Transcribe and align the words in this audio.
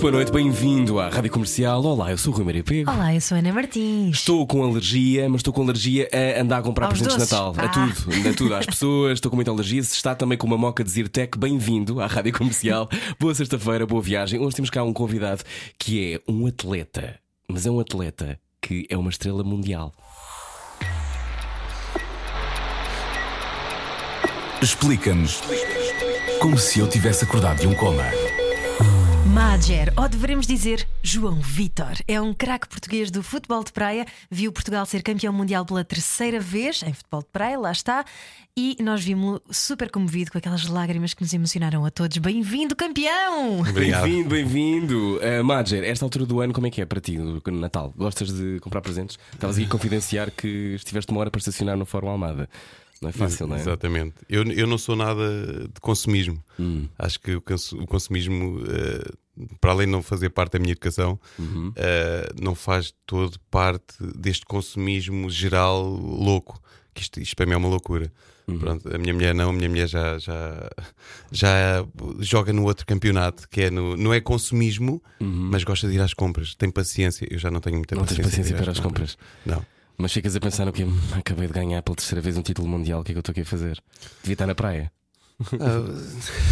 Muito 0.00 0.12
boa 0.12 0.12
noite, 0.12 0.32
bem-vindo 0.32 0.98
à 0.98 1.10
Rádio 1.10 1.30
Comercial. 1.30 1.84
Olá, 1.84 2.10
eu 2.10 2.16
sou 2.16 2.32
o 2.32 2.36
Rui 2.36 2.42
Maria 2.46 2.64
Pego. 2.64 2.90
Olá, 2.90 3.14
eu 3.14 3.20
sou 3.20 3.36
a 3.36 3.38
Ana 3.38 3.52
Martins. 3.52 4.16
Estou 4.16 4.46
com 4.46 4.62
alergia, 4.64 5.28
mas 5.28 5.40
estou 5.40 5.52
com 5.52 5.60
alergia 5.62 6.08
a 6.10 6.40
andar 6.40 6.58
a 6.58 6.62
comprar 6.62 6.86
Aos 6.86 6.98
presentes 6.98 7.16
de 7.28 7.34
doces. 7.34 7.54
Natal. 7.54 7.54
A 7.58 7.64
Ah. 7.66 7.68
tudo, 7.68 8.28
a 8.28 8.32
tudo, 8.32 8.54
às 8.54 8.64
pessoas. 8.64 9.12
Estou 9.12 9.28
com 9.30 9.36
muita 9.36 9.50
alergia. 9.50 9.82
Se 9.82 9.94
está 9.94 10.14
também 10.14 10.38
com 10.38 10.46
uma 10.46 10.56
moca 10.56 10.82
de 10.82 10.90
Zirtec, 10.90 11.36
bem-vindo 11.38 12.00
à 12.00 12.06
Rádio 12.06 12.32
Comercial. 12.32 12.88
boa 13.20 13.34
sexta-feira, 13.34 13.84
boa 13.86 14.00
viagem. 14.00 14.40
Hoje 14.40 14.56
temos 14.56 14.70
cá 14.70 14.82
um 14.82 14.92
convidado 14.94 15.42
que 15.78 16.14
é 16.14 16.20
um 16.32 16.46
atleta, 16.46 17.18
mas 17.46 17.66
é 17.66 17.70
um 17.70 17.78
atleta 17.78 18.38
que 18.62 18.86
é 18.88 18.96
uma 18.96 19.10
estrela 19.10 19.44
mundial. 19.44 19.92
Explica-nos 24.62 25.42
como 26.40 26.56
se 26.56 26.80
eu 26.80 26.88
tivesse 26.88 27.24
acordado 27.24 27.60
de 27.60 27.66
um 27.66 27.74
coma. 27.74 28.04
Madger, 29.40 29.90
ou 29.96 30.06
deveremos 30.06 30.46
dizer 30.46 30.86
João 31.02 31.40
Vitor, 31.40 31.94
é 32.06 32.20
um 32.20 32.34
craque 32.34 32.68
português 32.68 33.10
do 33.10 33.22
futebol 33.22 33.64
de 33.64 33.72
praia. 33.72 34.04
Viu 34.30 34.52
Portugal 34.52 34.84
ser 34.84 35.02
campeão 35.02 35.32
mundial 35.32 35.64
pela 35.64 35.82
terceira 35.82 36.38
vez 36.38 36.82
em 36.82 36.92
futebol 36.92 37.22
de 37.22 37.28
praia, 37.32 37.58
lá 37.58 37.72
está. 37.72 38.04
E 38.54 38.76
nós 38.82 39.02
vimos-lo 39.02 39.40
super 39.50 39.90
comovido 39.90 40.30
com 40.30 40.36
aquelas 40.36 40.66
lágrimas 40.66 41.14
que 41.14 41.22
nos 41.22 41.32
emocionaram 41.32 41.86
a 41.86 41.90
todos. 41.90 42.18
Bem-vindo, 42.18 42.76
campeão! 42.76 43.62
Bem-vindo, 43.62 44.28
bem-vindo. 44.28 45.18
Uh, 45.22 45.42
Madger, 45.42 45.84
esta 45.84 46.04
altura 46.04 46.26
do 46.26 46.38
ano, 46.42 46.52
como 46.52 46.66
é 46.66 46.70
que 46.70 46.82
é 46.82 46.84
para 46.84 47.00
ti 47.00 47.16
no 47.16 47.40
Natal? 47.52 47.94
Gostas 47.96 48.30
de 48.30 48.60
comprar 48.60 48.82
presentes? 48.82 49.18
Estavas 49.32 49.56
aqui 49.56 49.64
a 49.64 49.70
confidenciar 49.70 50.30
que 50.30 50.74
estiveste 50.74 51.10
uma 51.12 51.20
hora 51.22 51.30
para 51.30 51.38
estacionar 51.38 51.78
no 51.78 51.86
Fórum 51.86 52.10
Almada. 52.10 52.46
Não 53.00 53.08
é 53.08 53.12
fácil, 53.12 53.46
não 53.46 53.56
é? 53.56 53.60
Exatamente. 53.60 54.12
Eu, 54.28 54.42
eu 54.52 54.66
não 54.66 54.76
sou 54.76 54.94
nada 54.94 55.24
de 55.72 55.80
consumismo. 55.80 56.38
Hum. 56.58 56.86
Acho 56.98 57.18
que 57.18 57.34
o, 57.34 57.40
cons- 57.40 57.72
o 57.72 57.86
consumismo, 57.86 58.62
eh, 58.68 59.10
para 59.60 59.72
além 59.72 59.86
de 59.86 59.92
não 59.92 60.02
fazer 60.02 60.30
parte 60.30 60.52
da 60.52 60.58
minha 60.58 60.72
educação, 60.72 61.18
Uhum. 61.38 61.72
eh, 61.76 62.28
não 62.40 62.54
faz 62.54 62.92
todo 63.06 63.38
parte 63.50 63.94
deste 64.16 64.44
consumismo 64.46 65.28
geral 65.30 65.82
louco. 65.84 66.60
Que 66.94 67.02
isto, 67.02 67.20
isto 67.20 67.36
para 67.36 67.46
mim 67.46 67.52
é 67.52 67.56
uma 67.56 67.68
loucura. 67.68 68.12
Uhum. 68.48 68.58
Pronto, 68.58 68.92
a 68.94 68.98
minha 68.98 69.14
mulher 69.14 69.32
não, 69.32 69.50
a 69.50 69.52
minha 69.52 69.68
mulher 69.68 69.86
já, 69.88 70.18
já, 70.18 70.68
já 71.30 71.86
joga 72.18 72.52
no 72.52 72.64
outro 72.64 72.84
campeonato, 72.84 73.48
que 73.48 73.62
é 73.62 73.70
no, 73.70 73.96
não 73.96 74.12
é 74.12 74.20
consumismo, 74.20 75.00
mas 75.20 75.62
gosta 75.62 75.88
de 75.88 75.94
ir 75.94 76.00
às 76.00 76.12
compras. 76.14 76.54
Tem 76.54 76.68
paciência. 76.70 77.26
Eu 77.30 77.38
já 77.38 77.50
não 77.50 77.60
tenho 77.60 77.76
muita 77.76 77.94
Uhum. 77.94 78.00
Não 78.00 78.06
tens 78.06 78.16
paciência. 78.18 78.42
paciência 78.42 78.54
ir 78.60 78.62
para 78.62 78.72
as 78.72 78.80
compras. 78.80 79.16
Não. 79.46 79.64
Mas 79.96 80.12
ficas 80.12 80.34
a 80.34 80.40
pensar 80.40 80.64
no 80.64 80.72
que 80.72 80.82
acabei 81.16 81.46
de 81.46 81.52
ganhar 81.52 81.82
pela 81.82 81.94
terceira 81.94 82.20
vez 82.20 82.36
um 82.36 82.42
título 82.42 82.66
mundial, 82.66 83.00
o 83.00 83.04
que 83.04 83.12
é 83.12 83.14
que 83.14 83.18
eu 83.18 83.20
estou 83.20 83.32
aqui 83.32 83.42
a 83.42 83.44
fazer? 83.44 83.80
Devia 84.22 84.32
estar 84.32 84.46
na 84.46 84.54
praia. 84.54 84.90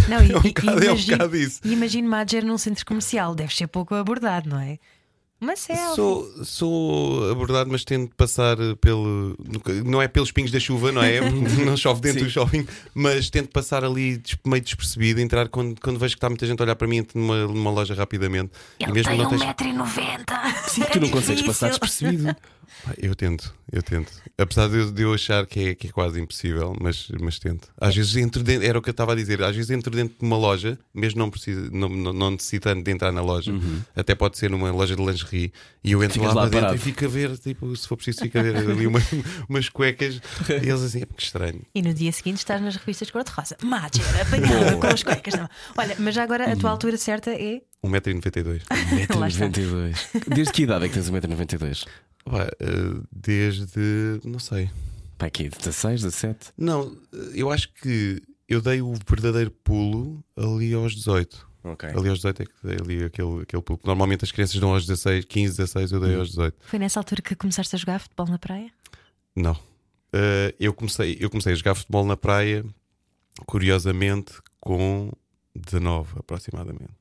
Não, 0.09 0.23
e, 0.25 0.33
É 0.33 0.39
um 0.39 0.43
bocado- 0.43 0.85
é 0.85 0.93
um 0.93 0.97
bocado 0.97 1.37
isso. 1.37 1.61
e 1.65 1.73
imagino 1.73 2.09
Madger 2.09 2.45
num 2.45 2.59
centro 2.59 2.85
comercial, 2.87 3.35
deve 3.35 3.55
ser 3.55 3.67
pouco 3.67 3.95
abordado, 3.95 4.49
não 4.49 4.59
é? 4.61 4.79
Uma 5.41 5.55
selfie. 5.55 5.95
Sou, 5.95 6.45
sou 6.45 7.31
abordado, 7.31 7.71
mas 7.71 7.85
tento 7.85 8.15
passar 8.17 8.57
pelo. 8.81 9.37
Não 9.85 10.03
é 10.03 10.09
pelos 10.09 10.33
pingos 10.33 10.51
da 10.51 10.59
chuva, 10.59 10.91
não 10.91 11.03
é? 11.03 11.21
não 11.65 11.77
chove 11.77 12.01
dentro 12.01 12.25
do 12.25 12.31
shopping, 12.31 12.67
mas 12.93 13.31
tento 13.31 13.49
passar 13.51 13.85
ali 13.85 14.21
meio 14.45 14.63
despercebido, 14.63 15.21
entrar 15.21 15.49
quando, 15.49 15.81
quando 15.81 15.99
vejo 15.99 16.15
que 16.15 16.19
está 16.19 16.29
muita 16.29 16.45
gente 16.47 16.61
a 16.61 16.65
olhar 16.65 16.75
para 16.75 16.89
mim, 16.89 16.97
entro 16.99 17.19
numa, 17.21 17.47
numa 17.47 17.71
loja 17.71 17.95
rapidamente. 17.95 18.51
Ele 18.81 18.91
e 18.91 18.95
mesmo 18.95 19.11
tem 19.11 19.19
não 19.19 19.29
tens- 19.31 19.43
1,90m. 19.43 20.69
Sim, 20.69 20.83
tu 20.93 21.01
não 21.01 21.09
consegues 21.09 21.43
passar 21.43 21.69
despercebido. 21.69 22.35
Eu 22.99 23.15
tento, 23.15 23.53
eu 23.73 23.83
tento. 23.83 24.13
Apesar 24.37 24.69
de 24.69 24.77
eu, 24.77 24.91
de 24.93 25.03
eu 25.03 25.13
achar 25.15 25.45
que 25.47 25.71
é, 25.71 25.75
que 25.75 25.89
é 25.89 25.91
quase 25.91 26.21
impossível, 26.21 26.77
mas, 26.81 27.09
mas 27.21 27.39
tento. 27.39 27.69
Às 27.81 27.97
vezes 27.97 28.15
entro 28.17 28.43
dentro, 28.43 28.67
era 28.67 28.79
o 28.79 28.83
que 28.83 28.91
eu 28.91 28.93
estava 28.93 29.13
a 29.13 29.17
dizer, 29.17 29.43
às 29.43 29.57
vezes 29.57 29.71
entro 29.71 29.91
dentro 29.91 30.17
de 30.19 30.25
uma 30.25 30.37
loja, 30.37 30.79
mesmo 30.95 31.19
não, 31.19 31.31
precisa, 31.31 31.69
não, 31.73 31.89
não, 31.89 32.13
não 32.13 32.31
necessitando 32.33 32.83
de 32.83 32.91
entrar 32.91 33.11
na 33.11 33.23
loja, 33.23 33.53
até 33.97 34.15
pode 34.15 34.39
ser 34.39 34.51
numa 34.51 34.71
loja 34.71 34.95
de 34.95 35.03
lingerie, 35.05 35.28
e 35.37 35.53
eu 35.85 36.03
entro 36.03 36.15
Ficas 36.21 36.35
lá, 36.35 36.45
lá 36.45 36.51
para 36.51 36.61
dentro 36.61 36.77
e 36.77 36.79
fico 36.79 37.05
a 37.05 37.09
ver, 37.09 37.37
tipo, 37.39 37.75
se 37.77 37.87
for 37.89 37.97
preciso, 37.97 38.21
fico 38.23 38.39
a 38.39 38.43
ver 38.43 38.57
ali 38.57 38.87
uma- 38.87 39.01
umas 39.49 39.69
cuecas, 39.69 40.21
e 40.49 40.53
eles 40.69 40.83
assim, 40.83 41.03
é 41.03 41.07
que 41.07 41.23
estranho. 41.23 41.63
E 41.75 41.83
no 41.83 41.93
dia 41.95 42.11
seguinte 42.13 42.39
estás 42.39 42.61
nas 42.61 42.77
revistas 42.77 43.11
cor-de-rosa. 43.11 43.57
Madger, 43.63 44.05
apanhada 44.21 44.77
com 44.77 44.87
as 44.87 45.03
cuecas. 45.03 45.35
Não. 45.35 45.49
Olha, 45.77 45.97
mas 45.99 46.15
já 46.15 46.23
agora 46.23 46.53
a 46.53 46.57
tua 46.57 46.71
altura 46.71 46.97
certa 46.97 47.31
é. 47.31 47.61
1,92m. 47.85 48.63
Lá 49.19 49.29
está. 49.29 49.47
1,92m. 49.49 49.95
Desde 50.35 50.53
que 50.53 50.63
idade 50.63 50.85
é 50.85 50.89
que 50.89 50.95
tens 50.95 51.11
1,92m? 51.11 51.87
Pá, 52.25 52.49
eh, 52.61 53.01
Desde. 53.13 54.21
não 54.25 54.39
sei. 54.39 54.71
Pá, 55.17 55.27
aqui, 55.27 55.49
16, 55.49 56.03
17? 56.03 56.53
Não, 56.57 56.97
eh, 57.13 57.19
eu 57.35 57.51
acho 57.51 57.73
que 57.75 58.21
eu 58.49 58.61
dei 58.61 58.81
o 58.81 58.95
verdadeiro 59.09 59.51
pulo 59.51 60.25
ali 60.37 60.73
aos 60.75 60.95
18. 60.95 61.47
Ok. 61.65 61.89
Ali 61.89 62.09
aos 62.09 62.19
18 62.19 62.43
é 62.43 62.47
que 62.47 62.53
dei 62.63 62.77
ali 62.81 63.05
aquele, 63.05 63.43
aquele 63.43 63.63
pulo. 63.63 63.81
Normalmente 63.85 64.25
as 64.25 64.33
crianças 64.33 64.59
dão 64.59 64.73
aos 64.73 64.87
16, 64.87 65.25
15, 65.25 65.57
16, 65.57 65.93
eu 65.93 66.01
dei 66.01 66.15
aos 66.15 66.29
18. 66.29 66.57
Foi 66.61 66.79
nessa 66.79 67.01
altura 67.01 67.23
que 67.23 67.35
começaste 67.35 67.75
a 67.75 67.79
jogar 67.79 67.99
futebol 67.99 68.27
na 68.27 68.39
praia? 68.39 68.71
Não. 69.35 69.57
Eh, 70.13 70.55
eu, 70.59 70.73
comecei, 70.73 71.17
eu 71.21 71.29
comecei 71.29 71.53
a 71.53 71.57
jogar 71.57 71.75
futebol 71.75 72.05
na 72.05 72.17
praia, 72.17 72.65
curiosamente, 73.47 74.33
com 74.61 75.13
19 75.55 76.15
aproximadamente. 76.19 76.93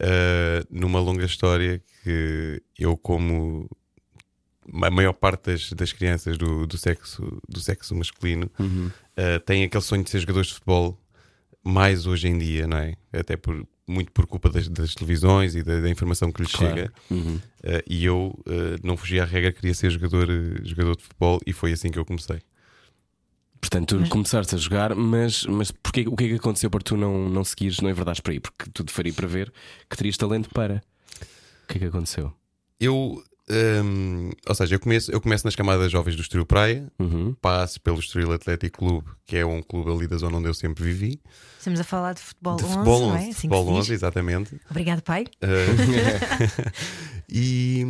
Eh, 0.00 0.64
numa 0.70 1.00
longa 1.00 1.24
história 1.24 1.82
que 2.02 2.62
eu, 2.78 2.96
como 2.96 3.68
a 4.82 4.90
maior 4.90 5.12
parte 5.12 5.50
das, 5.50 5.72
das 5.72 5.92
crianças 5.92 6.36
do, 6.36 6.66
do, 6.66 6.76
sexo, 6.76 7.40
do 7.48 7.60
sexo 7.60 7.94
masculino, 7.94 8.50
Uhum. 8.58 8.90
Uh, 9.18 9.40
têm 9.40 9.64
aquele 9.64 9.82
sonho 9.82 10.04
de 10.04 10.10
ser 10.10 10.20
jogadores 10.20 10.46
de 10.46 10.54
futebol 10.54 10.96
mais 11.68 12.06
hoje 12.06 12.28
em 12.28 12.38
dia, 12.38 12.66
não 12.66 12.78
é? 12.78 12.94
Até 13.12 13.36
por, 13.36 13.66
muito 13.86 14.10
por 14.12 14.26
culpa 14.26 14.48
das, 14.50 14.68
das 14.68 14.94
televisões 14.94 15.54
e 15.54 15.62
da, 15.62 15.80
da 15.80 15.88
informação 15.90 16.30
que 16.32 16.42
lhes 16.42 16.52
Claro. 16.52 16.74
chega. 16.74 16.92
Uhum. 17.10 17.36
Uh, 17.36 17.40
e 17.88 18.04
eu 18.04 18.34
uh, 18.46 18.78
não 18.82 18.96
fugi 18.96 19.20
à 19.20 19.24
regra, 19.24 19.52
queria 19.52 19.74
ser 19.74 19.90
jogador, 19.90 20.28
uh, 20.28 20.66
jogador 20.66 20.96
de 20.96 21.02
futebol 21.02 21.38
e 21.46 21.52
foi 21.52 21.72
assim 21.72 21.90
que 21.90 21.98
eu 21.98 22.04
comecei. 22.04 22.40
Portanto, 23.60 23.88
tu 23.96 24.00
Mas- 24.00 24.08
começaste 24.08 24.54
a 24.54 24.58
jogar, 24.58 24.94
mas, 24.94 25.44
mas 25.46 25.70
porquê, 25.72 26.04
o 26.06 26.14
que 26.14 26.24
é 26.24 26.28
que 26.28 26.34
aconteceu 26.34 26.70
para 26.70 26.80
tu 26.80 26.96
não, 26.96 27.28
não 27.28 27.42
seguires, 27.44 27.80
não 27.80 27.90
é 27.90 27.92
verdade 27.92 28.22
para 28.22 28.32
aí? 28.32 28.38
Porque 28.40 28.70
tudo 28.72 28.92
faria 28.92 29.12
para 29.12 29.26
ver 29.26 29.52
que 29.90 29.96
terias 29.96 30.16
talento 30.16 30.48
para. 30.50 30.80
O 31.64 31.66
que 31.72 31.76
é 31.76 31.80
que 31.80 31.84
aconteceu? 31.86 32.32
Eu, 32.78 33.22
um, 33.50 34.30
ou 34.46 34.54
seja, 34.54 34.74
eu 34.74 34.80
começo, 34.80 35.10
eu 35.10 35.20
começo 35.20 35.44
nas 35.46 35.56
camadas 35.56 35.90
jovens 35.90 36.16
do 36.16 36.22
Estoril 36.22 36.44
Praia, 36.46 36.86
Uhum. 36.98 37.34
passo 37.40 37.80
pelo 37.80 37.98
Estoril 37.98 38.32
Atlético 38.32 38.78
Clube, 38.78 39.08
que 39.26 39.36
é 39.36 39.46
um 39.46 39.62
clube 39.62 39.90
ali 39.90 40.06
da 40.06 40.16
zona 40.16 40.36
onde 40.38 40.48
eu 40.48 40.54
sempre 40.54 40.84
vivi. 40.84 41.20
Estamos 41.58 41.80
a 41.80 41.84
falar 41.84 42.12
de 42.12 42.20
futebol 42.20 42.56
de 42.56 42.64
11, 42.64 42.72
futebol 42.72 43.00
não 43.00 43.08
11, 43.08 43.16
é? 43.16 43.18
Assim 43.18 43.28
que 43.28 43.34
futebol 43.34 43.64
se 43.64 43.70
diz. 43.70 43.78
11, 43.80 43.92
exatamente. 43.94 44.60
Obrigado, 44.70 45.02
pai. 45.02 45.24
Uh, 45.42 46.72
e, 47.28 47.84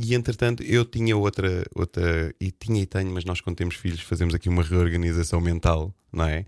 e 0.00 0.14
entretanto 0.14 0.62
eu 0.62 0.84
tinha 0.84 1.16
outra, 1.16 1.64
outra, 1.74 2.34
e 2.40 2.50
tinha 2.50 2.82
e 2.82 2.86
tenho, 2.86 3.10
mas 3.10 3.24
nós 3.24 3.40
quando 3.40 3.56
temos 3.56 3.74
filhos 3.74 4.00
fazemos 4.00 4.34
aqui 4.34 4.48
uma 4.48 4.62
reorganização 4.62 5.40
mental, 5.40 5.94
não 6.12 6.24
é? 6.24 6.44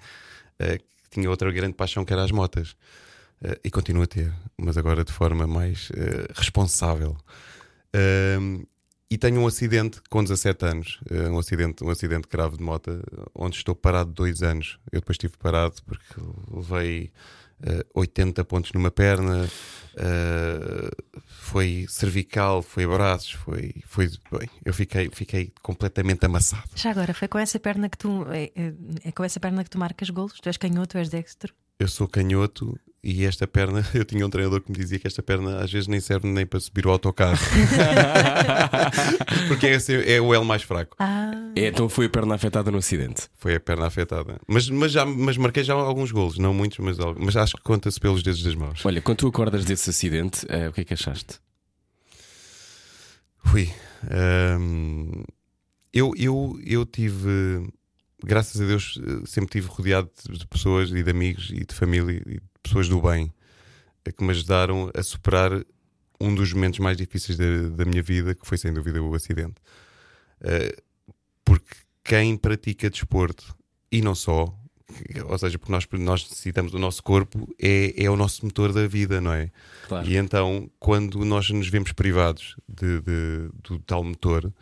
Uh, 0.61 0.83
tinha 1.11 1.29
outra 1.29 1.51
grande 1.51 1.75
paixão 1.75 2.05
que 2.05 2.13
era 2.13 2.23
as 2.25 2.31
motas. 2.31 2.71
Uh, 3.43 3.59
e 3.65 3.71
continuo 3.71 4.05
a 4.05 4.07
ter, 4.07 4.33
mas 4.57 4.79
agora 4.79 5.05
de 5.05 5.13
forma 5.13 5.47
mais 5.47 5.91
uh, 5.91 6.33
responsável. 6.35 7.17
Um, 7.95 8.65
e 9.11 9.19
tenho 9.19 9.43
um 9.43 9.47
acidente 9.47 10.01
com 10.09 10.23
17 10.23 10.65
anos, 10.65 11.01
uh, 11.11 11.31
um 11.31 11.39
acidente, 11.39 11.85
um 11.85 11.91
acidente 11.91 12.27
grave 12.31 12.57
de 12.57 12.63
moto, 12.63 12.91
onde 13.35 13.57
estou 13.57 13.75
parado 13.75 14.11
dois 14.11 14.43
anos. 14.43 14.79
Eu 14.91 15.01
depois 15.01 15.17
estive 15.17 15.37
parado 15.37 15.75
porque 15.85 16.15
levei 16.51 17.13
uh, 17.61 17.85
80 18.01 18.43
pontos 18.47 18.73
numa 18.73 18.91
perna, 18.91 19.45
uh, 19.45 21.23
foi 21.27 21.85
cervical, 21.91 22.63
foi 22.63 22.87
braços, 22.87 23.33
foi, 23.33 23.75
foi 23.85 24.09
bem, 24.31 24.49
eu 24.65 24.73
fiquei, 24.73 25.11
fiquei 25.13 25.53
completamente 25.63 26.25
amassado. 26.25 26.71
Já 26.75 26.91
agora, 26.91 27.13
foi 27.13 27.29
com 27.29 27.39
essa 27.39 27.61
perna 27.61 27.91
que 27.91 27.99
tu. 27.99 28.27
É, 28.31 28.51
é- 29.05 29.13
com 29.13 29.25
essa 29.25 29.39
perna 29.39 29.63
que 29.63 29.69
tu 29.69 29.79
marcas 29.79 30.09
golos? 30.09 30.41
Tu 30.41 30.49
és 30.49 30.57
canhoto, 30.57 30.97
és 30.97 31.11
dextro? 31.11 31.53
Eu 31.79 31.89
sou 31.89 32.09
canhoto 32.09 32.79
e 33.05 33.25
esta 33.25 33.47
perna, 33.47 33.85
eu 33.95 34.05
tinha 34.05 34.25
um 34.27 34.31
treinador 34.31 34.61
que 34.61 34.71
me 34.71 34.77
dizia 34.79 34.99
que 34.99 35.07
esta 35.07 35.23
perna 35.23 35.59
às 35.63 35.71
vezes 35.73 35.89
nem 35.89 36.01
serve 36.01 36.29
nem 36.29 36.47
para 36.47 36.61
subir 36.61 36.87
o 36.87 36.91
autocarro. 36.91 37.39
Porque 39.49 39.67
é, 39.67 39.75
assim- 39.75 39.95
é 39.95 40.21
o 40.21 40.35
L 40.35 40.45
mais 40.45 40.63
fraco. 40.63 40.97
Ah, 40.99 41.31
É, 41.57 41.67
então 41.67 41.89
foi 41.89 42.07
a 42.07 42.11
perna 42.11 42.35
afetada 42.35 42.71
no 42.71 42.79
acidente. 42.79 43.29
Foi 43.37 43.55
a 43.57 43.61
perna 43.61 43.87
afetada. 43.87 44.41
Mas, 44.47 44.69
mas, 44.71 44.93
já, 44.93 45.05
mas 45.05 45.37
marquei 45.37 45.65
já 45.65 45.75
alguns 45.75 46.11
golos, 46.13 46.39
não 46.39 46.55
muitos, 46.55 46.79
mas, 46.79 46.97
mas 47.19 47.37
acho 47.37 47.57
que 47.57 47.63
conta-se 47.63 47.99
pelos 48.01 48.23
dedos 48.23 48.43
das 48.43 48.55
mãos. 48.55 48.85
Olha, 48.85 49.03
quando 49.03 49.19
tu 49.19 49.27
acordas 49.29 49.65
desse 49.65 49.91
acidente, 49.91 50.47
eh, 50.49 50.69
o 50.69 50.73
que 50.73 50.83
é 50.83 50.85
que 50.85 50.95
achaste? 50.95 51.41
Fui. 53.45 53.71
Ahm, 54.11 55.25
eu, 55.93 56.13
eu, 56.17 56.59
eu 56.65 56.87
tive. 56.87 57.69
graças 58.25 58.61
a 58.61 58.65
Deus, 58.67 58.99
eh, 59.05 59.23
sempre 59.27 59.51
tive 59.51 59.67
rodeado 59.69 60.11
de 60.29 60.39
de 60.39 60.47
pessoas 60.47 60.91
e 60.91 61.03
de 61.03 61.11
amigos 61.11 61.51
e 61.53 61.65
de 61.67 61.75
família 61.75 62.23
e 62.27 62.35
de 62.35 62.43
pessoas 62.63 62.89
do 62.89 63.01
bem 63.01 63.33
eh, 64.05 64.13
que 64.13 64.23
me 64.25 64.31
ajudaram 64.31 64.91
a 64.95 65.03
superar 65.03 65.51
um 66.21 66.35
dos 66.35 66.53
momentos 66.53 66.79
mais 66.79 66.97
difíceis 66.97 67.37
da, 67.37 67.69
da 67.71 67.85
minha 67.85 68.03
vida, 68.03 68.35
que 68.35 68.47
foi 68.47 68.57
sem 68.59 68.73
dúvida 68.73 69.03
o 69.03 69.15
acidente. 69.15 69.55
Eh, 70.41 70.77
porque 71.45 71.75
quem 72.05 72.37
pratica 72.37 72.89
desporto 72.91 73.55
e 73.91 74.01
não 74.01 74.15
só, 74.15 74.55
ou 75.29 75.39
seja, 75.39 75.59
porque 75.59 75.73
nós, 75.73 75.87
nós 75.93 76.23
necessitamos 76.29 76.71
do 76.73 76.79
nosso 76.79 77.03
corpo, 77.03 77.49
é, 77.61 78.05
é 78.05 78.11
o 78.11 78.17
nosso 78.17 78.45
motor 78.45 78.73
da 78.73 78.87
vida, 78.87 79.21
não 79.21 79.33
é? 79.33 79.51
Claro. 79.89 80.09
E 80.09 80.17
então, 80.17 80.71
quando 80.79 81.25
nós 81.25 81.49
nos 81.51 81.69
vemos 81.69 81.93
privados 81.93 82.57
de, 82.69 83.01
de- 83.01 83.51
do 83.63 83.79
tal 83.81 84.03
motor, 84.05 84.53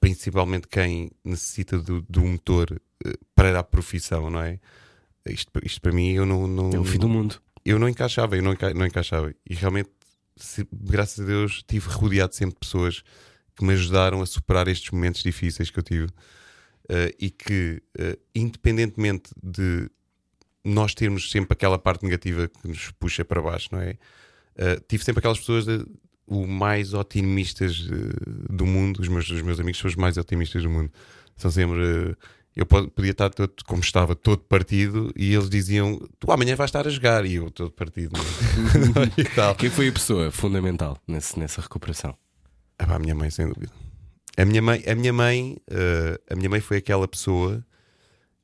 principalmente 0.00 0.68
quem 0.68 1.10
necessita 1.24 1.78
do, 1.78 2.02
do 2.08 2.20
motor 2.22 2.80
eh, 3.06 3.12
para 3.34 3.58
a 3.60 3.64
profissão, 3.64 4.28
não 4.30 4.40
é? 4.42 4.58
Isto, 5.26 5.50
isto 5.64 5.80
para 5.80 5.92
mim 5.92 6.12
eu 6.12 6.26
não, 6.26 6.46
não, 6.46 6.70
É 6.72 6.78
o 6.78 6.84
fim 6.84 6.98
do 6.98 7.08
mundo. 7.08 7.40
eu 7.64 7.78
não 7.78 7.88
encaixava, 7.88 8.36
eu 8.36 8.42
não, 8.42 8.52
enca- 8.52 8.74
não 8.74 8.84
encaixava. 8.86 9.34
E 9.48 9.54
realmente, 9.54 9.90
se- 10.36 10.66
graças 10.72 11.20
a 11.24 11.26
Deus, 11.26 11.62
tive 11.66 11.88
rodeado 11.88 12.34
sempre 12.34 12.54
de 12.54 12.60
pessoas 12.60 13.02
que 13.56 13.64
me 13.64 13.72
ajudaram 13.72 14.20
a 14.20 14.26
superar 14.26 14.68
estes 14.68 14.90
momentos 14.90 15.22
difíceis 15.22 15.70
que 15.70 15.78
eu 15.78 15.82
tive. 15.82 16.08
Eh, 16.88 17.14
e 17.18 17.30
que, 17.30 17.82
eh, 17.98 18.18
independentemente 18.34 19.30
de 19.42 19.88
nós 20.62 20.94
termos 20.94 21.30
sempre 21.30 21.52
aquela 21.54 21.78
parte 21.78 22.02
negativa 22.04 22.48
que 22.48 22.68
nos 22.68 22.90
puxa 22.92 23.24
para 23.24 23.40
baixo, 23.40 23.68
não 23.72 23.80
é? 23.80 23.96
Eh, 24.56 24.80
tive 24.86 25.02
sempre 25.04 25.20
aquelas 25.20 25.38
pessoas 25.38 25.66
eh, 25.68 25.82
o 26.26 26.46
mais 26.46 26.92
otimistas 26.94 27.86
do 28.50 28.66
mundo, 28.66 29.00
os 29.00 29.08
meus, 29.08 29.28
os 29.30 29.40
meus 29.42 29.60
amigos 29.60 29.78
são 29.80 29.88
os 29.88 29.96
mais 29.96 30.16
otimistas 30.18 30.62
do 30.62 30.68
mundo. 30.70 30.90
São 31.36 31.50
sempre. 31.50 32.16
Eu 32.56 32.64
po- 32.66 32.88
podia 32.88 33.10
estar 33.10 33.30
todo, 33.30 33.52
como 33.66 33.80
estava, 33.82 34.14
todo 34.14 34.38
partido, 34.42 35.12
e 35.16 35.34
eles 35.34 35.48
diziam: 35.50 35.98
Tu 36.18 36.30
amanhã 36.30 36.54
vais 36.54 36.68
estar 36.68 36.86
a 36.86 36.90
jogar, 36.90 37.24
e 37.26 37.34
eu 37.34 37.50
todo 37.50 37.70
partido. 37.70 38.12
e 39.18 39.24
tal. 39.24 39.54
Quem 39.56 39.70
foi 39.70 39.88
a 39.88 39.92
pessoa 39.92 40.30
fundamental 40.30 40.96
nesse, 41.06 41.38
nessa 41.38 41.60
recuperação? 41.60 42.16
Ah, 42.78 42.86
pá, 42.86 42.96
a 42.96 42.98
minha 42.98 43.14
mãe, 43.14 43.30
sem 43.30 43.48
dúvida. 43.48 43.72
A 44.36 44.44
minha 44.44 44.60
mãe, 44.62 44.82
a 44.86 44.94
minha 44.94 45.12
mãe, 45.12 45.56
eh, 45.70 46.20
a 46.30 46.34
minha 46.36 46.50
mãe 46.50 46.60
foi 46.60 46.78
aquela 46.78 47.06
pessoa 47.06 47.64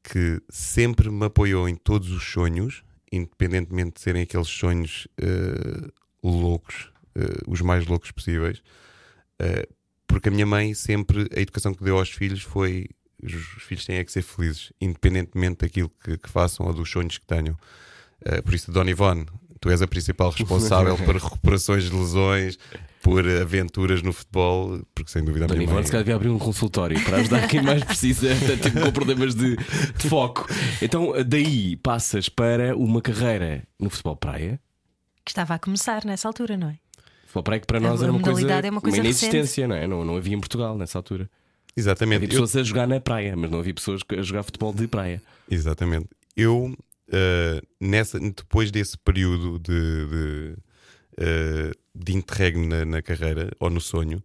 que 0.05 0.41
sempre 0.49 1.11
me 1.11 1.27
apoiou 1.27 1.69
em 1.69 1.75
todos 1.75 2.11
os 2.11 2.23
sonhos, 2.25 2.83
independentemente 3.13 3.95
de 3.95 4.01
serem 4.01 4.23
aqueles 4.23 4.47
sonhos 4.49 5.09
eh, 5.21 5.89
loucos, 6.23 6.91
eh, 7.17 7.43
os 7.47 7.61
mais 7.61 7.87
loucos 7.87 8.11
possíveis, 8.13 8.63
porque 10.07 10.29
a 10.29 10.33
minha 10.33 10.47
mãe 10.47 10.75
sempre, 10.75 11.29
a 11.37 11.41
educação 11.41 11.73
que 11.75 11.83
deu 11.83 11.99
aos 11.99 12.11
filhos 12.11 12.43
foi 12.43 12.89
os 13.23 13.63
filhos 13.63 13.85
têm 13.85 13.97
é 13.97 14.05
que 14.05 14.13
ser 14.13 14.23
felizes, 14.23 14.73
independentemente 14.81 15.59
daquilo 15.59 15.91
que, 16.03 16.17
que 16.17 16.29
façam 16.29 16.67
ou 16.67 16.73
dos 16.73 16.91
sonhos 16.91 17.19
que 17.19 17.27
tenham. 17.27 17.57
Eh, 18.25 18.43
por 18.43 18.55
isso, 18.55 18.71
Dona 18.71 18.91
Ivone, 18.91 19.27
tu 19.61 19.71
és 19.71 19.83
a 19.83 19.87
principal 19.87 20.31
responsável 20.31 20.97
por 21.05 21.17
recuperações 21.17 21.85
de 21.85 21.95
lesões, 21.95 22.59
por 23.03 23.27
aventuras 23.27 24.03
no 24.03 24.13
futebol, 24.13 24.81
porque 24.95 25.11
sem 25.11 25.25
dúvida 25.25 25.45
a 25.45 25.49
Dona 25.49 25.59
minha 25.59 25.67
Ivone, 25.67 25.77
mãe. 25.77 25.85
se 25.85 25.91
calhar 25.91 26.05
devia 26.05 26.17
abrir 26.17 26.29
um 26.29 26.39
consultório 26.39 27.03
para 27.03 27.19
ajudar 27.19 27.49
quem 27.49 27.63
mais 27.63 27.83
precisa, 27.85 28.29
tipo, 28.61 28.81
com 28.81 28.93
problemas 28.93 29.35
de, 29.35 29.57
de 29.57 30.09
foco. 30.09 30.47
Então, 30.81 31.13
daí 31.27 31.77
passas 31.77 32.29
para 32.29 32.77
uma 32.77 33.01
carreira 33.01 33.63
no 33.79 33.91
futebol 33.91 34.17
praia. 34.17 34.61
Que 35.25 35.31
estava 35.31 35.55
a 35.55 35.59
começar 35.59 36.05
nessa 36.05 36.29
altura, 36.29 36.57
não 36.57 36.69
é? 36.69 36.79
Futebol 37.27 37.43
praia 37.43 37.61
que 37.61 37.67
para 37.67 37.79
A 37.79 37.81
nós 37.81 38.03
era 38.03 38.11
uma 38.11 38.21
coisa, 38.21 38.51
é 38.51 38.71
uma 38.71 38.81
coisa 38.81 38.99
inexistência, 38.99 39.69
não 39.69 39.77
é? 39.77 39.87
Não, 39.87 40.05
não 40.05 40.17
havia 40.17 40.35
em 40.35 40.41
Portugal 40.41 40.77
nessa 40.77 40.99
altura. 40.99 41.31
Exatamente. 41.77 42.25
Havia 42.25 42.37
Eu- 42.39 42.43
pessoas 42.43 42.57
a 42.57 42.63
jogar 42.63 42.87
na 42.87 43.01
praia, 43.01 43.37
mas 43.37 43.51
não 43.51 43.61
havia 43.61 43.75
pessoas 43.75 44.03
a 44.19 44.23
jogar 44.23 44.43
futebol 44.43 44.73
de 44.73 44.87
praia. 44.89 45.23
Exatamente. 45.51 46.09
Eu, 46.37 46.77
eh, 47.11 47.61
nessa, 47.81 48.19
depois 48.19 48.71
desse 48.71 48.97
período 48.99 49.59
de, 49.59 50.07
de, 50.07 50.57
eh, 51.19 51.71
de 51.95 52.13
interregno 52.17 52.67
na, 52.69 52.85
na 52.85 53.03
carreira 53.03 53.51
ou 53.61 53.71
no 53.71 53.81
sonho, 53.81 54.23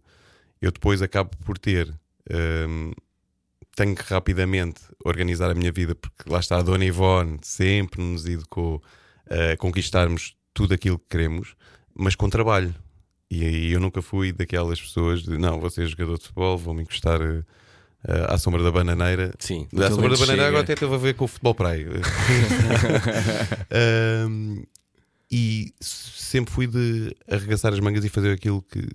eu 0.60 0.70
depois 0.72 1.00
acabo 1.02 1.30
por 1.44 1.58
ter. 1.58 1.92
ehm, 2.30 2.92
tenho 3.76 3.94
que 3.94 4.02
rapidamente 4.04 4.80
organizar 5.04 5.50
a 5.50 5.54
minha 5.54 5.70
vida, 5.70 5.94
porque 5.94 6.28
lá 6.30 6.40
está 6.40 6.56
a 6.56 6.62
Dona 6.62 6.84
Ivone, 6.86 7.38
sempre 7.42 8.02
nos 8.02 8.24
educou 8.26 8.82
a 9.28 9.54
conquistarmos 9.58 10.34
tudo 10.54 10.72
aquilo 10.72 10.98
que 10.98 11.04
queremos, 11.10 11.54
mas 11.94 12.14
com 12.14 12.28
trabalho. 12.30 12.74
E 13.30 13.44
aí 13.44 13.72
eu 13.72 13.80
nunca 13.80 14.00
fui 14.02 14.32
daquelas 14.32 14.80
pessoas 14.80 15.22
de 15.22 15.36
não, 15.36 15.58
vou 15.60 15.68
ser 15.70 15.86
jogador 15.86 16.16
de 16.16 16.22
futebol, 16.24 16.56
vou-me 16.56 16.82
encostar 16.82 17.20
eh, 17.20 17.42
à 18.28 18.38
sombra 18.38 18.62
da 18.62 18.70
bananeira 18.70 19.32
Sim, 19.38 19.66
o 19.72 19.82
sombra 19.90 20.10
da 20.10 20.16
bananeira 20.16 20.46
agora 20.48 20.62
até 20.62 20.74
teve 20.76 20.94
a 20.94 20.98
ver 20.98 21.14
com 21.14 21.24
o 21.24 21.28
futebol 21.28 21.54
praia. 21.54 21.88
Ahm, 23.70 24.62
e 25.30 25.74
sempre 25.80 26.52
fui 26.54 26.66
de 26.66 27.14
arregaçar 27.28 27.72
as 27.72 27.80
mangas 27.80 28.04
e 28.04 28.08
fazer 28.08 28.32
aquilo 28.32 28.62
que 28.62 28.86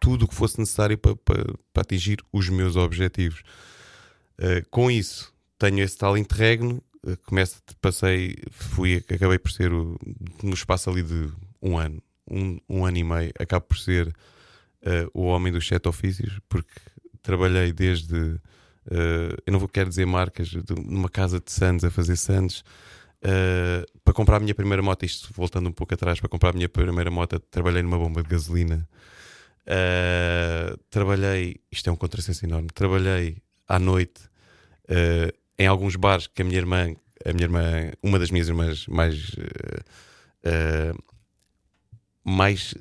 tudo 0.00 0.24
o 0.24 0.28
que 0.28 0.34
fosse 0.34 0.58
necessário 0.58 0.96
para, 0.96 1.14
para, 1.16 1.44
para 1.72 1.82
atingir 1.82 2.18
os 2.32 2.48
meus 2.48 2.74
objetivos. 2.76 3.42
Ah, 4.38 4.62
com 4.70 4.90
isso, 4.90 5.32
tenho 5.58 5.80
esse 5.80 5.96
tal 5.98 6.16
interregno. 6.16 6.82
ah, 7.06 7.16
começo, 7.26 7.56
passei, 7.82 8.36
fui, 8.50 8.96
acabei 8.96 9.38
por 9.38 9.50
ser 9.50 9.72
o- 9.72 9.98
no 10.42 10.54
espaço 10.54 10.88
ali 10.88 11.02
de 11.02 11.28
um 11.62 11.76
ano, 11.76 12.00
um, 12.30 12.58
um 12.68 12.84
ano 12.84 12.98
e 12.98 13.04
meio, 13.04 13.32
acabo 13.38 13.66
por 13.66 13.78
ser 13.78 14.12
ah, 14.84 15.08
o 15.14 15.24
homem 15.24 15.52
dos 15.52 15.66
sete 15.66 15.88
ofícios, 15.88 16.38
porque 16.48 16.72
trabalhei 17.22 17.72
desde 17.72 18.38
Uh, 18.90 19.36
eu 19.46 19.52
não 19.52 19.58
vou 19.58 19.68
quero 19.68 19.86
dizer 19.90 20.06
marcas, 20.06 20.48
de- 20.48 20.62
numa 20.82 21.10
casa 21.10 21.38
de 21.38 21.52
Sands 21.52 21.84
a 21.84 21.90
fazer 21.90 22.16
Sands. 22.16 22.64
uh, 23.22 23.84
para 24.02 24.14
comprar 24.14 24.36
a 24.38 24.40
minha 24.40 24.54
primeira 24.54 24.82
moto, 24.82 25.04
isto 25.04 25.28
voltando 25.34 25.68
um 25.68 25.72
pouco 25.72 25.92
atrás, 25.92 26.18
para 26.18 26.28
comprar 26.30 26.50
a 26.50 26.52
minha 26.54 26.70
primeira 26.70 27.10
moto, 27.10 27.38
trabalhei 27.50 27.82
numa 27.82 27.98
bomba 27.98 28.22
de 28.22 28.30
gasolina. 28.30 28.88
Uh, 29.66 30.78
trabalhei, 30.88 31.56
isto 31.70 31.90
é 31.90 31.92
um 31.92 31.96
contrassenso 31.96 32.46
enorme. 32.46 32.68
Trabalhei 32.72 33.42
à 33.68 33.78
noite 33.78 34.22
uh, 34.88 35.30
em 35.58 35.66
alguns 35.66 35.94
bares 35.94 36.26
que 36.26 36.40
a 36.40 36.44
minha 36.46 36.56
irmã, 36.58 36.94
a 37.26 37.32
minha 37.34 37.44
irmã, 37.44 37.92
uma 38.02 38.18
das 38.18 38.30
minhas 38.30 38.48
irmãs 38.48 38.86
mais, 38.86 39.34
uh, 39.34 40.94
uh, 40.94 40.98
mais 42.28 42.74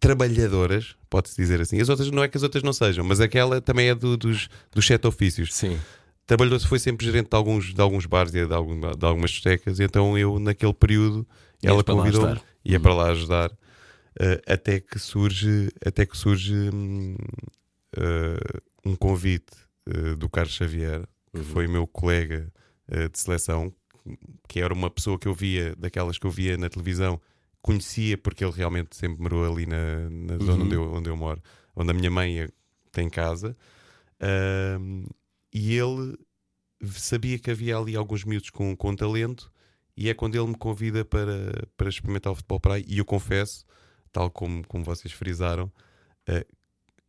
trabalhadoras, 0.00 0.96
pode-se 1.08 1.36
dizer 1.36 1.60
assim. 1.60 1.80
As 1.80 1.88
outras 1.88 2.10
não 2.10 2.22
é 2.22 2.28
que 2.28 2.36
as 2.36 2.42
outras 2.42 2.62
não 2.62 2.72
sejam, 2.72 3.04
mas 3.04 3.20
aquela 3.20 3.60
também 3.60 3.88
é 3.88 3.94
do- 3.94 4.16
dos, 4.16 4.48
dos 4.72 4.86
sete 4.86 5.06
ofícios. 5.06 5.54
Sim. 5.54 5.78
Trabalhou, 6.26 6.58
foi 6.60 6.78
sempre 6.78 7.04
gerente 7.06 7.28
de 7.30 7.36
alguns, 7.36 7.72
de 7.74 7.80
alguns 7.80 8.06
bares 8.06 8.34
e 8.34 8.46
de, 8.46 8.52
algum- 8.54 8.80
de 8.80 9.04
algumas 9.06 9.30
discotecas, 9.30 9.78
e 9.78 9.84
então 9.84 10.16
eu, 10.18 10.38
naquele 10.38 10.72
período, 10.74 11.26
Ias 11.62 11.72
ela 11.72 11.84
convidou-me, 11.84 12.32
ajudar. 12.32 12.44
ia 12.64 12.80
para 12.80 12.94
lá 12.94 13.10
ajudar, 13.10 13.50
eh, 14.20 14.42
até 14.46 14.80
que 14.80 14.98
surge, 14.98 15.70
até 15.84 16.04
que 16.06 16.16
surge 16.16 16.54
hum, 16.72 17.16
eh, 17.96 18.60
um 18.84 18.96
convite 18.96 19.52
eh, 19.86 20.14
do 20.16 20.28
Carlos 20.28 20.54
Xavier, 20.54 21.02
que 21.32 21.38
Uhum. 21.38 21.44
foi 21.44 21.66
meu 21.66 21.86
colega 21.86 22.52
de 23.10 23.18
seleção, 23.18 23.72
que 24.46 24.60
era 24.60 24.72
uma 24.74 24.90
pessoa 24.90 25.18
que 25.18 25.26
eu 25.26 25.32
via, 25.32 25.74
daquelas 25.76 26.18
que 26.18 26.26
eu 26.26 26.30
via 26.30 26.54
na 26.58 26.68
televisão, 26.68 27.18
conhecia 27.64 28.18
porque 28.18 28.44
ele 28.44 28.52
realmente 28.52 28.94
sempre 28.94 29.22
morou 29.22 29.50
ali 29.50 29.64
na, 29.64 30.10
na 30.10 30.36
zona 30.36 30.58
Uhum. 30.58 30.64
onde, 30.66 30.74
eu, 30.76 30.92
onde 30.92 31.08
eu 31.08 31.16
moro, 31.16 31.42
onde 31.74 31.90
a 31.90 31.94
minha 31.94 32.10
mãe 32.10 32.40
eh, 32.40 32.48
tem 32.92 33.08
casa. 33.08 33.56
Ahm, 34.20 35.06
e 35.50 35.74
ele 35.74 36.14
sabia 36.92 37.38
que 37.38 37.50
havia 37.50 37.78
ali 37.78 37.96
alguns 37.96 38.22
miúdos 38.22 38.50
com, 38.50 38.76
com 38.76 38.94
talento, 38.94 39.50
e 39.96 40.10
é 40.10 40.14
quando 40.14 40.34
ele 40.34 40.48
me 40.48 40.56
convida 40.56 41.06
para, 41.06 41.66
para 41.74 41.88
experimentar 41.88 42.32
o 42.32 42.36
futebol 42.36 42.60
praia. 42.60 42.84
E 42.86 42.98
eu 42.98 43.04
confesso, 43.04 43.64
tal 44.12 44.30
como, 44.30 44.66
como 44.66 44.84
vocês 44.84 45.14
frisaram, 45.14 45.72
eh, 46.28 46.46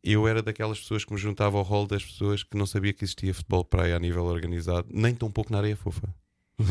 eu 0.02 0.26
era 0.26 0.42
daquelas 0.42 0.80
pessoas 0.80 1.04
que 1.04 1.14
me 1.14 1.20
juntava 1.20 1.58
ao 1.58 1.64
rol 1.64 1.86
das 1.86 2.06
pessoas 2.06 2.44
que 2.44 2.56
não 2.56 2.66
sabia 2.66 2.94
que 2.94 3.04
existia 3.04 3.34
futebol 3.34 3.66
praia 3.66 3.98
a 3.98 4.00
nível 4.00 4.24
organizado, 4.24 4.88
nem 4.90 5.14
tão 5.14 5.30
pouco 5.30 5.52
na 5.52 5.58
areia 5.58 5.76
fofa. 5.76 6.16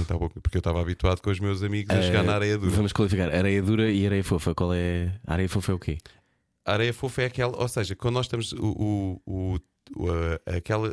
Tão 0.07 0.19
pouco, 0.19 0.41
porque 0.41 0.57
eu 0.57 0.61
estava 0.61 0.81
habituado 0.81 1.21
com 1.21 1.31
os 1.31 1.39
meus 1.39 1.63
amigos 1.63 1.95
a 1.95 2.01
jogar 2.01 2.21
Eh, 2.21 2.23
na 2.27 2.35
areia 2.35 2.57
dura. 2.59 2.71
Vamos 2.71 2.93
qualificar 2.93 3.29
areia 3.35 3.63
dura 3.63 3.91
e 3.91 4.07
areia 4.07 4.25
fofa. 4.25 4.55
Qual 4.55 4.73
é? 4.73 5.13
A 5.27 5.33
areia 5.35 5.49
fofa 5.49 5.73
é 5.73 5.75
o 5.75 5.79
quê? 5.79 5.99
A 6.65 6.73
areia 6.73 6.95
fofa 6.95 7.23
é 7.23 7.27
aquela, 7.27 7.55
ou 7.61 7.69
seja, 7.69 7.95
quando 7.95 8.15
nós 8.15 8.25
estamos 8.27 8.53
o, 8.55 9.21
o, 9.27 9.59
o- 9.97 10.11
a- 10.47 10.57
aquela 10.57 10.91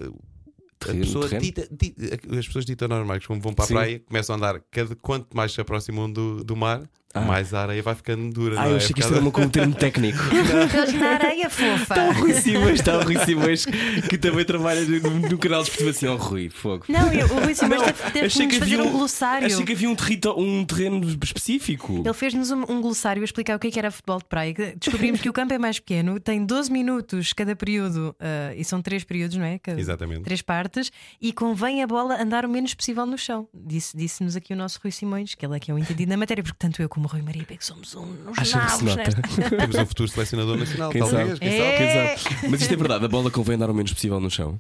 Terreno, 0.80 1.06
pessoa 1.06 1.30
dita, 1.30 1.68
di- 1.72 1.96
as 2.38 2.46
pessoas 2.48 2.66
ditas 2.66 2.90
normais, 2.90 3.26
como 3.26 3.40
vão 3.40 3.54
para 3.54 3.64
a 3.64 3.68
Sim. 3.68 3.74
praia, 3.76 4.00
começam 4.00 4.34
a 4.34 4.38
andar, 4.38 4.60
cada, 4.72 4.96
quanto 4.96 5.38
mais 5.38 5.54
se 5.54 5.62
aproximam 5.62 6.12
do, 6.12 6.44
do 6.44 6.56
mar, 6.56 6.82
Ah. 7.14 7.22
mais 7.22 7.54
a 7.54 7.62
areia 7.64 7.82
vai 7.84 7.96
ficando 7.96 8.32
dura. 8.34 8.56
Ah, 8.60 8.64
não 8.64 8.70
eu 8.70 8.74
é? 8.74 8.78
achei 8.78 8.90
Por 8.90 8.94
que 8.96 9.00
isto 9.02 9.12
era 9.14 9.22
uma, 9.22 9.32
com 9.32 9.42
um 9.42 9.50
termo 9.50 9.76
técnico. 9.76 10.20
Estás 10.66 10.94
na 10.94 11.10
areia 11.12 11.50
fofa. 11.50 11.82
Está 11.94 12.06
o 12.06 12.12
Rui 12.14 12.34
Simões, 12.34 12.80
está 12.80 12.98
o 12.98 13.04
Rui 13.04 13.18
Simões 13.26 13.66
que 14.10 14.18
também 14.18 14.46
trabalha 14.46 14.82
no, 14.86 15.00
no 15.30 15.38
canal 15.38 15.64
de 15.64 15.70
esportivação. 15.70 16.14
Oh, 16.16 16.18
Rui, 16.18 16.50
fogo. 16.50 16.86
Não, 16.88 17.12
eu, 17.14 17.26
o 17.28 17.44
Rui 17.44 17.54
Simões 17.56 17.82
Não, 17.82 17.88
teve, 17.88 18.12
teve 18.12 18.26
achei 18.28 18.48
que 18.48 18.60
fazer 18.60 18.82
um 18.82 18.88
um- 18.88 18.92
glossário. 18.92 19.46
Achei 19.48 19.64
que 19.66 19.72
havia 19.74 19.90
um, 19.90 19.96
um 20.38 20.66
terreno 20.66 21.02
específico. 21.24 22.02
Ele 22.06 22.14
fez-nos 22.14 22.52
um, 22.52 22.64
um 22.70 22.82
glossário 22.82 23.22
a 23.22 23.26
explicar 23.26 23.56
o 23.56 23.60
que 23.60 23.68
é 23.68 23.72
que 23.72 23.80
era 23.80 23.92
futebol 23.92 24.18
de 24.20 24.26
praia. 24.26 24.54
Descobrimos 24.80 25.22
que 25.22 25.30
o 25.30 25.34
campo 25.34 25.54
é 25.54 25.58
mais 25.58 25.80
pequeno, 25.80 26.20
tem 26.20 26.46
12 26.46 26.72
minutos 26.72 27.34
cada 27.34 27.56
período, 27.56 28.16
ah, 28.20 28.54
e 28.56 28.64
são 28.64 28.82
três 28.82 29.04
períodos, 29.04 29.38
não 29.38 29.46
é? 29.46 29.60
Cada- 29.60 29.80
Exatamente. 29.80 30.24
Três 30.24 30.42
partes, 30.42 30.92
e 31.22 31.32
convém 31.34 31.82
a 31.84 31.88
bola 31.88 32.22
andar 32.22 32.46
o 32.46 32.50
menos 32.50 32.74
possível 32.74 33.06
no 33.06 33.18
chão. 33.18 33.48
Disse- 33.54 33.96
Disse-nos 33.98 34.36
aqui 34.36 34.54
o 34.54 34.56
nosso 34.56 34.80
Rui 34.84 34.92
Simões, 34.92 35.36
que 35.36 35.46
ele 35.46 35.56
é 35.56 35.60
que 35.60 35.72
é 35.72 35.74
o 35.74 35.78
entendido 35.78 36.10
na 36.10 36.18
matéria, 36.18 36.44
porque 36.44 36.58
tanto 36.60 36.82
eu 36.82 36.90
como 36.90 37.01
o 37.06 37.12
Rui 37.12 37.22
Maria 37.22 37.44
Pego 37.46 37.64
somos 37.64 37.94
um 37.96 38.06
nos 38.06 38.38
Acha 38.40 38.60
que 38.60 38.72
se 38.72 38.84
nabos 38.86 38.98
nota? 38.98 39.04
nesta- 39.22 39.50
Temos 39.58 39.76
um 39.76 39.86
futuro 39.86 40.10
selecionador 40.10 40.58
nacional, 40.58 40.92
Quem 40.92 41.02
talvez. 41.02 41.28
sabe? 41.30 41.40
Quem 41.40 41.50
É. 41.50 41.58
sabe? 41.58 41.78
Quem 41.78 42.32
sabe? 42.36 42.48
Mas 42.50 42.62
isto 42.62 42.74
é 42.74 42.78
verdade, 42.78 43.06
a 43.06 43.08
bola 43.08 43.30
convém 43.32 43.56
andar 43.56 43.70
o 43.70 43.74
menos 43.74 43.94
possível 43.94 44.20
no 44.20 44.30
chão. 44.30 44.60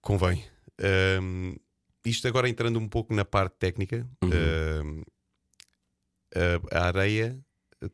Convém. 0.00 0.44
Ahm, 0.80 1.54
isto 2.04 2.26
agora 2.28 2.48
entrando 2.48 2.78
um 2.78 2.88
pouco 2.88 3.12
na 3.14 3.24
parte 3.24 3.54
técnica, 3.58 4.06
Uhum. 4.22 4.30
ahm, 4.32 5.02
a, 6.72 6.78
a 6.78 6.86
areia 6.86 7.36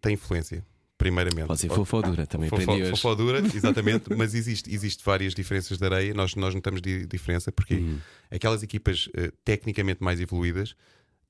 tem 0.01 0.15
influência, 0.15 0.65
primeiramente. 0.99 1.47
Pode 1.47 1.61
ser 1.61 1.69
fofa 1.69 1.97
ou 1.97 2.03
dura, 2.03 2.27
também 2.27 2.49
aprendi 2.49 2.83
hoje. 2.83 2.91
fofó 2.91 3.15
dura, 3.15 3.39
exatamente, 3.55 4.15
mas 4.15 4.35
existe, 4.35 4.73
existe 4.73 5.03
várias 5.05 5.35
diferenças 5.35 5.79
de 5.79 5.85
areia, 5.85 6.15
nós, 6.15 6.35
nós 6.35 6.55
notamos 6.55 6.81
di- 6.81 7.07
diferença, 7.07 7.51
porque 7.53 7.75
Uhum. 7.77 7.99
aquelas 8.31 8.63
equipas 8.63 9.09
eh, 9.17 9.33
tecnicamente 9.45 10.03
mais 10.03 10.21
evoluídas 10.21 10.75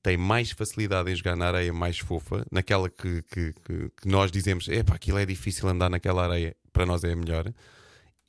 têm 0.05 0.17
mais 0.17 0.51
facilidade 0.51 1.09
em 1.11 1.15
jogar 1.15 1.35
na 1.35 1.47
areia 1.47 1.73
mais 1.73 1.97
fofa, 1.97 2.45
naquela 2.51 2.87
que, 2.91 3.23
que, 3.23 3.53
que- 3.53 3.89
que 3.89 4.07
nós 4.07 4.31
dizemos, 4.31 4.67
epá, 4.67 4.93
aquilo 4.93 5.17
é 5.17 5.25
difícil 5.25 5.67
andar 5.67 5.89
naquela 5.89 6.23
areia, 6.25 6.55
para 6.71 6.85
nós 6.85 7.03
é 7.03 7.11
a 7.11 7.15
melhor, 7.15 7.51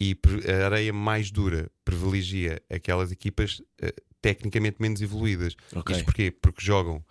e 0.00 0.16
a 0.49 0.64
areia 0.64 0.90
mais 0.92 1.30
dura 1.30 1.71
privilegia 1.85 2.62
aquelas 2.71 3.12
equipas 3.12 3.61
eh, 3.80 3.92
tecnicamente 4.23 4.80
menos 4.80 5.02
evoluídas. 5.02 5.54
Ok. 5.75 5.95
Isto 5.95 6.04
porquê? 6.06 6.30
Porque 6.30 6.64
jogam 6.64 7.04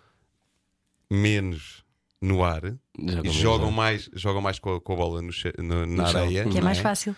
menos 1.10 1.84
no 2.20 2.42
ar 2.42 2.62
Jogam 2.98 3.24
e 3.24 3.30
jogam 3.30 3.70
mais, 3.70 4.10
jogam 4.14 4.40
mais 4.42 4.58
com 4.58 4.74
a, 4.74 4.80
com 4.80 4.92
a 4.94 4.96
bola 4.96 5.22
no 5.22 5.30
no- 5.58 5.86
na 5.86 6.02
No 6.04 6.08
chão. 6.10 6.20
areia. 6.22 6.42
Que 6.44 6.50
é 6.50 6.54
não 6.54 6.62
mais 6.64 6.78
fácil. 6.78 7.14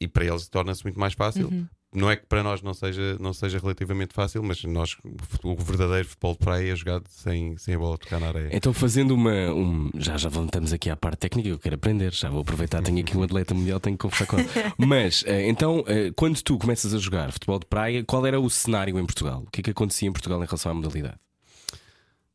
E 0.00 0.06
para 0.06 0.24
eles 0.24 0.48
torna-se 0.48 0.84
muito 0.84 1.00
mais 1.00 1.14
fácil. 1.14 1.48
Uhum. 1.48 1.66
Não 1.94 2.10
é 2.10 2.16
que 2.16 2.24
para 2.24 2.42
nós 2.42 2.62
não 2.62 2.72
seja, 2.72 3.18
não 3.20 3.34
seja 3.34 3.58
relativamente 3.58 4.14
fácil, 4.14 4.42
mas 4.42 4.64
nós, 4.64 4.96
o 5.44 5.54
verdadeiro 5.56 6.08
futebol 6.08 6.32
de 6.32 6.38
praia 6.38 6.72
é 6.72 6.74
jogado 6.76 7.04
sem, 7.10 7.56
sem 7.58 7.74
a 7.74 7.78
bola 7.78 7.98
tocar 7.98 8.18
na 8.18 8.28
areia. 8.28 8.48
Então, 8.50 8.72
fazendo 8.72 9.10
uma. 9.14 9.30
um- 9.52 9.90
já 9.98 10.16
já 10.16 10.30
voltamos 10.30 10.72
aqui 10.72 10.88
à 10.88 10.96
parte 10.96 11.18
técnica, 11.18 11.50
eu 11.50 11.58
quero 11.58 11.74
aprender. 11.74 12.12
Já 12.14 12.30
vou 12.30 12.40
aproveitar, 12.40 12.82
tenho 12.82 12.98
aqui 13.00 13.14
um 13.16 13.22
atleta 13.22 13.52
mundial, 13.52 13.78
tenho 13.78 13.96
que 13.98 14.02
conversar 14.02 14.24
com 14.24 14.38
ele. 14.38 14.48
Mas, 14.78 15.22
eh, 15.26 15.46
então, 15.48 15.84
eh, 15.86 16.10
quando 16.16 16.40
tu 16.42 16.56
começas 16.58 16.94
a 16.94 16.98
jogar 16.98 17.30
futebol 17.30 17.58
de 17.58 17.66
praia, 17.66 18.02
qual 18.04 18.24
era 18.26 18.40
o 18.40 18.48
cenário 18.48 18.98
em 18.98 19.04
Portugal? 19.04 19.42
O 19.46 19.50
que 19.50 19.60
é 19.60 19.64
que 19.64 19.70
acontecia 19.70 20.08
em 20.08 20.12
Portugal 20.12 20.42
em 20.42 20.46
relação 20.46 20.72
à 20.72 20.74
modalidade? 20.74 21.16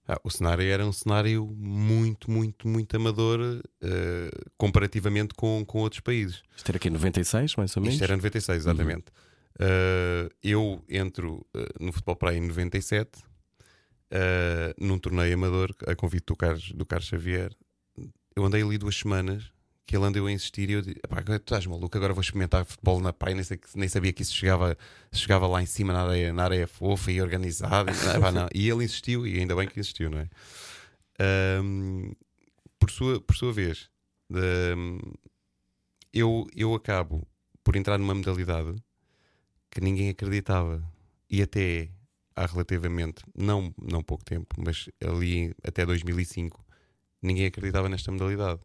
Ah, 0.08 0.20
o 0.24 0.30
cenário 0.30 0.64
era 0.64 0.86
um 0.86 0.92
cenário 0.94 1.54
muito, 1.58 2.32
muito, 2.32 2.66
muito 2.68 2.96
amador 2.96 3.62
eh, 3.82 4.30
comparativamente 4.56 5.34
com, 5.34 5.66
com 5.66 5.80
outros 5.80 6.00
países. 6.00 6.44
Isto 6.56 6.70
era 6.70 6.78
aqui 6.78 6.88
em 6.88 6.92
96, 6.92 7.56
mais 7.58 7.76
ou 7.76 7.82
menos? 7.82 7.96
Isto 7.96 8.04
era 8.04 8.16
96, 8.16 8.58
exatamente. 8.60 9.06
Uh, 9.60 10.30
eu 10.44 10.84
entro 10.88 11.46
uh, 11.56 11.84
no 11.84 11.92
futebol 11.92 12.16
praia 12.16 12.38
em 12.38 12.48
97, 12.48 13.20
uh, 13.20 13.26
num 14.78 15.00
torneio 15.00 15.34
amador, 15.34 15.74
a 15.88 15.96
convite 15.96 16.26
do 16.28 16.36
Carlos, 16.36 16.72
do 16.72 16.86
Carlos 16.86 17.08
Xavier. 17.08 17.52
Eu 18.36 18.46
andei 18.46 18.62
ali 18.62 18.78
duas 18.78 18.96
semanas, 18.96 19.52
que 19.88 19.98
ele 19.98 20.06
andou 20.06 20.28
a 20.28 20.32
insistir 20.32 20.70
e 20.70 20.74
eu 20.74 20.82
disse: 20.82 21.00
"Epá, 21.04 21.24
tu 21.24 21.34
estás 21.34 21.66
maluco, 21.66 21.98
agora 21.98 22.14
vou 22.14 22.22
experimentar 22.22 22.66
futebol 22.66 23.00
na 23.00 23.12
praia. 23.12 23.34
Nem, 23.36 23.44
sei, 23.44 23.60
nem 23.74 23.90
sabia 23.90 24.14
que 24.14 24.22
isso 24.22 24.36
chegava, 24.36 24.78
chegava 25.12 25.48
lá 25.48 25.62
em 25.62 25.66
cima 25.66 25.92
na 25.92 26.04
areia, 26.04 26.32
na 26.32 26.44
areia 26.44 26.68
fofa 26.68 27.12
e 27.12 27.20
organizada. 27.20 27.92
E. 28.54 28.66
E 28.68 28.70
ele 28.70 28.84
insistiu, 28.84 29.26
e 29.26 29.40
ainda 29.40 29.56
bem 29.56 29.68
que 29.68 29.80
insistiu, 29.80 30.10
não 30.10 30.20
é? 30.20 30.30
Um, 31.64 32.12
por, 32.78 32.92
sua, 32.92 33.20
por 33.20 33.36
sua 33.36 33.52
vez, 33.52 33.90
um, 34.30 35.00
eu, 36.14 36.46
eu 36.56 36.76
acabo 36.76 37.28
por 37.64 37.76
entrar 37.76 37.98
numa 37.98 38.14
modalidade 38.14 38.76
que 39.78 39.84
ninguém 39.84 40.10
acreditava. 40.10 40.84
E 41.30 41.40
até 41.42 41.90
há 42.36 42.46
relativamente, 42.48 43.22
não, 43.38 43.72
não 43.80 44.02
pouco 44.02 44.24
tempo, 44.26 44.56
mas 44.58 44.90
ali 45.06 45.54
até 45.64 45.86
2005, 45.86 46.66
ninguém 47.22 47.46
acreditava 47.46 47.88
nesta 47.88 48.12
modalidade. 48.12 48.60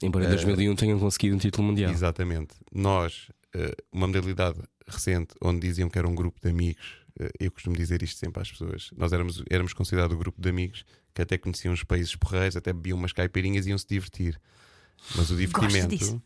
Embora 0.00 0.24
em 0.24 0.28
Eh, 0.28 0.30
2001 0.30 0.76
tenham 0.76 0.98
conseguido 1.00 1.34
um 1.34 1.38
título 1.38 1.66
mundial. 1.66 1.90
Exatamente. 1.90 2.54
Nós, 2.72 3.28
eh, 3.54 3.74
uma 3.90 4.06
modalidade 4.06 4.60
recente 4.86 5.34
onde 5.42 5.66
diziam 5.66 5.88
que 5.88 5.98
era 5.98 6.06
um 6.06 6.14
grupo 6.14 6.38
de 6.40 6.48
amigos, 6.48 6.98
eh, 7.18 7.30
eu 7.40 7.50
costumo 7.50 7.74
dizer 7.76 8.02
isto 8.04 8.18
sempre 8.18 8.40
às 8.40 8.50
pessoas. 8.52 8.90
Nós 8.96 9.12
éramos, 9.12 9.42
éramos 9.50 9.72
considerados 9.72 10.14
um 10.14 10.18
grupo 10.18 10.40
de 10.40 10.48
amigos 10.48 10.84
que 11.12 11.22
até 11.22 11.36
conheciam 11.38 11.74
os 11.74 11.82
países 11.82 12.14
porreiros, 12.14 12.56
até 12.56 12.72
bebiam 12.72 12.96
umas 12.98 13.12
caipirinhas 13.12 13.66
e 13.66 13.70
iam 13.70 13.78
se 13.78 13.86
divertir. 13.88 14.40
Mas 15.16 15.30
o 15.30 15.34
Gosto 15.34 15.36
divertimento. 15.36 15.88
disso. 15.96 16.22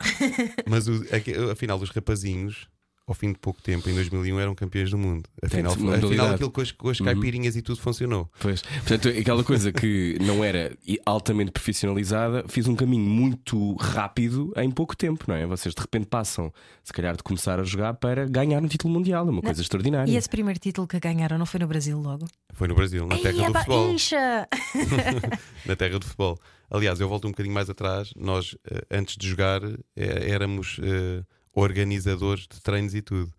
mas 0.68 0.88
o, 0.88 1.04
afinal, 1.52 1.78
os 1.80 1.90
rapazinhos, 1.90 2.68
ao 3.10 3.14
fim 3.14 3.32
de 3.32 3.38
pouco 3.40 3.60
tempo, 3.60 3.90
em 3.90 3.94
2001, 3.94 4.38
eram 4.38 4.54
campeões 4.54 4.88
do 4.90 4.96
mundo. 4.96 5.28
Afinal, 5.42 5.74
Portanto, 5.74 5.82
uma 5.84 6.06
afinal 6.06 6.34
aquilo 6.34 6.50
com 6.50 6.60
as, 6.60 6.70
com 6.70 6.88
as 6.88 7.00
Uhum. 7.00 7.06
caipirinhas 7.06 7.56
e 7.56 7.62
tudo 7.62 7.80
funcionou. 7.80 8.30
Pois. 8.38 8.62
Portanto, 8.62 9.08
aquela 9.08 9.42
coisa 9.42 9.72
que 9.72 10.16
não 10.20 10.44
era 10.44 10.76
altamente 11.04 11.50
profissionalizada, 11.50 12.44
fiz 12.46 12.68
um 12.68 12.76
caminho 12.76 13.04
muito 13.04 13.74
rápido 13.74 14.52
em 14.56 14.70
pouco 14.70 14.96
tempo, 14.96 15.24
não 15.26 15.34
é? 15.34 15.44
Vocês 15.44 15.74
de 15.74 15.80
repente 15.80 16.06
passam, 16.06 16.52
se 16.84 16.92
calhar, 16.92 17.16
de 17.16 17.22
começar 17.24 17.58
a 17.58 17.64
jogar 17.64 17.94
para 17.94 18.26
ganhar 18.28 18.62
um 18.62 18.68
título 18.68 18.94
mundial, 18.94 19.26
é 19.26 19.30
uma 19.30 19.42
coisa 19.42 19.60
extraordinária. 19.60 20.10
E 20.10 20.16
esse 20.16 20.28
primeiro 20.28 20.60
título 20.60 20.86
que 20.86 21.00
ganharam 21.00 21.36
não 21.36 21.46
foi 21.46 21.58
no 21.58 21.66
Brasil 21.66 21.98
logo? 22.00 22.26
Foi 22.52 22.68
no 22.68 22.74
Brasil, 22.76 23.06
na 23.06 23.16
terra 23.16 23.30
Ei, 23.30 23.44
do 23.44 23.50
epá, 23.50 23.58
futebol. 23.60 23.90
incha! 23.92 24.48
na 25.66 25.74
terra 25.76 25.98
do 25.98 26.04
futebol. 26.04 26.38
Aliás, 26.70 27.00
eu 27.00 27.08
volto 27.08 27.26
um 27.26 27.30
bocadinho 27.30 27.54
mais 27.54 27.68
atrás. 27.68 28.12
Nós, 28.16 28.56
eh, 28.70 28.82
antes 28.90 29.16
de 29.16 29.28
jogar, 29.28 29.60
eh, 29.96 30.30
éramos 30.30 30.78
eh, 30.82 31.22
organizadores 31.54 32.46
de 32.48 32.60
treinos 32.60 32.94
e 32.94 33.02
tudo. 33.02 33.32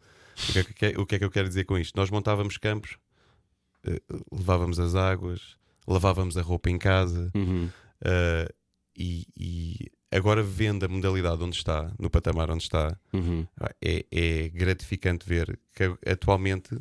O 0.50 0.54
que, 0.54 0.60
é 0.60 0.64
que, 0.64 1.00
o 1.02 1.06
que 1.06 1.16
é 1.16 1.20
que 1.20 1.26
eu 1.26 1.32
quero 1.32 1.48
dizer 1.48 1.66
com 1.66 1.78
isto? 1.78 1.96
Nós 1.96 2.10
montávamos 2.10 2.58
campos, 2.58 2.98
eh, 3.86 4.02
levávamos 4.32 4.80
as 4.80 4.96
águas, 4.96 5.56
lavávamos 5.88 6.38
a 6.38 6.42
roupa 6.42 6.70
em 6.70 6.78
casa 6.78 7.32
Uhum. 7.36 7.70
eh, 8.04 8.50
e, 8.98 9.28
e 9.38 9.92
agora 10.12 10.42
vendo 10.44 10.84
a 10.86 10.88
modalidade 10.88 11.42
onde 11.44 11.56
está, 11.56 11.92
no 12.00 12.10
patamar 12.10 12.50
onde 12.52 12.64
está, 12.64 12.98
Uhum. 13.14 13.46
é, 13.82 14.06
é 14.12 14.50
gratificante 14.50 15.26
ver 15.28 15.60
que 15.74 15.84
atualmente 16.10 16.76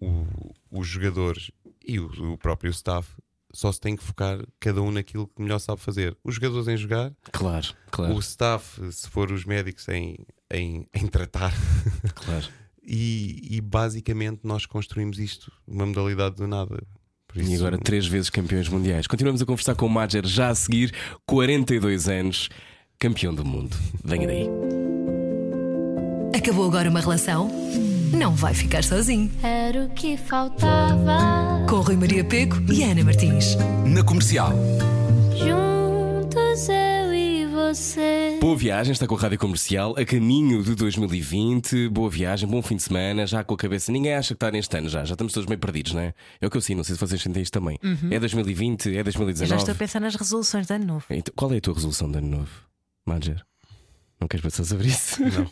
o- 0.00 0.52
os 0.70 0.86
jogadores 0.86 1.50
e 1.86 1.98
o, 2.00 2.32
o 2.32 2.38
próprio 2.38 2.70
staff 2.70 3.08
só 3.54 3.70
se 3.70 3.80
tem 3.80 3.94
que 3.94 4.02
focar 4.02 4.38
cada 4.58 4.80
um 4.80 4.90
naquilo 4.90 5.28
que 5.28 5.42
melhor 5.42 5.58
sabe 5.58 5.80
fazer. 5.80 6.16
Os 6.24 6.36
jogadores 6.36 6.68
em 6.68 6.76
jogar, 6.76 7.12
Claro, 7.32 7.68
claro, 7.90 8.14
o 8.14 8.18
staff, 8.20 8.80
se 8.92 9.08
for 9.10 9.30
os 9.30 9.44
médicos, 9.44 9.86
em, 9.88 10.16
em, 10.52 10.86
em 10.94 11.06
tratar. 11.06 11.52
claro. 12.14 12.46
E, 12.84 13.56
e 13.56 13.60
basicamente 13.60 14.40
nós 14.44 14.66
construímos 14.66 15.18
isto, 15.18 15.50
uma 15.66 15.86
modalidade 15.86 16.36
do 16.36 16.46
nada. 16.46 16.82
Por 17.28 17.38
E 17.40 17.44
isso- 17.52 17.62
agora 17.64 17.78
três 17.78 18.06
vezes 18.06 18.28
campeões 18.28 18.68
mundiais. 18.68 19.06
Continuamos 19.06 19.40
a 19.40 19.46
conversar 19.46 19.74
com 19.74 19.86
o 19.86 19.90
Madger 19.90 20.26
já 20.26 20.48
a 20.48 20.54
seguir, 20.54 20.92
42 21.26 22.08
anos, 22.08 22.48
campeão 22.98 23.34
do 23.34 23.44
mundo. 23.44 23.76
Venha 24.04 24.26
daí. 24.26 24.48
Acabou 26.36 26.66
agora 26.66 26.88
uma 26.90 27.00
relação? 27.00 27.48
Não 28.12 28.34
vai 28.34 28.52
ficar 28.52 28.82
sozinho. 28.82 29.30
Era 29.42 29.84
o 29.84 29.90
que 29.90 30.16
faltava. 30.16 31.64
Com 31.68 31.76
Rui 31.80 31.96
Maria 31.96 32.24
Peco 32.24 32.56
e 32.70 32.82
Ana 32.82 33.04
Martins. 33.04 33.56
Na 33.86 34.02
comercial. 34.02 34.52
Juntos 35.36 36.68
eu 36.68 37.01
você. 37.52 38.38
Boa 38.40 38.56
viagem, 38.56 38.92
está 38.92 39.06
com 39.06 39.14
a 39.14 39.18
Rádio 39.18 39.38
Comercial, 39.38 39.94
a 39.98 40.04
caminho 40.04 40.62
de 40.62 40.74
2020. 40.74 41.88
Boa 41.90 42.08
viagem, 42.10 42.48
bom 42.48 42.62
fim 42.62 42.76
de 42.76 42.82
semana, 42.82 43.26
já 43.26 43.44
com 43.44 43.54
a 43.54 43.56
cabeça. 43.56 43.92
Ninguém 43.92 44.14
acha 44.14 44.28
que 44.28 44.36
está 44.36 44.50
neste 44.50 44.74
ano 44.76 44.88
já, 44.88 45.04
já 45.04 45.12
estamos 45.14 45.32
todos 45.32 45.46
meio 45.46 45.58
perdidos, 45.58 45.92
não 45.92 46.00
é? 46.00 46.14
É 46.40 46.46
o 46.46 46.50
que 46.50 46.56
eu 46.56 46.60
sinto, 46.60 46.78
não 46.78 46.84
sei 46.84 46.94
se 46.94 47.00
vocês 47.00 47.20
sentem 47.20 47.42
isto 47.42 47.52
também. 47.52 47.78
É 48.10 48.18
2020, 48.18 48.86
é 48.86 48.90
Eu 48.90 48.94
já 48.96 49.02
2019. 49.02 49.60
estou 49.60 49.72
a 49.72 49.76
pensar 49.76 50.00
nas 50.00 50.14
resoluções 50.14 50.66
de 50.66 50.74
ano 50.74 50.86
novo. 50.86 51.04
Então, 51.10 51.32
qual 51.36 51.52
é 51.52 51.58
a 51.58 51.60
tua 51.60 51.74
resolução 51.74 52.10
de 52.10 52.18
ano 52.18 52.28
novo, 52.28 52.50
Madger? 53.06 53.42
Não 54.18 54.28
queres 54.28 54.42
pensar 54.44 54.64
sobre 54.64 54.86
isso? 54.88 55.20
Não. 55.20 55.50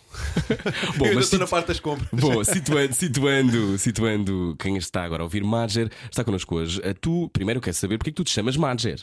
Bom, 0.97 1.07
eu 1.07 1.15
mas 1.17 1.25
estou 1.25 1.39
na 1.41 1.47
parte 1.47 1.67
das 1.69 1.81
compras. 1.81 2.09
Bom, 2.13 2.43
situando, 2.45 2.95
situando, 2.95 3.79
situando 3.79 4.57
quem 4.59 4.77
está 4.77 5.03
agora 5.03 5.23
a 5.23 5.25
ouvir 5.25 5.43
Madger, 5.45 5.91
está 6.11 6.23
connosco 6.25 6.55
hoje. 6.55 6.81
A 6.89 6.95
tu, 6.95 7.29
primeiro 7.33 7.61
quero 7.61 7.75
saber 7.77 7.99
porque 7.99 8.11
é 8.11 8.13
que 8.13 8.17
tu 8.17 8.25
te 8.25 8.31
chamas 8.31 8.57
Madger. 8.57 9.01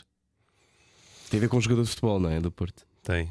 Tem 1.28 1.36
a 1.36 1.40
ver 1.42 1.48
com 1.48 1.58
um 1.58 1.60
jogador 1.60 1.82
de 1.82 1.90
futebol, 1.90 2.18
não 2.18 2.30
é? 2.30 2.40
Do 2.40 2.50
Porto. 2.50 2.87
Tem 3.08 3.30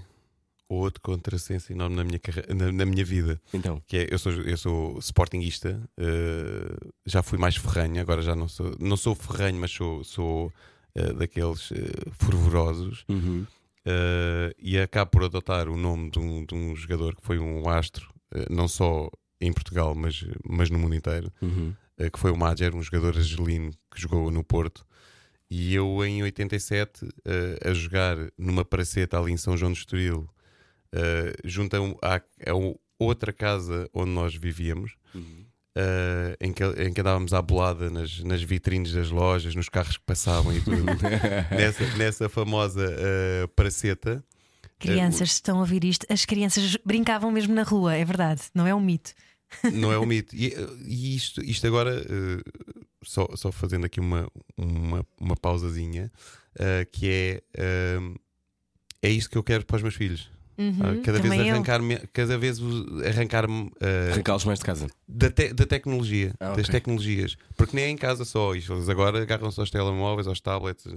outro 0.67 0.99
contrassenso 1.01 1.71
enorme 1.71 1.95
na 1.95 2.03
minha, 2.03 2.19
na, 2.55 2.71
na 2.71 2.85
minha 2.85 3.05
vida. 3.05 3.39
Então, 3.53 3.79
que 3.85 3.97
é, 3.97 4.07
eu 4.11 4.17
sou, 4.17 4.31
eu 4.33 4.57
sou 4.57 4.97
sportinguista, 4.99 5.79
eh, 5.97 6.89
já 7.05 7.21
fui 7.21 7.37
mais 7.37 7.55
ferranho, 7.55 8.01
agora 8.01 8.23
já 8.23 8.35
não 8.35 8.47
sou, 8.47 8.75
não 8.79 8.97
sou 8.97 9.13
ferranho, 9.15 9.57
mas 9.59 9.71
sou, 9.71 10.03
sou 10.03 10.51
eh, 10.95 11.13
daqueles 11.13 11.71
eh, 11.71 12.09
fervorosos. 12.19 13.05
Uhum. 13.07 13.45
Uh, 13.85 14.51
e 14.59 14.77
acabo 14.77 15.11
por 15.11 15.23
adotar 15.23 15.69
o 15.69 15.77
nome 15.77 16.09
de 16.09 16.19
um, 16.19 16.43
de 16.45 16.53
um 16.53 16.75
jogador 16.75 17.15
que 17.15 17.21
foi 17.25 17.39
um 17.39 17.69
astro, 17.69 18.13
uh, 18.35 18.53
não 18.53 18.67
só 18.67 19.09
em 19.39 19.53
Portugal, 19.53 19.95
mas, 19.95 20.25
mas 20.43 20.69
no 20.69 20.77
mundo 20.77 20.93
inteiro, 20.95 21.31
Uhum. 21.41 21.73
uh, 22.01 22.11
que 22.11 22.19
foi 22.19 22.31
o 22.31 22.35
Madger, 22.35 22.75
um 22.75 22.81
jogador 22.83 23.15
argelino 23.15 23.71
que 23.89 24.01
jogou 24.01 24.29
no 24.29 24.43
Porto. 24.43 24.85
E 25.49 25.73
eu, 25.73 26.03
em 26.05 26.23
87, 26.23 27.05
uh, 27.05 27.09
a 27.69 27.73
jogar 27.73 28.17
numa 28.37 28.65
praceta 28.65 29.17
ali 29.19 29.31
em 29.31 29.37
São 29.37 29.55
João 29.55 29.71
do 29.71 29.77
Estoril, 29.77 30.27
uh, 30.93 31.47
junto 31.47 31.75
a, 31.77 31.81
um- 31.81 31.95
à- 32.01 32.21
a 32.45 32.53
um- 32.55 32.75
outra 32.99 33.31
casa 33.31 33.89
onde 33.93 34.11
nós 34.11 34.35
vivíamos, 34.35 34.93
uh, 35.15 36.35
em, 36.41 36.51
que, 36.51 36.63
em 36.63 36.91
que 36.93 37.01
andávamos 37.01 37.33
à 37.33 37.41
bolada 37.41 37.89
nas, 37.89 38.19
nas 38.23 38.41
vitrines 38.41 38.91
das 38.91 39.09
lojas, 39.09 39.55
nos 39.55 39.69
carros 39.69 39.97
que 39.97 40.03
passavam 40.05 40.51
e 40.55 40.61
tudo, 40.61 40.83
nessa, 41.51 41.97
nessa 41.97 42.29
famosa 42.29 42.85
uh, 42.89 43.47
praceta. 43.49 44.23
Crianças, 44.79 45.31
estão 45.31 45.57
a 45.57 45.61
ouvir 45.61 45.83
isto, 45.85 46.05
as 46.09 46.25
crianças 46.25 46.77
brincavam 46.85 47.31
mesmo 47.31 47.53
na 47.53 47.63
rua, 47.63 47.95
é 47.95 48.03
verdade, 48.05 48.41
não 48.53 48.67
é 48.67 48.75
um 48.75 48.79
mito. 48.81 49.11
Não 49.73 49.91
é 49.91 49.97
um 49.97 50.05
mito. 50.05 50.35
E, 50.35 50.53
e 50.85 51.15
isto, 51.15 51.41
isto 51.43 51.65
agora, 51.65 51.95
eh, 51.99 52.41
só, 53.03 53.27
só 53.35 53.51
fazendo 53.51 53.85
aqui 53.85 53.99
uma, 53.99 54.27
uma, 54.57 55.05
uma 55.19 55.35
pausazinha, 55.35 56.11
eh, 56.59 56.85
que 56.91 57.09
é. 57.09 57.43
eh, 57.57 57.99
é 59.01 59.09
isto 59.09 59.29
que 59.29 59.37
eu 59.37 59.43
quero 59.43 59.65
para 59.65 59.77
os 59.77 59.81
meus 59.83 59.95
filhos. 59.95 60.31
Uhum, 60.57 60.79
Ah, 60.81 61.01
cada 61.03 61.19
vez 61.19 61.33
arrancar-me, 61.39 61.97
cada 62.11 62.35
vez 62.35 62.59
arrancar-me 63.05 63.71
eh, 63.79 64.09
Arrancá-los 64.13 64.43
mais 64.43 64.57
de 64.57 64.65
casa. 64.65 64.87
da, 65.07 65.29
te- 65.29 65.53
da 65.53 65.67
tecnologia, 65.67 66.33
Ah, 66.39 66.55
das 66.55 66.67
tecnologias, 66.67 67.37
porque 67.55 67.75
nem 67.75 67.85
é 67.85 67.89
em 67.89 67.95
casa 67.95 68.25
só. 68.25 68.55
Isto, 68.55 68.73
eles 68.73 68.89
agora 68.89 69.21
agarram-se 69.21 69.59
aos 69.59 69.69
telemóveis, 69.69 70.25
aos 70.27 70.41
tablets, 70.41 70.87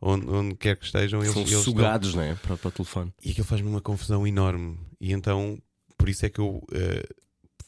onde, 0.00 0.26
onde 0.28 0.56
quer 0.56 0.76
que 0.76 0.84
estejam. 0.84 1.20
Eles, 1.22 1.32
São 1.32 1.42
eles 1.42 1.52
estão- 1.52 1.62
sugados, 1.64 2.12
não 2.14 2.22
é? 2.24 2.34
Para, 2.34 2.56
para 2.56 2.68
o 2.68 2.72
telefone. 2.72 3.14
e 3.24 3.30
aquilo 3.30 3.46
faz-me 3.46 3.68
uma 3.68 3.80
confusão 3.80 4.26
enorme. 4.26 4.80
E 5.00 5.12
então, 5.12 5.62
por 5.96 6.08
isso 6.08 6.26
é 6.26 6.28
que 6.28 6.40
eu 6.40 6.60
eh, 6.72 7.06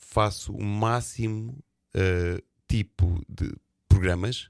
faço 0.01 0.53
o 0.53 0.65
máximo 0.65 1.57
eh, 1.95 2.43
tipo 2.67 3.21
de 3.29 3.53
programas 3.97 4.49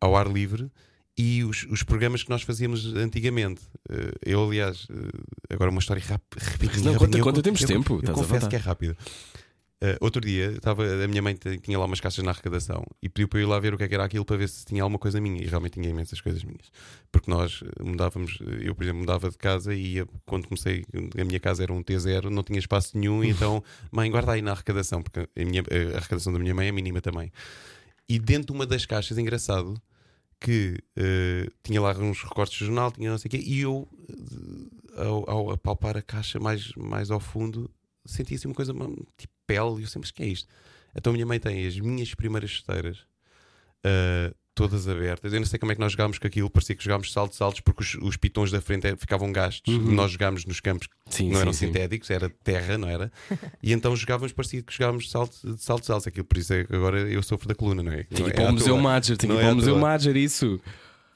ao 0.00 0.16
ar 0.16 0.26
livre 0.26 0.70
e 1.18 1.42
os, 1.44 1.64
os 1.70 1.82
programas 1.82 2.22
que 2.22 2.30
nós 2.30 2.42
fazíamos 2.42 2.94
antigamente. 2.94 3.62
Eh, 3.88 4.12
eu, 4.26 4.44
aliás, 4.44 4.86
eh, 4.90 5.54
agora 5.54 5.70
uma 5.70 5.80
história 5.80 6.02
rápida. 6.02 6.44
Não, 6.82 6.94
conta- 6.94 7.20
conta, 7.20 7.42
temos 7.42 7.62
tempo, 7.62 8.00
Eu, 8.02 8.10
à 8.10 8.12
confesso 8.12 8.48
que 8.48 8.56
é 8.56 8.58
rápido. 8.58 8.96
Eh, 9.80 9.96
outro 10.00 10.20
dia, 10.22 10.52
estava, 10.52 10.84
a 10.84 11.06
minha 11.08 11.20
mãe 11.22 11.34
tinha 11.62 11.78
lá 11.78 11.84
umas 11.84 12.00
caixas 12.00 12.22
na 12.24 12.30
arrecadação 12.30 12.82
e 13.02 13.08
pediu 13.08 13.28
para 13.28 13.38
eu 13.38 13.42
ir 13.42 13.46
lá 13.46 13.58
ver 13.58 13.72
o 13.74 13.78
que, 13.78 13.84
é 13.84 13.88
que 13.88 13.94
era 13.94 14.04
aquilo 14.04 14.24
para 14.24 14.36
ver 14.36 14.48
se 14.48 14.64
tinha 14.64 14.82
alguma 14.82 14.98
coisa 14.98 15.18
minha. 15.20 15.42
E 15.42 15.46
realmente 15.46 15.74
tinha 15.74 15.88
imensas 15.88 16.20
coisas 16.20 16.44
minhas. 16.44 16.70
Porque 17.10 17.30
nós 17.30 17.62
mudávamos, 17.80 18.38
eu, 18.60 18.74
por 18.74 18.84
exemplo, 18.84 19.00
mudava 19.00 19.30
de 19.30 19.36
casa 19.38 19.74
e 19.74 19.94
ia, 19.94 20.06
quando 20.26 20.46
comecei, 20.48 20.84
a 21.18 21.24
minha 21.24 21.40
casa 21.40 21.62
era 21.62 21.72
um 21.72 21.82
T0, 21.82 22.24
não 22.30 22.42
tinha 22.42 22.58
espaço 22.58 22.96
nenhum, 22.96 23.24
então, 23.24 23.62
mãe, 23.90 24.10
guarda 24.10 24.32
aí 24.32 24.42
na 24.42 24.52
arrecadação, 24.52 25.02
porque 25.02 25.20
a, 25.20 25.44
minha, 25.44 25.62
a 25.62 25.96
arrecadação 25.96 26.32
da 26.32 26.38
minha 26.38 26.54
mãe 26.54 26.68
é 26.68 26.72
mínima 26.72 27.00
também. 27.00 27.30
E 28.08 28.18
dentro 28.18 28.48
de 28.48 28.52
uma 28.52 28.66
das 28.66 28.86
caixas, 28.86 29.18
engraçado, 29.18 29.80
que 30.40 30.78
eh, 30.96 31.48
tinha 31.62 31.80
lá 31.80 31.92
uns 31.98 32.22
recortes 32.22 32.58
de 32.58 32.66
jornal, 32.66 32.92
tinha 32.92 33.10
não 33.10 33.18
sei 33.18 33.28
o 33.28 33.30
quê, 33.30 33.42
e 33.44 33.60
eu, 33.60 33.88
eh, 34.96 35.02
ao, 35.02 35.28
ao 35.30 35.50
apalpar 35.50 35.96
a 35.96 36.02
caixa 36.02 36.38
mais, 36.38 36.72
mais 36.74 37.10
ao 37.10 37.20
fundo, 37.20 37.70
senti 38.04 38.34
assim 38.34 38.48
uma 38.48 38.54
coisa 38.54 38.72
tipo 39.16 39.32
pele, 39.46 39.80
e 39.80 39.82
eu 39.82 39.86
sempre, 39.86 40.00
mas 40.00 40.10
que 40.10 40.22
é 40.22 40.26
isto? 40.26 40.48
Então 40.94 41.10
a 41.10 41.14
minha 41.14 41.26
mãe 41.26 41.40
tem 41.40 41.66
as 41.66 41.78
minhas 41.78 42.14
primeiras 42.14 42.50
chuteiras, 42.50 43.04
eh, 43.84 44.32
todas 44.56 44.88
abertas. 44.88 45.32
Eu 45.32 45.38
não 45.38 45.46
sei 45.46 45.58
como 45.58 45.70
é 45.70 45.74
que 45.74 45.80
nós 45.80 45.92
jogámos 45.92 46.18
com 46.18 46.26
aquilo, 46.26 46.48
parecia 46.50 46.74
que 46.74 46.82
jogámos 46.82 47.12
saltos 47.12 47.40
altos 47.42 47.60
porque 47.60 47.82
os, 47.82 47.94
os 48.00 48.16
pitões 48.16 48.50
da 48.50 48.60
frente 48.60 48.86
eh, 48.86 48.96
ficavam 48.96 49.30
gastos. 49.30 49.72
Uhum. 49.72 49.92
Nós 49.92 50.10
jogámos 50.10 50.44
nos 50.46 50.58
campos 50.60 50.88
Sim, 51.10 51.30
não 51.30 51.40
eram 51.40 51.52
sim. 51.52 51.66
sintéticos, 51.66 52.08
era 52.10 52.28
terra, 52.42 52.76
não 52.78 52.88
era? 52.88 53.12
E 53.62 53.72
então 53.72 53.94
jogávamos, 53.94 54.32
parecia 54.32 54.62
que 54.62 54.72
jogávamos 54.72 55.10
saltos, 55.10 55.42
saltos 55.62 55.90
altos. 55.90 56.06
Aquilo, 56.06 56.24
por 56.24 56.38
isso 56.38 56.52
é 56.54 56.64
que 56.64 56.74
agora 56.74 57.00
eu 57.00 57.22
sofro 57.22 57.46
da 57.46 57.54
coluna, 57.54 57.82
não 57.82 57.92
é? 57.92 58.04
Tinha 58.04 58.20
Não 58.20 58.24
que 58.26 58.30
ir 58.30 58.32
é 58.32 58.34
para 58.34 58.44
o 58.44 58.48
à 58.48 58.52
Museu. 58.52 58.78
Madger, 58.78 59.16
tinha 59.18 59.30
que 59.32 59.36
ir 59.38 59.40
é 59.40 59.44
para 59.44 59.52
o 59.52 59.56
Museu. 59.56 59.78
Madger, 59.78 60.16
isso. 60.16 60.60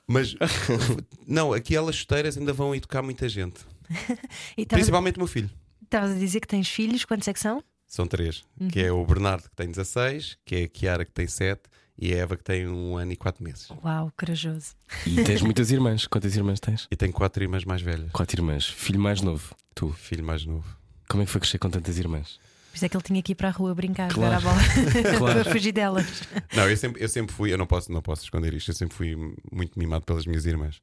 Mas 0.06 0.34
não, 1.26 1.52
aquelas 1.52 1.96
chuteiras 1.96 2.36
ainda 2.36 2.52
vão 2.52 2.74
educar 2.74 3.02
muita 3.02 3.28
gente, 3.28 3.60
principalmente 4.68 5.16
o 5.16 5.20
meu 5.20 5.26
filho. 5.26 5.50
estavas 5.82 6.10
a 6.12 6.18
dizer 6.18 6.40
que 6.40 6.48
tens 6.48 6.68
filhos, 6.68 7.04
quantos 7.04 7.26
é 7.28 7.32
que 7.32 7.40
são? 7.40 7.62
São 7.86 8.06
três: 8.06 8.44
que 8.70 8.80
Uhum. 8.80 8.86
é 8.86 8.92
o 8.92 9.04
Bernardo, 9.04 9.44
que 9.48 9.56
tem 9.56 9.68
16, 9.70 10.36
que 10.44 10.54
é 10.56 10.62
a 10.64 10.68
Kiara, 10.68 11.04
que 11.04 11.12
tem 11.12 11.26
7, 11.26 11.62
e 12.00 12.14
a 12.14 12.18
Eva, 12.18 12.36
que 12.36 12.42
tem 12.44 12.66
um 12.66 12.96
ano 12.96 13.12
e 13.12 13.16
quatro 13.16 13.44
meses. 13.44 13.68
Uau, 13.84 14.10
corajoso. 14.18 14.74
E 15.06 15.22
tens 15.22 15.42
muitas 15.42 15.70
irmãs. 15.70 16.06
Quantas 16.06 16.34
irmãs 16.34 16.58
tens? 16.58 16.88
E 16.90 16.96
tem 16.96 17.12
quatro 17.12 17.42
irmãs 17.44 17.64
mais 17.64 17.82
velhas. 17.82 18.10
Quatro 18.12 18.40
irmãs. 18.40 18.66
Filho 18.66 18.98
mais 19.00 19.20
novo. 19.20 19.54
Tu. 19.74 19.90
Filho 19.92 20.24
mais 20.24 20.44
novo. 20.46 20.66
Como 21.08 21.22
é 21.22 21.26
que 21.26 21.32
foi 21.32 21.40
crescer 21.40 21.58
com 21.58 21.68
tantas 21.68 21.98
irmãs? 21.98 22.38
Por 22.70 22.76
isso 22.76 22.84
é 22.84 22.88
que 22.88 22.96
ele 22.96 23.02
tinha 23.02 23.20
que 23.22 23.32
ir 23.32 23.34
para 23.34 23.48
a 23.48 23.50
rua 23.50 23.74
brincar, 23.74 24.08
Claro. 24.12 24.40
jogar 24.40 24.52
a 24.52 24.54
bola 24.54 24.62
Claro. 25.18 25.40
para 25.42 25.52
fugir 25.52 25.72
delas. 25.72 26.22
Não, 26.54 26.68
eu 26.70 26.76
sempre, 26.76 27.02
eu 27.02 27.08
sempre 27.08 27.34
fui, 27.34 27.52
eu 27.52 27.58
não 27.58 27.66
posso, 27.66 27.90
não 27.92 28.00
posso 28.00 28.22
esconder 28.22 28.54
isto, 28.54 28.70
eu 28.70 28.74
sempre 28.74 28.96
fui 28.96 29.16
muito 29.50 29.76
mimado 29.76 30.04
pelas 30.04 30.24
minhas 30.24 30.46
irmãs. 30.46 30.80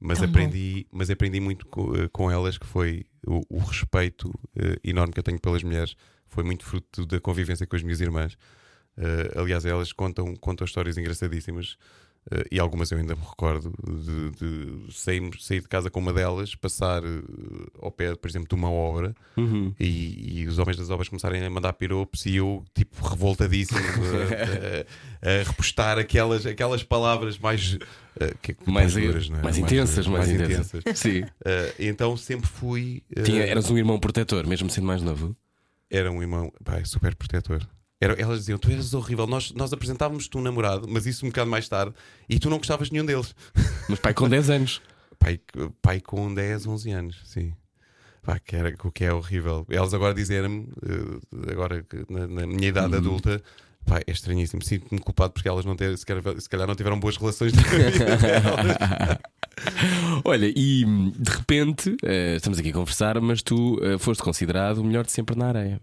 Mas 0.00 0.18
Tão 0.18 0.28
aprendi, 0.28 0.86
mas 0.92 1.10
aprendi 1.10 1.40
muito 1.40 1.66
co- 1.66 1.96
eh, 1.96 2.08
com, 2.12 2.30
elas 2.30 2.56
que 2.58 2.66
foi 2.66 3.04
o, 3.26 3.40
o 3.48 3.58
respeito 3.58 4.32
eh, 4.56 4.78
enorme 4.84 5.12
que 5.12 5.18
eu 5.18 5.22
tenho 5.24 5.40
pelas 5.40 5.62
mulheres, 5.64 5.96
foi 6.28 6.44
muito 6.44 6.64
fruto 6.64 7.04
da 7.06 7.18
convivência 7.18 7.66
com 7.66 7.74
as 7.74 7.82
minhas 7.82 8.00
irmãs. 8.00 8.36
Eh, 8.98 9.32
aliás, 9.36 9.64
elas 9.64 9.92
contam, 9.92 10.34
contam 10.36 10.64
histórias 10.64 10.96
engraçadíssimas. 10.96 11.76
eh, 12.30 12.44
e 12.50 12.58
algumas 12.58 12.90
eu 12.90 12.98
ainda 12.98 13.14
me 13.14 13.20
recordo 13.22 13.72
de, 13.86 14.30
de 14.32 14.92
sair, 14.92 15.22
sair 15.38 15.60
de 15.60 15.68
casa 15.68 15.88
com 15.90 16.00
uma 16.00 16.12
delas, 16.12 16.54
passar 16.56 17.04
eh, 17.04 17.22
ao 17.80 17.90
pé, 17.90 18.14
por 18.16 18.28
exemplo, 18.28 18.48
de 18.48 18.54
uma 18.54 18.70
obra 18.70 19.14
Uhum. 19.36 19.72
e, 19.78 20.40
e 20.40 20.46
os 20.48 20.58
homens 20.58 20.76
das 20.76 20.90
obras 20.90 21.08
começarem 21.08 21.44
a 21.44 21.48
mandar 21.50 21.72
piropos 21.74 22.26
e 22.26 22.36
eu, 22.36 22.64
tipo, 22.74 22.96
revoltadíssimo, 23.06 23.78
a, 25.22 25.28
a- 25.28 25.40
a 25.40 25.42
repostar 25.44 25.98
aquelas, 25.98 26.44
aquelas 26.46 26.82
palavras 26.82 27.38
mais, 27.38 27.78
eh, 28.18 28.34
que- 28.42 28.54
que 28.54 28.70
Mais, 28.70 28.92
duras, 28.94 29.28
não 29.28 29.38
é? 29.38 29.42
mais 29.42 29.58
intensas, 29.58 30.06
mais, 30.08 30.28
intensas. 30.30 30.82
Sim. 30.96 31.22
Eh, 31.44 31.74
então 31.78 32.16
sempre 32.16 32.48
fui. 32.48 33.02
Tinha, 33.24 33.42
eras 33.44 33.70
um 33.70 33.76
irmão 33.78 34.00
protetor, 34.00 34.46
mesmo 34.46 34.68
sendo 34.70 34.86
mais 34.86 35.02
novo. 35.02 35.36
Era 35.88 36.10
um 36.10 36.20
irmão, 36.20 36.52
pá, 36.64 36.82
super 36.84 37.14
protetor. 37.14 37.62
Era, 38.00 38.12
elas 38.14 38.40
diziam: 38.40 38.58
Tu 38.58 38.70
eras 38.70 38.92
horrível. 38.94 39.26
Nós, 39.26 39.52
nós 39.52 39.72
apresentávamos-te 39.72 40.36
um 40.36 40.42
namorado, 40.42 40.86
mas 40.88 41.06
isso 41.06 41.24
um 41.24 41.28
bocado 41.30 41.50
mais 41.50 41.68
tarde, 41.68 41.94
e 42.28 42.38
tu 42.38 42.50
não 42.50 42.58
gostavas 42.58 42.88
de 42.88 42.92
nenhum 42.94 43.06
deles. 43.06 43.34
Mas 43.88 43.98
pai 44.00 44.12
com 44.12 44.28
10 44.28 44.50
anos. 44.50 44.82
Pai, 45.18 45.40
pai 45.80 46.00
com 46.00 46.32
10, 46.34 46.66
11 46.66 46.90
anos, 46.90 47.20
sim. 47.24 47.54
Pá, 48.22 48.38
que 48.38 48.54
era, 48.56 48.74
o 48.84 48.90
que 48.90 49.04
é 49.04 49.12
horrível. 49.12 49.64
Elas 49.70 49.94
agora 49.94 50.12
dizem-me, 50.12 50.68
eh, 50.84 51.52
agora 51.52 51.86
na, 52.10 52.26
na 52.26 52.46
minha 52.46 52.68
idade 52.68 52.92
Uhum. 52.94 52.98
adulta, 52.98 53.40
pá, 53.84 54.00
é 54.06 54.10
estranhíssimo. 54.10 54.62
Sinto-me 54.64 55.00
culpado 55.00 55.32
porque 55.32 55.48
elas 55.48 55.64
não 55.64 55.76
ter, 55.76 55.96
se, 55.96 56.04
calhar, 56.04 56.22
se 56.40 56.48
calhar 56.48 56.66
não 56.66 56.74
tiveram 56.74 56.98
boas 56.98 57.16
relações 57.16 57.52
na 57.54 57.62
vida 57.62 57.90
delas. 58.16 59.18
Olha, 60.24 60.46
e 60.54 60.84
de 61.16 61.30
repente, 61.30 61.96
eh, 62.04 62.34
estamos 62.36 62.58
aqui 62.58 62.70
a 62.70 62.72
conversar, 62.72 63.20
mas 63.20 63.42
tu 63.42 63.78
eh, 63.82 63.96
foste 63.98 64.22
considerado 64.22 64.78
o 64.78 64.84
melhor 64.84 65.04
de 65.06 65.12
sempre 65.12 65.36
na 65.36 65.46
areia. 65.48 65.80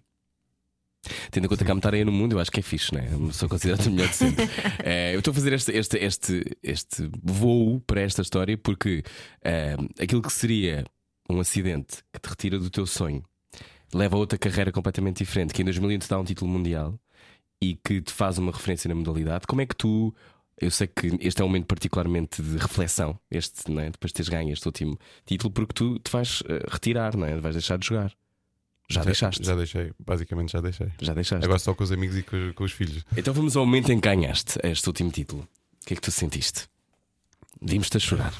Tendo 1.31 1.45
em 1.45 1.47
conta 1.49 1.65
que 1.65 1.71
há 1.71 1.73
muita 1.73 1.89
areia 1.89 2.05
no 2.05 2.11
mundo, 2.11 2.33
eu 2.33 2.39
acho 2.39 2.51
que 2.51 2.59
é 2.59 2.63
fixe, 2.63 2.93
né? 2.93 3.09
Eu 3.11 3.31
Sou 3.33 3.49
considerado 3.49 3.85
o 3.87 3.91
melhor 3.91 4.09
de 4.09 4.15
sempre. 4.15 4.49
Eh, 4.85 5.15
eu 5.15 5.19
estou 5.19 5.31
a 5.31 5.35
fazer 5.35 5.53
este, 5.53 5.71
este, 5.71 5.97
este, 5.97 6.57
este 6.61 7.09
voo 7.21 7.79
para 7.81 8.01
esta 8.01 8.21
história 8.21 8.57
porque 8.57 9.03
eh, 9.43 9.75
aquilo 9.99 10.21
que 10.21 10.31
seria 10.31 10.83
um 11.29 11.39
acidente 11.39 11.97
que 12.11 12.19
te 12.19 12.29
retira 12.29 12.59
do 12.59 12.69
teu 12.69 12.85
sonho 12.85 13.23
leva 13.93 14.15
a 14.15 14.19
outra 14.19 14.37
carreira 14.37 14.71
completamente 14.71 15.17
diferente, 15.17 15.53
que 15.53 15.61
em 15.61 15.65
2001 15.65 15.99
te 15.99 16.09
dá 16.09 16.19
um 16.19 16.23
título 16.23 16.51
mundial 16.51 16.99
e 17.61 17.75
que 17.75 18.01
te 18.01 18.11
faz 18.11 18.37
uma 18.37 18.51
referência 18.51 18.87
na 18.87 18.95
modalidade. 18.95 19.47
Como 19.47 19.61
é 19.61 19.65
que 19.65 19.75
tu. 19.75 20.13
Eu 20.59 20.69
sei 20.69 20.87
que 20.87 21.17
este 21.19 21.41
é 21.41 21.45
um 21.45 21.47
momento 21.47 21.65
particularmente 21.65 22.41
de 22.41 22.57
reflexão, 22.57 23.19
este, 23.29 23.71
não 23.71 23.81
é? 23.81 23.89
depois 23.89 24.11
de 24.11 24.15
teres 24.15 24.29
ganho 24.29 24.53
este 24.53 24.65
último 24.67 24.99
título, 25.25 25.51
porque 25.51 25.73
tu 25.73 25.99
te 25.99 26.11
vais 26.11 26.43
eh, 26.47 26.63
retirar, 26.69 27.17
não 27.17 27.25
é? 27.25 27.39
Vais 27.39 27.55
deixar 27.55 27.77
de 27.77 27.87
jogar. 27.87 28.13
Já, 28.89 29.03
deixaste. 29.03 29.43
Já 29.43 29.55
deixei, 29.55 29.91
basicamente 29.99 30.51
já 30.51 30.61
deixei. 30.61 30.87
Já 31.01 31.13
deixaste. 31.13 31.45
Agora 31.45 31.59
só 31.59 31.73
com 31.73 31.83
os 31.83 31.91
amigos 31.91 32.17
e 32.17 32.23
com, 32.23 32.53
com 32.53 32.63
os 32.63 32.71
filhos. 32.71 33.03
Então 33.15 33.33
vamos 33.33 33.55
ao 33.55 33.65
momento 33.65 33.91
em 33.91 33.99
que 33.99 34.07
ganhaste 34.07 34.59
este 34.63 34.87
último 34.87 35.11
título. 35.11 35.47
O 35.81 35.85
que 35.85 35.93
é 35.93 35.95
que 35.95 36.01
tu 36.01 36.11
sentiste? 36.11 36.67
Vimos-te 37.61 37.97
a 37.97 37.99
chorar. 37.99 38.33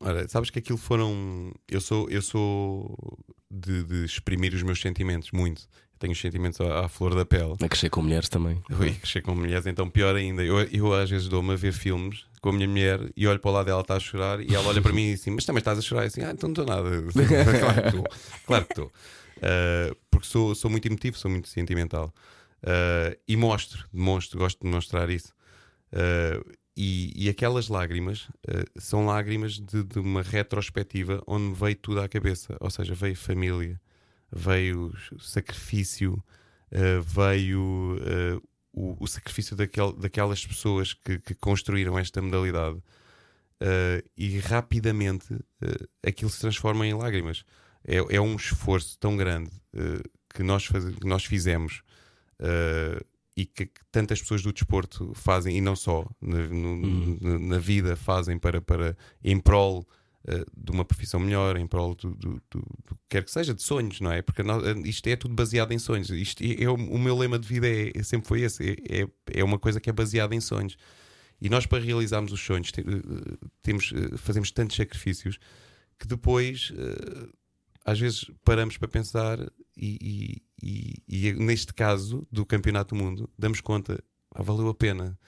Ora, 0.00 0.28
sabes 0.28 0.50
que 0.50 0.58
aquilo 0.58 0.78
foram. 0.78 1.52
Eu 1.68 1.80
sou, 1.80 2.08
eu 2.10 2.22
sou 2.22 2.96
de, 3.50 3.84
de 3.84 4.04
exprimir 4.04 4.54
os 4.54 4.62
meus 4.62 4.80
sentimentos 4.80 5.30
muito. 5.30 5.62
Eu 5.62 5.98
tenho 5.98 6.12
os 6.12 6.20
sentimentos 6.20 6.60
à, 6.60 6.84
à 6.84 6.88
flor 6.88 7.14
da 7.14 7.24
pele. 7.24 7.54
A 7.60 7.68
crescer 7.68 7.90
com 7.90 8.02
mulheres 8.02 8.28
também. 8.28 8.60
Ui, 8.80 8.96
chego 9.04 9.26
com 9.26 9.34
mulheres, 9.36 9.66
então 9.66 9.88
pior 9.88 10.16
ainda. 10.16 10.42
Eu, 10.42 10.60
eu 10.64 10.92
às 10.92 11.08
vezes 11.08 11.28
dou-me 11.28 11.52
a 11.52 11.56
ver 11.56 11.72
filmes 11.72 12.24
com 12.40 12.48
a 12.48 12.52
minha 12.52 12.66
mulher 12.66 13.00
e 13.16 13.26
olho 13.28 13.38
para 13.38 13.50
o 13.50 13.54
lado 13.54 13.66
dela, 13.66 13.82
está 13.82 13.94
a 13.94 14.00
chorar, 14.00 14.40
e 14.40 14.52
ela 14.52 14.66
olha 14.68 14.82
para 14.82 14.92
mim 14.92 15.10
e 15.10 15.12
assim, 15.12 15.30
mas 15.30 15.44
também 15.44 15.60
estás 15.60 15.78
a 15.78 15.82
chorar? 15.82 16.02
E 16.02 16.06
assim, 16.06 16.22
ah, 16.22 16.32
então 16.32 16.48
não 16.48 16.60
estou 16.60 16.66
nada. 16.66 16.90
claro 17.60 17.82
que 17.82 17.88
estou. 17.88 18.04
Claro 18.44 18.64
que 18.64 18.72
estou. 18.72 18.92
Ah, 19.42 19.94
porque 20.10 20.26
sou, 20.26 20.54
sou 20.54 20.70
muito 20.70 20.86
emotivo, 20.86 21.18
sou 21.18 21.30
muito 21.30 21.48
sentimental. 21.48 22.14
Ah, 22.62 23.16
e 23.26 23.36
mostro, 23.36 23.86
demonstro, 23.92 24.38
gosto 24.38 24.60
de 24.60 24.68
demonstrar 24.68 25.10
isso. 25.10 25.34
Ah, 25.92 26.40
e, 26.76 27.12
e 27.26 27.28
aquelas 27.28 27.68
lágrimas 27.68 28.28
uh, 28.48 28.80
são 28.80 29.04
lágrimas 29.04 29.58
de, 29.58 29.84
de, 29.84 29.98
uma 29.98 30.22
retrospectiva 30.22 31.22
onde 31.26 31.44
me 31.44 31.54
veio 31.54 31.76
tudo 31.76 32.00
à 32.00 32.08
cabeça. 32.08 32.56
Ou 32.60 32.70
seja, 32.70 32.94
veio 32.94 33.14
família, 33.14 33.78
veio 34.30 34.92
sacrifício, 35.18 36.14
uh, 36.72 37.02
veio 37.02 37.60
uh, 37.60 38.42
o, 38.72 38.96
o, 39.04 39.06
sacrifício 39.06 39.54
daquel, 39.54 39.92
daquelas 39.92 40.46
pessoas 40.46 40.94
que, 40.94 41.18
que, 41.18 41.34
construíram 41.34 41.98
esta 41.98 42.22
modalidade. 42.22 42.82
e 44.16 44.38
rapidamente 44.38 45.26
aquilo 46.02 46.30
se 46.30 46.40
transforma 46.40 46.86
em 46.86 46.94
lágrimas. 46.94 47.44
É, 47.84 47.96
é 48.16 48.20
um 48.20 48.36
esforço 48.36 48.98
tão 48.98 49.16
grande 49.16 49.50
que, 50.34 50.42
nós 50.42 50.64
faz, 50.64 50.84
que 50.94 51.06
nós 51.06 51.24
fizemos 51.24 51.82
e 53.36 53.46
que, 53.46 53.66
que, 53.66 53.80
tantas 53.90 54.20
pessoas 54.20 54.42
do 54.42 54.52
desporto 54.52 55.12
fazem, 55.14 55.56
e 55.56 55.60
não 55.60 55.74
só 55.74 56.06
na, 56.20 56.46
no, 56.48 56.68
uhum. 56.68 57.38
na 57.48 57.58
vida, 57.58 57.96
fazem 57.96 58.38
para, 58.38 58.60
para 58.60 58.96
em 59.24 59.38
prol 59.40 59.86
uh, 60.24 60.44
de 60.56 60.70
uma 60.70 60.84
profissão 60.84 61.18
melhor, 61.18 61.56
em 61.56 61.66
prol 61.66 61.94
do, 61.94 62.14
do, 62.14 62.42
do, 62.50 62.60
do, 62.60 62.94
que 62.94 63.02
quer 63.08 63.24
que 63.24 63.30
seja, 63.30 63.54
de 63.54 63.62
sonhos, 63.62 64.00
não 64.00 64.12
é? 64.12 64.20
Porque 64.20 64.42
nós, 64.42 64.62
isto 64.84 65.06
é 65.08 65.16
tudo 65.16 65.34
baseado 65.34 65.72
em 65.72 65.78
sonhos. 65.78 66.10
Isto 66.10 66.42
é, 66.44 66.64
é 66.64 66.68
o, 66.68 66.74
o, 66.74 66.98
meu 66.98 67.16
lema 67.16 67.38
de 67.38 67.48
vida 67.48 67.68
é, 67.68 67.92
é 67.94 68.02
sempre 68.02 68.28
foi 68.28 68.42
esse: 68.42 68.70
é, 68.88 69.02
é, 69.02 69.08
é 69.40 69.44
uma 69.44 69.58
coisa 69.58 69.80
que 69.80 69.88
é 69.88 69.92
baseada 69.92 70.34
em 70.34 70.40
sonhos. 70.40 70.76
E 71.40 71.48
nós, 71.48 71.66
para 71.66 71.82
realizarmos 71.82 72.32
os 72.32 72.40
sonhos, 72.40 72.70
temos, 73.62 73.92
fazemos 74.18 74.52
tantos 74.52 74.76
sacrifícios 74.76 75.38
que 75.98 76.06
depois, 76.06 76.72
às 77.84 77.98
vezes, 77.98 78.30
paramos 78.44 78.76
para 78.76 78.88
pensar 78.88 79.38
e, 79.76 80.42
e, 80.62 81.02
e, 81.08 81.32
neste 81.32 81.74
caso 81.74 82.26
do 82.30 82.46
Campeonato 82.46 82.94
do 82.94 83.02
Mundo, 83.02 83.30
damos 83.38 83.60
conta, 83.60 84.02
ah, 84.34 84.42
valeu 84.42 84.68
a 84.68 84.74
pena. 84.74 85.18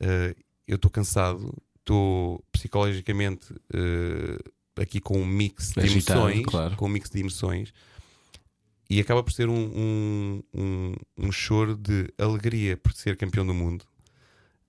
Uh, 0.00 0.38
eu 0.66 0.76
estou 0.76 0.90
cansado, 0.90 1.52
estou 1.78 2.44
psicologicamente 2.52 3.52
uh, 3.52 4.52
aqui 4.80 5.00
com 5.00 5.18
um 5.20 5.26
mix 5.26 5.72
de 5.72 5.80
Agitado, 5.80 6.20
emoções, 6.20 6.46
claro. 6.46 6.76
com 6.76 6.86
um 6.86 6.90
mix 6.90 7.10
de 7.10 7.18
emoções, 7.18 7.72
e 8.88 9.00
acaba 9.00 9.22
por 9.22 9.32
ser 9.32 9.48
um, 9.48 10.42
um, 10.54 10.94
um 11.16 11.32
choro 11.32 11.76
de 11.76 12.12
alegria 12.16 12.76
por 12.76 12.92
ser 12.92 13.16
campeão 13.16 13.44
do 13.44 13.52
mundo, 13.52 13.84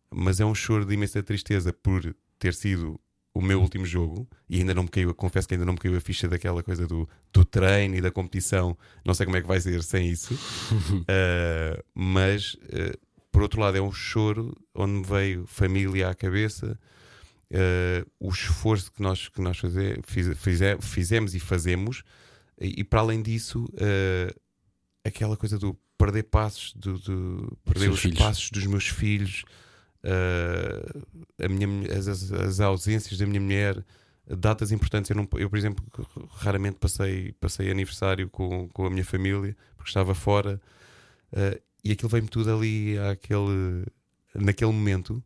mas 0.09 0.39
é 0.39 0.45
um 0.45 0.55
choro 0.55 0.85
de 0.85 0.93
imensa 0.93 1.21
tristeza 1.21 1.71
por 1.71 2.15
ter 2.39 2.53
sido 2.53 2.99
o 3.33 3.41
meu 3.41 3.61
último 3.61 3.85
jogo 3.85 4.27
e 4.49 4.57
ainda 4.59 4.73
não 4.73 4.83
me 4.83 4.89
caiu, 4.89 5.13
confesso 5.13 5.47
que 5.47 5.53
ainda 5.53 5.65
não 5.65 5.73
me 5.73 5.79
caiu 5.79 5.95
a 5.95 6.01
ficha 6.01 6.27
daquela 6.27 6.63
coisa 6.63 6.87
do, 6.87 7.07
do 7.31 7.45
treino 7.45 7.95
e 7.95 8.01
da 8.01 8.11
competição. 8.11 8.77
Não 9.05 9.13
sei 9.13 9.25
como 9.25 9.37
é 9.37 9.41
que 9.41 9.47
vai 9.47 9.59
ser 9.59 9.83
sem 9.83 10.09
isso, 10.09 10.33
uh, 10.33 11.83
mas 11.93 12.53
uh, 12.55 12.97
por 13.31 13.41
outro 13.41 13.61
lado 13.61 13.77
é 13.77 13.81
um 13.81 13.91
choro 13.91 14.55
onde 14.73 14.93
me 14.93 15.03
veio 15.03 15.45
família 15.45 16.09
à 16.09 16.15
cabeça. 16.15 16.79
Uh, 17.51 18.07
o 18.19 18.29
esforço 18.29 18.91
que 18.91 19.01
nós, 19.01 19.27
que 19.27 19.41
nós 19.41 19.57
faze, 19.57 19.99
fiz, 20.05 20.37
fize, 20.37 20.77
fizemos 20.81 21.33
e 21.33 21.39
fazemos, 21.39 22.03
e, 22.59 22.81
e 22.81 22.83
para 22.83 22.99
além 22.99 23.21
disso, 23.21 23.65
aquela 25.03 25.35
coisa 25.35 25.57
do 25.57 25.75
perder 25.97 26.23
passos, 26.23 26.73
do, 26.73 26.97
do 26.99 27.57
perder 27.65 27.89
os 27.89 27.99
filhos. 27.99 28.19
passos 28.19 28.49
dos 28.51 28.65
meus 28.65 28.87
filhos, 28.87 29.43
uh, 30.03 31.07
a 31.43 31.47
minha, 31.47 31.67
as, 31.97 32.07
as, 32.07 32.59
ausências 32.59 33.17
da 33.17 33.25
minha 33.25 33.41
mulher, 33.41 33.83
datas 34.27 34.71
importantes. 34.71 35.09
Eu, 35.09 35.15
não, 35.15 35.27
eu, 35.33 35.49
por 35.49 35.57
exemplo, 35.57 35.85
raramente 36.31 36.77
passei, 36.77 37.33
passei 37.33 37.69
aniversário 37.71 38.29
com, 38.29 38.67
com 38.69 38.85
a 38.85 38.89
minha 38.89 39.05
família 39.05 39.55
porque 39.75 39.89
estava 39.89 40.13
fora 40.13 40.61
uh, 41.33 41.59
e 41.83 41.91
aquilo 41.91 42.09
veio-me 42.09 42.29
tudo 42.29 42.53
ali 42.53 42.97
àquele, 42.99 43.85
naquele 44.35 44.71
momento. 44.71 45.23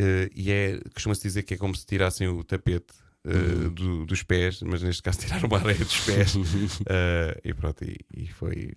Uh, 0.00 0.30
e 0.34 0.50
é, 0.50 0.80
costuma-se 0.94 1.22
dizer 1.22 1.42
que 1.42 1.54
é 1.54 1.56
como 1.56 1.74
se 1.74 1.84
tirassem 1.86 2.28
o 2.28 2.42
tapete 2.44 2.94
Uh, 3.22 3.64
uhum. 3.64 3.74
do, 3.74 4.06
dos 4.06 4.22
pés, 4.22 4.62
mas 4.62 4.82
neste 4.82 5.02
caso 5.02 5.18
tiraram 5.18 5.46
uma 5.46 5.58
areia 5.58 5.84
dos 5.84 6.00
pés 6.06 6.34
uh, 6.36 6.40
e 7.44 7.52
pronto, 7.52 7.84
e, 7.84 7.98
e, 8.16 8.26
foi, 8.28 8.72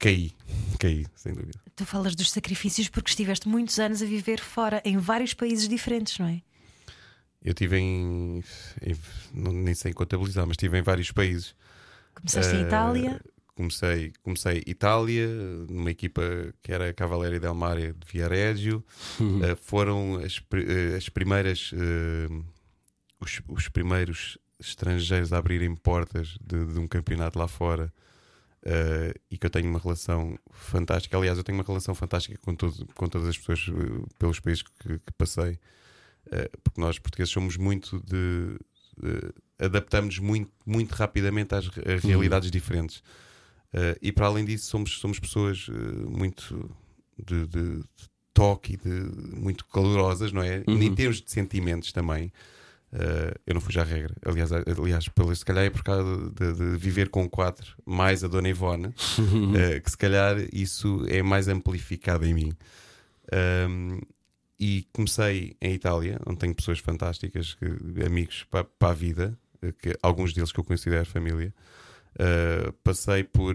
caí, 0.00 0.32
caí, 0.80 1.06
sem 1.14 1.34
dúvida. 1.34 1.60
Tu 1.76 1.84
falas 1.84 2.16
dos 2.16 2.30
sacrifícios 2.30 2.88
porque 2.88 3.10
estiveste 3.10 3.46
muitos 3.46 3.78
anos 3.78 4.02
a 4.02 4.06
viver 4.06 4.40
fora, 4.40 4.82
em 4.84 4.96
vários 4.96 5.34
países 5.34 5.68
diferentes, 5.68 6.18
não 6.18 6.26
é? 6.26 6.42
Eu 7.42 7.50
estive 7.50 7.78
em, 7.78 8.42
em 8.82 8.96
não, 9.32 9.52
nem 9.52 9.74
sei 9.74 9.92
contabilizar, 9.92 10.46
mas 10.46 10.54
estive 10.54 10.78
em 10.78 10.82
vários 10.82 11.12
países. 11.12 11.54
Começaste 12.14 12.54
uh, 12.54 12.58
em 12.58 12.62
Itália? 12.62 13.20
Comecei, 13.54 14.12
comecei 14.22 14.62
Itália, 14.66 15.28
numa 15.68 15.90
equipa 15.90 16.22
que 16.62 16.72
era 16.72 16.92
Cavaleiro 16.94 17.38
Del 17.38 17.54
Mare 17.54 17.92
de 17.92 18.06
Viareggio. 18.10 18.84
Uhum. 19.18 19.38
Uh, 19.38 19.56
foram 19.56 20.16
as, 20.16 20.40
eh, 20.52 20.96
as 20.96 21.08
primeiras, 21.08 21.72
uh, 21.72 22.44
os, 23.20 23.40
os 23.48 23.68
primeiros 23.68 24.38
estrangeiros 24.58 25.32
a 25.32 25.38
abrirem 25.38 25.74
portas 25.74 26.36
de, 26.40 26.66
de 26.66 26.78
um 26.78 26.86
campeonato 26.86 27.38
lá 27.38 27.48
fora 27.48 27.92
uh, 28.66 29.18
e 29.30 29.38
que 29.38 29.46
eu 29.46 29.50
tenho 29.50 29.68
uma 29.68 29.78
relação 29.78 30.38
fantástica. 30.50 31.16
Aliás, 31.16 31.38
eu 31.38 31.44
tenho 31.44 31.58
uma 31.58 31.64
relação 31.64 31.94
fantástica 31.94 32.38
com, 32.42 32.54
todo, 32.54 32.86
com 32.94 33.08
todas 33.08 33.28
as 33.28 33.38
pessoas 33.38 33.68
uh, 33.68 34.06
pelos 34.18 34.40
países 34.40 34.62
que, 34.62 34.98
que 34.98 35.12
passei, 35.16 35.52
uh, 36.26 36.58
porque 36.62 36.80
nós 36.80 36.98
portugueses 36.98 37.32
somos 37.32 37.56
muito 37.56 38.00
de. 38.00 38.58
adaptamos 39.58 40.18
muito, 40.18 40.52
muito 40.66 40.92
rapidamente 40.92 41.54
às, 41.54 41.66
uhum. 41.66 41.72
realidades 42.04 42.48
uhum. 42.48 42.52
diferentes. 42.52 43.02
e 44.02 44.12
para 44.12 44.26
além 44.26 44.44
disso, 44.44 44.66
somos, 44.66 44.98
somos 44.98 45.18
pessoas 45.18 45.68
muito 46.08 46.70
de, 47.18 47.46
de, 47.46 47.76
de 47.78 48.10
toque, 48.34 48.76
de, 48.76 48.88
muito 49.36 49.64
calorosas, 49.66 50.32
não 50.32 50.42
é? 50.42 50.62
Uhum. 50.66 50.82
Em 50.82 50.94
termos 50.94 51.20
de 51.20 51.30
sentimentos 51.30 51.92
também. 51.92 52.32
Uh, 52.92 53.38
eu 53.46 53.54
não 53.54 53.60
fui 53.60 53.72
já 53.72 53.82
à 53.82 53.84
regra. 53.84 54.14
Aliás, 54.24 54.50
aliás 54.52 55.08
pelo, 55.08 55.34
se 55.34 55.44
calhar 55.44 55.64
é 55.64 55.70
por 55.70 55.84
causa 55.84 56.30
de, 56.30 56.52
de 56.54 56.76
viver 56.76 57.08
com 57.08 57.28
quatro, 57.28 57.76
mais 57.86 58.24
a 58.24 58.28
Dona 58.28 58.48
Ivone, 58.48 58.86
uh, 58.88 59.80
que 59.82 59.90
se 59.90 59.96
calhar 59.96 60.36
isso 60.52 61.04
é 61.08 61.22
mais 61.22 61.46
amplificado 61.46 62.26
em 62.26 62.34
mim. 62.34 62.52
Um, 63.32 64.00
e 64.58 64.86
comecei 64.92 65.56
em 65.60 65.72
Itália, 65.72 66.20
onde 66.26 66.38
tenho 66.38 66.54
pessoas 66.54 66.80
fantásticas, 66.80 67.54
que, 67.54 68.04
amigos 68.04 68.44
para, 68.50 68.64
para, 68.64 68.90
a 68.90 68.94
vida, 68.94 69.38
eh, 69.62 69.72
que, 69.72 69.96
alguns 70.02 70.34
deles 70.34 70.52
que 70.52 70.60
eu 70.60 70.64
considero 70.64 71.06
família. 71.06 71.54
Uh, 72.14 72.72
passei 72.84 73.24
por. 73.24 73.54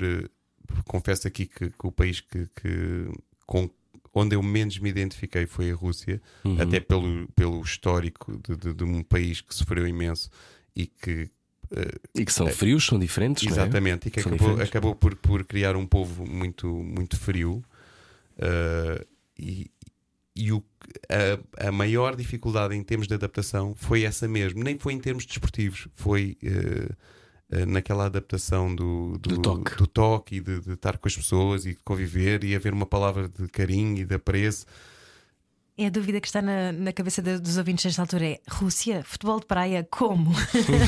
confesso 0.85 1.27
aqui 1.27 1.45
que, 1.45 1.69
que 1.69 1.87
o 1.87 1.91
país 1.91 2.21
que, 2.21 2.47
que 2.55 3.07
com 3.45 3.69
Onde 4.17 4.33
eu 4.33 4.41
menos 4.41 4.79
me 4.79 4.89
identifiquei 4.89 5.45
foi 5.45 5.71
a 5.71 5.75
Rússia, 5.75 6.21
uhum. 6.45 6.61
até 6.61 6.79
pelo, 6.79 7.27
pelo 7.35 7.61
histórico 7.61 8.39
de, 8.41 8.55
de, 8.55 8.73
de, 8.73 8.83
um 8.85 9.03
país 9.03 9.41
que 9.41 9.53
sofreu 9.53 9.85
imenso 9.85 10.29
e 10.73 10.87
que. 10.87 11.29
Uh, 11.65 11.99
e 12.15 12.23
que 12.23 12.31
são 12.31 12.45
uh, 12.45 12.49
frios, 12.49 12.85
são 12.85 12.97
diferentes. 12.97 13.45
Exatamente, 13.45 14.05
é? 14.05 14.07
e 14.07 14.11
que 14.11 14.19
acabou, 14.21 14.61
acabou 14.61 14.95
por, 14.95 15.15
por 15.17 15.43
criar 15.43 15.75
um 15.75 15.85
povo 15.85 16.25
muito, 16.25 16.67
muito 16.67 17.19
frio. 17.19 17.61
Uh, 18.37 19.05
e, 19.37 19.69
e 20.33 20.51
o, 20.51 20.63
a, 21.09 21.67
a, 21.67 21.71
maior 21.71 22.15
dificuldade 22.15 22.73
em 22.73 22.83
termos 22.83 23.07
de 23.07 23.13
adaptação 23.13 23.73
foi 23.75 24.03
essa 24.03 24.27
mesmo, 24.27 24.63
nem 24.63 24.77
foi 24.77 24.93
em 24.93 24.99
termos 24.99 25.25
desportivos, 25.25 25.87
foi 25.93 26.37
uh, 26.43 26.95
naquela 27.65 28.05
adaptação 28.05 28.75
do, 28.75 29.17
do, 29.19 29.35
do 29.35 29.41
toque, 29.41 29.77
do 29.77 29.87
toque 29.87 30.35
e 30.37 30.39
de, 30.41 30.59
de, 30.61 30.73
estar 30.73 30.97
com 30.97 31.07
as 31.07 31.15
pessoas 31.15 31.65
e 31.65 31.69
de 31.69 31.79
conviver 31.85 32.43
e 32.43 32.55
haver 32.55 32.73
uma 32.73 32.85
palavra 32.85 33.29
de 33.29 33.47
carinho 33.47 33.99
e 33.99 34.03
de 34.03 34.15
apreço. 34.15 34.65
É 35.77 35.87
a 35.87 35.89
dúvida 35.89 36.19
que 36.19 36.27
está 36.27 36.41
na, 36.41 36.71
na 36.71 36.91
cabeça 36.91 37.21
de, 37.21 37.37
dos 37.37 37.57
ouvintes 37.57 37.85
nesta 37.85 38.01
altura: 38.01 38.25
é 38.25 38.39
Rússia, 38.49 39.03
futebol 39.05 39.39
de 39.39 39.45
praia, 39.45 39.87
como? 39.91 40.31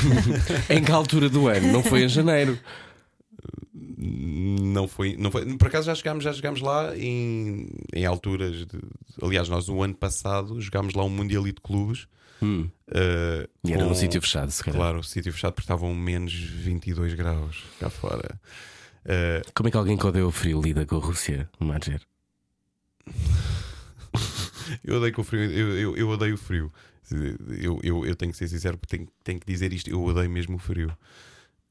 em 0.68 0.82
que 0.82 0.90
altura 0.90 1.28
do 1.28 1.46
ano? 1.46 1.72
Não 1.72 1.82
foi 1.82 2.04
em 2.04 2.08
janeiro? 2.08 2.58
Não 4.00 4.88
foi, 4.88 5.16
não 5.16 5.30
foi. 5.30 5.56
Por 5.56 5.68
acaso 5.68 5.86
já 5.86 5.94
chegámos, 5.94 6.24
já 6.24 6.32
chegámos 6.32 6.60
lá 6.60 6.96
em, 6.96 7.68
em 7.94 8.04
alturas. 8.04 8.66
De, 8.66 8.78
aliás, 9.22 9.48
nós 9.48 9.68
no 9.68 9.82
ano 9.82 9.94
passado 9.94 10.60
jogámos 10.60 10.94
lá 10.94 11.04
um 11.04 11.10
Mundialito 11.10 11.60
de 11.60 11.68
Clubes 11.68 12.08
Hum. 12.42 12.70
Uh, 12.88 13.48
e 13.64 13.72
era 13.72 13.82
com, 13.82 13.88
num 13.88 13.94
sítio 13.94 14.20
fechado, 14.20 14.50
se 14.50 14.62
calhar. 14.62 14.80
Claro, 14.80 15.02
sítio 15.02 15.32
fechado 15.32 15.52
porque 15.52 15.64
estavam 15.64 15.94
menos 15.94 16.32
22 16.32 17.14
graus 17.14 17.64
cá 17.78 17.90
fora. 17.90 18.40
Uh, 19.04 19.42
Como 19.54 19.68
é 19.68 19.70
que 19.70 19.76
alguém 19.76 19.96
que 19.96 20.06
odeia 20.06 20.26
o 20.26 20.30
frio 20.30 20.60
lida 20.60 20.84
com 20.86 20.96
a 20.96 21.00
Rússia, 21.00 21.48
Madger? 21.58 22.00
eu 24.84 24.96
odeio 24.96 25.14
com 25.14 25.22
o 25.22 25.24
frio, 25.24 25.42
eu, 25.44 25.78
eu, 25.78 25.96
eu, 25.96 26.08
odeio 26.08 26.34
o 26.34 26.38
frio. 26.38 26.72
Eu, 27.60 27.80
eu, 27.82 28.06
eu 28.06 28.14
tenho 28.14 28.32
que 28.32 28.38
ser 28.38 28.48
sincero 28.48 28.76
porque 28.76 28.96
tenho, 28.96 29.08
tenho 29.24 29.40
que 29.40 29.46
dizer 29.46 29.72
isto. 29.72 29.90
Eu 29.90 30.02
odeio 30.04 30.30
mesmo 30.30 30.56
o 30.56 30.58
frio. 30.58 30.96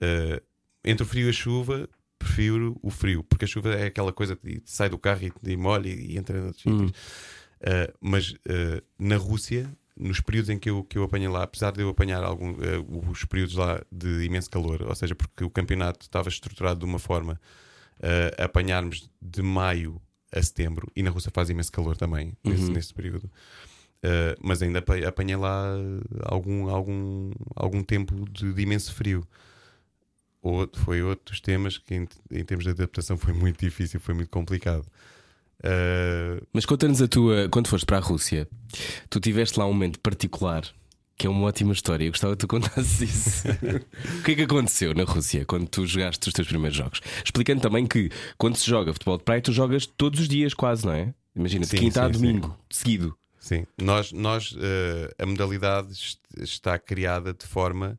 Uh, 0.02 0.42
entre 0.84 1.04
o 1.04 1.06
frio 1.06 1.28
e 1.28 1.30
a 1.30 1.34
chuva, 1.34 1.88
prefiro 2.18 2.78
o 2.82 2.90
frio, 2.90 3.24
porque 3.24 3.46
a 3.46 3.48
chuva 3.48 3.74
é 3.74 3.88
aquela 3.88 4.12
coisa 4.12 4.36
que 4.36 4.62
sai 4.66 4.90
do 4.90 4.98
carro 4.98 5.22
e, 5.24 5.52
e 5.52 5.58
molha 5.58 5.90
e, 5.90 6.14
e 6.14 6.18
entra 6.18 6.52
hum. 6.66 6.86
uh, 6.88 6.92
mas 8.02 8.32
uh, 8.32 8.82
na 8.98 9.18
Rússia 9.18 9.70
nos 10.00 10.22
períodos 10.22 10.50
em 10.50 10.60
que 10.60 10.70
eu, 10.70 10.84
que 10.84 10.98
eu 10.98 11.04
apanhei 11.04 11.28
lá, 11.28 11.44
apesar 11.44 11.72
de 11.72 11.82
eu 11.82 11.90
apanhar 11.90 12.24
algum, 12.24 12.52
uh, 12.52 13.10
os 13.10 13.26
períodos 13.26 13.56
lá 13.56 13.82
de 13.92 14.24
imenso 14.24 14.50
calor, 14.50 14.84
ou 14.84 14.96
seja, 14.96 15.16
porque 15.16 15.44
o 15.44 15.50
campeonato 15.50 16.06
estava 16.06 16.30
estruturado 16.30 16.80
de 16.80 16.86
uma 16.86 17.00
forma 17.00 17.40
uh, 18.00 18.44
apanharmos 18.44 19.10
de 19.22 19.42
maio 19.42 20.02
a 20.32 20.42
setembro, 20.42 20.92
e 20.96 21.02
na 21.02 21.10
Rússia 21.10 21.32
faz 21.34 21.50
imenso 21.50 21.72
calor 21.72 21.96
também, 21.96 22.34
uhum. 22.44 22.52
nesse, 22.52 22.72
nesse 22.72 22.94
período. 22.94 23.26
Uh, 23.98 24.38
mas 24.42 24.62
ainda 24.62 24.80
apa- 24.80 25.08
apanhei 25.08 25.36
lá 25.36 25.74
algum, 26.24 26.70
algum, 26.70 27.32
algum 27.56 27.84
tempo 27.84 28.30
de, 28.30 28.54
de 28.54 28.62
imenso 28.62 28.94
frio. 28.94 29.28
Outro, 30.42 30.82
foi 30.82 31.02
outro 31.02 31.32
dos 31.32 31.42
temas 31.42 31.78
que, 31.78 31.96
em, 31.96 32.08
em 32.32 32.46
termos 32.46 32.64
de 32.64 32.72
adaptação, 32.72 33.18
foi 33.18 33.34
muito 33.34 33.60
difícil, 33.60 34.00
foi 34.00 34.14
muito 34.14 34.30
complicado. 34.30 34.86
Uh, 35.64 36.46
Mas 36.54 36.66
conta-nos 36.66 37.02
a 37.02 37.08
tua. 37.08 37.50
Quando 37.50 37.68
foste 37.68 37.86
para 37.86 37.98
a 37.98 38.02
Rússia, 38.02 38.48
tu 39.10 39.20
tiveste 39.20 39.58
lá 39.60 39.66
um 39.66 39.74
momento 39.74 40.00
particular 40.00 40.64
que 41.20 41.26
é 41.26 41.30
uma 41.32 41.48
ótima 41.48 41.74
história. 41.74 42.06
Eu 42.06 42.12
gostava 42.12 42.34
que 42.36 42.42
tu 42.42 42.48
contasses 42.48 43.02
isso. 43.02 43.48
o 44.20 44.24
que 44.24 44.32
é 44.34 44.36
que 44.36 44.44
aconteceu 44.44 44.94
na 44.94 45.04
Rússia 45.04 45.44
quando 45.46 45.68
tu 45.68 45.84
jogaste 45.88 46.28
os 46.28 46.34
teus 46.34 46.48
primeiros 46.48 46.78
jogos? 46.78 47.02
Explicando 47.26 47.60
também 47.60 47.88
que 47.88 48.12
quando 48.38 48.56
se 48.56 48.70
joga 48.70 48.94
futebol 48.94 49.18
de 49.18 49.24
praia, 49.24 49.42
tu 49.42 49.52
jogas 49.52 49.88
todos 49.88 50.20
os 50.20 50.28
dias, 50.30 50.54
quase, 50.54 50.86
não 50.86 50.94
é? 50.94 51.12
Imagina, 51.36 51.66
de 51.66 51.72
Sim, 51.72 51.78
quinta 51.78 52.04
a 52.04 52.06
sim, 52.06 52.12
domingo, 52.12 52.56
seguido. 52.70 53.18
Sim, 53.40 53.66
nós, 53.82 54.12
nós 54.12 54.52
uh, 54.52 55.10
a 55.18 55.26
modalidade 55.26 55.92
est- 55.92 56.20
está 56.40 56.78
criada 56.78 57.34
de 57.34 57.46
forma 57.48 57.98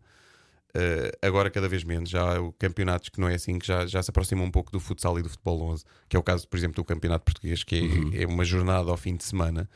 uh, 0.78 1.18
agora 1.26 1.50
cada 1.50 1.68
vez 1.68 1.82
menos. 1.84 2.08
Já 2.10 2.36
há 2.36 2.52
campeonatos 2.58 3.08
que 3.08 3.20
não 3.20 3.28
é 3.28 3.34
assim, 3.34 3.58
que 3.58 3.66
já, 3.66 3.86
já 3.86 4.02
se 4.02 4.10
aproxima 4.10 4.42
um 4.42 4.50
pouco 4.50 4.70
do 4.72 4.78
futsal 4.80 5.18
e 5.18 5.22
do 5.22 5.28
futebol 5.28 5.60
11, 5.62 5.84
que 6.08 6.16
é 6.16 6.18
o 6.18 6.22
caso, 6.22 6.46
por 6.48 6.56
exemplo, 6.56 6.76
do 6.76 6.84
campeonato 6.84 7.24
português, 7.24 7.64
que 7.64 8.10
é, 8.14 8.22
é 8.22 8.26
uma 8.26 8.44
jornada 8.44 8.90
ao 8.90 8.96
fim 8.96 9.16
de 9.16 9.24
semana. 9.24 9.68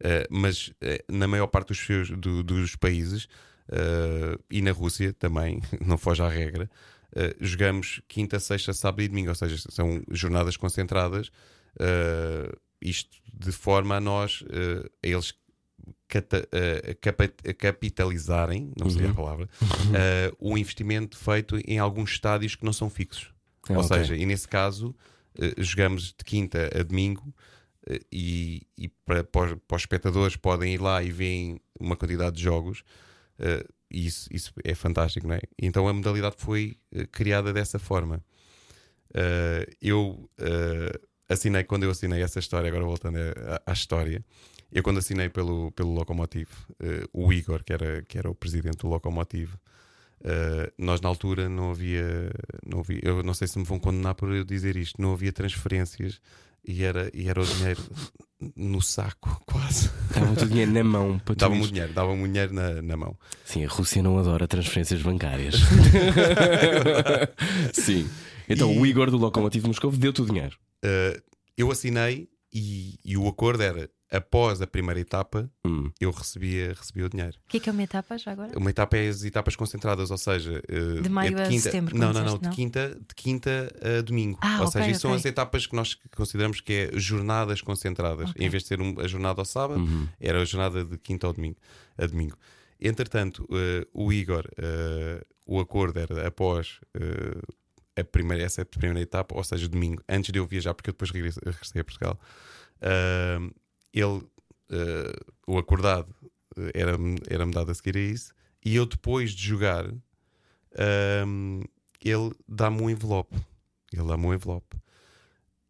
Uh, 0.00 0.26
mas 0.30 0.68
uh, 0.68 0.72
na 1.12 1.26
maior 1.26 1.46
parte 1.46 1.68
dos, 1.68 1.78
seus- 1.78 2.10
do- 2.10 2.42
dos 2.42 2.76
países 2.76 3.26
e 4.50 4.60
na 4.60 4.72
Rússia 4.72 5.12
também, 5.14 5.62
não 5.80 5.96
foge 5.96 6.22
à 6.22 6.28
regra, 6.28 6.70
jogamos 7.40 8.02
quinta, 8.06 8.38
sexta, 8.38 8.74
sábado 8.74 9.00
e 9.00 9.08
domingo, 9.08 9.30
ou 9.30 9.34
seja, 9.34 9.56
são 9.70 10.02
jornadas 10.10 10.54
concentradas. 10.58 11.30
isto 12.82 13.10
de 13.32 13.50
forma 13.52 13.96
a 13.96 14.00
nós, 14.00 14.44
a 15.02 15.06
eles 15.06 15.32
cata- 16.14 16.48
uh, 16.52 16.96
capa- 17.00 17.54
capitalizarem, 17.58 18.72
não 18.78 18.88
sei 18.88 19.06
a 19.06 19.14
palavra, 19.14 19.48
uh, 19.62 20.36
o 20.38 20.56
investimento 20.56 21.16
feito 21.16 21.56
em 21.66 21.78
alguns 21.78 22.10
estádios 22.12 22.54
que 22.54 22.64
não 22.64 22.72
são 22.72 22.88
fixos. 22.88 23.32
Ah, 23.68 23.72
Ou 23.74 23.80
ok. 23.80 23.88
seja, 23.88 24.16
e 24.16 24.24
nesse 24.24 24.46
caso, 24.46 24.94
uh, 25.38 25.62
jogamos 25.62 26.08
de 26.16 26.24
quinta 26.24 26.70
a 26.78 26.82
domingo 26.82 27.34
e, 28.10 28.62
e 28.78 28.88
para, 29.04 29.24
para, 29.24 29.54
os, 29.54 29.60
para 29.66 29.76
os 29.76 29.82
espectadores 29.82 30.36
podem 30.36 30.74
ir 30.74 30.80
lá 30.80 31.02
e 31.02 31.10
veem 31.10 31.60
uma 31.78 31.96
quantidade 31.96 32.36
de 32.36 32.42
jogos. 32.42 32.82
e 33.90 34.06
isso, 34.06 34.28
isso 34.32 34.52
é 34.64 34.74
fantástico, 34.74 35.26
não 35.26 35.34
é? 35.34 35.40
Então 35.60 35.86
a 35.86 35.92
modalidade 35.92 36.36
foi 36.38 36.78
criada 37.12 37.52
dessa 37.52 37.78
forma. 37.78 38.24
Eu 39.82 40.30
assinei, 41.28 41.62
quando 41.64 41.82
eu 41.82 41.90
assinei 41.90 42.22
essa 42.22 42.38
história, 42.38 42.68
agora 42.68 42.84
voltando 42.84 43.18
à, 43.18 43.70
à 43.70 43.72
história, 43.74 44.24
eu 44.74 44.82
quando 44.82 44.98
assinei 44.98 45.28
pelo, 45.28 45.70
pelo 45.70 45.94
Locomotive, 45.94 46.50
uh, 46.72 47.08
o 47.12 47.32
Igor, 47.32 47.62
que 47.62 47.72
era, 47.72 48.02
que 48.02 48.18
era 48.18 48.28
o 48.28 48.34
presidente 48.34 48.78
do 48.78 48.88
Locomotive, 48.88 49.54
uh, 50.20 50.72
nós 50.76 51.00
na 51.00 51.08
altura 51.08 51.48
não 51.48 51.70
havia, 51.70 52.28
não 52.66 52.80
havia, 52.80 53.00
eu 53.04 53.22
não 53.22 53.32
sei 53.32 53.46
se 53.46 53.56
me 53.56 53.64
vão 53.64 53.78
condenar 53.78 54.16
por 54.16 54.34
eu 54.34 54.44
dizer 54.44 54.76
isto, 54.76 55.00
não 55.00 55.12
havia 55.12 55.32
transferências 55.32 56.20
e 56.66 56.82
era, 56.82 57.08
e 57.14 57.28
era 57.28 57.40
o 57.40 57.46
dinheiro 57.46 57.80
no 58.56 58.82
saco, 58.82 59.40
quase. 59.46 59.90
Dava 60.12 60.32
o 60.32 60.46
dinheiro 60.48 60.72
na 60.72 60.82
mão 60.82 61.20
Dava-me 61.36 61.62
o 61.62 61.68
dinheiro, 61.68 61.92
dava-me 61.92 62.24
o 62.24 62.26
dinheiro 62.26 62.52
na, 62.52 62.82
na 62.82 62.96
mão. 62.96 63.16
Sim, 63.44 63.64
a 63.64 63.68
Rússia 63.68 64.02
não 64.02 64.18
adora 64.18 64.48
transferências 64.48 65.00
bancárias. 65.02 65.54
Sim. 67.72 68.10
Então 68.48 68.76
o 68.76 68.84
Igor 68.84 69.08
do 69.08 69.18
Lokomotiv 69.18 69.66
Moscovo 69.66 69.96
deu-te 69.96 70.20
o 70.20 70.26
dinheiro. 70.26 70.58
Uh, 70.84 71.22
eu 71.56 71.70
assinei 71.70 72.28
e, 72.52 72.98
e 73.04 73.16
o 73.16 73.28
acordo 73.28 73.62
era 73.62 73.88
após 74.10 74.60
a 74.62 74.66
primeira 74.66 75.00
etapa 75.00 75.50
Hum. 75.66 75.90
eu 76.00 76.10
recebia, 76.10 76.68
recebia 76.74 77.06
o 77.06 77.08
dinheiro. 77.08 77.36
O 77.46 77.48
que 77.48 77.56
é 77.56 77.60
que 77.60 77.68
é 77.68 77.72
uma 77.72 77.82
etapa 77.82 78.16
já 78.18 78.32
agora? 78.32 78.56
Uma 78.56 78.70
etapa 78.70 78.96
é 78.96 79.08
as 79.08 79.24
etapas 79.24 79.56
concentradas, 79.56 80.10
ou 80.10 80.18
seja, 80.18 80.62
uh, 80.70 81.02
De 81.02 81.08
maio 81.08 81.36
é 81.38 81.44
a 81.44 81.48
quinta, 81.48 81.62
setembro, 81.62 81.96
Não, 81.96 82.12
não, 82.12 82.24
não, 82.24 82.38
de 82.38 82.44
não? 82.44 82.50
quinta, 82.52 82.90
de 83.08 83.14
quinta 83.14 83.72
a 83.98 84.02
domingo. 84.02 84.38
Ah, 84.42 84.60
ou 84.60 84.66
ok, 84.68 84.72
seja, 84.72 84.90
isso 84.90 85.00
são 85.00 85.12
as 85.14 85.24
etapas 85.24 85.66
que 85.66 85.74
nós 85.74 85.94
consideramos 86.14 86.60
que 86.60 86.72
é 86.72 86.90
jornadas 86.98 87.60
concentradas. 87.62 88.30
Ok. 88.30 88.44
Em 88.46 88.48
vez 88.48 88.62
de 88.62 88.68
ser 88.68 88.80
um- 88.80 89.00
a 89.00 89.06
jornada 89.08 89.40
ao 89.40 89.44
sábado, 89.44 89.80
Uhum. 89.80 90.08
era 90.20 90.40
a 90.40 90.44
jornada 90.44 90.84
de 90.84 90.96
quinta 90.98 91.26
ao 91.26 91.32
domingo, 91.32 91.56
a 91.98 92.06
domingo. 92.06 92.36
Entretanto, 92.80 93.44
uh, 93.44 93.86
o 93.92 94.12
Igor, 94.12 94.44
uh, 94.58 95.24
o 95.46 95.58
acordo 95.60 95.98
era 95.98 96.26
após 96.26 96.78
uh, 96.96 97.54
a 97.96 98.04
primeira, 98.04 98.42
essa 98.44 98.64
primeira 98.64 99.00
etapa, 99.00 99.34
ou 99.36 99.42
seja, 99.44 99.66
domingo, 99.68 100.02
antes 100.08 100.30
de 100.30 100.38
eu 100.38 100.46
viajar, 100.46 100.74
porque 100.74 100.90
eu 100.90 100.92
depois 100.92 101.10
regressei, 101.10 101.42
regressei 101.46 101.80
a 101.80 101.84
Portugal, 101.84 102.20
uh, 102.82 103.54
ele, 103.94 104.18
uh, 104.18 105.32
o 105.46 105.58
acordado 105.58 106.14
uh, 106.56 106.70
era-me 106.74 107.18
era 107.28 107.46
dado 107.46 107.70
a 107.70 107.74
seguir 107.74 107.96
a 107.96 108.00
isso, 108.00 108.34
e 108.64 108.76
eu 108.76 108.86
depois 108.86 109.32
de 109.32 109.46
jogar, 109.46 109.86
um, 111.26 111.62
ele 112.02 112.32
dá-me 112.48 112.82
um 112.82 112.90
envelope. 112.90 113.36
Ele 113.92 114.06
dá-me 114.06 114.26
um 114.26 114.34
envelope. 114.34 114.76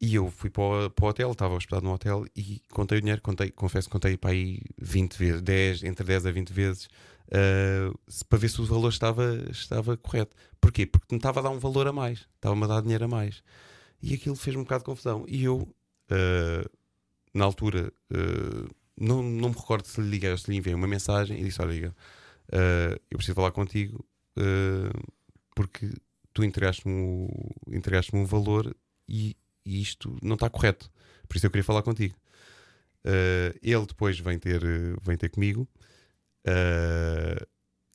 E 0.01 0.15
eu 0.15 0.31
fui 0.31 0.51
para 0.51 0.63
o, 0.63 0.91
para 0.91 1.05
o 1.05 1.09
hotel, 1.09 1.33
estava 1.33 1.55
hospedado 1.55 1.85
no 1.85 1.93
hotel 1.93 2.27
e 2.37 2.61
contei 2.71 2.99
o 2.99 3.01
dinheiro, 3.01 3.23
contei, 3.23 3.51
confesso 3.51 3.89
que 3.89 3.93
contei 3.93 4.17
para 4.17 4.31
aí 4.31 4.61
20 4.79 5.15
vezes, 5.15 5.43
10, 5.43 5.85
entre 5.85 6.05
10 6.05 6.27
a 6.27 6.31
20 6.31 6.53
vezes, 6.53 6.89
uh, 7.29 7.97
para 8.29 8.39
ver 8.39 8.51
se 8.51 8.61
o 8.61 8.67
valor 8.67 8.91
estava, 8.91 9.37
estava 9.51 9.97
correto. 9.97 10.37
Porquê? 10.61 10.85
Porque 10.87 11.07
me 11.15 11.19
estava 11.19 11.41
a 11.41 11.43
dar 11.45 11.51
um 11.51 11.59
valor 11.59 11.87
a 11.87 11.93
mais, 11.93 12.29
estava-me 12.35 12.65
a 12.65 12.67
dar 12.67 12.83
dinheiro 12.83 13.05
a 13.05 13.09
mais. 13.09 13.43
E 14.03 14.15
aquilo 14.15 14.37
fez-me 14.37 14.61
um 14.61 14.65
bocado 14.65 14.81
de 14.83 14.87
confusão. 14.87 15.25
E 15.27 15.45
eu, 15.45 15.57
uh, 15.59 16.71
na 17.35 17.45
altura, 17.45 17.93
uh, 18.13 18.75
não, 18.99 19.23
não 19.23 19.49
me 19.49 19.57
recordo 19.57 19.87
se 19.87 20.01
lhe 20.01 20.09
liguei 20.09 20.31
ou 20.31 20.39
se 20.39 20.51
lhe 20.51 20.57
enviei 20.57 20.75
uma 20.75 20.87
mensagem 20.87 21.39
e 21.41 21.45
disse: 21.45 21.61
Olha, 21.61 21.91
uh, 21.91 23.01
eu 23.11 23.19
preciso 23.19 23.35
falar 23.35 23.51
contigo 23.51 24.07
uh, 24.39 25.13
porque 25.55 25.91
tu 26.33 26.45
entregaste-me 26.45 27.29
entregaste-me 27.69 28.23
um 28.23 28.25
valor 28.25 28.75
e, 29.09 29.37
e 29.67 29.83
isto 29.83 30.17
não 30.23 30.35
está 30.35 30.49
correto. 30.49 30.91
Por 31.29 31.37
isso 31.37 31.47
eu 31.47 31.51
queria 31.51 31.65
falar 31.65 31.83
contigo. 31.83 32.15
Ele 33.63 33.87
depois 33.87 34.19
vem 34.19 34.39
ter, 34.39 34.63
vem 35.03 35.17
ter 35.17 35.29
comigo. 35.29 35.69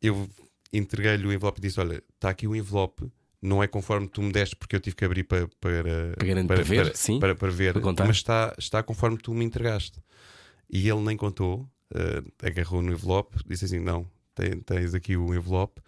Eu 0.01 0.29
entreguei-lhe 0.71 1.25
o 1.25 1.33
envelope 1.33 1.59
e 1.59 1.61
disse: 1.61 1.79
Olha, 1.79 2.03
está 2.15 2.29
aqui 2.29 2.47
o 2.47 2.55
envelope. 2.55 3.11
Não 3.41 3.63
é 3.63 3.67
conforme 3.67 4.07
tu 4.07 4.21
me 4.21 4.31
deste, 4.31 4.55
porque 4.55 4.75
eu 4.75 4.79
tive 4.79 4.95
que 4.95 5.05
abrir 5.05 5.23
para, 5.23 5.47
para, 5.61 6.13
Para 6.45 6.55
para 6.55 6.63
ver, 6.63 6.95
sim, 6.95 7.19
para, 7.19 7.35
para 7.35 7.49
ver, 7.49 7.73
para 7.73 8.05
mas 8.07 8.17
está, 8.17 8.53
está 8.57 8.83
conforme 8.83 9.17
tu 9.17 9.33
me 9.33 9.45
entregaste. 9.45 9.99
E 10.69 10.87
ele 10.89 11.01
nem 11.01 11.15
contou, 11.15 11.61
uh, 11.93 12.45
agarrou 12.45 12.81
no 12.81 12.91
envelope, 12.91 13.37
disse 13.47 13.65
assim: 13.65 13.79
Não, 13.79 14.05
tem- 14.35 14.59
tens 14.59 14.93
aqui 14.93 15.15
o 15.15 15.33
envelope. 15.33 15.81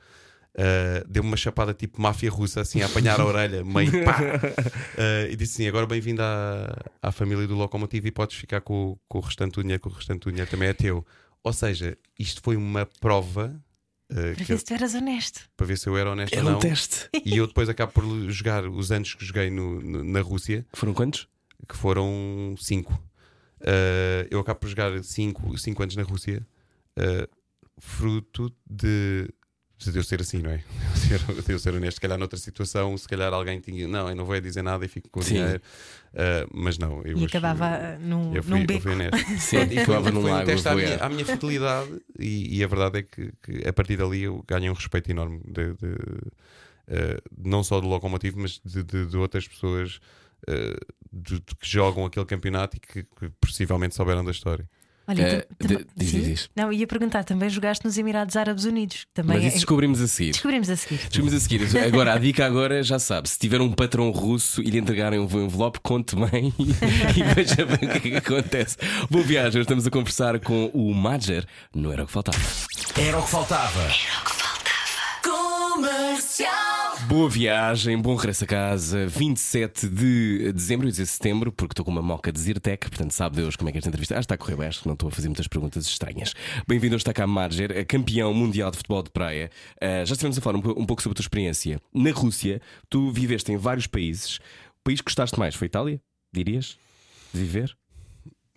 Uh, 0.53 1.07
deu-me 1.07 1.29
uma 1.29 1.37
chapada 1.37 1.73
tipo 1.73 2.01
máfia 2.01 2.29
russa, 2.29 2.59
assim, 2.61 2.81
a 2.81 2.85
apanhar 2.85 3.19
a 3.21 3.25
orelha, 3.25 3.63
meio 3.63 3.91
pá! 4.03 4.19
Uh, 4.19 5.31
e 5.31 5.35
disse 5.35 5.53
assim: 5.61 5.67
Agora 5.67 5.85
bem-vindo 5.85 6.21
à, 6.21 6.77
à 7.01 7.11
família 7.11 7.47
do 7.47 7.55
Locomotivo 7.55 8.07
e 8.07 8.11
podes 8.11 8.35
ficar 8.37 8.61
com, 8.61 8.97
com 9.07 9.17
o 9.19 9.21
restante 9.21 9.53
do 9.55 9.61
dinheiro, 9.61 9.81
que 9.81 9.87
o 9.87 9.91
restante 9.91 10.23
do 10.23 10.29
dinheiro 10.31 10.49
também 10.49 10.69
é 10.69 10.73
teu. 10.73 11.05
Ou 11.43 11.53
seja, 11.53 11.97
isto 12.19 12.41
foi 12.43 12.55
uma 12.55 12.85
prova 12.99 13.61
uh, 14.11 14.35
Para 14.35 14.43
ver 14.45 14.57
se 14.59 14.65
tu 14.65 14.73
eras 14.73 14.93
honesto. 14.95 15.41
para 15.57 15.65
ver 15.67 15.77
se 15.77 15.87
eu 15.87 15.97
era 15.97 16.11
honesto 16.11 16.33
Era 16.33 16.43
ou 16.43 16.49
um 16.49 16.53
não. 16.53 16.59
teste. 16.59 17.09
E 17.25 17.37
eu 17.37 17.47
depois 17.47 17.69
acabo 17.69 17.91
por 17.91 18.03
jogar 18.29 18.65
os 18.67 18.91
anos 18.91 19.13
que 19.15 19.25
joguei 19.25 19.49
no- 19.49 19.81
no- 19.81 20.03
na 20.03 20.21
Rússia, 20.21 20.65
Foram 20.73 20.93
quantos? 20.93 21.27
que 21.67 21.75
foram 21.77 22.55
cinco. 22.59 22.93
Uh, 23.61 24.25
eu 24.31 24.39
acabo 24.39 24.59
por 24.59 24.69
jogar 24.69 25.03
cinco, 25.03 25.55
cinco 25.57 25.83
anos 25.83 25.95
na 25.95 26.03
Rússia, 26.03 26.45
uh, 26.97 27.27
fruto 27.79 28.51
de, 28.69 29.29
de 29.89 29.97
eu 29.97 30.03
ser 30.03 30.21
assim, 30.21 30.39
não 30.39 30.51
é? 30.51 30.57
De 31.07 31.13
eu 31.13 31.19
ser, 31.19 31.41
de 31.43 31.51
eu 31.53 31.59
ser 31.59 31.73
honesto. 31.73 31.95
Se 31.95 32.01
calhar 32.01 32.17
noutra 32.17 32.37
situação, 32.37 32.95
se 32.97 33.07
calhar 33.07 33.33
alguém 33.33 33.59
tinha, 33.59 33.87
não, 33.87 34.09
eu 34.09 34.15
não 34.15 34.25
vou 34.25 34.35
é 34.35 34.41
dizer 34.41 34.61
nada 34.61 34.85
e 34.85 34.87
fico 34.87 35.09
com 35.09 35.19
o 35.21 35.23
Sim. 35.23 35.35
dinheiro. 35.35 35.61
Uh, 36.13 36.47
mas 36.53 36.77
não, 36.77 37.01
eu 37.03 37.17
E 37.17 37.25
acabava 37.25 37.65
uh, 37.65 37.99
num, 38.05 38.33
eu 38.35 38.43
fui, 38.43 38.51
num 38.53 38.59
eu 38.61 38.65
beco. 38.67 38.81
fui 38.81 38.91
honesto. 38.91 39.17
Sim, 39.39 39.57
E 39.71 39.85
foi, 39.85 39.95
num 40.11 40.21
foi 40.21 40.31
um 40.31 40.45
teste 40.45 40.67
à 40.67 40.75
minha, 40.75 40.87
voar. 40.97 41.03
à 41.03 41.09
minha 41.09 41.25
fidelidade 41.25 42.01
e, 42.19 42.57
e 42.59 42.63
a 42.63 42.67
verdade 42.67 42.99
é 42.99 43.03
que, 43.03 43.31
que 43.41 43.67
a 43.67 43.71
partir 43.73 43.97
dali 43.97 44.23
eu 44.23 44.43
ganhei 44.47 44.69
um 44.69 44.73
respeito 44.73 45.09
enorme 45.09 45.39
de, 45.45 45.73
de, 45.73 45.95
eh, 46.87 47.17
não 47.37 47.63
só 47.63 47.79
do 47.79 47.87
Locomotivo, 47.87 48.39
mas 48.39 48.59
de, 48.63 48.83
de- 48.83 49.05
de 49.05 49.17
outras 49.17 49.47
pessoas 49.47 49.99
de- 51.13 51.39
de 51.39 51.55
que 51.55 51.67
jogam 51.69 52.05
aquele 52.05 52.25
campeonato 52.25 52.77
e 52.77 52.79
que, 52.79 53.03
que 53.03 53.29
possivelmente 53.39 53.95
souberam 53.95 54.23
da 54.25 54.31
história. 54.31 54.67
Olha, 55.07 55.45
tu- 55.59 55.67
de- 55.67 55.75
tam- 55.77 55.85
diz, 55.97 56.09
sim? 56.09 56.21
diz. 56.21 56.49
Não, 56.55 56.71
ia 56.71 56.85
perguntar, 56.87 57.23
também 57.23 57.49
jogaste 57.49 57.83
nos 57.83 57.97
Emirados 57.97 58.35
Árabes 58.37 58.63
Unidos. 58.65 59.03
que 59.05 59.13
Também 59.13 59.35
Mas 59.37 59.43
é- 59.45 59.47
isso 59.47 59.57
descobrimos 59.57 59.99
a 60.01 60.07
seguir. 60.07 60.31
descobrimos 60.31 60.69
a 60.69 60.75
seguir. 60.77 60.97
Descobrimos 60.97 61.33
a 61.33 61.39
seguir. 61.39 61.77
Agora, 61.85 62.13
a 62.13 62.17
dica 62.17 62.45
agora 62.45 62.81
já 62.83 62.97
sabe: 62.99 63.27
se 63.29 63.37
tiver 63.37 63.59
um 63.61 63.71
patrão 63.71 64.09
russo 64.11 64.61
e 64.61 64.69
lhe 64.69 64.77
entregarem 64.77 65.19
um 65.19 65.23
envelope, 65.25 65.79
conte 65.81 66.15
bem 66.15 66.53
e 66.59 67.23
veja 67.35 67.65
bem 67.65 67.89
o 67.89 67.91
que 68.01 68.07
é 68.07 68.11
que 68.11 68.15
acontece. 68.17 68.77
Boa 69.09 69.23
viagem, 69.23 69.49
Hoje 69.51 69.61
estamos 69.61 69.85
a 69.85 69.89
conversar 69.89 70.39
com 70.39 70.67
o 70.73 70.93
Madger. 70.93 71.45
Não 71.75 71.91
era 71.91 72.03
o 72.03 72.07
que 72.07 72.13
faltava. 72.13 72.37
Era 72.97 73.17
o 73.19 73.23
que 73.23 73.29
faltava. 73.29 73.87
Comercial. 75.23 76.80
Boa 77.07 77.29
viagem, 77.29 77.97
bom 77.97 78.15
regresso 78.15 78.43
a 78.43 78.47
casa. 78.47 79.07
27 79.07 79.87
de 79.87 80.51
dezembro, 80.53 80.85
eu 80.85 80.89
ia 80.89 80.91
dizer 80.91 81.05
setembro, 81.05 81.51
porque 81.51 81.73
estou 81.73 81.83
com 81.83 81.91
uma 81.91 82.01
moca 82.01 82.31
de 82.31 82.39
Zirtec, 82.39 82.89
portanto 82.89 83.11
sabe 83.11 83.37
Deus 83.37 83.55
como 83.55 83.69
é 83.69 83.71
que 83.71 83.77
esta 83.77 83.89
entrevista. 83.89 84.15
Ah, 84.15 84.19
está 84.19 84.35
a 84.35 84.37
correr 84.37 84.55
bem, 84.55 84.67
acho 84.67 84.81
que 84.81 84.87
não 84.87 84.93
estou 84.93 85.09
a 85.09 85.11
fazer 85.11 85.27
muitas 85.27 85.47
perguntas 85.47 85.85
estranhas. 85.85 86.33
Bem-vindo 86.67 86.95
ao 86.95 87.13
cá 87.13 87.27
Marger, 87.27 87.85
campeão 87.85 88.33
mundial 88.33 88.71
de 88.71 88.77
futebol 88.77 89.03
de 89.03 89.09
praia. 89.09 89.49
Ah, 89.81 90.05
já 90.05 90.13
estivemos 90.13 90.37
a 90.37 90.41
falar 90.41 90.57
um, 90.57 90.81
um 90.81 90.85
pouco 90.85 91.01
sobre 91.01 91.13
a 91.13 91.17
tua 91.17 91.23
experiência. 91.23 91.79
Na 91.93 92.11
Rússia, 92.11 92.61
tu 92.89 93.11
viveste 93.11 93.51
em 93.51 93.57
vários 93.57 93.87
países. 93.87 94.37
O 94.79 94.83
país 94.83 95.01
que 95.01 95.05
gostaste 95.05 95.37
mais 95.37 95.55
foi 95.55 95.67
Itália? 95.67 96.01
Dirias? 96.33 96.77
De 97.33 97.39
viver? 97.41 97.75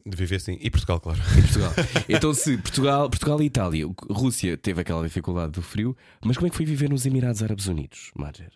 De 0.06 0.16
viver 0.16 0.36
assim. 0.36 0.58
E 0.60 0.70
Portugal, 0.70 1.00
claro. 1.00 1.18
Em 1.38 1.42
Portugal. 1.42 1.72
então, 2.08 2.34
se 2.34 2.58
Portugal, 2.58 3.08
Portugal 3.08 3.40
e 3.40 3.46
Itália, 3.46 3.86
Rússia 4.10 4.56
teve 4.56 4.80
aquela 4.80 5.02
dificuldade 5.02 5.52
do 5.52 5.62
frio, 5.62 5.96
mas 6.22 6.36
como 6.36 6.46
é 6.46 6.50
que 6.50 6.56
foi 6.56 6.66
viver 6.66 6.90
nos 6.90 7.06
Emirados 7.06 7.42
Árabes 7.42 7.66
Unidos, 7.66 8.10
Marger? 8.14 8.50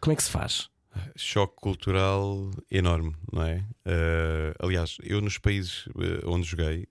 Como 0.00 0.12
é 0.12 0.16
que 0.16 0.22
se 0.22 0.30
faz? 0.30 0.70
Choque 1.14 1.56
cultural 1.56 2.50
enorme, 2.70 3.14
não 3.30 3.42
é? 3.42 3.64
Eh, 3.84 4.54
aliás, 4.58 4.96
eu 5.02 5.20
nos 5.20 5.38
países 5.38 5.88
eh, 5.98 6.20
onde 6.24 6.46
joguei 6.46 6.88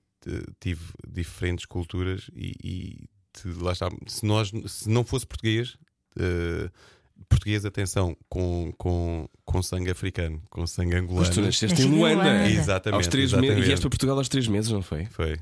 tive 0.60 0.82
diferentes 1.08 1.66
culturas 1.66 2.30
e, 2.34 2.54
e 2.64 3.10
lá 3.62 3.72
está. 3.72 3.90
Se, 4.08 4.26
nós, 4.26 4.52
se 4.68 4.90
não 4.90 5.04
fosse 5.04 5.26
português, 5.26 5.78
eh, 6.20 6.70
português, 7.30 7.66
atenção, 7.66 8.16
com, 8.30 8.72
com, 8.78 9.28
com 9.46 9.62
sangue 9.62 9.92
africano, 9.92 10.42
com 10.50 10.66
sangue 10.66 10.96
angolano. 10.96 11.26
Mas 11.26 11.30
tu 11.30 11.42
nasceste 11.42 11.82
em 11.82 11.86
Luanda. 11.86 12.48
Exatamente. 12.50 12.98
Aos 12.98 13.08
três 13.08 13.32
meses. 13.32 13.44
exatamente. 13.44 13.64
E 13.64 13.66
vieste 13.66 13.82
para 13.82 13.90
Portugal 13.90 14.18
aos 14.18 14.30
três 14.30 14.48
meses, 14.48 14.72
não 14.72 14.82
foi? 14.82 15.06
Foi. 15.06 15.38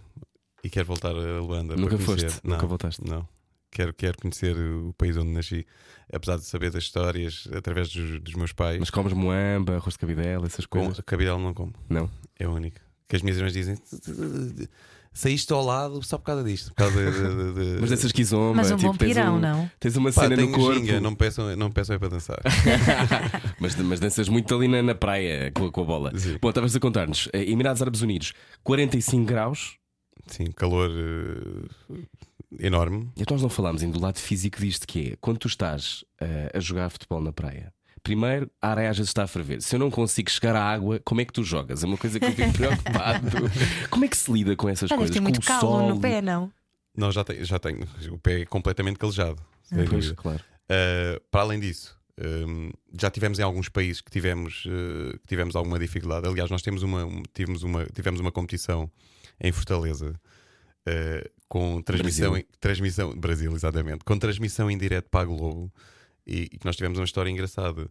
E 0.64 0.70
quero 0.70 0.86
voltar 0.86 1.12
a 1.12 1.40
Luanda. 1.42 1.76
Nunca 1.76 1.96
para 1.98 2.06
conhecer. 2.06 2.30
foste? 2.30 2.42
Não, 2.44 2.56
Nunca 2.56 2.68
voltaste? 2.68 3.02
Não. 3.08 3.28
Quero, 3.72 3.94
quero 3.94 4.18
conhecer 4.18 4.56
o 4.58 4.94
país 4.98 5.18
onde 5.18 5.32
nasci, 5.32 5.66
apesar 6.12 6.38
de 6.38 6.46
saber 6.46 6.72
das 6.72 6.84
histórias 6.84 7.48
através 7.54 7.90
dos, 7.90 8.22
dos 8.22 8.34
meus 8.36 8.54
pais. 8.54 8.80
Mas 8.80 8.90
comes 8.90 9.12
moamba, 9.12 9.76
arroz 9.76 9.94
de 9.96 10.00
cabidela, 10.00 10.46
essas 10.46 10.66
com 10.66 10.80
coisas? 10.80 11.04
cabidela 11.06 11.38
não 11.38 11.54
como. 11.54 11.74
Não. 11.90 12.10
É 12.40 12.48
o 12.48 12.54
único. 12.54 12.78
Que 13.08 13.18
as 13.18 13.22
minhas 13.22 13.38
irmãs 13.38 13.54
dizem: 13.54 13.78
saíste 15.16 15.52
ao 15.54 15.64
lado 15.66 16.04
só 16.04 16.18
por 16.20 16.26
causa 16.26 16.44
disto. 16.44 16.68
Por 16.70 16.76
causa 16.76 17.12
de, 17.12 17.54
de- 17.54 17.54
de- 17.76 17.82
Mas 17.82 17.90
dessas 17.90 18.12
quizomba, 18.12 18.54
Mas 18.58 18.70
um 18.72 18.76
tipo, 18.76 18.92
bom 18.92 18.98
pirão, 18.98 19.38
um- 19.38 19.40
não? 19.40 19.72
Tens 19.80 19.96
uma 19.96 20.12
Pá, 20.12 20.24
cena 20.24 20.36
no 20.36 20.52
corpo. 20.52 20.74
ginga, 20.80 21.00
não 21.00 21.12
me 21.12 21.18
peçam, 21.18 21.56
não 21.56 21.72
peçam 21.72 21.96
é 21.96 22.00
para 22.00 22.10
dançar. 22.10 22.38
mas, 23.60 23.76
mas 23.78 24.00
danças 24.00 24.30
muito 24.30 24.54
ali 24.54 24.68
na, 24.68 24.84
na 24.84 24.94
praia 24.94 25.52
com, 25.56 25.66
a- 25.68 25.72
com 25.72 25.82
a 25.82 25.86
bola. 25.86 26.12
Sim. 26.20 26.38
Bom, 26.42 26.50
estavas 26.50 26.76
a 26.76 26.80
contar-nos. 26.80 27.30
eh, 27.34 27.50
Emirados 27.50 27.82
Árabes 27.82 28.02
Unidos, 28.02 28.34
45 28.64 29.26
graus. 29.26 29.78
Sim, 30.28 30.46
calor 30.56 30.90
eh, 30.92 31.98
enorme. 32.60 33.10
E 33.16 33.22
então 33.22 33.36
nós 33.36 33.42
não 33.42 33.50
falámos 33.50 33.82
ainda 33.84 33.98
do 33.98 34.04
lado 34.04 34.20
físico 34.20 34.60
disto, 34.60 34.88
que 34.88 35.12
é 35.14 35.16
quando 35.22 35.38
tu 35.40 35.48
estás 35.48 36.04
eh, 36.20 36.52
a 36.54 36.60
jogar 36.60 36.90
futebol 36.90 37.22
na 37.22 37.32
praia. 37.32 37.74
Primeiro, 38.06 38.50
a 38.62 38.70
areia 38.70 38.94
vezes 38.94 39.10
está 39.10 39.24
a 39.24 39.28
ferver. 39.28 39.62
Se 39.64 39.76
eu 39.76 39.80
não 39.80 39.90
consigo 39.90 40.30
chegar 40.30 40.56
à 40.56 40.64
água, 40.64 41.02
como 41.04 41.22
é 41.22 41.26
que 41.26 41.34
tu 41.34 41.44
jogas? 41.44 41.84
É 41.84 41.88
uma 41.88 41.98
coisa 41.98 42.20
que 42.20 42.26
eu 42.28 42.32
fico 42.32 42.54
preocupado. 42.54 43.28
como 43.90 44.06
é 44.06 44.08
que 44.08 44.16
se 44.16 44.32
lida 44.32 44.56
com 44.56 44.70
essas 44.70 44.92
Ah, 44.92 44.96
deve 44.96 44.98
coisas? 45.10 45.14
ter 45.16 45.20
com 45.20 45.24
muito 45.24 45.40
o 45.40 45.42
calo 45.46 45.60
sol? 45.60 45.90
no 45.90 46.00
pé, 46.00 46.22
não? 46.22 46.52
Não, 46.96 47.12
já 47.12 47.24
tenho, 47.24 47.44
já 47.44 47.58
tenho. 47.58 47.80
O 48.12 48.18
pé 48.20 48.42
é 48.42 48.46
completamente 48.46 48.98
calejado. 49.00 49.42
sem 49.64 49.86
Pois, 49.86 50.12
claro. 50.12 50.40
Uh, 50.72 51.20
para 51.32 51.42
além 51.42 51.60
disso, 51.60 51.98
um, 52.48 52.70
já 53.00 53.10
tivemos 53.10 53.40
em 53.40 53.42
alguns 53.42 53.70
países 53.70 54.02
que 54.02 54.12
tivemos, 54.12 54.64
uh, 54.66 55.18
que 55.20 55.28
tivemos 55.28 55.56
alguma 55.56 55.80
dificuldade. 55.80 56.28
Aliás, 56.28 56.50
nós 56.52 56.62
temos 56.62 56.84
uma, 56.84 57.04
um- 57.06 57.24
tivemos, 57.34 57.64
uma, 57.64 57.86
tivemos 57.88 58.20
uma 58.22 58.32
competição 58.32 58.90
em 59.42 59.52
Fortaleza 59.52 60.14
uh, 60.88 61.30
com 61.48 61.82
transmissão 61.82 62.32
Brasil. 62.32 62.48
transmissão 62.60 63.16
Brasil, 63.16 63.54
exatamente, 63.56 64.06
com 64.06 64.18
transmissão 64.18 64.70
em 64.70 64.78
direto 64.78 65.10
para 65.10 65.22
a 65.22 65.26
Globo 65.26 65.72
e, 66.26 66.44
e 66.44 66.58
que 66.58 66.66
nós 66.66 66.76
tivemos 66.76 66.98
uma 67.00 67.06
história 67.06 67.30
engraçada. 67.30 67.88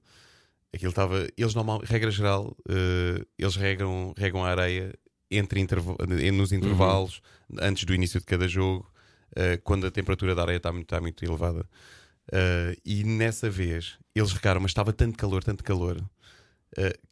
Aquilo 0.73 0.91
estava, 0.91 1.27
eles 1.37 1.55
normal, 1.55 1.81
regra 1.85 2.11
geral, 2.11 2.57
uh, 2.69 3.27
eles 3.39 3.55
regram, 3.57 4.13
regam 4.17 4.45
a 4.45 4.49
areia 4.51 4.93
entre 5.31 5.61
interva- 5.61 5.97
nos 6.33 6.53
intervalos, 6.53 7.21
antes 7.61 7.85
do 7.85 7.95
início 7.95 8.19
de 8.21 8.27
cada 8.27 8.47
jogo, 8.49 8.91
uh, 9.37 9.61
quando 9.63 9.87
a 9.87 9.91
temperatura 9.91 10.35
da 10.35 10.43
areia 10.43 10.57
está 10.57 10.73
muito, 10.73 10.87
está 10.87 11.01
muito 11.01 11.25
elevada. 11.25 11.61
Uh, 12.33 12.75
e 12.85 13.05
nessa 13.05 13.49
vez 13.51 13.99
eles 14.15 14.33
regaram, 14.33 14.61
mas 14.61 14.71
estava 14.71 14.93
tanto 14.93 15.17
calor, 15.17 15.45
tanto 15.45 15.63
calor, 15.63 16.03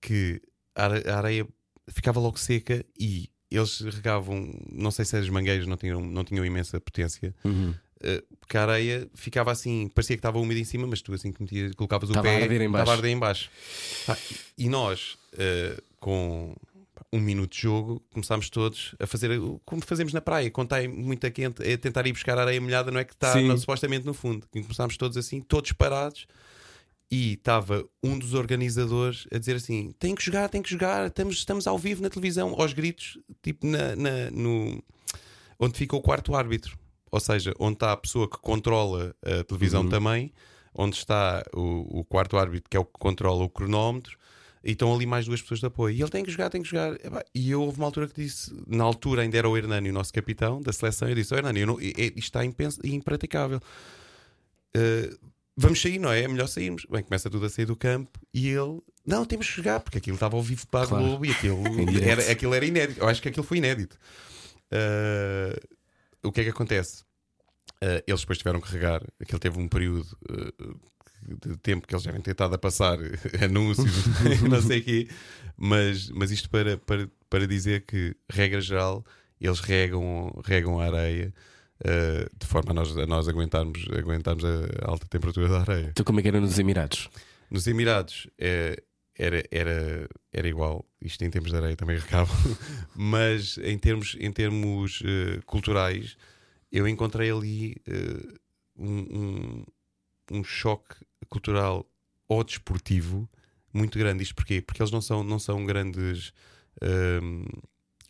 que 0.01 0.41
a 0.75 0.87
a 1.13 1.19
areia 1.19 1.47
ficava 1.89 2.19
logo 2.19 2.39
seca 2.39 2.85
e 2.99 3.29
eles 3.51 3.81
regavam, 3.81 4.59
não 4.73 4.91
sei 4.91 5.05
se 5.05 5.17
as 5.17 5.29
mangueiras 5.29 5.67
não 5.67 5.77
tinham, 5.77 6.01
não 6.01 6.25
tinham 6.25 6.45
imensa 6.45 6.81
potência, 6.81 7.35
Uhum. 7.45 7.75
Uh, 8.05 8.37
porque 8.41 8.57
a 8.57 8.62
areia 8.62 9.09
ficava 9.15 9.51
assim, 9.53 9.88
parecia 9.95 10.17
que 10.17 10.21
estava 10.21 10.38
úmida 10.38 10.61
em 10.61 10.65
cima, 10.65 10.87
mas 10.87 11.01
tu 11.03 11.12
assim 11.15 11.33
que 11.33 11.43
metias, 11.43 11.75
colocavas 11.75 12.09
o 12.09 12.12
Estava 12.12 12.29
pé, 12.29 12.41
a 12.41 12.43
arder 12.43 12.62
em 12.62 12.71
baixo. 12.71 12.83
estava 12.83 12.91
a 12.91 12.95
arder 12.97 13.11
em 13.11 13.19
baixo. 13.19 13.51
E 14.59 14.69
nós, 14.69 15.17
uh, 15.35 15.83
com 16.01 16.55
um 17.12 17.21
minuto 17.21 17.53
de 17.55 17.61
jogo, 17.62 18.03
começámos 18.12 18.49
todos 18.49 18.95
a 18.99 19.07
fazer 19.07 19.31
como 19.67 19.83
fazemos 19.85 20.12
na 20.12 20.21
praia, 20.21 20.51
quando 20.51 20.75
está 20.75 20.88
muito 20.88 21.31
quente, 21.31 21.62
é 21.62 21.77
tentar 21.77 22.07
ir 22.07 22.12
buscar 22.12 22.38
a 22.38 22.43
areia 22.43 22.61
molhada, 22.61 22.91
não 22.91 23.01
é 23.01 23.05
que 23.05 23.12
está 23.12 23.33
supostamente 23.59 24.07
no 24.07 24.15
fundo. 24.15 24.47
E 24.55 24.62
começámos 24.62 24.97
todos 24.97 25.17
assim, 25.17 25.41
todos 25.41 25.73
parados. 25.73 26.27
E 27.11 27.35
estava 27.35 27.85
um 28.03 28.19
dos 28.19 28.33
organizadores 28.33 29.27
a 29.31 29.37
dizer 29.37 29.57
assim: 29.57 29.93
tem 29.99 30.15
que 30.15 30.25
jogar, 30.25 30.49
tem 30.49 30.62
que 30.62 30.71
jogar, 30.71 31.09
estamos, 31.09 31.37
estamos 31.37 31.67
ao 31.67 31.77
vivo 31.79 32.03
na 32.03 32.09
televisão, 32.09 32.55
aos 32.59 32.73
gritos, 32.73 33.19
tipo 33.43 33.67
na, 33.67 33.95
na- 33.95 34.31
no, 34.31 34.83
onde 35.59 35.77
fica 35.77 35.95
o 35.95 36.01
quarto 36.01 36.35
árbitro. 36.35 36.79
Ou 37.12 37.20
seja, 37.20 37.55
onde 37.61 37.75
está 37.75 37.92
a 37.92 37.96
pessoa 37.96 38.29
que 38.29 38.38
controla 38.38 39.14
a 39.22 39.44
televisão 39.44 39.87
também, 39.88 40.33
onde 40.75 40.96
está 40.96 41.44
o, 41.55 42.01
o 42.01 42.05
quarto 42.05 42.38
árbitro, 42.38 42.70
que 42.70 42.77
é 42.77 42.81
o 42.81 42.85
que 42.87 42.98
controla 42.98 43.44
o 43.44 43.48
cronómetro, 43.51 44.16
e 44.64 44.70
estão 44.72 44.94
ali 44.94 45.05
mais 45.05 45.27
duas 45.27 45.42
pessoas 45.42 45.61
de 45.61 45.66
apoio. 45.66 45.94
E 45.94 46.01
ele 46.01 46.11
tem 46.11 46.25
que 46.25 46.31
jogar, 46.31 46.48
tem 46.48 46.62
que 46.62 46.68
jogar. 46.70 46.96
E 47.35 47.51
eu 47.51 47.61
houve 47.62 47.77
uma 47.79 47.85
altura 47.87 48.09
que 48.09 48.22
disse, 48.22 48.51
na 48.66 48.83
altura 48.85 49.22
ainda 49.22 49.37
era 49.37 49.48
o 49.48 49.57
Hernani, 49.57 49.90
o 49.90 49.92
nosso 49.92 50.12
capitão 50.12 50.62
da 50.62 50.72
seleção, 50.72 51.09
eu 51.09 51.14
disse: 51.14 51.35
oh, 51.35 51.37
Hernani, 51.37 51.61
eu 51.61 51.66
não- 51.66 51.81
isto 51.81 52.18
está 52.18 52.40
impraticável. 52.85 53.61
Uh, 54.77 55.18
vamos 55.57 55.83
sair, 55.83 55.98
não 55.98 56.11
é? 56.11 56.22
É 56.22 56.29
melhor 56.29 56.46
sairmos. 56.46 56.87
Bem, 56.90 57.03
começa 57.03 57.29
tudo 57.29 57.44
a 57.44 57.51
sair 57.51 57.66
do 57.66 57.77
campo 57.77 58.18
e 58.33 58.48
ele, 58.48 58.81
não, 59.07 59.25
temos 59.27 59.48
que 59.51 59.57
jogar, 59.57 59.81
porque 59.81 59.98
aquilo 59.98 60.14
estava 60.14 60.37
ao 60.37 60.42
vivo 60.42 60.66
para 60.68 60.85
a 60.85 60.88
Claro. 60.88 61.05
Globo 61.05 61.27
e 61.27 61.31
aquilo 61.31 61.62
direto. 61.87 62.09
era, 62.20 62.33
aquilo 62.33 62.55
era 62.55 62.64
inédito. 62.64 63.01
Eu 63.01 63.09
acho 63.09 63.20
que 63.20 63.29
aquilo 63.29 63.44
foi 63.44 63.59
inédito. 63.59 63.98
Uh, 64.72 65.82
o 66.23 66.33
que 66.33 66.41
é 66.41 66.45
que 66.45 66.51
acontece? 66.51 67.03
Uh, 67.83 68.03
eles 68.07 68.21
depois 68.21 68.39
tiveram 68.39 68.61
que 68.61 68.71
regar. 68.71 69.03
Aquilo 69.21 69.39
teve 69.39 69.59
um 69.59 69.69
período 69.69 70.07
uh, 70.31 70.81
de 71.49 71.57
tempo 71.59 71.87
que 71.87 71.95
eles 71.95 72.05
devem 72.05 72.21
ter 72.21 72.33
estado 72.33 72.55
a 72.55 72.59
passar 72.59 72.99
anúncios, 73.43 74.07
não 74.49 74.63
sei 74.63 74.81
o 74.81 74.85
quê. 74.85 75.09
Mas, 75.57 76.11
mas 76.11 76.31
isto 76.31 76.49
para, 76.49 76.79
para, 76.79 77.09
para 77.29 77.47
dizer 77.47 77.85
que, 77.87 78.17
regra 78.31 78.61
geral, 78.61 79.05
eles 79.41 79.61
regam, 79.61 80.33
regam 80.45 80.79
a 80.81 80.85
areia 80.85 81.35
uh, 81.81 82.39
de 82.39 82.47
forma 82.47 82.71
a 82.71 82.75
nós, 82.75 82.97
a 82.97 83.07
nós 83.07 83.29
aguentarmos, 83.29 83.85
aguentarmos 83.97 84.45
a 84.45 84.89
alta 84.89 85.07
temperatura 85.09 85.49
da 85.49 85.61
areia. 85.61 85.89
Então, 85.91 86.05
como 86.05 86.21
é 86.21 86.23
que 86.23 86.29
era 86.29 86.41
nos 86.41 86.59
Emirados? 86.59 87.09
Nos 87.51 87.67
Emirados 87.67 88.29
era, 89.23 89.45
era, 89.51 90.09
era 90.33 90.49
igual, 90.49 90.85
isto 91.01 91.23
em 91.25 91.31
termos 91.31 91.51
de 91.51 91.57
areia 91.57 91.77
também 91.77 91.97
recavam, 91.99 92.35
mas 92.95 93.57
em 93.59 93.79
termos, 93.79 94.17
em 94.19 94.33
termos 94.33 95.03
eh, 95.05 95.41
culturais, 95.47 96.17
eu 96.71 96.89
encontrei 96.89 97.31
ali 97.31 97.77
eh, 97.87 98.39
um, 98.77 98.99
um, 99.21 99.65
um 100.39 100.45
choque 100.45 100.97
cultural 101.29 101.87
ou 102.29 102.43
desportivo 102.43 103.29
muito 103.73 103.99
grande. 103.99 104.23
Isto 104.23 104.35
porquê? 104.35 104.61
Porque 104.61 104.83
eles 104.83 104.91
não 104.93 105.01
são, 105.01 105.23
não 105.23 105.39
são 105.39 105.65
grandes. 105.65 106.33
ehm, 106.83 107.45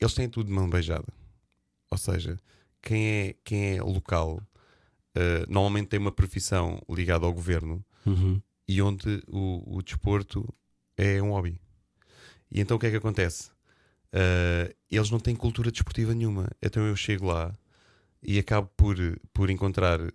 eles 0.01 0.14
têm 0.14 0.29
tudo 0.29 0.46
de 0.46 0.53
mão 0.53 0.68
beijada. 0.68 1.07
Ou 1.90 1.98
seja, 1.98 2.38
quem 2.81 3.07
é, 3.07 3.35
quem 3.44 3.77
é 3.77 3.83
local 3.83 4.40
eh, 5.14 5.44
normalmente 5.48 5.88
tem 5.88 6.01
uma 6.01 6.11
profissão 6.12 6.81
ligada 6.88 7.27
ao 7.27 7.33
governo 7.33 7.85
Uhum. 8.07 8.40
e 8.66 8.83
onde 8.83 9.22
o, 9.29 9.77
o 9.77 9.83
desporto 9.83 10.48
é 10.96 11.22
um 11.22 11.31
hobby. 11.31 11.61
E 12.50 12.61
então 12.61 12.76
o 12.76 12.81
que 12.81 12.87
é 12.87 12.90
que 12.90 12.96
acontece? 12.96 13.50
Uh, 14.14 14.72
eles 14.90 15.11
não 15.11 15.18
têm 15.18 15.35
cultura 15.35 15.70
desportiva 15.70 16.14
nenhuma. 16.14 16.48
Então 16.62 16.87
eu 16.87 16.94
chego 16.94 17.26
lá 17.26 17.52
e 18.22 18.38
acabo 18.38 18.70
por, 18.76 18.96
por 19.33 19.48
encontrar 19.50 20.00
uh, 20.00 20.11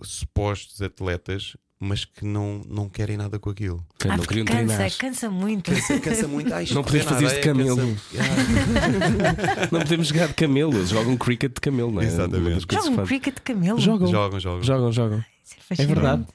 supostos 0.00 0.80
atletas, 0.80 1.56
mas 1.80 2.04
que 2.04 2.24
não, 2.24 2.62
não 2.68 2.88
querem 2.88 3.16
nada 3.16 3.38
com 3.38 3.50
aquilo. 3.50 3.84
Ah, 4.04 4.16
não 4.16 4.24
queriam 4.24 4.44
cansa, 4.46 4.58
treinar. 4.76 4.96
cansa 4.98 5.30
muito. 5.30 5.70
Cansa, 5.70 6.00
cansa 6.00 6.28
muito. 6.28 6.52
Isto 6.60 6.74
Não 6.74 6.82
podemos 6.84 7.06
fazer 7.08 7.24
isto 7.26 7.34
de 7.40 7.48
areia 7.48 7.54
camelo. 7.54 7.76
cansa- 7.76 9.68
Não 9.72 9.80
podemos 9.80 10.06
jogar 10.08 10.28
de 10.28 10.34
camelo. 10.34 10.74
Eles 10.76 10.88
jogam 10.88 11.16
cricket 11.16 11.52
de 11.54 11.60
camelo, 11.60 11.90
não 11.92 12.02
é? 12.02 12.06
Exatamente. 12.06 12.66
Jogam 12.72 13.04
cricket 13.06 13.34
de 13.34 13.40
camelo. 13.42 13.80
Jogam. 13.80 14.08
Jogam, 14.08 14.40
jogam. 14.40 14.62
Jogam, 14.62 14.92
jogam. 14.92 15.24
Isso 15.44 15.54
É 15.56 15.60
fascinante. 15.60 15.94
verdade. 15.94 16.26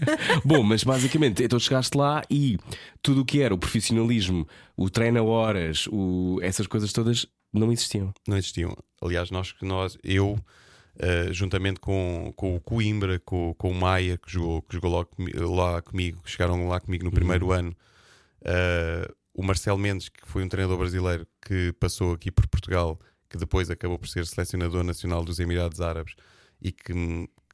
Bom, 0.44 0.62
mas 0.62 0.84
basicamente, 0.84 1.42
então 1.42 1.58
chegaste 1.58 1.96
lá 1.96 2.22
e 2.30 2.58
tudo 3.02 3.22
o 3.22 3.24
que 3.24 3.40
era 3.40 3.54
o 3.54 3.58
profissionalismo, 3.58 4.46
o 4.76 4.88
treino 4.90 5.20
a 5.20 5.22
horas, 5.22 5.86
o... 5.90 6.38
essas 6.42 6.66
coisas 6.66 6.92
todas 6.92 7.26
não 7.52 7.72
existiam. 7.72 8.12
Não 8.26 8.36
existiam. 8.36 8.76
Aliás, 9.00 9.30
nós 9.30 9.52
que 9.52 9.64
nós, 9.64 9.98
eu 10.02 10.38
Uh, 10.94 11.32
juntamente 11.32 11.80
com, 11.80 12.34
com 12.36 12.54
o 12.54 12.60
Coimbra, 12.60 13.18
com, 13.20 13.54
com 13.54 13.70
o 13.70 13.74
Maia, 13.74 14.18
que 14.18 14.30
jogou, 14.30 14.60
que 14.60 14.74
jogou 14.74 14.98
lá, 14.98 15.04
comi- 15.06 15.32
lá 15.32 15.80
comigo, 15.80 16.20
chegaram 16.26 16.68
lá 16.68 16.78
comigo 16.80 17.02
no 17.02 17.10
primeiro 17.10 17.50
ano. 17.50 17.74
Uh, 18.42 19.10
o 19.34 19.42
Marcelo 19.42 19.78
Mendes, 19.78 20.10
que 20.10 20.20
foi 20.26 20.44
um 20.44 20.48
treinador 20.48 20.76
brasileiro 20.76 21.26
que 21.40 21.72
passou 21.80 22.12
aqui 22.12 22.30
por 22.30 22.46
Portugal, 22.46 22.98
que 23.30 23.38
depois 23.38 23.70
acabou 23.70 23.98
por 23.98 24.06
ser 24.06 24.26
selecionador 24.26 24.84
nacional 24.84 25.24
dos 25.24 25.40
Emirados 25.40 25.80
Árabes 25.80 26.14
e 26.60 26.70
que, 26.70 26.92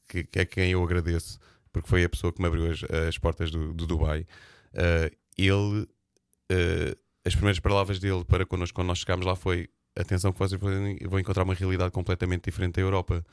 que, 0.08 0.24
que 0.24 0.38
é 0.40 0.44
quem 0.44 0.72
eu 0.72 0.82
agradeço, 0.82 1.38
porque 1.72 1.88
foi 1.88 2.04
a 2.04 2.08
pessoa 2.08 2.32
que 2.32 2.40
me 2.40 2.48
abriu 2.48 2.70
as, 2.70 2.82
as 3.08 3.18
portas 3.18 3.50
do, 3.50 3.72
do 3.72 3.86
Dubai. 3.86 4.26
Uh, 4.72 5.14
ele, 5.36 5.82
uh, 5.82 6.98
as 7.24 7.34
primeiras 7.34 7.60
palavras 7.60 7.98
dele 7.98 8.24
para 8.24 8.46
connosco 8.46 8.74
quando 8.74 8.88
nós 8.88 8.98
chegámos 8.98 9.26
lá 9.26 9.36
foi: 9.36 9.68
atenção, 9.96 10.32
que 10.32 10.38
vocês 10.38 10.60
vão 11.08 11.18
encontrar 11.18 11.44
uma 11.44 11.54
realidade 11.54 11.90
completamente 11.90 12.44
diferente 12.44 12.76
da 12.76 12.82
Europa. 12.82 13.24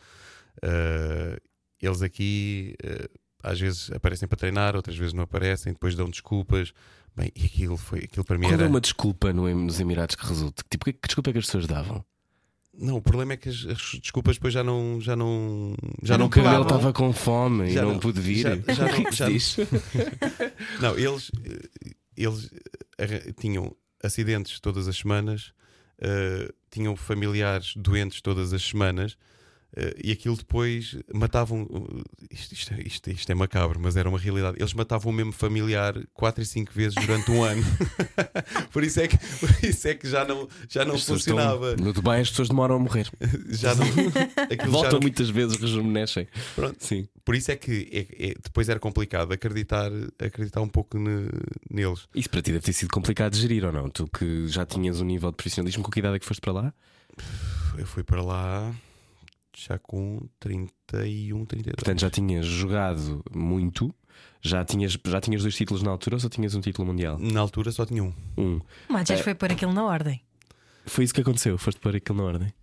Uh, 0.58 1.42
eles 1.82 2.02
aqui 2.02 2.76
às 3.44 3.60
vezes 3.60 3.92
aparecem 3.92 4.28
para 4.28 4.38
treinar, 4.38 4.76
outras 4.76 4.98
vezes 4.98 5.14
não 5.14 5.24
aparecem, 5.24 5.74
depois 5.74 5.96
dão 5.96 6.10
desculpas. 6.10 6.74
Bem, 7.16 7.32
e 7.36 7.46
aquilo, 7.46 7.78
foi, 7.78 8.00
aquilo 8.00 8.26
para 8.26 8.38
mim 8.38 8.46
Qual 8.48 8.54
era. 8.54 8.64
é 8.66 8.68
uma 8.68 8.82
desculpa 8.82 9.32
no, 9.32 9.48
nos 9.56 9.80
Emirados 9.80 10.16
que 10.16 10.26
resulte? 10.26 10.64
Tipo, 10.70 10.86
que, 10.86 10.94
que 10.94 11.08
desculpa 11.08 11.30
é 11.30 11.34
que 11.34 11.40
as 11.40 11.46
pessoas 11.46 11.68
davam? 11.68 12.04
Não, 12.78 12.98
o 12.98 13.02
problema 13.02 13.34
é 13.34 13.38
que 13.38 13.48
as, 13.50 13.66
as 13.66 14.00
desculpas 14.02 14.36
depois 14.36 14.54
já 14.54 14.64
não. 14.64 15.00
Já 15.00 15.16
não, 15.16 15.74
já 16.04 16.18
não 16.18 16.26
ele 16.26 16.34
colavam. 16.34 16.62
estava 16.64 16.92
com 16.94 17.14
fome 17.14 17.72
Já 17.72 17.82
e 17.82 17.86
não, 17.86 17.94
não- 17.94 18.00
pude 18.00 18.20
vir. 18.20 18.42
já- 18.42 18.74
já 18.74 18.88
é 18.90 19.00
não- 19.02 19.12
já 19.12 19.30
não-? 19.30 19.36
Não, 20.82 20.98
eles, 21.00 21.32
eh, 21.44 21.92
eles 22.18 22.50
eh, 22.98 23.34
tinham 23.40 23.76
acidentes 24.04 24.60
todas 24.60 24.88
as 24.88 24.96
semanas, 24.98 25.54
eh, 26.00 26.52
tinham 26.70 26.96
familiares 26.96 27.74
doentes 27.78 28.22
todas 28.22 28.52
as 28.54 28.62
semanas. 28.62 29.18
Eh, 29.76 29.96
e 30.04 30.12
aquilo 30.12 30.36
depois 30.38 30.96
matavam. 31.14 31.68
Isto, 32.32 32.54
isto, 32.54 32.74
é- 32.74 32.82
isto, 32.82 33.10
isto 33.10 33.32
é 33.32 33.36
macabro, 33.36 33.80
mas 33.80 33.96
era 33.96 34.08
uma 34.10 34.18
realidade. 34.20 34.58
Eles 34.60 34.74
matavam 34.74 35.12
o 35.12 35.16
mesmo 35.16 35.32
familiar 35.32 35.96
4 36.14 36.42
e 36.44 36.46
cinco 36.46 36.72
vezes 36.74 36.96
durante 36.96 37.30
um 37.32 37.44
ano. 37.44 37.64
por, 38.72 38.84
isso 38.84 39.00
é 39.00 39.08
que, 39.08 39.18
por 39.18 39.50
isso 39.64 39.88
é 39.88 39.94
que 39.96 40.08
já 40.10 40.24
não, 40.26 40.48
já 40.70 40.86
não 40.86 40.94
pessoas 40.96 41.20
estão- 41.22 41.36
funcionava. 41.38 41.76
no 41.76 41.94
Dubai 41.94 42.22
as 42.22 42.30
pessoas 42.30 42.50
demoram 42.50 42.76
a 42.76 42.80
morrer. 42.80 43.10
Já 43.50 43.74
não, 43.76 43.86
aquilo 43.86 44.60
já 44.60 44.66
Voltam 44.68 44.92
não- 44.94 45.00
muitas 45.02 45.30
vezes, 45.30 45.58
rejuvenescem. 45.58 46.28
Pronto. 46.56 46.78
Sim. 46.84 47.08
Por 47.24 47.36
isso 47.36 47.52
é 47.52 47.56
que 47.56 47.90
é- 47.92 48.28
é- 48.32 48.36
depois 48.42 48.68
era 48.70 48.80
complicado 48.80 49.32
acreditar, 49.32 49.90
acreditar 50.20 50.62
um 50.62 50.68
pouco 50.68 50.98
ne- 51.00 51.30
neles. 51.70 52.08
Isso 52.14 52.30
para 52.30 52.42
ti 52.42 52.52
deve 52.52 52.64
ter 52.64 52.74
sido 52.74 52.90
complicado 52.92 53.34
de 53.34 53.42
gerir 53.42 53.64
ou 53.66 53.72
não? 53.72 53.90
Tu 53.90 54.08
que 54.08 54.48
já 54.48 54.66
tinhas 54.66 55.00
um 55.02 55.06
nível 55.06 55.32
de 55.32 55.38
profissionalismo, 55.38 55.84
com 55.84 55.90
que 55.92 56.00
idade 56.00 56.16
é 56.18 56.20
que 56.20 56.26
foste 56.26 56.42
para 56.42 56.54
lá? 56.54 56.74
Eu 57.78 57.86
fui 57.86 58.04
para 58.04 58.22
lá 58.22 58.74
já 59.58 59.78
com 59.80 60.28
31, 60.40 61.46
32. 61.46 61.76
Portanto, 61.76 62.00
já 62.02 62.10
tinhas 62.10 62.46
jogado 62.46 63.24
muito, 63.34 63.94
já 64.42 64.64
tinhas, 64.66 64.98
já 65.06 65.20
tinhas 65.22 65.42
dois 65.42 65.56
títulos 65.56 65.82
na 65.84 65.92
altura 65.92 66.16
ou 66.18 66.20
só 66.20 66.30
tinhas 66.30 66.54
um 66.56 66.62
título 66.62 66.88
mundial? 66.88 67.18
Na 67.20 67.40
altura 67.40 67.72
só 67.72 67.86
tinha 67.86 68.04
um. 68.04 68.14
Um. 68.38 68.60
O 68.90 68.94
Madger 68.94 69.24
foi 69.24 69.34
pôr 69.36 69.52
aquilo 69.52 69.74
na 69.74 69.84
ordem. 69.86 70.22
Foi 70.86 71.04
isso 71.04 71.14
que 71.14 71.22
aconteceu, 71.22 71.58
foste 71.58 71.80
para 71.80 71.98
aquilo 71.98 72.18
na 72.20 72.24
ordem. 72.26 72.54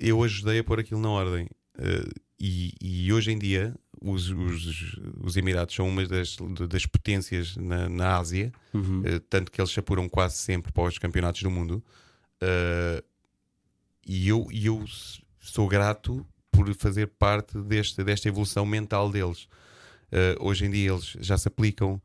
Eu 0.00 0.22
ajudei 0.22 0.58
a 0.60 0.64
pôr 0.64 0.80
aquilo 0.80 1.00
na 1.00 1.10
ordem. 1.10 1.48
Eh, 1.78 2.08
e, 2.40 2.72
e 2.80 3.12
hoje 3.12 3.30
em 3.32 3.38
dia 3.38 3.74
os, 4.00 4.30
os, 4.30 4.96
os 5.20 5.36
Emirados 5.36 5.74
são 5.74 5.88
uma 5.88 6.06
das, 6.06 6.36
das 6.68 6.86
potências 6.86 7.56
na, 7.56 7.88
na 7.88 8.16
Ásia, 8.16 8.52
Uhum. 8.72 9.02
eh, 9.04 9.18
tanto 9.28 9.50
que 9.50 9.60
eles 9.60 9.70
se 9.72 9.80
apuram 9.80 10.08
quase 10.08 10.36
sempre 10.36 10.72
para 10.72 10.84
os 10.84 10.98
campeonatos 10.98 11.42
do 11.42 11.50
mundo. 11.50 11.82
Eh, 12.40 13.02
e 14.06 14.28
eu, 14.28 14.46
e 14.50 14.66
eu 14.66 14.82
sou 15.50 15.68
grato 15.68 16.26
por 16.50 16.72
fazer 16.74 17.06
parte 17.18 17.58
desta, 17.62 18.04
desta 18.04 18.28
evolução 18.28 18.66
mental 18.66 19.10
deles. 19.10 19.48
Eh, 20.10 20.36
hoje 20.40 20.66
em 20.66 20.70
dia 20.70 20.90
eles 20.90 21.16
já 21.20 21.36
se 21.38 21.48
aplicam, 21.48 22.00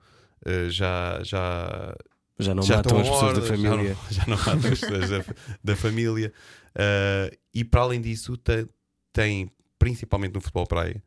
eh, 0.45 0.69
já, 0.69 1.19
já, 1.23 1.95
Já 2.39 2.53
não 2.53 2.63
já 2.63 2.77
matam 2.77 2.99
as 2.99 3.09
pessoas 3.09 3.35
da 3.39 3.41
família. 3.41 3.97
Já 4.09 4.25
não, 4.27 4.37
já 4.37 4.45
não 4.45 4.55
matam 4.55 4.71
as 4.71 4.79
pessoas 4.79 5.09
da, 5.09 5.25
da 5.63 5.75
família. 5.75 6.33
Uh, 6.75 7.35
e 7.53 7.63
para 7.63 7.81
além 7.81 8.01
disso, 8.01 8.35
te- 8.37 8.67
tem, 9.11 9.49
principalmente 9.77 10.33
no 10.33 10.41
futebol 10.41 10.65
praia, 10.65 11.03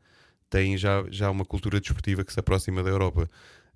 tem 0.49 0.77
já, 0.77 1.03
já 1.09 1.29
uma 1.29 1.43
cultura 1.45 1.79
desportiva 1.79 2.23
que 2.23 2.31
se 2.33 2.39
aproxima 2.39 2.81
da 2.81 2.89
Europa. 2.89 3.29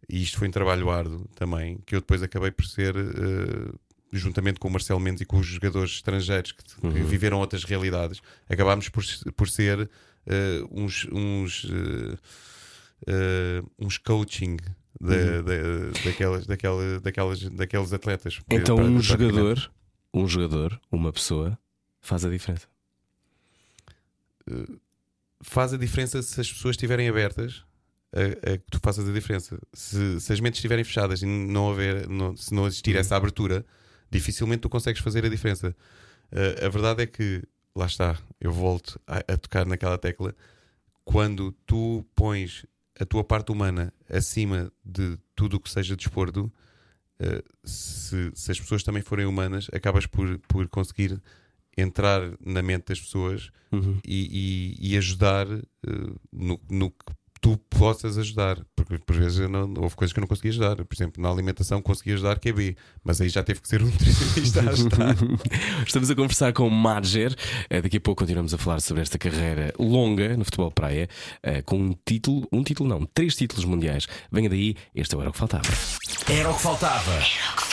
E 0.09 0.21
isto 0.21 0.37
foi 0.37 0.47
um 0.47 0.51
trabalho 0.51 0.89
árduo 0.89 1.27
também, 1.35 1.77
que 1.85 1.95
eu 1.95 1.99
depois 1.99 2.23
acabei 2.23 2.49
por 2.51 2.65
ser, 2.65 2.95
uh, 2.95 3.79
juntamente 4.11 4.59
com 4.59 4.67
o 4.67 4.71
Marcelo 4.71 4.99
Mendes 4.99 5.21
e 5.21 5.25
com 5.25 5.37
os 5.37 5.45
jogadores 5.47 5.91
estrangeiros 5.93 6.51
que, 6.51 6.63
que 6.63 6.85
Uhum. 6.85 6.91
viveram 7.05 7.39
outras 7.39 7.63
realidades, 7.63 8.21
acabámos 8.49 8.89
por, 8.89 9.03
por 9.35 9.47
ser 9.49 9.81
uh, 9.81 9.89
uns. 10.71 11.05
uns 11.11 11.63
uh, 11.65 12.17
uh, 13.07 13.71
uns 13.79 13.97
coaching 13.97 14.57
da, 14.99 15.15
Uhum. 15.15 15.43
da- 15.43 15.99
daquelas, 16.05 16.45
daquela, 16.45 16.99
daquelas, 16.99 17.39
daqueles 17.49 17.93
atletas. 17.93 18.39
Então, 18.49 18.75
Pra- 18.75 18.85
um 18.85 18.93
praticamente. 18.95 19.05
jogador, 19.33 19.71
um 20.13 20.27
jogador, 20.27 20.81
uma 20.91 21.11
pessoa, 21.13 21.57
faz 22.01 22.23
a 22.25 22.29
diferença. 22.29 22.67
faz 25.41 25.73
a 25.73 25.77
diferença 25.77 26.21
se 26.21 26.39
as 26.39 26.51
pessoas 26.51 26.73
estiverem 26.73 27.07
abertas 27.09 27.63
a, 28.13 28.53
a 28.53 28.57
que 28.57 28.65
tu 28.69 28.79
faças 28.83 29.07
a 29.07 29.11
diferença. 29.11 29.57
Se, 29.73 30.19
se 30.19 30.33
as 30.33 30.39
mentes 30.39 30.57
estiverem 30.59 30.83
fechadas 30.83 31.21
e 31.21 31.25
não 31.25 31.71
haver, 31.71 32.07
não- 32.07 32.35
se 32.35 32.53
não 32.53 32.67
existir 32.67 32.95
essa 32.95 33.15
abertura, 33.15 33.65
dificilmente 34.11 34.61
tu 34.61 34.69
consegues 34.69 35.01
fazer 35.01 35.25
a 35.25 35.29
diferença. 35.29 35.75
Uh, 36.31 36.65
a 36.65 36.69
verdade 36.69 37.03
é 37.03 37.07
que, 37.07 37.41
lá 37.75 37.85
está, 37.85 38.17
eu 38.39 38.51
volto 38.51 38.99
a, 39.07 39.17
a 39.19 39.37
tocar 39.37 39.65
naquela 39.65 39.97
tecla. 39.97 40.35
Quando 41.03 41.51
tu 41.65 42.05
pões 42.13 42.65
a 42.99 43.05
tua 43.05 43.23
parte 43.23 43.51
humana 43.51 43.91
acima 44.09 44.71
de 44.85 45.17
tudo 45.35 45.55
o 45.55 45.59
que 45.59 45.69
seja 45.69 45.95
desporto, 45.95 46.51
uh, 47.19 47.43
se, 47.67 48.31
se 48.35 48.51
as 48.51 48.59
pessoas 48.59 48.83
também 48.83 49.01
forem 49.01 49.25
humanas, 49.25 49.67
acabas 49.73 50.05
por, 50.05 50.37
por 50.47 50.67
conseguir 50.67 51.21
entrar 51.77 52.21
na 52.45 52.61
mente 52.61 52.87
das 52.89 52.99
pessoas 52.99 53.49
Uhum. 53.71 53.99
e, 54.05 54.75
e- 54.83 54.91
e 54.91 54.97
ajudar 54.97 55.47
eh, 55.49 55.61
no, 56.29 56.59
no 56.69 56.91
que 56.91 57.05
tu 57.41 57.57
possas 57.69 58.17
ajudar. 58.17 58.59
Porque 58.75 58.99
por 58.99 59.15
vezes 59.15 59.39
eu 59.39 59.49
não, 59.49 59.73
houve 59.77 59.95
coisas 59.95 60.13
que 60.13 60.19
eu 60.19 60.21
não 60.21 60.27
conseguia 60.27 60.51
ajudar. 60.51 60.75
Por 60.75 60.95
exemplo, 60.95 61.21
na 61.21 61.29
alimentação 61.29 61.81
consegui 61.81 62.13
ajudar 62.13 62.39
QB, 62.39 62.77
mas 63.03 63.19
aí 63.19 63.27
já 63.27 63.43
teve 63.43 63.59
que 63.59 63.67
ser 63.67 63.81
um 63.81 63.87
nutricionista 63.91 64.61
a 64.61 64.69
ajudar. 64.69 65.15
Estamos 65.85 66.09
a 66.09 66.15
conversar 66.15 66.53
com 66.53 66.67
o 66.67 66.71
Madger. 66.71 67.35
Eh, 67.69 67.81
Daqui 67.81 67.97
a 67.97 68.01
pouco 68.01 68.19
continuamos 68.19 68.53
a 68.53 68.57
falar 68.57 68.79
sobre 68.79 69.01
esta 69.01 69.17
carreira 69.17 69.73
longa 69.79 70.37
no 70.37 70.45
futebol 70.45 70.71
praia, 70.71 71.09
eh, 71.41 71.61
com 71.63 71.77
um 71.77 71.95
título, 72.05 72.47
um 72.51 72.63
título 72.63 72.87
não, 72.87 73.05
três 73.05 73.35
títulos 73.35 73.65
mundiais. 73.65 74.07
Venha 74.31 74.49
daí, 74.49 74.75
este 74.93 75.15
era 75.15 75.29
o 75.29 75.31
que 75.33 75.39
faltava. 75.39 75.63
Era 76.29 76.51
o 76.51 76.55
que 76.55 76.61
faltava. 76.61 77.70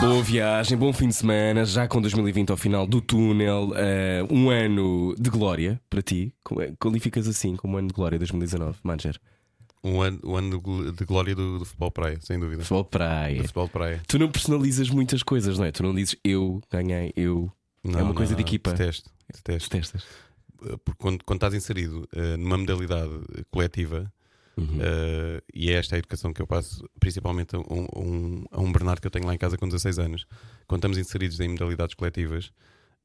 Boa 0.00 0.22
viagem, 0.22 0.78
bom 0.78 0.92
fim 0.92 1.08
de 1.08 1.14
semana, 1.16 1.64
já 1.64 1.88
com 1.88 2.00
2020 2.00 2.50
ao 2.50 2.56
final 2.56 2.86
do 2.86 3.00
túnel, 3.00 3.72
eh, 3.74 4.22
um 4.30 4.50
ano 4.50 5.14
de 5.18 5.28
glória 5.28 5.80
para 5.90 6.00
ti. 6.00 6.32
Como 6.44 6.62
é- 6.62 6.72
Qualificas 6.78 7.26
assim 7.26 7.56
como 7.56 7.74
um 7.74 7.78
ano 7.78 7.88
de 7.88 7.94
glória 7.94 8.18
2019, 8.18 8.78
Madger? 8.84 9.18
um 9.82 10.00
ano, 10.00 10.20
um 10.24 10.36
ano 10.36 10.50
de 10.50 10.62
gl- 10.62 10.92
de 10.92 11.04
glória 11.04 11.34
do, 11.34 11.58
do 11.60 11.64
futebol 11.64 11.90
praia, 11.90 12.18
sem 12.20 12.38
dúvida. 12.38 12.62
Futebol 12.62 12.84
praia. 12.84 13.36
Do 13.36 13.42
futebol 13.42 13.68
praia. 13.68 14.00
Tu 14.06 14.18
não 14.18 14.28
personalizas 14.30 14.90
muitas 14.90 15.22
coisas, 15.24 15.58
não 15.58 15.64
é? 15.64 15.72
Tu 15.72 15.82
não 15.82 15.94
dizes 15.94 16.14
eu 16.24 16.60
ganhei, 16.70 17.12
eu. 17.16 17.50
Não, 17.82 17.94
uma 18.00 18.04
não, 18.08 18.14
coisa 18.14 18.34
de 18.36 18.42
equipa. 18.42 18.72
Detesto. 18.72 19.10
detesto. 19.34 19.70
Testas. 19.70 20.04
Eh, 20.66 20.76
Porque 20.84 20.98
quando, 21.00 21.24
quando 21.24 21.38
estás 21.38 21.54
inserido 21.54 22.08
eh, 22.14 22.36
numa 22.36 22.58
modalidade 22.58 23.10
coletiva, 23.50 24.12
Uhum. 24.58 24.78
Uh, 24.78 25.42
e 25.54 25.70
é 25.70 25.74
esta 25.74 25.94
a 25.94 25.98
educação 25.98 26.32
que 26.32 26.42
eu 26.42 26.46
passo, 26.46 26.84
principalmente 26.98 27.54
a 27.54 27.58
um, 27.60 27.86
um- 27.96 28.44
a 28.50 28.60
um 28.60 28.72
Bernardo 28.72 29.00
que 29.00 29.06
eu 29.06 29.10
tenho 29.10 29.26
lá 29.26 29.34
em 29.34 29.38
casa 29.38 29.56
com 29.56 29.66
16 29.68 29.98
anos. 29.98 30.26
Quando 30.66 30.80
estamos 30.80 30.98
inseridos 30.98 31.38
em 31.40 31.48
modalidades 31.48 31.94
coletivas, 31.94 32.46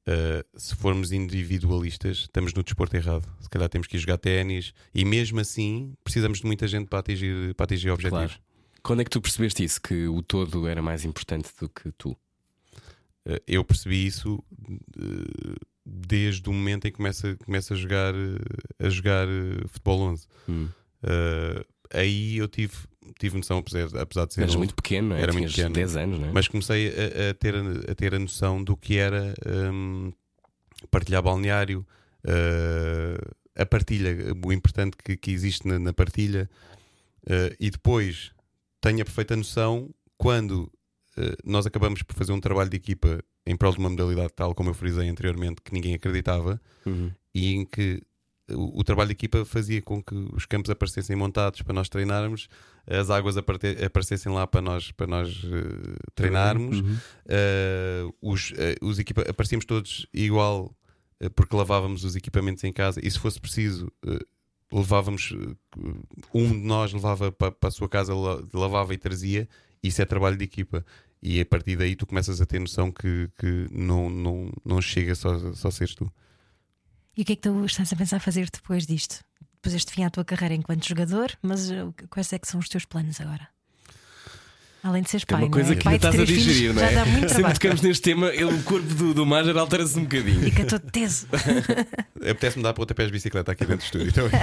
uh, 0.07 0.43
se 0.59 0.75
formos 0.75 1.11
individualistas, 1.11 2.17
estamos 2.19 2.53
no 2.53 2.63
desporto 2.63 2.95
errado. 2.95 3.27
Se 3.39 3.49
calhar 3.49 3.69
temos 3.69 3.87
que 3.87 3.97
ir 3.97 3.99
jogar 3.99 4.17
ténis 4.17 4.73
e 4.95 5.05
mesmo 5.05 5.39
assim 5.39 5.93
precisamos 6.03 6.39
de 6.39 6.45
muita 6.45 6.67
gente 6.67 6.87
para 6.87 6.99
atingir, 6.99 7.53
para 7.55 7.65
atingir 7.65 7.91
objetivos. 7.91 8.33
Claro. 8.33 8.43
Quando 8.81 9.01
é 9.01 9.03
que 9.05 9.11
tu 9.11 9.21
percebeste 9.21 9.63
isso? 9.63 9.79
Que 9.81 10.07
o 10.07 10.21
todo 10.21 10.67
era 10.67 10.81
mais 10.81 11.05
importante 11.05 11.49
do 11.59 11.69
que 11.69 11.91
tu? 11.97 12.11
Uh, 13.25 13.39
eu 13.47 13.63
percebi 13.63 14.05
isso 14.05 14.43
desde 15.85 16.49
o 16.49 16.53
momento 16.53 16.87
em 16.87 16.91
que 16.91 16.97
começo, 16.97 17.37
começo 17.45 17.73
a 17.73 17.77
jogar, 17.77 18.13
a 18.79 18.89
jogar 18.89 19.27
futebol 19.67 20.01
11. 20.01 20.27
Hum. 20.49 20.67
Uh, 21.03 21.65
aí 21.93 22.37
eu 22.37 22.47
tive, 22.47 22.73
tive 23.19 23.37
noção, 23.37 23.57
apesar, 23.59 23.99
apesar 23.99 24.25
de 24.25 24.33
ser 24.33 24.45
novo, 24.47 24.57
muito 24.57 24.75
pequeno, 24.75 25.09
não 25.09 25.15
é? 25.15 25.21
Era 25.21 25.31
Tinhas 25.31 25.41
muito 25.51 25.55
pequeno. 25.55 25.73
10 25.75 25.95
anos, 25.97 26.19
não 26.19 26.27
é? 26.29 26.31
mas 26.31 26.47
comecei 26.47 26.87
a, 26.89 27.29
a 27.29 27.33
ter, 27.33 27.55
a, 27.55 27.95
ter 27.95 28.15
a 28.15 28.19
noção 28.19 28.63
do 28.63 28.75
que 28.77 28.97
era 28.97 29.33
hum, 29.45 30.11
partilhar 30.89 31.21
balneário, 31.21 31.85
uh, 32.25 33.35
a 33.55 33.65
partilha, 33.65 34.15
o 34.45 34.51
importante 34.51 34.97
que, 34.97 35.15
que 35.15 35.31
existe 35.31 35.67
na, 35.67 35.77
na 35.77 35.93
partilha, 35.93 36.49
uh, 37.27 37.55
e 37.59 37.69
depois 37.69 38.31
tenho 38.81 39.01
a 39.01 39.05
perfeita 39.05 39.35
noção 39.35 39.89
quando 40.17 40.71
uh, 41.17 41.37
nós 41.43 41.65
acabamos 41.65 42.01
por 42.01 42.15
fazer 42.15 42.31
um 42.31 42.39
trabalho 42.39 42.69
de 42.69 42.77
equipa 42.77 43.19
em 43.45 43.55
prol 43.57 43.73
de 43.73 43.79
uma 43.79 43.89
modalidade 43.89 44.31
tal 44.33 44.55
como 44.55 44.69
eu 44.69 44.73
frisei 44.73 45.09
anteriormente 45.09 45.61
que 45.61 45.73
ninguém 45.73 45.93
acreditava 45.93 46.61
Uhum. 46.85 47.11
e 47.33 47.53
em 47.55 47.65
que 47.65 48.01
o, 48.51 48.79
o 48.79 48.83
trabalho 48.83 49.07
de 49.09 49.13
equipa 49.13 49.45
fazia 49.45 49.81
com 49.81 50.01
que 50.03 50.13
os 50.33 50.45
campos 50.45 50.69
aparecessem 50.69 51.15
montados 51.15 51.61
para 51.61 51.73
nós 51.73 51.87
treinarmos, 51.89 52.47
as 52.85 53.09
águas 53.09 53.37
aparte- 53.37 53.77
aparecessem 53.83 54.31
lá 54.31 54.45
para 54.45 54.61
nós, 54.61 54.91
para 54.91 55.07
nós 55.07 55.29
eh, 55.45 55.95
treinarmos, 56.15 56.79
Uhum. 56.81 56.97
eh, 57.27 58.03
os, 58.21 58.53
eh, 58.57 58.75
os 58.81 58.99
equipa 58.99 59.21
aparecíamos 59.21 59.65
todos 59.65 60.05
igual 60.13 60.75
porque 61.35 61.55
lavávamos 61.55 62.03
os 62.03 62.17
equipamentos 62.17 62.63
em 62.65 62.73
casa 62.73 62.99
e 63.01 63.09
se 63.09 63.17
fosse 63.17 63.39
preciso 63.39 63.89
levávamos 64.71 65.33
um 66.33 66.49
de 66.51 66.57
nós 66.67 66.91
levava 66.93 67.31
para, 67.31 67.51
para 67.51 67.67
a 67.69 67.71
sua 67.71 67.87
casa, 67.87 68.13
la- 68.13 68.41
lavava 68.53 68.93
e 68.93 68.97
trazia, 68.97 69.47
isso 69.81 70.01
é 70.01 70.05
trabalho 70.05 70.35
de 70.37 70.43
equipa. 70.43 70.85
E 71.21 71.39
a 71.39 71.45
partir 71.45 71.77
daí 71.77 71.95
tu 71.95 72.05
começas 72.05 72.41
a 72.41 72.45
ter 72.45 72.59
noção 72.59 72.91
que, 72.91 73.29
que 73.37 73.67
não, 73.71 74.09
não, 74.09 74.51
não 74.65 74.81
chega 74.81 75.15
só, 75.15 75.53
só 75.53 75.71
seres 75.71 75.95
tu. 75.95 76.11
E 77.15 77.21
o 77.21 77.25
que 77.25 77.33
é 77.33 77.35
que 77.35 77.41
tu 77.43 77.65
estás 77.65 77.91
a 77.93 77.95
pensar 77.95 78.19
fazer 78.19 78.49
depois 78.51 78.85
disto? 78.87 79.19
Depois 79.55 79.75
este 79.75 79.91
fim 79.93 80.03
à 80.03 80.09
tua 80.09 80.25
carreira 80.25 80.55
enquanto 80.55 80.87
jogador, 80.87 81.31
mas 81.41 81.69
uh, 81.69 81.93
quais 82.09 82.33
é 82.33 82.39
que 82.39 82.47
são 82.47 82.59
os 82.59 82.67
teus 82.67 82.85
planos 82.85 83.21
agora? 83.21 83.47
Além 84.81 85.01
de 85.03 85.09
seres 85.09 85.23
Que 85.23 85.33
é 85.33 85.37
pai, 85.37 85.45
uma 85.45 85.51
coisa 85.51 85.71
é? 85.71 85.75
que 85.77 85.83
pai 85.83 85.95
estás 85.95 86.13
a 86.13 86.17
três 86.17 86.27
digerir, 86.27 86.55
filhos, 86.57 86.75
não 86.75 86.83
é? 86.83 86.89
já 86.91 86.95
dá 86.95 87.05
muito 87.05 87.19
Sempre 87.29 87.35
trabalho. 87.35 87.53
tocamos 87.53 87.81
neste 87.81 88.01
tema, 88.01 88.27
ele, 88.33 88.43
o 88.53 88.63
corpo 88.63 88.93
do, 88.95 89.13
do 89.13 89.25
Mager 89.25 89.55
altera-se 89.57 89.97
um 89.97 90.03
bocadinho. 90.03 90.41
Fica 90.41 90.65
todo 90.65 90.91
teso. 90.91 91.27
Apetece-me 92.17 92.63
dar 92.63 92.73
pontapés 92.73 93.07
de 93.07 93.13
bicicleta 93.13 93.53
aqui 93.53 93.65
dentro 93.65 93.77
do 93.77 93.85
estúdio 93.85 94.11
também. 94.11 94.31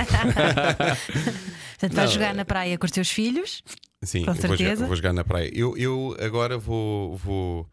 Portanto, 1.78 1.94
vais 1.94 2.08
Não, 2.08 2.14
jogar 2.14 2.34
na 2.34 2.44
praia 2.46 2.78
com 2.78 2.86
os 2.86 2.90
teus 2.92 3.10
filhos. 3.10 3.62
Sim, 4.02 4.24
Com 4.24 4.32
vou, 4.32 4.40
certeza. 4.40 4.74
jogar, 4.76 4.86
vou 4.86 4.96
jogar 4.96 5.12
na 5.12 5.24
praia. 5.24 5.50
Eu, 5.52 5.76
eu 5.76 6.16
agora 6.20 6.56
vou, 6.56 7.16
vou 7.18 7.68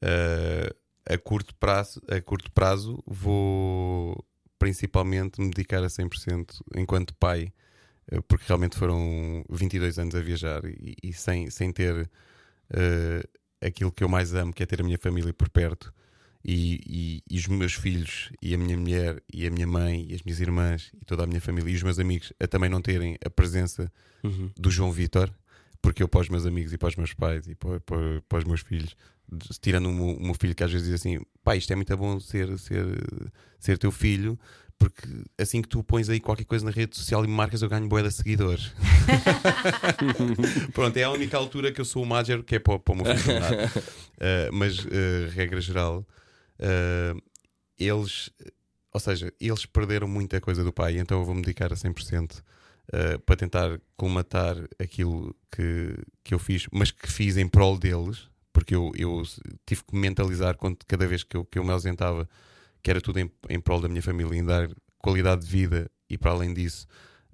eh, 0.00 0.74
a, 1.10 1.18
curto 1.18 1.54
prazo, 1.56 2.00
a 2.08 2.18
curto 2.22 2.50
prazo 2.50 3.02
vou 3.06 4.24
principalmente 4.58 5.40
me 5.40 5.50
dedicar 5.50 5.82
a 5.84 5.88
100% 5.88 6.60
enquanto 6.76 7.14
pai, 7.14 7.52
eh, 8.10 8.20
porque 8.26 8.44
realmente 8.48 8.76
foram 8.76 9.44
22 9.50 9.98
anos 9.98 10.14
a 10.14 10.20
viajar 10.20 10.64
e, 10.64 10.94
e 11.02 11.12
sem, 11.12 11.50
sem 11.50 11.72
ter 11.72 12.08
eh, 12.70 13.22
aquilo 13.60 13.92
que 13.92 14.02
eu 14.04 14.08
mais 14.08 14.34
amo, 14.34 14.52
que 14.52 14.62
é 14.62 14.66
ter 14.66 14.80
a 14.80 14.84
minha 14.84 14.98
família 14.98 15.32
por 15.32 15.48
perto. 15.48 15.92
E, 16.48 16.80
e- 16.86 17.22
e 17.28 17.38
os 17.38 17.48
meus 17.48 17.74
filhos, 17.74 18.30
e 18.40 18.54
a 18.54 18.58
minha 18.58 18.76
mulher, 18.78 19.20
e 19.32 19.46
a 19.48 19.50
minha 19.50 19.66
mãe, 19.66 20.06
e 20.08 20.14
as 20.14 20.22
minhas 20.22 20.38
irmãs, 20.40 20.92
e 21.00 21.04
toda 21.04 21.24
a 21.24 21.26
minha 21.26 21.40
família, 21.40 21.68
e 21.72 21.74
os 21.74 21.82
meus 21.82 21.98
amigos, 21.98 22.32
a 22.38 22.46
também 22.46 22.70
não 22.70 22.80
terem 22.80 23.16
a 23.24 23.28
presença 23.30 23.90
Uhum. 24.22 24.50
do 24.56 24.70
João 24.70 24.92
Vitor, 24.92 25.28
porque 25.82 26.02
eu 26.04 26.08
para 26.08 26.20
os 26.20 26.28
meus 26.28 26.46
amigos 26.46 26.72
e 26.72 26.78
para 26.78 26.88
os 26.88 26.96
meus 26.96 27.12
pais 27.12 27.48
e 27.48 27.54
para, 27.56 27.80
para- 27.80 28.22
para 28.28 28.38
os 28.38 28.44
meus 28.44 28.60
filhos, 28.60 28.96
tirando 29.60 29.86
o 29.86 29.92
meu, 29.92 30.16
o 30.16 30.22
meu 30.22 30.34
filho 30.34 30.54
que 30.54 30.62
às 30.64 30.70
vezes 30.72 30.86
diz 30.88 30.94
assim: 31.00 31.18
pai, 31.44 31.58
isto 31.58 31.72
é 31.72 31.76
muito 31.76 31.96
bom 31.96 32.18
ser, 32.20 32.58
ser, 32.58 32.84
ser 33.58 33.78
teu 33.78 33.90
filho, 33.90 34.38
porque 34.78 35.02
assim 35.38 35.62
que 35.62 35.68
tu 35.68 35.82
pões 35.82 36.08
aí 36.08 36.20
qualquer 36.20 36.44
coisa 36.44 36.64
na 36.64 36.70
rede 36.70 36.96
social 36.96 37.24
e 37.24 37.28
me 37.28 37.34
marcas, 37.34 37.62
eu 37.62 37.68
ganho 37.68 37.88
boé 37.88 38.02
de 38.02 38.10
seguidores. 38.12 38.72
Pronto, 40.72 40.96
é 40.96 41.02
a 41.04 41.10
única 41.10 41.36
altura 41.36 41.72
que 41.72 41.80
eu 41.80 41.84
sou 41.84 42.02
o 42.02 42.06
Major 42.06 42.42
que 42.42 42.56
é 42.56 42.58
para, 42.58 42.74
o- 42.74 42.80
para 42.80 42.92
o 42.94 42.96
meu 42.96 43.16
filho. 43.16 43.36
Uh, 43.38 44.52
mas, 44.52 44.78
uh, 44.84 44.88
regra 45.32 45.60
geral, 45.60 46.06
uh, 46.60 47.22
eles, 47.78 48.30
ou 48.92 49.00
seja, 49.00 49.32
eles 49.40 49.66
perderam 49.66 50.08
muita 50.08 50.40
coisa 50.40 50.62
do 50.64 50.72
pai, 50.72 50.98
então 50.98 51.18
eu 51.18 51.24
vou 51.24 51.34
me 51.34 51.42
dedicar 51.42 51.72
a 51.72 51.76
100% 51.76 52.38
uh, 52.38 53.18
para 53.20 53.36
tentar 53.36 53.80
colmatar 53.96 54.56
aquilo 54.78 55.34
que, 55.50 55.94
que 56.24 56.34
eu 56.34 56.38
fiz, 56.38 56.66
mas 56.72 56.90
que 56.90 57.10
fiz 57.10 57.36
em 57.36 57.48
prol 57.48 57.78
deles, 57.78 58.28
porque 58.56 58.74
eu, 58.74 58.90
eu 58.96 59.22
tive 59.66 59.84
que 59.84 59.94
me 59.94 60.00
mentalizar 60.00 60.56
quando, 60.56 60.78
cada 60.86 61.06
vez 61.06 61.22
que 61.22 61.36
eu, 61.36 61.44
que 61.44 61.58
eu 61.58 61.62
me 61.62 61.72
ausentava 61.72 62.26
que 62.82 62.90
era 62.90 63.02
tudo 63.02 63.20
em, 63.20 63.30
em 63.50 63.60
prol 63.60 63.82
da 63.82 63.86
minha 63.86 64.00
família, 64.00 64.34
em 64.34 64.42
dar 64.42 64.70
qualidade 64.96 65.42
de 65.42 65.46
vida 65.46 65.90
e, 66.08 66.16
para 66.16 66.30
além 66.30 66.54
disso, 66.54 66.86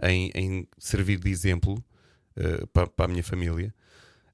em, 0.03 0.33
em 0.35 0.69
servir 0.79 1.21
de 1.21 1.31
exemplo 1.31 1.75
uh, 2.37 2.67
para, 2.73 2.89
para 2.89 3.05
a 3.05 3.09
minha 3.09 3.23
família. 3.23 3.73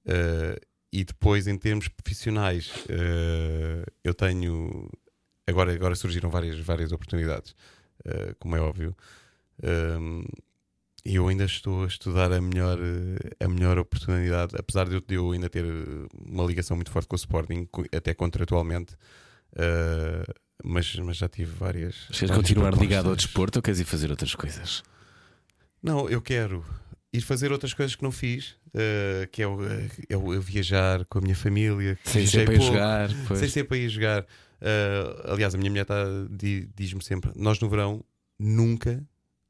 Uh, 0.07 0.59
e 0.91 1.05
depois, 1.05 1.47
em 1.47 1.59
termos 1.59 1.89
profissionais, 1.89 2.71
uh, 2.87 3.85
eu 4.03 4.15
tenho. 4.15 4.91
Agora, 5.47 5.75
agora 5.75 5.95
surgiram 5.95 6.31
várias, 6.31 6.59
várias 6.59 6.91
oportunidades, 6.91 7.55
como 8.39 8.57
é 8.57 8.61
óbvio. 8.61 8.97
Um, 9.63 10.25
e 11.09 11.15
eu 11.17 11.27
ainda 11.29 11.45
estou 11.45 11.85
a 11.85 11.87
estudar 11.87 12.31
a 12.33 12.41
melhor, 12.41 12.79
eh, 12.79 13.45
a 13.45 13.49
melhor 13.49 13.79
oportunidade, 13.79 14.55
apesar 14.59 14.87
de 14.89 15.03
eu, 15.15 15.33
ainda 15.33 15.49
ter 15.49 15.65
eh, 15.65 16.07
uma 16.27 16.45
ligação 16.45 16.77
muito 16.77 16.91
forte 16.91 17.09
com 17.09 17.17
o 17.17 17.23
Sporting, 17.25 17.67
até 17.97 18.13
contratualmente. 18.15 18.95
uh, 19.55 20.33
mas, 20.63 20.95
mas 20.97 21.17
já 21.17 21.29
tive 21.29 21.53
várias. 21.53 21.95
Queres 22.13 22.35
continuar 22.35 22.71
ligado 22.75 23.07
ao 23.07 23.13
propostas. 23.13 23.25
desporto 23.25 23.59
ou 23.59 23.63
queres 23.63 23.81
ir 23.81 23.85
fazer 23.85 24.11
outras 24.11 24.35
coisas? 24.35 24.83
Não, 25.83 26.09
eu 26.11 26.21
quero 26.21 26.65
ir 27.13 27.21
fazer 27.23 27.53
outras 27.53 27.73
coisas 27.73 27.95
que 27.97 28.03
não 28.03 28.11
fiz, 28.13 28.51
uh, 28.75 29.27
que 29.31 29.41
é 29.43 29.47
o, 29.47 29.59
é 30.09 30.17
o 30.17 30.35
eu 30.35 30.43
viajar 30.43 31.05
com 31.07 31.19
a 31.19 31.23
minha 31.23 31.37
família, 31.37 31.97
Sem 32.05 32.27
ser 32.27 32.45
para 32.45 32.55
ir 32.55 32.61
jogar. 32.61 33.09
pois. 33.27 33.41
sem 33.41 33.49
ser 33.49 33.65
para 33.65 33.77
ir 33.79 33.89
jogar. 33.89 34.23
Uh, 34.61 35.33
aliás, 35.33 35.55
a 35.55 35.59
minha 35.59 35.71
mulher 35.71 35.85
tá, 35.87 36.05
di- 36.31 36.69
diz-me 36.77 37.03
sempre: 37.03 37.31
nós 37.37 37.61
no 37.61 37.69
verão 37.69 38.05
nunca 38.39 39.03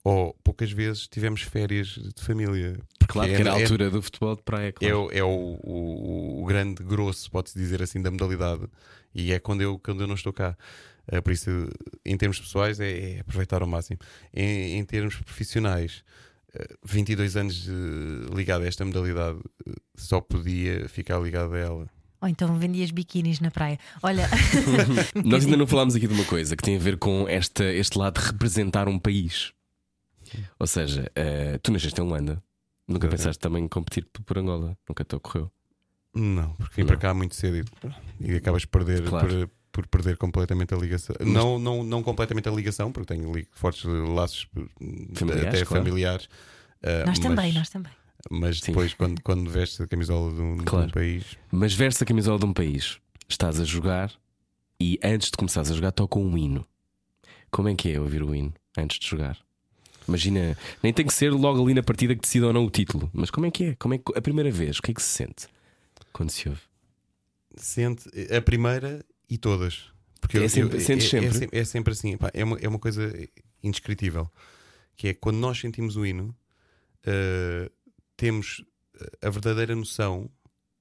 ou 0.04 0.34
poucas 0.44 0.70
vezes 0.72 1.06
tivemos 1.08 1.42
férias 1.42 1.88
de 1.88 2.22
família. 2.22 2.78
Porque 2.98 3.12
Claro 3.12 3.30
é- 3.30 3.34
que 3.36 3.40
era 3.40 3.54
a 3.54 3.58
é- 3.58 3.62
altura 3.62 3.90
do 3.90 4.00
futebol 4.02 4.36
de 4.36 4.42
praia. 4.42 4.68
é, 4.68 4.72
Claro. 4.72 5.06
o- 5.06 5.10
é 5.12 5.22
o, 5.22 5.28
o- 5.62 6.42
o 6.42 6.46
grande 6.46 6.82
grosso, 6.82 7.30
pode-se 7.30 7.58
dizer 7.58 7.82
assim, 7.82 8.00
da 8.02 8.10
modalidade. 8.10 8.66
E 9.14 9.32
é 9.32 9.38
quando 9.38 9.62
eu, 9.62 9.78
quando 9.78 10.02
eu 10.02 10.06
não 10.06 10.14
estou 10.14 10.32
cá. 10.32 10.56
Uh, 11.10 11.22
por 11.22 11.32
isso, 11.32 11.48
em 12.04 12.16
termos 12.18 12.38
pessoais, 12.38 12.78
é, 12.80 13.16
é 13.16 13.20
aproveitar 13.20 13.62
ao 13.62 13.66
máximo. 13.68 13.98
Em, 14.34 14.76
em 14.78 14.84
termos 14.84 15.16
profissionais, 15.16 16.04
uh, 16.54 16.76
22 16.84 17.34
anos 17.34 17.66
uh, 17.66 18.34
ligado 18.34 18.62
a 18.64 18.66
esta 18.66 18.84
modalidade, 18.84 19.38
só 19.96 20.20
podia 20.20 20.86
ficar 20.88 21.18
ligado 21.18 21.54
a 21.54 21.58
ela. 21.58 21.88
Ou 22.20 22.28
então 22.28 22.54
vendias 22.58 22.90
biquinis 22.90 23.40
na 23.40 23.50
praia. 23.50 23.78
Olha, 24.02 24.28
Nós 25.24 25.44
ainda 25.46 25.56
não 25.56 25.66
falámos 25.66 25.94
aqui 25.96 26.06
de 26.06 26.12
uma 26.14 26.24
coisa 26.26 26.54
que 26.54 26.62
tem 26.62 26.76
a 26.76 26.78
ver 26.80 26.98
com 26.98 27.26
esta, 27.26 27.64
este 27.64 27.96
lado 27.98 28.20
de 28.20 28.26
representar 28.26 28.86
um 28.88 28.98
país. 28.98 29.52
Ou 30.58 30.66
seja, 30.66 31.10
eh, 31.14 31.58
tu 31.62 31.72
nasceste 31.72 32.00
em 32.00 32.04
Luanda. 32.04 32.42
Nunca 32.86 33.06
Exatamente. 33.06 33.10
pensaste 33.18 33.40
também 33.40 33.64
em 33.64 33.68
competir 33.68 34.06
por, 34.24 34.38
Angola. 34.38 34.76
Nunca 34.88 35.04
te 35.04 35.14
ocorreu. 35.14 35.50
Não, 36.14 36.54
porque 36.54 36.80
vim 36.80 36.86
para 36.86 36.96
cá 36.96 37.12
muito 37.14 37.34
cedo 37.34 37.58
e, 37.58 38.32
e 38.32 38.36
acabas 38.36 38.64
por 38.64 38.82
perder, 38.84 39.06
Claro. 39.08 39.28
por, 39.28 39.48
por 39.72 39.86
perder 39.88 40.16
completamente 40.16 40.72
a 40.74 40.76
ligação. 40.76 41.14
Não, 41.20 41.58
não, 41.58 41.84
não 41.84 42.02
completamente 42.02 42.48
a 42.48 42.52
ligação, 42.52 42.90
porque 42.90 43.14
tenho 43.14 43.30
li- 43.32 43.46
fortes 43.52 43.84
laços 43.84 44.48
uh, 44.56 44.68
Familiares, 45.14 45.48
até 45.54 45.64
claro. 45.64 45.84
familiares. 45.84 46.24
uh, 46.24 47.06
nós 47.06 47.18
também, 47.18 47.36
mas- 47.46 47.54
nós 47.54 47.68
também. 47.70 47.92
Mas 48.30 48.58
Sim. 48.60 48.72
depois, 48.72 48.94
quando, 48.94 49.22
quando 49.22 49.48
vestes 49.48 49.80
a 49.80 49.86
camisola 49.86 50.34
de 50.34 50.40
um, 50.40 50.56
de 50.56 50.62
um 50.62 50.64
Claro. 50.64 50.90
país, 50.90 51.24
Mas 51.52 51.72
veste 51.74 52.02
a 52.02 52.06
camisola 52.06 52.38
de 52.38 52.46
um 52.46 52.52
país, 52.52 52.98
estás 53.28 53.60
a 53.60 53.64
jogar 53.64 54.10
e 54.80 54.98
antes 55.04 55.30
de 55.30 55.36
começares 55.36 55.70
a 55.70 55.74
jogar 55.74 55.92
toca 55.92 56.18
um 56.18 56.36
hino. 56.36 56.66
Como 57.50 57.68
é 57.68 57.74
que 57.76 57.92
é 57.92 58.00
ouvir 58.00 58.22
o 58.24 58.34
hino 58.34 58.52
antes 58.76 58.98
de 58.98 59.06
jogar? 59.06 59.38
Imagina, 60.08 60.56
nem 60.82 60.92
tem 60.92 61.06
que 61.06 61.12
ser 61.12 61.30
logo 61.30 61.62
ali 61.62 61.74
na 61.74 61.82
partida 61.82 62.14
que 62.14 62.22
decida 62.22 62.46
ou 62.46 62.52
não 62.52 62.64
o 62.64 62.70
título, 62.70 63.10
mas 63.12 63.30
como 63.30 63.46
é 63.46 63.50
que 63.50 63.64
é? 63.64 63.74
Como 63.76 63.92
é 63.94 63.98
que 63.98 64.04
a 64.16 64.22
primeira 64.22 64.50
vez? 64.50 64.78
O 64.78 64.82
que 64.82 64.90
é 64.90 64.94
que 64.94 65.02
se 65.02 65.08
sente 65.10 65.46
quando 66.12 66.30
se 66.30 66.48
ouve? 66.48 66.60
sente 67.56 68.08
a 68.34 68.40
primeira 68.40 69.04
e 69.28 69.36
todas. 69.36 69.90
Porque 70.20 70.38
É 70.38 70.48
sempre- 70.48 70.80
sentes 70.80 71.06
é, 71.06 71.10
sempre? 71.10 71.26
É, 71.28 71.32
sempre- 71.32 71.58
é 71.60 71.64
sempre 71.64 71.92
assim. 71.92 72.16
pá, 72.16 72.30
é, 72.34 72.44
uma, 72.44 72.56
é 72.58 72.68
uma 72.68 72.78
coisa 72.78 73.12
indescritível. 73.62 74.30
Que 74.96 75.08
é 75.08 75.14
quando 75.14 75.36
nós 75.38 75.58
sentimos 75.60 75.96
o 75.96 76.04
hino, 76.06 76.34
uh, 77.06 77.70
temos 78.16 78.64
a 79.22 79.30
verdadeira 79.30 79.74
noção 79.76 80.30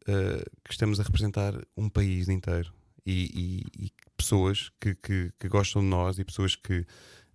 uh, 0.07 0.49
que 0.63 0.71
estamos 0.71 0.99
a 0.99 1.03
representar 1.03 1.53
um 1.75 1.88
país 1.89 2.30
inteiro 2.30 2.73
e, 3.05 3.63
e- 3.80 3.86
e 3.86 3.91
pessoas 4.15 4.71
que, 4.80 4.95
que- 4.95 5.32
que 5.39 5.47
gostam 5.47 5.82
de 5.82 5.88
nós 5.88 6.17
e 6.19 6.23
pessoas 6.25 6.55
que, 6.55 6.86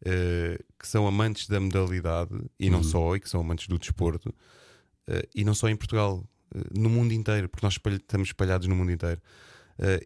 uh, 0.02 0.64
que 0.78 0.86
são 0.86 1.06
amantes 1.06 1.46
da 1.48 1.58
modalidade 1.60 2.30
e 2.58 2.68
não 2.70 2.78
Uhum. 2.78 2.84
só, 2.84 3.16
e 3.16 3.20
que 3.20 3.28
são 3.30 3.40
amantes 3.40 3.66
do 3.68 3.78
desporto, 3.78 4.28
uh, 4.28 5.28
e 5.34 5.44
não 5.44 5.54
só 5.54 5.68
em 5.68 5.76
Portugal, 5.76 6.24
uh, 6.54 6.78
no 6.80 6.88
mundo 6.90 7.12
inteiro, 7.12 7.48
porque 7.48 7.64
nós 7.64 7.74
espalha- 7.74 7.96
estamos 7.96 8.28
espalhados 8.28 8.66
no 8.68 8.76
mundo 8.76 8.92
inteiro. 8.92 9.20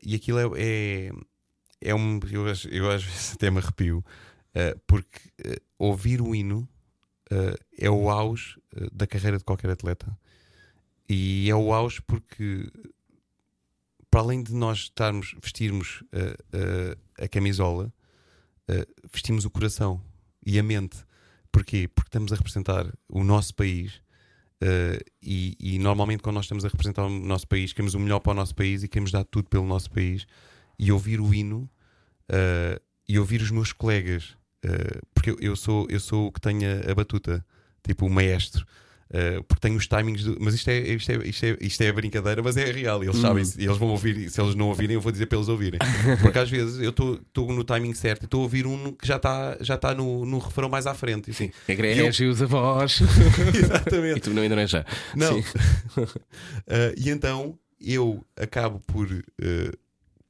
E 0.02 0.14
aquilo 0.14 0.38
é, 0.56 0.62
é, 0.62 1.10
é 1.80 1.94
um. 1.94 2.18
Eu, 2.30 2.46
às- 2.46 2.64
eu 2.70 2.90
às 2.90 3.02
vezes 3.04 3.34
até 3.34 3.50
me 3.50 3.58
arrepio, 3.58 4.02
porque 4.86 5.20
ouvir 5.78 6.22
o 6.22 6.34
hino 6.34 6.66
é 7.76 7.90
o 7.90 8.08
auge 8.08 8.58
da 8.92 9.06
carreira 9.06 9.36
de 9.36 9.44
qualquer 9.44 9.68
atleta. 9.70 10.16
E 11.08 11.50
é 11.50 11.54
o 11.54 11.74
auge 11.74 12.00
porque, 12.02 12.70
para 14.10 14.20
além 14.20 14.42
de 14.42 14.54
nós 14.54 14.78
estarmos, 14.78 15.34
vestirmos 15.42 16.00
uh, 16.02 16.06
uh, 16.56 17.22
a 17.24 17.28
camisola, 17.28 17.92
uh, 18.70 19.08
vestimos 19.12 19.44
o 19.44 19.50
coração 19.50 20.02
e 20.44 20.58
a 20.58 20.62
mente. 20.62 20.98
Porquê? 21.50 21.88
Porque 21.88 22.08
estamos 22.08 22.32
a 22.32 22.36
representar 22.36 22.92
o 23.08 23.24
nosso 23.24 23.54
país. 23.54 24.00
uh, 24.62 25.02
e, 25.22 25.56
e 25.58 25.78
normalmente, 25.78 26.22
quando 26.22 26.36
nós 26.36 26.44
estamos 26.44 26.64
a 26.64 26.68
representar 26.68 27.04
o 27.04 27.10
nosso 27.10 27.46
país, 27.46 27.72
queremos 27.72 27.94
o 27.94 28.00
melhor 28.00 28.20
para 28.20 28.32
o 28.32 28.34
nosso 28.34 28.54
país 28.54 28.82
e 28.82 28.88
queremos 28.88 29.10
dar 29.10 29.24
tudo 29.24 29.48
pelo 29.48 29.66
nosso 29.66 29.90
país. 29.90 30.26
e 30.78 30.92
ouvir 30.92 31.20
o 31.20 31.32
hino 31.32 31.68
uh, 32.30 32.80
e 33.08 33.18
ouvir 33.18 33.40
os 33.40 33.50
meus 33.50 33.72
colegas, 33.72 34.36
porque 35.14 35.30
eu, 35.30 35.38
eu, 35.40 35.56
sou, 35.56 35.86
eu 35.88 36.00
sou 36.00 36.26
o 36.26 36.32
que 36.32 36.40
tenho 36.40 36.68
a, 36.68 36.90
a 36.90 36.94
batuta, 36.94 37.44
tipo 37.84 38.04
o 38.04 38.10
maestro. 38.10 38.66
Uh, 39.08 39.42
porque 39.44 39.60
tenho 39.60 39.76
os 39.76 39.86
timings, 39.86 40.24
do... 40.24 40.36
mas 40.40 40.54
isto 40.54 40.68
é, 40.68 40.78
isto, 40.78 41.12
é, 41.12 41.28
isto, 41.28 41.46
é, 41.46 41.56
isto 41.60 41.80
é 41.80 41.92
brincadeira, 41.92 42.42
mas 42.42 42.56
é 42.56 42.64
real. 42.72 43.04
Eles 43.04 43.16
sabem, 43.16 43.44
e 43.56 43.64
eles 43.64 43.76
vão 43.76 43.88
ouvir. 43.90 44.28
Se 44.28 44.40
eles 44.40 44.54
não 44.56 44.68
ouvirem, 44.68 44.94
eu 44.94 45.00
vou 45.00 45.12
dizer 45.12 45.26
para 45.26 45.38
eles 45.38 45.48
ouvirem. 45.48 45.78
Porque 46.20 46.38
às 46.38 46.50
vezes 46.50 46.80
eu 46.80 46.90
estou 46.90 47.52
no 47.52 47.62
timing 47.62 47.94
certo 47.94 48.22
e 48.22 48.24
estou 48.24 48.40
a 48.40 48.42
ouvir 48.42 48.66
um 48.66 48.92
que 48.92 49.06
já 49.06 49.16
está 49.16 49.56
já 49.60 49.76
tá 49.76 49.94
no, 49.94 50.26
no 50.26 50.38
refrão 50.38 50.68
mais 50.68 50.86
à 50.88 50.94
frente. 50.94 51.30
Assim, 51.30 51.52
Egrégios, 51.68 52.40
eu... 52.40 52.46
avós. 52.46 53.00
Exatamente. 53.54 54.18
e 54.18 54.20
tu 54.20 54.30
não 54.30 54.42
ainda 54.42 54.56
não 54.56 54.62
é 54.62 54.66
já. 54.66 54.84
Não. 55.14 55.38
uh, 55.38 55.44
e 56.96 57.08
então 57.08 57.56
eu 57.80 58.24
acabo 58.36 58.80
por 58.80 59.06
uh, 59.06 59.22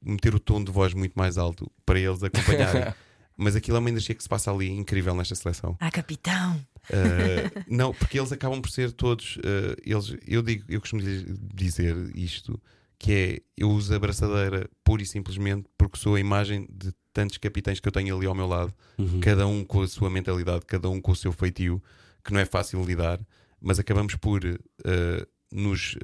meter 0.05 0.35
o 0.35 0.39
tom 0.39 0.63
de 0.63 0.71
voz 0.71 0.93
muito 0.93 1.15
mais 1.15 1.39
alto 1.39 1.71
para 1.87 1.99
eles 1.99 2.23
acompanharem. 2.23 2.93
Mas 3.37 3.55
aquilo 3.55 3.77
é 3.77 3.81
uma 3.81 3.91
energia 3.91 4.15
que 4.15 4.23
se 4.23 4.29
passa 4.29 4.51
ali 4.51 4.71
incrível 4.71 5.15
nesta 5.15 5.35
seleção. 5.35 5.77
Ah, 5.79 5.91
capitão! 5.91 6.57
Uh, 6.89 7.65
não, 7.69 7.93
porque 7.93 8.19
eles 8.19 8.33
acabam 8.33 8.61
por 8.61 8.71
ser 8.71 8.93
todos. 8.93 9.37
Uh, 9.37 9.77
eles, 9.85 10.17
eu 10.27 10.43
digo, 10.43 10.65
eu 10.69 10.81
costumo 10.81 11.03
dizer 11.03 11.95
isto: 12.15 12.61
que 12.99 13.13
é 13.13 13.43
eu 13.57 13.71
uso 13.71 13.95
a 13.95 13.99
braçadeira 13.99 14.71
pura 14.83 15.03
e 15.03 15.07
simplesmente 15.07 15.69
porque 15.77 15.99
sou 15.99 16.15
a 16.15 16.21
imagem 16.21 16.67
de 16.71 16.93
tantos 17.13 17.37
capitães 17.39 17.81
que 17.81 17.89
eu 17.89 17.93
tenho 17.93 18.17
ali 18.17 18.27
ao 18.27 18.35
meu 18.35 18.47
lado, 18.47 18.73
uhum. 18.99 19.21
cada 19.21 19.47
um 19.47 19.65
com 19.65 19.83
a 19.83 19.89
sua 19.89 20.09
mentalidade, 20.09 20.65
cada 20.67 20.89
um 20.89 21.01
com 21.01 21.13
o 21.13 21.17
seu 21.17 21.33
feitio, 21.33 21.83
que 22.23 22.33
não 22.33 22.41
é 22.41 22.45
fácil 22.45 22.83
lidar, 22.85 23.19
mas 23.61 23.79
acabamos 23.79 24.15
por 24.17 24.45
uh, 24.45 25.27
nos 25.51 25.97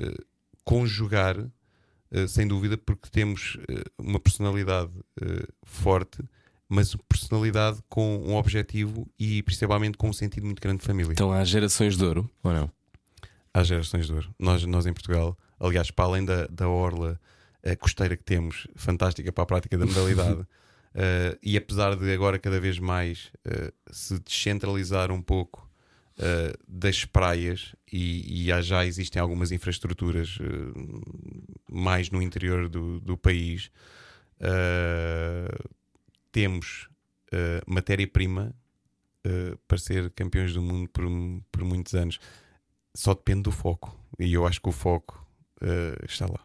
conjugar, 0.64 1.36
sem 2.28 2.46
dúvida, 2.46 2.78
porque 2.78 3.08
temos 3.10 3.58
uma 3.98 4.20
personalidade 4.20 4.92
forte 5.64 6.22
mas 6.72 6.96
personalidade 7.06 7.80
com 7.86 8.16
um 8.16 8.34
objetivo 8.34 9.06
e 9.18 9.42
principalmente 9.42 9.98
com 9.98 10.08
um 10.08 10.12
sentido 10.12 10.46
muito 10.46 10.62
grande 10.62 10.78
de 10.78 10.86
família. 10.86 11.12
Então 11.12 11.30
há 11.30 11.44
gerações 11.44 11.98
de 11.98 12.02
ouro, 12.02 12.30
ou 12.42 12.50
não? 12.50 12.72
Há 13.52 13.62
gerações 13.62 14.06
de 14.06 14.12
ouro. 14.14 14.34
Nós, 14.38 14.64
nós 14.64 14.86
em 14.86 14.92
Portugal, 14.94 15.36
aliás, 15.60 15.90
para 15.90 16.06
além 16.06 16.24
da, 16.24 16.46
da 16.46 16.70
orla 16.70 17.20
a 17.62 17.76
costeira 17.76 18.16
que 18.16 18.24
temos, 18.24 18.66
fantástica 18.74 19.30
para 19.30 19.44
a 19.44 19.46
prática 19.46 19.76
da 19.76 19.84
modalidade, 19.84 20.40
uh, 20.40 20.46
e 21.44 21.58
apesar 21.58 21.94
de 21.94 22.10
agora 22.10 22.38
cada 22.38 22.58
vez 22.58 22.78
mais 22.78 23.30
uh, 23.46 23.70
se 23.90 24.18
descentralizar 24.20 25.12
um 25.12 25.20
pouco 25.20 25.70
uh, 26.16 26.58
das 26.66 27.04
praias, 27.04 27.76
e, 27.92 28.48
e 28.48 28.62
já 28.62 28.86
existem 28.86 29.20
algumas 29.20 29.52
infraestruturas 29.52 30.38
mais 31.70 32.10
no 32.10 32.22
interior 32.22 32.66
do, 32.66 32.98
do 32.98 33.18
país 33.18 33.70
temos 36.32 36.88
uh, 37.32 37.62
matéria-prima 37.66 38.54
uh, 39.26 39.56
para 39.68 39.78
ser 39.78 40.10
campeões 40.10 40.54
do 40.54 40.62
mundo 40.62 40.88
por, 40.88 41.04
por 41.52 41.64
muitos 41.64 41.94
anos. 41.94 42.18
Só 42.94 43.14
depende 43.14 43.42
do 43.42 43.52
foco. 43.52 43.96
E 44.18 44.32
eu 44.32 44.46
acho 44.46 44.60
que 44.60 44.68
o 44.68 44.72
foco 44.72 45.24
uh, 45.62 46.04
está 46.04 46.26
lá. 46.26 46.40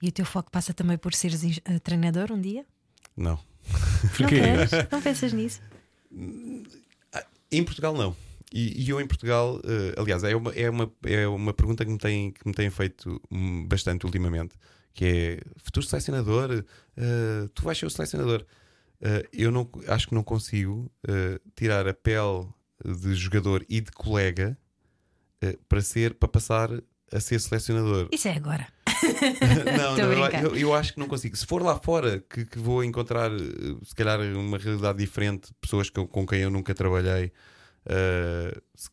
E 0.00 0.08
o 0.08 0.12
teu 0.12 0.24
foco 0.24 0.50
passa 0.50 0.72
também 0.72 0.96
por 0.96 1.14
seres 1.14 1.60
treinador 1.82 2.32
um 2.32 2.40
dia? 2.40 2.64
Não. 3.16 3.38
Porquê? 4.16 4.40
Não, 4.40 4.88
não 4.92 5.02
pensas 5.02 5.32
nisso? 5.32 5.60
Em 7.50 7.64
Portugal, 7.64 7.94
não. 7.94 8.16
E, 8.52 8.84
e 8.84 8.90
eu 8.90 9.00
em 9.00 9.06
Portugal, 9.06 9.56
uh, 9.56 10.00
aliás, 10.00 10.22
é 10.22 10.36
uma, 10.36 10.52
é, 10.52 10.70
uma, 10.70 10.92
é 11.04 11.26
uma 11.26 11.52
pergunta 11.52 11.84
que 11.84 11.90
me 11.90 11.98
têm, 11.98 12.30
que 12.30 12.46
me 12.46 12.54
têm 12.54 12.70
feito 12.70 13.20
bastante 13.66 14.06
ultimamente, 14.06 14.54
que 14.94 15.04
é 15.04 15.40
futuro 15.58 15.84
selecionador, 15.84 16.64
uh, 16.96 17.48
tu 17.50 17.62
vais 17.62 17.76
ser 17.76 17.86
o 17.86 17.90
selecionador. 17.90 18.44
Uh, 19.00 19.28
eu 19.32 19.50
não, 19.50 19.68
acho 19.88 20.08
que 20.08 20.14
não 20.14 20.22
consigo 20.22 20.90
uh, 21.08 21.50
tirar 21.54 21.86
a 21.86 21.92
pele 21.92 22.48
de 22.84 23.14
jogador 23.14 23.64
e 23.68 23.80
de 23.80 23.90
colega 23.92 24.56
uh, 25.44 25.58
para 25.68 25.82
ser 25.82 26.14
para 26.14 26.28
passar 26.28 26.70
a 27.12 27.20
ser 27.20 27.40
selecionador. 27.40 28.08
Isso 28.10 28.28
é 28.28 28.32
agora. 28.32 28.66
não, 29.76 29.96
não 29.96 30.30
eu, 30.40 30.56
eu, 30.56 30.74
acho 30.74 30.94
que 30.94 31.00
não 31.00 31.06
consigo. 31.06 31.36
Se 31.36 31.46
for 31.46 31.62
lá 31.62 31.78
fora 31.78 32.20
que, 32.20 32.46
que 32.46 32.58
vou 32.58 32.82
encontrar 32.82 33.30
se 33.82 33.94
calhar 33.94 34.20
uma 34.20 34.58
realidade 34.58 34.98
diferente, 34.98 35.52
pessoas 35.60 35.90
que, 35.90 36.04
com 36.06 36.26
quem 36.26 36.40
eu 36.40 36.50
nunca 36.50 36.74
trabalhei, 36.74 37.32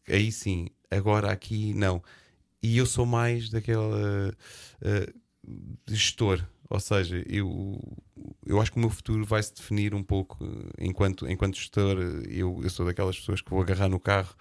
aí 0.08 0.32
sim. 0.32 0.68
Agora 0.92 1.32
aqui 1.32 1.74
não. 1.74 2.04
E 2.62 2.78
eu 2.78 2.86
sou 2.86 3.06
mais 3.06 3.50
daquela 3.50 4.32
gestor 5.88 6.46
ou 6.74 6.80
seja, 6.80 7.24
eu, 7.30 7.80
eu 8.48 8.60
acho 8.60 8.72
que 8.72 8.78
o 8.78 8.82
meu 8.82 8.90
futuro 8.90 9.24
vai 9.24 9.44
se 9.44 9.54
definir 9.54 9.94
um 9.94 10.02
pouco 10.02 10.44
eh, 10.44 10.86
enquanto, 10.88 11.30
enquanto 11.30 11.56
gestor. 11.56 12.00
Eu, 12.28 12.60
eu 12.64 12.70
sou 12.72 12.84
daquelas 12.84 13.16
pessoas 13.16 13.42
que 13.42 13.52
vou 13.52 13.62
agarrar 13.62 13.88
no 13.88 14.00
carro, 14.00 14.34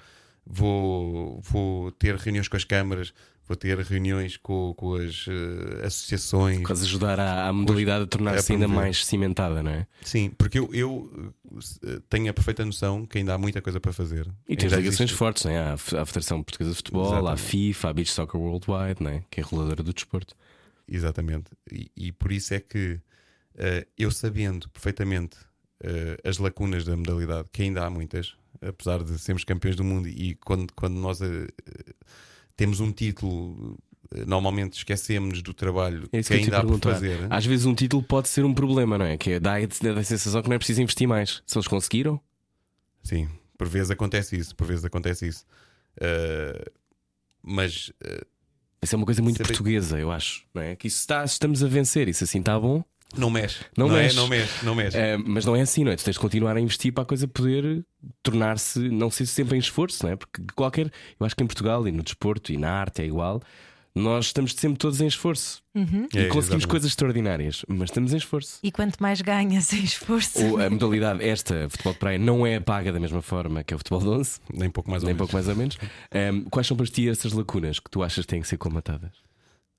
vou, 0.47 1.43
vou 1.43 1.93
ter 1.93 2.17
reuniões 2.17 2.49
com 2.49 2.57
as 2.57 2.65
câmaras, 2.65 3.13
vou 3.47 3.55
ter 3.55 3.79
reuniões 3.79 4.39
com, 4.39 4.73
com 4.75 4.95
as 4.95 5.27
uh, 5.27 5.85
associações. 5.85 6.65
Quase 6.65 6.87
ajudar 6.87 7.21
a, 7.21 7.49
a 7.49 7.53
modalidade 7.53 8.05
a 8.05 8.07
tornar-se 8.07 8.51
ainda 8.51 8.67
mais 8.67 9.05
cimentada, 9.05 9.63
não 9.63 9.71
é? 9.71 9.87
Sim, 10.01 10.31
porque 10.39 10.59
eu, 10.59 10.71
eu, 10.73 11.35
eh, 11.85 12.01
tenho 12.09 12.31
a 12.31 12.33
perfeita 12.33 12.65
noção 12.65 13.05
que 13.05 13.19
ainda 13.19 13.35
há 13.35 13.39
muita 13.39 13.61
coisa 13.61 13.79
para 13.79 13.93
fazer. 13.93 14.27
E 14.49 14.57
tens 14.57 14.73
ligações 14.73 15.01
existe... 15.01 15.19
fortes, 15.19 15.45
não 15.45 15.53
é? 15.53 15.59
Há 15.59 15.73
a 15.75 16.07
Federação 16.07 16.43
Portuguesa 16.43 16.71
de 16.71 16.77
Futebol, 16.77 17.13
Exatamente. 17.13 17.33
à 17.35 17.37
FIFA, 17.37 17.89
à 17.91 17.93
Beach 17.93 18.11
Soccer 18.11 18.41
Worldwide, 18.41 19.03
não 19.03 19.11
é? 19.11 19.23
que 19.31 19.39
é 19.39 19.43
a 19.43 19.47
reguladora 19.47 19.83
do 19.83 19.93
desporto. 19.93 20.35
Exatamente. 20.95 21.51
E, 21.71 21.91
e 21.97 22.13
por 22.13 22.33
isso 22.33 22.55
é 22.55 22.61
que 22.61 23.01
uh, 23.55 23.87
eu 23.97 24.11
sabendo 24.11 24.69
perfeitamente 24.71 25.37
uh, 25.83 26.29
as 26.29 26.39
lacunas 26.39 26.85
da 26.85 26.97
modalidade, 26.97 27.49
que 27.53 27.63
ainda 27.63 27.85
há 27.85 27.91
muitas, 27.91 28.35
apesar 28.61 29.03
de 29.03 29.19
sermos 29.19 29.45
campeões 29.45 29.77
do 29.77 29.85
mundo 29.85 30.09
e 30.09 30.35
quando, 30.37 30.73
quando 30.75 30.95
nós 30.95 31.21
uh, 31.21 31.47
temos 32.57 32.81
um 32.81 32.93
título. 32.93 33.79
Normalmente 34.27 34.75
esquecemos 34.75 35.41
do 35.41 35.55
trabalho 35.55 36.07
é 36.13 36.23
que, 36.23 36.35
ainda 36.35 36.59
há 36.59 36.63
por 36.63 36.79
fazer. 36.79 37.27
Às 37.31 37.47
vezes 37.47 37.65
um 37.65 37.75
título 37.75 38.03
pode 38.03 38.29
ser 38.29 38.45
um 38.45 38.53
problema, 38.53 38.99
não 38.99 39.07
é? 39.07 39.17
Que 39.17 39.33
é, 39.33 39.41
dá, 39.41 39.55
dá 39.59 40.01
a 40.01 40.05
sensação 40.05 40.43
que 40.43 40.51
não 40.51 40.57
é 40.57 40.59
preciso 40.59 40.83
investir 40.83 41.09
mais. 41.09 41.43
Se 41.47 41.57
eles 41.57 41.67
conseguiram, 41.67 42.21
Sim, 43.03 43.29
por 43.59 43.69
vezes 43.69 43.91
acontece 43.91 44.37
isso, 44.37 44.55
por 44.55 44.67
vezes 44.67 44.85
acontece 44.85 45.27
isso. 45.27 45.45
Uh, 45.97 46.71
mas 47.43 47.89
uh, 48.05 48.27
isso 48.83 48.95
é 48.95 48.97
uma 48.97 49.07
coisa 49.07 49.23
muito 49.23 49.37
Saber... 49.39 49.49
portuguesa, 49.49 49.99
eu 49.99 50.11
acho. 50.11 50.45
Não 50.55 50.63
é? 50.63 50.75
Que 50.77 50.89
isso 50.89 50.99
está, 50.99 51.25
estamos 51.25 51.63
a 51.63 51.69
vencer, 51.69 52.09
isso 52.09 52.25
assim 52.25 52.41
está 52.41 52.59
bom. 52.59 52.83
Não 53.17 53.31
mexe. 53.31 53.65
Não, 53.77 53.89
não 53.89 53.95
mexe. 53.95 54.17
É, 54.17 54.21
não 54.21 54.29
mexe, 54.29 54.65
não 54.65 54.75
mexe. 54.75 54.97
É, 54.97 55.17
mas 55.19 55.45
não 55.45 55.55
é 55.55 55.61
assim, 55.61 55.85
não 55.85 55.93
é? 55.93 55.97
Tu 55.97 56.05
tens 56.05 56.15
de 56.15 56.21
continuar 56.21 56.57
a 56.57 56.61
investir 56.61 56.93
para 56.93 57.03
a 57.03 57.07
coisa 57.07 57.29
poder 57.29 57.85
tornar-se, 58.23 58.79
não 58.89 59.11
ser 59.11 59.27
sempre 59.27 59.57
em 59.57 59.61
esforço, 59.61 60.05
não 60.05 60.13
é? 60.13 60.17
Porque 60.17 60.43
qualquer. 60.55 60.91
Eu 61.21 61.27
acho 61.27 61.37
que 61.37 61.45
em 61.45 61.47
Portugal 61.47 61.87
e 61.87 61.93
no 61.93 62.03
desporto 62.03 62.53
e 62.53 62.57
na 62.57 62.71
arte 62.73 63.03
é 63.03 63.05
igual 63.05 63.43
nós 63.95 64.27
estamos 64.27 64.53
sempre 64.55 64.79
todos 64.79 65.01
em 65.01 65.07
esforço 65.07 65.63
uhum. 65.75 66.09
e 66.15 66.19
é, 66.19 66.25
conseguimos 66.25 66.35
exatamente. 66.35 66.67
coisas 66.69 66.91
extraordinárias, 66.91 67.65
mas 67.69 67.91
estamos 67.91 68.13
em 68.13 68.17
esforço. 68.17 68.59
E 68.63 68.73
quanto 68.73 68.97
mais 69.03 69.21
ganhas 69.21 69.73
em 69.73 69.85
esforço, 69.85 70.59
a 70.59 70.71
modalidade 70.71 71.23
esta, 71.23 71.69
futebol 71.69 71.93
de 71.93 71.99
praia, 71.99 72.19
não 72.19 72.47
é 72.47 72.59
paga 72.59 72.93
da 72.93 72.99
mesma 72.99 73.21
forma 73.21 73.63
que 73.63 73.75
é 73.75 73.77
o 73.77 73.79
futebol 73.79 74.01
de 74.01 74.09
11, 74.09 74.41
nem 74.53 74.71
pouco 74.71 74.91
mais 74.91 75.03
ou 75.03 75.07
nem 75.07 75.15
menos. 75.15 75.19
pouco 75.19 75.35
mais 75.35 75.49
ou 75.49 75.57
menos. 75.57 75.79
Um, 76.15 76.45
quais 76.45 76.67
são 76.67 76.77
para 76.77 76.87
ti 76.87 77.09
essas 77.09 77.33
lacunas 77.33 77.79
que 77.79 77.91
tu 77.91 78.03
achas 78.03 78.25
que 78.25 78.31
têm 78.31 78.41
que 78.41 78.49
ser 78.49 78.57
comatadas? 78.57 79.13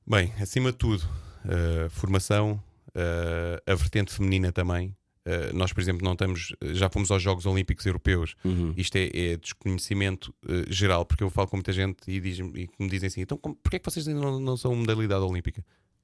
Bem, 0.06 0.34
acima 0.40 0.72
de 0.72 0.78
tudo, 0.78 1.04
uh, 1.46 1.90
formação, 1.90 2.62
uh, 2.90 3.72
a 3.72 3.76
vertente 3.76 4.14
feminina 4.14 4.52
também. 4.52 4.96
Uh, 5.26 5.56
nós, 5.56 5.72
por 5.72 5.80
exemplo, 5.80 6.04
não 6.04 6.14
estamos, 6.14 6.54
já 6.74 6.90
fomos 6.90 7.10
aos 7.10 7.24
Jogos 7.24 7.46
Olímpicos 7.46 7.86
Europeus. 7.86 8.36
Uhum. 8.44 8.74
Isto 8.76 8.98
é, 8.98 9.10
é 9.14 9.38
desconhecimento 9.38 10.34
uh, 10.46 10.72
geral, 10.72 11.06
porque 11.06 11.24
eu 11.24 11.30
falo 11.30 11.48
com 11.48 11.56
muita 11.56 11.72
gente 11.72 12.00
e, 12.08 12.20
diz, 12.20 12.40
e 12.40 12.44
me 12.44 12.90
dizem 12.90 13.08
assim: 13.08 13.22
então, 13.22 13.38
como, 13.38 13.56
porquê 13.56 13.78
é 13.78 13.80
que 13.80 13.90
vocês 13.90 14.08
ainda 14.08 14.20
não, 14.20 14.40
não 14.40 14.58
são 14.58 14.76
modalidade 14.76 15.24
olímpica? 15.24 15.64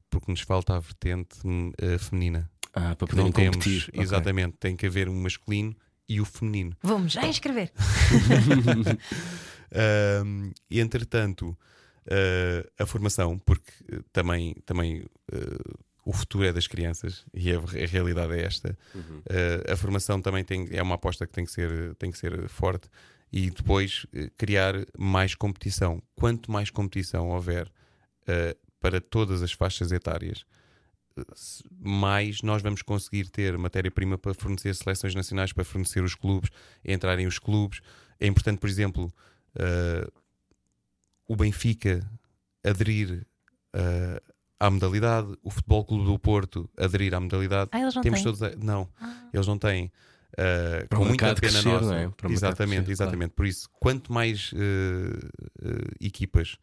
Porque 0.09 0.31
nos 0.31 0.41
falta 0.41 0.75
a 0.75 0.79
vertente 0.79 1.37
uh, 1.45 1.99
feminina. 1.99 2.49
Ah, 2.73 2.95
para 2.95 3.07
poderem 3.07 3.31
competir. 3.31 3.61
Temos, 3.61 3.89
okay. 3.89 4.01
Exatamente, 4.01 4.57
tem 4.57 4.75
que 4.75 4.85
haver 4.85 5.09
um 5.09 5.21
masculino 5.21 5.75
e 6.07 6.21
o 6.21 6.25
feminino. 6.25 6.75
Vamos 6.81 7.13
já 7.13 7.27
inscrever. 7.27 7.71
e 10.69 10.79
entretanto, 10.79 11.57
a 12.77 12.85
formação, 12.85 13.39
porque 13.39 13.71
também, 14.13 14.55
também 14.65 15.03
o 16.05 16.13
futuro 16.13 16.45
é 16.45 16.53
das 16.53 16.67
crianças 16.67 17.25
e 17.33 17.51
a, 17.51 17.59
a 17.59 17.87
realidade 17.87 18.33
é 18.33 18.43
esta. 18.43 18.77
Uhum. 18.95 19.19
Uh, 19.19 19.71
a 19.71 19.75
formação 19.75 20.21
também 20.21 20.43
tem, 20.43 20.67
é 20.71 20.81
uma 20.81 20.95
aposta 20.95 21.27
que 21.27 21.33
tem 21.33 21.45
que 21.45 21.51
ser, 21.51 21.95
tem 21.95 22.11
que 22.11 22.17
ser 22.17 22.47
forte 22.47 22.89
e 23.31 23.49
depois 23.49 24.05
uh, 24.05 24.31
criar 24.37 24.73
mais 24.97 25.35
competição. 25.35 26.01
Quanto 26.15 26.51
mais 26.51 26.69
competição 26.69 27.29
houver 27.29 27.67
uh, 27.67 28.57
para 28.79 29.01
todas 29.01 29.41
as 29.43 29.51
faixas 29.51 29.91
etárias, 29.91 30.45
mais 31.69 32.41
nós 32.41 32.61
vamos 32.61 32.81
conseguir 32.81 33.29
ter 33.29 33.57
matéria-prima 33.57 34.17
para 34.17 34.33
fornecer 34.33 34.73
seleções 34.73 35.13
nacionais, 35.13 35.51
para 35.51 35.65
fornecer 35.65 36.01
os 36.01 36.15
clubes, 36.15 36.49
entrarem 36.83 37.27
os 37.27 37.37
clubes. 37.37 37.81
É 38.19 38.25
importante, 38.25 38.59
por 38.59 38.69
exemplo, 38.69 39.11
o 41.27 41.35
Benfica 41.35 42.09
aderir 42.63 43.27
à 44.59 44.69
modalidade, 44.69 45.35
o 45.43 45.49
Futebol 45.49 45.85
Clube 45.85 46.05
do 46.05 46.19
Porto 46.19 46.69
aderir 46.77 47.13
à 47.13 47.19
modalidade. 47.19 47.69
Ah, 47.73 47.79
eles 47.79 47.95
não 47.95 48.01
Temos 48.01 48.19
têm. 48.19 48.25
todos. 48.25 48.43
a- 48.43 48.55
Não, 48.57 48.89
Ah. 49.01 49.27
eles 49.33 49.47
não 49.47 49.57
têm. 49.57 49.91
Uh, 50.37 50.95
com 50.95 51.05
muita 51.05 51.25
pena 51.25 51.35
crescer, 51.35 51.67
nossa. 51.67 51.85
não 51.85 51.93
é? 51.95 52.11
Exatamente, 52.29 52.75
crescer, 52.85 52.91
exatamente. 52.91 53.31
Por 53.33 53.45
isso, 53.47 53.67
quanto 53.79 54.13
mais 54.13 54.51
uh, 54.53 54.55
uh, 54.55 55.95
equipas 55.99 56.57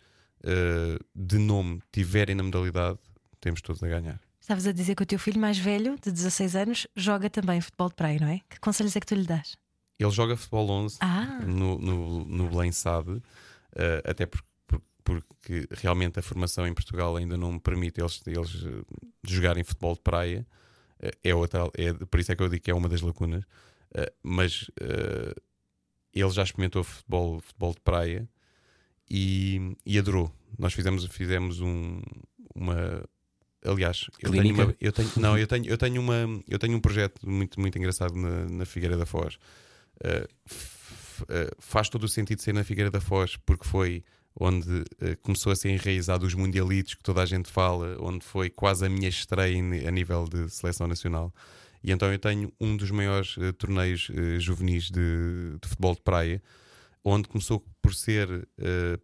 uh, 0.45 1.05
de 1.15 1.37
nome 1.39 1.83
tiverem 1.93 2.35
na 2.35 2.43
modalidade, 2.45 2.99
temos 3.41 3.61
todos 3.61 3.83
a 3.83 3.89
ganhar. 3.89 4.21
Estavas 4.41 4.67
a 4.67 4.73
dizer 4.73 4.95
que 4.95 5.03
o 5.03 5.07
teu 5.07 5.19
filho 5.19 5.41
mais 5.41 5.59
velho, 5.59 5.97
de 6.01 6.13
16 6.13 6.55
anos, 6.55 6.87
joga 6.95 7.29
também 7.29 7.61
futebol 7.61 7.89
de 7.89 7.97
praia, 7.97 8.19
não 8.21 8.29
é? 8.29 8.41
Que 8.49 8.61
conselhos 8.61 8.95
é 8.95 9.01
que 9.01 9.07
tu 9.07 9.15
lhe 9.17 9.27
dás? 9.27 9.57
Ele 9.99 10.11
joga 10.11 10.37
futebol 10.37 10.71
11 10.71 10.99
Ah, 11.01 11.41
no, 11.45 11.77
no, 11.79 12.25
no 12.25 12.49
Belém 12.49 12.71
SAD, 12.71 13.09
uh, 13.11 13.23
até 14.05 14.27
por- 14.27 14.41
por- 14.43 14.56
porque 15.07 15.69
realmente 15.71 16.19
a 16.19 16.23
formação 16.23 16.67
em 16.67 16.75
Portugal 16.75 17.15
ainda 17.17 17.37
não 17.37 17.59
permite 17.61 18.01
eles, 18.01 18.21
eles 18.27 18.55
uh, 18.65 18.85
jogarem 19.23 19.63
futebol 19.63 19.95
de 19.95 20.01
praia. 20.01 20.45
Uh, 21.01 21.17
é 21.23 21.35
outra, 21.35 21.71
é, 21.75 21.93
por 21.93 22.19
isso 22.19 22.33
é 22.33 22.37
que 22.37 22.43
eu 22.43 22.49
digo 22.49 22.65
que 22.65 22.71
é 22.71 22.75
uma 22.75 22.89
das 22.89 23.01
lacunas. 23.01 23.45
Uh, 23.95 24.13
mas 24.23 24.69
ele 26.13 26.31
já 26.31 26.43
experimentou 26.43 26.83
futebol, 26.83 27.41
futebol 27.41 27.73
de 27.73 27.81
praia 27.81 28.29
e, 29.09 29.77
e 29.85 29.99
adorou. 29.99 30.33
Nós 30.59 30.75
fizemos, 30.75 31.05
fizemos 31.07 31.61
um, 31.61 32.03
uma. 32.55 33.05
Aliás, 33.65 34.07
eu 34.21 34.31
tenho, 34.31 34.55
uma, 34.55 34.77
eu 34.81 34.93
tenho 34.93 35.11
não, 35.17 35.39
eu 35.39 35.47
tenho, 35.47 35.67
eu 35.67 35.79
tenho 35.79 36.01
uma, 36.01 36.43
eu 36.49 36.59
tenho 36.59 36.77
um 36.77 36.81
projeto 36.81 37.29
muito 37.29 37.61
muito 37.61 37.79
engraçado 37.79 38.15
na, 38.15 38.49
na 38.49 38.65
Figueira 38.65 38.97
da 38.97 39.07
Foz. 39.07 39.39
Uh, 39.97 40.29
f- 40.47 41.23
uh, 41.25 41.57
faz 41.59 41.89
todo 41.89 42.05
o 42.05 42.09
sentido 42.09 42.41
ser 42.43 42.55
na 42.55 42.65
Figueira 42.65 42.91
da 42.91 43.01
Foz 43.01 43.37
porque 43.37 43.67
foi 43.67 44.05
onde 44.39 44.69
uh, 44.81 44.85
começou 45.23 45.51
a 45.53 45.57
ser 45.57 45.71
enraizado 45.71 46.27
os 46.27 46.35
mundialitos 46.35 46.95
que 46.95 47.03
toda 47.03 47.23
a 47.23 47.27
gente 47.27 47.51
fala, 47.51 47.97
onde 48.01 48.25
foi 48.25 48.51
quase 48.51 48.85
a 48.85 48.89
minha 48.89 49.09
estreia 49.09 49.59
a 49.89 49.91
nível 49.91 50.25
de 50.29 50.49
seleção 50.51 50.87
nacional. 50.87 51.33
E 51.83 51.91
então 51.93 52.13
eu 52.13 52.19
tenho 52.19 52.53
um 52.61 52.77
dos 52.77 52.91
maiores 52.91 53.37
uh, 53.37 53.53
torneios 53.53 54.09
uh, 54.11 54.39
juvenis 54.41 54.91
de, 54.91 55.57
de 55.61 55.69
futebol 55.69 55.95
de 55.95 56.03
praia, 56.03 56.43
onde 57.05 57.29
começou 57.29 57.65
por 57.81 57.95
ser 57.95 58.49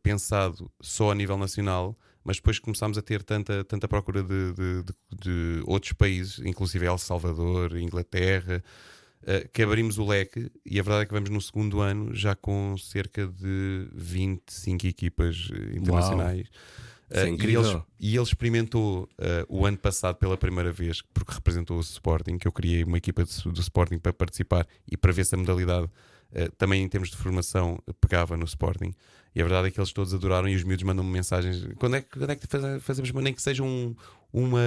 pensado 0.02 0.68
só 0.80 1.12
a 1.12 1.14
nível 1.14 1.38
nacional, 1.38 1.96
mas 2.24 2.38
depois 2.38 2.58
começámos 2.58 2.98
a 2.98 3.02
ter 3.02 3.22
tanta, 3.22 3.62
tanta 3.62 3.86
procura 3.86 4.24
de- 4.24 4.52
de- 4.54 4.84
de 5.22 5.62
outros 5.66 5.92
países, 5.92 6.40
inclusive 6.40 6.84
El 6.84 6.98
Salvador, 6.98 7.76
Inglaterra, 7.76 8.60
uh, 9.22 9.48
que 9.52 9.62
abrimos 9.62 9.98
o 9.98 10.04
leque 10.06 10.50
e 10.64 10.78
a 10.78 10.82
verdade 10.82 11.02
é 11.04 11.06
que 11.06 11.12
vamos 11.14 11.30
no 11.30 11.40
segundo 11.40 11.80
ano 11.80 12.14
já 12.14 12.34
com 12.34 12.76
cerca 12.78 13.26
de 13.26 13.88
25 13.92 14.86
equipas 14.86 15.48
uh, 15.50 15.76
internacionais. 15.76 16.48
Uh, 17.10 17.14
e, 17.34 17.36
ele, 17.74 17.82
e 18.00 18.14
ele 18.16 18.22
experimentou 18.24 19.02
uh, 19.18 19.44
o 19.48 19.66
ano 19.66 19.76
passado 19.76 20.16
pela 20.16 20.36
primeira 20.36 20.72
vez, 20.72 21.02
porque 21.12 21.32
representou 21.34 21.76
o 21.76 21.80
Sporting, 21.80 22.38
que 22.38 22.48
eu 22.48 22.52
criei 22.52 22.84
uma 22.84 22.96
equipa 22.96 23.22
de- 23.24 23.50
do 23.50 23.60
Sporting 23.60 23.98
para 23.98 24.14
participar 24.14 24.66
e 24.90 24.96
para 24.96 25.12
ver 25.12 25.26
se 25.26 25.34
a 25.34 25.38
modalidade 25.38 25.88
também 26.56 26.82
em 26.82 26.88
termos 26.88 27.10
de 27.10 27.16
formação 27.16 27.78
pegava 28.00 28.36
no 28.36 28.44
Sporting. 28.44 28.94
E 29.34 29.40
a 29.40 29.44
verdade 29.44 29.68
é 29.68 29.70
que 29.70 29.80
eles 29.80 29.92
todos 29.92 30.12
adoraram 30.12 30.48
e 30.48 30.54
os 30.54 30.62
miúdos 30.62 30.84
mandam-me 30.84 31.10
mensagens. 31.10 31.66
Quando 31.78 31.96
é 31.96 32.02
que, 32.02 32.18
quando 32.18 32.30
é 32.30 32.36
que 32.36 32.46
faz- 32.46 32.82
fazemos, 32.82 33.10
nem 33.12 33.32
que 33.32 33.40
seja 33.40 33.62
um- 33.62 33.94
uma, 34.32 34.60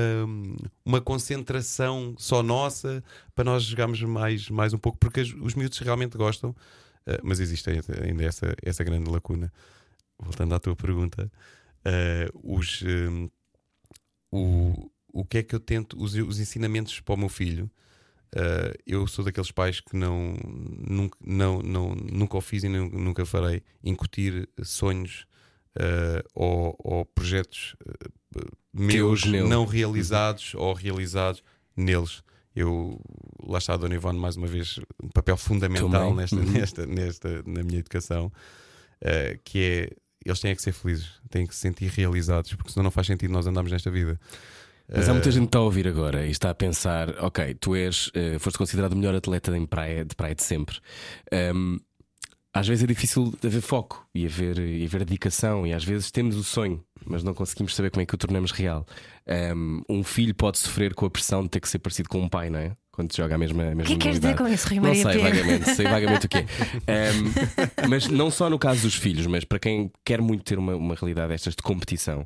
uma 0.84 1.02
concentração 1.02 2.16
só 2.18 2.42
nossa 2.42 3.04
para 3.36 3.44
nós 3.44 3.64
jogarmos 3.64 4.02
mais, 4.02 4.50
mais 4.50 4.74
um 4.74 4.78
pouco, 4.78 4.98
porque 4.98 5.22
os 5.22 5.54
miúdos 5.54 5.78
realmente 5.80 6.18
gostam, 6.18 6.50
uh, 6.52 6.56
mas 7.24 7.40
existe 7.40 7.70
ainda- 7.70 8.04
ainda 8.04 8.24
essa, 8.24 8.56
essa 8.64 8.84
grande 8.84 9.10
lacuna. 9.10 9.52
Voltando 10.20 10.56
à 10.56 10.60
tua 10.60 10.76
pergunta, 10.76 11.32
uh, 11.86 12.56
os, 12.58 12.82
um, 12.84 13.30
o, 14.32 14.90
o 15.14 15.26
que 15.26 15.40
é 15.40 15.44
que 15.44 15.54
eu 15.54 15.60
tento, 15.60 16.02
os, 16.02 16.16
os 16.16 16.40
ensinamentos 16.40 17.00
para 17.02 17.14
o 17.14 17.18
meu 17.18 17.30
filho. 17.30 17.70
Uh, 18.36 18.74
eu 18.86 19.06
sou 19.08 19.24
daqueles 19.26 19.52
pais 19.52 19.80
que 19.80 19.96
não 19.96 20.34
nunca, 20.88 21.18
não, 21.26 21.62
não, 21.62 21.96
nunca 21.96 22.38
o 22.38 22.42
fiz 22.42 22.64
e 22.64 22.70
nu- 22.70 22.90
nunca 22.90 23.26
farei 23.26 23.62
incutir 23.84 24.48
sonhos 24.64 25.26
uh, 25.78 26.24
ou, 26.34 26.76
ou 26.80 27.06
projetos 27.06 27.76
uh, 27.86 28.42
meus 28.74 29.26
nele. 29.26 29.48
não 29.48 29.66
realizados 29.66 30.54
ou 30.56 30.74
realizados 30.74 31.44
neles. 31.76 32.24
Eu, 32.56 33.00
lá 33.46 33.58
está 33.58 33.74
a 33.74 33.78
Dona 33.78 33.96
Ivone, 33.96 34.18
mais 34.18 34.38
uma 34.38 34.48
vez, 34.48 34.80
um 35.04 35.10
papel 35.10 35.36
fundamental 35.36 36.14
nesta, 36.16 36.38
Uhum. 36.38 36.52
nesta, 36.52 36.86
nesta, 36.86 37.44
na 37.46 37.64
minha 37.64 37.80
educação, 37.80 38.32
que 39.44 39.60
é 39.60 39.90
eles 40.26 40.40
têm 40.40 40.56
que 40.56 40.62
ser 40.62 40.72
felizes, 40.72 41.10
têm 41.30 41.46
que 41.46 41.54
se 41.54 41.62
sentir 41.62 41.88
realizados, 41.92 42.54
porque 42.56 42.72
senão 42.72 42.86
não 42.86 42.92
faz 42.92 43.06
sentido 43.08 43.32
nós 43.32 43.46
andarmos 43.46 43.72
nesta 43.72 43.92
vida. 43.92 44.20
Mas 44.88 45.10
há 45.10 45.14
muita 45.14 45.30
Uh, 45.30 45.32
gente 45.32 45.42
que 45.44 45.48
está 45.48 45.60
a 45.60 45.64
ouvir 45.64 45.88
agora 45.88 46.26
e 46.26 46.32
está 46.32 46.50
a 46.50 46.56
pensar: 46.56 47.10
ok, 47.24 47.56
tu 47.56 47.76
és, 47.76 48.12
eh, 48.14 48.38
foste 48.40 48.58
considerado 48.58 48.94
o 48.94 48.96
melhor 48.96 49.16
atleta 49.16 49.56
em 49.58 49.66
praia, 49.66 50.06
de 50.06 50.16
praia 50.16 50.36
de 50.36 50.44
sempre. 50.44 50.78
Ahm, 51.32 51.78
às 52.54 52.68
vezes 52.68 52.84
é 52.86 52.88
difícil 52.88 53.34
haver 53.44 53.62
foco 53.62 54.08
e 54.16 54.26
haver, 54.26 54.58
e 54.60 54.86
haver 54.86 55.04
dedicação, 55.04 55.68
e 55.68 55.74
às 55.74 55.84
vezes 55.84 56.10
temos 56.10 56.38
o 56.38 56.44
sonho, 56.44 56.82
mas 57.06 57.22
não 57.22 57.34
conseguimos 57.34 57.76
saber 57.76 57.90
como 57.90 58.02
é 58.02 58.06
que 58.06 58.16
o 58.16 58.18
tornamos 58.18 58.52
real. 58.52 58.86
Ahm, 59.28 59.82
um 59.90 60.04
filho 60.04 60.34
pode 60.34 60.60
sofrer 60.60 60.94
com 60.94 61.06
a 61.06 61.10
pressão 61.10 61.44
de 61.44 61.50
ter 61.50 61.60
que 61.60 61.68
ser 61.68 61.80
parecido 61.80 62.08
com 62.08 62.22
um 62.22 62.30
pai, 62.30 62.50
não 62.50 62.60
é? 62.60 62.72
Quando 62.92 63.12
se 63.12 63.18
joga 63.18 63.36
a 63.36 63.38
mesma, 63.38 63.62
o 63.62 63.76
que 63.76 63.82
é 63.82 63.86
que 63.88 63.98
queres 63.98 64.20
dizer 64.22 64.38
com 64.38 64.48
isso, 64.48 64.70
Rui 64.70 64.78
Não 64.78 64.84
Maria 64.84 65.04
sei 65.04 65.12
Pego? 65.12 65.24
vagamente, 65.24 65.76
sei 65.76 65.86
vagamente 65.86 66.28
o 66.28 66.30
é. 66.38 66.46
Ahm, 67.10 67.90
mas 67.90 68.08
não 68.08 68.32
só 68.32 68.50
no 68.50 68.58
caso 68.58 68.84
dos 68.84 68.96
filhos, 68.96 69.28
mas 69.28 69.44
para 69.44 69.60
quem 69.60 69.92
quer 70.06 70.22
muito 70.22 70.46
ter 70.46 70.58
uma, 70.58 70.78
uma 70.78 70.96
realidade 70.96 71.28
destas 71.28 71.56
de 71.56 71.62
competição, 71.62 72.26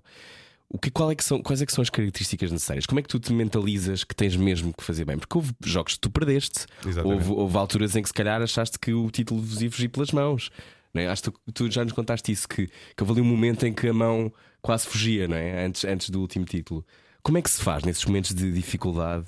o 0.71 0.77
que, 0.77 0.91
qual 0.91 1.09
é 1.09 1.15
que 1.15 1.23
são, 1.23 1.41
quais 1.41 1.61
é 1.61 1.65
que 1.65 1.71
são 1.71 1.81
as 1.81 1.89
características 1.89 2.51
necessárias? 2.51 2.85
Como 2.85 2.99
é 2.99 3.03
que 3.03 3.09
tu 3.09 3.19
te 3.19 3.33
mentalizas 3.33 4.03
que 4.03 4.15
tens 4.15 4.35
mesmo 4.35 4.71
que 4.71 4.83
fazer 4.83 5.03
bem? 5.03 5.17
Porque 5.17 5.35
houve 5.35 5.51
jogos 5.65 5.95
que 5.95 5.99
tu 5.99 6.11
perdeste, 6.11 6.67
houve, 7.03 7.31
houve 7.31 7.57
alturas 7.57 7.95
em 7.95 8.03
que 8.03 8.07
se 8.07 8.13
calhar 8.13 8.39
achaste 8.39 8.77
que 8.77 8.93
o 8.93 9.09
título 9.09 9.41
vos 9.41 9.61
ia 9.61 9.71
fugir 9.71 9.89
pelas 9.89 10.11
mãos. 10.11 10.51
Não 10.93 11.01
é? 11.01 11.07
Acho 11.07 11.23
que 11.23 11.31
tu, 11.31 11.51
tu 11.53 11.71
já 11.71 11.83
nos 11.83 11.93
contaste 11.93 12.31
isso, 12.31 12.47
que, 12.47 12.67
que 12.67 13.03
houve 13.03 13.13
ali 13.13 13.21
um 13.21 13.25
momento 13.25 13.65
em 13.65 13.73
que 13.73 13.87
a 13.87 13.93
mão 13.93 14.31
quase 14.61 14.87
fugia, 14.87 15.27
não 15.27 15.35
é? 15.35 15.65
Antes, 15.65 15.83
antes 15.85 16.09
do 16.11 16.19
último 16.21 16.45
título. 16.45 16.85
Como 17.23 17.37
é 17.37 17.41
que 17.41 17.49
se 17.49 17.61
faz 17.61 17.83
nesses 17.83 18.05
momentos 18.05 18.33
de 18.33 18.51
dificuldade? 18.51 19.25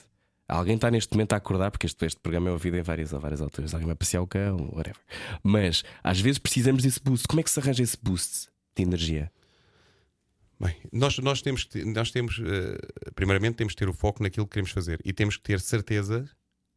Alguém 0.47 0.75
está 0.75 0.91
neste 0.91 1.13
momento 1.13 1.33
a 1.33 1.37
acordar, 1.37 1.71
porque 1.71 1.87
este, 1.87 2.05
este 2.05 2.19
programa 2.19 2.49
é 2.49 2.51
ouvido 2.51 2.77
em 2.77 2.81
várias, 2.81 3.11
várias 3.11 3.41
alturas. 3.41 3.73
Alguém 3.73 3.87
vai 3.87 3.95
passear 3.95 4.21
o 4.21 4.27
cão, 4.27 4.57
whatever. 4.73 4.99
Mas 5.41 5.83
às 6.03 6.19
vezes 6.19 6.37
precisamos 6.37 6.83
desse 6.83 6.99
boost. 7.01 7.27
Como 7.27 7.39
é 7.39 7.43
que 7.43 7.49
se 7.49 7.59
arranja 7.59 7.81
esse 7.81 7.97
boost 8.01 8.49
de 8.75 8.83
energia? 8.83 9.31
Bem, 10.61 10.75
nós, 10.91 11.17
nós 11.19 11.41
temos, 11.41 11.63
que- 11.63 11.83
nós 11.85 12.11
temos 12.11 12.39
eh, 12.43 12.77
primeiramente, 13.15 13.55
temos 13.55 13.73
que 13.73 13.79
ter 13.79 13.89
o 13.89 13.93
foco 13.93 14.21
naquilo 14.21 14.45
que 14.45 14.51
queremos 14.53 14.71
fazer 14.71 14.99
e 15.03 15.11
temos 15.11 15.35
que 15.37 15.43
ter 15.43 15.59
certeza 15.59 16.29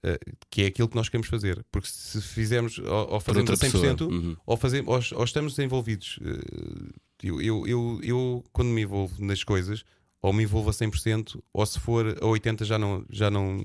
eh, 0.02 0.18
que 0.50 0.62
é 0.62 0.66
aquilo 0.66 0.88
que 0.88 0.96
nós 0.96 1.08
queremos 1.08 1.28
fazer. 1.28 1.64
Porque 1.70 1.88
se 1.88 2.20
fizermos 2.22 2.78
ou, 2.78 3.12
ou 3.14 3.20
fazemos 3.20 3.48
a 3.50 3.52
outra 3.52 3.66
pessoa. 3.66 3.94
100%, 3.94 4.00
Uhum. 4.10 4.36
ou, 4.46 4.56
fazemos, 4.56 5.12
ou, 5.12 5.18
ou 5.18 5.24
estamos 5.24 5.58
envolvidos. 5.58 6.18
eh, 6.22 6.92
Eu, 7.22 7.40
eu, 7.40 7.66
eu, 7.66 8.00
eu, 8.02 8.44
quando 8.52 8.68
me 8.68 8.82
envolvo 8.82 9.24
nas 9.24 9.42
coisas, 9.44 9.82
ou 10.20 10.32
me 10.32 10.42
envolvo 10.42 10.68
a 10.70 10.72
100%, 10.72 11.40
ou 11.52 11.64
se 11.66 11.78
for 11.80 12.06
a 12.08 12.26
80% 12.26 12.64
já 12.64 12.78
não, 12.78 13.04
já 13.10 13.30
não, 13.30 13.64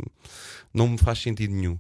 não 0.74 0.88
me 0.90 0.98
faz 0.98 1.20
sentido 1.20 1.54
nenhum. 1.54 1.74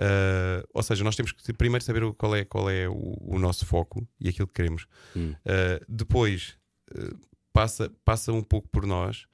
Uh, 0.00 0.62
ou 0.72 0.82
seja, 0.82 1.02
nós 1.02 1.16
temos 1.16 1.32
que 1.32 1.52
primeiro 1.52 1.84
saber 1.84 2.02
qual 2.14 2.36
é, 2.36 2.44
qual 2.44 2.70
é 2.70 2.88
o, 2.88 3.16
o 3.20 3.36
nosso 3.38 3.66
foco 3.66 4.06
e 4.20 4.28
aquilo 4.28 4.46
que 4.46 4.54
queremos. 4.54 4.86
Hum. 5.16 5.34
Uh, 5.44 5.84
depois 5.88 6.56
uh, 6.96 7.18
passa, 7.52 7.90
passa 8.04 8.32
um 8.32 8.42
pouco 8.42 8.68
por 8.68 8.86
nós, 8.86 9.26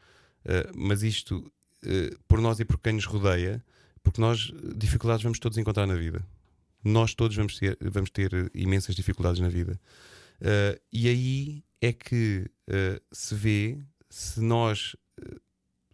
uh, 0.45 0.71
mas 0.75 1.03
isto 1.03 1.39
uh, 1.39 2.19
por 2.27 2.41
nós 2.41 2.61
e 2.61 2.65
por 2.65 2.79
quem 2.79 2.95
nos 2.95 3.05
rodeia, 3.05 3.65
porque 4.03 4.21
nós 4.21 4.51
uh, 4.51 4.75
dificuldades 4.77 5.23
vamos 5.23 5.39
todos 5.39 5.59
encontrar 5.59 5.87
na 5.87 5.95
vida. 5.95 6.25
Nós 6.83 7.15
todos 7.15 7.37
vamos 7.37 7.59
ter, 7.59 7.79
vamos 7.81 8.11
ter 8.11 8.51
imensas 8.55 8.95
dificuldades 8.95 9.41
na 9.41 9.49
vida. 9.49 9.81
Uh, 10.41 10.79
e 10.93 11.09
aí 11.09 11.65
é 11.81 11.93
que 11.93 12.51
se 13.13 13.35
vê 13.35 13.79
se 14.09 14.41
nós 14.41 14.97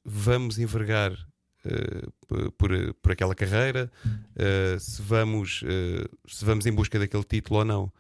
vamos 0.05 0.59
envergar 0.59 1.13
uh, 1.13 2.53
por, 2.53 2.95
por 2.95 3.13
aquela 3.13 3.35
carreira, 3.35 3.91
uh, 4.07 4.79
se, 4.79 5.01
vamos, 5.03 5.63
uh, 5.63 6.19
se 6.29 6.45
vamos 6.45 6.67
em 6.67 6.73
busca 6.73 6.99
daquele 6.99 7.25
título 7.25 7.61
ou 7.61 7.65
não. 7.65 7.93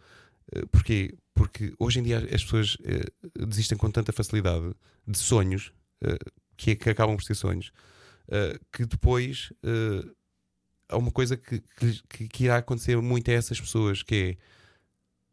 Uh, 0.54 0.66
porquê? 0.68 1.14
Porque 1.40 1.72
hoje 1.78 2.00
em 2.00 2.02
dia 2.02 2.18
as 2.34 2.44
pessoas 2.44 2.74
uh, 2.74 3.46
desistem 3.46 3.78
com 3.78 3.90
tanta 3.90 4.12
facilidade 4.12 4.74
de 5.06 5.16
sonhos 5.16 5.72
uh, 6.04 6.32
que, 6.54 6.76
que 6.76 6.90
acabam 6.90 7.16
por 7.16 7.22
ser 7.22 7.34
sonhos 7.34 7.72
uh, 8.28 8.58
que 8.70 8.84
depois 8.84 9.50
há 10.86 10.98
uma 10.98 11.10
coisa 11.10 11.38
que, 11.38 11.62
que, 12.10 12.28
que- 12.28 12.44
irá 12.44 12.58
acontecer 12.58 13.00
muito 13.00 13.30
a 13.30 13.34
essas 13.34 13.58
pessoas 13.58 14.02
que 14.02 14.36
é 14.38 14.60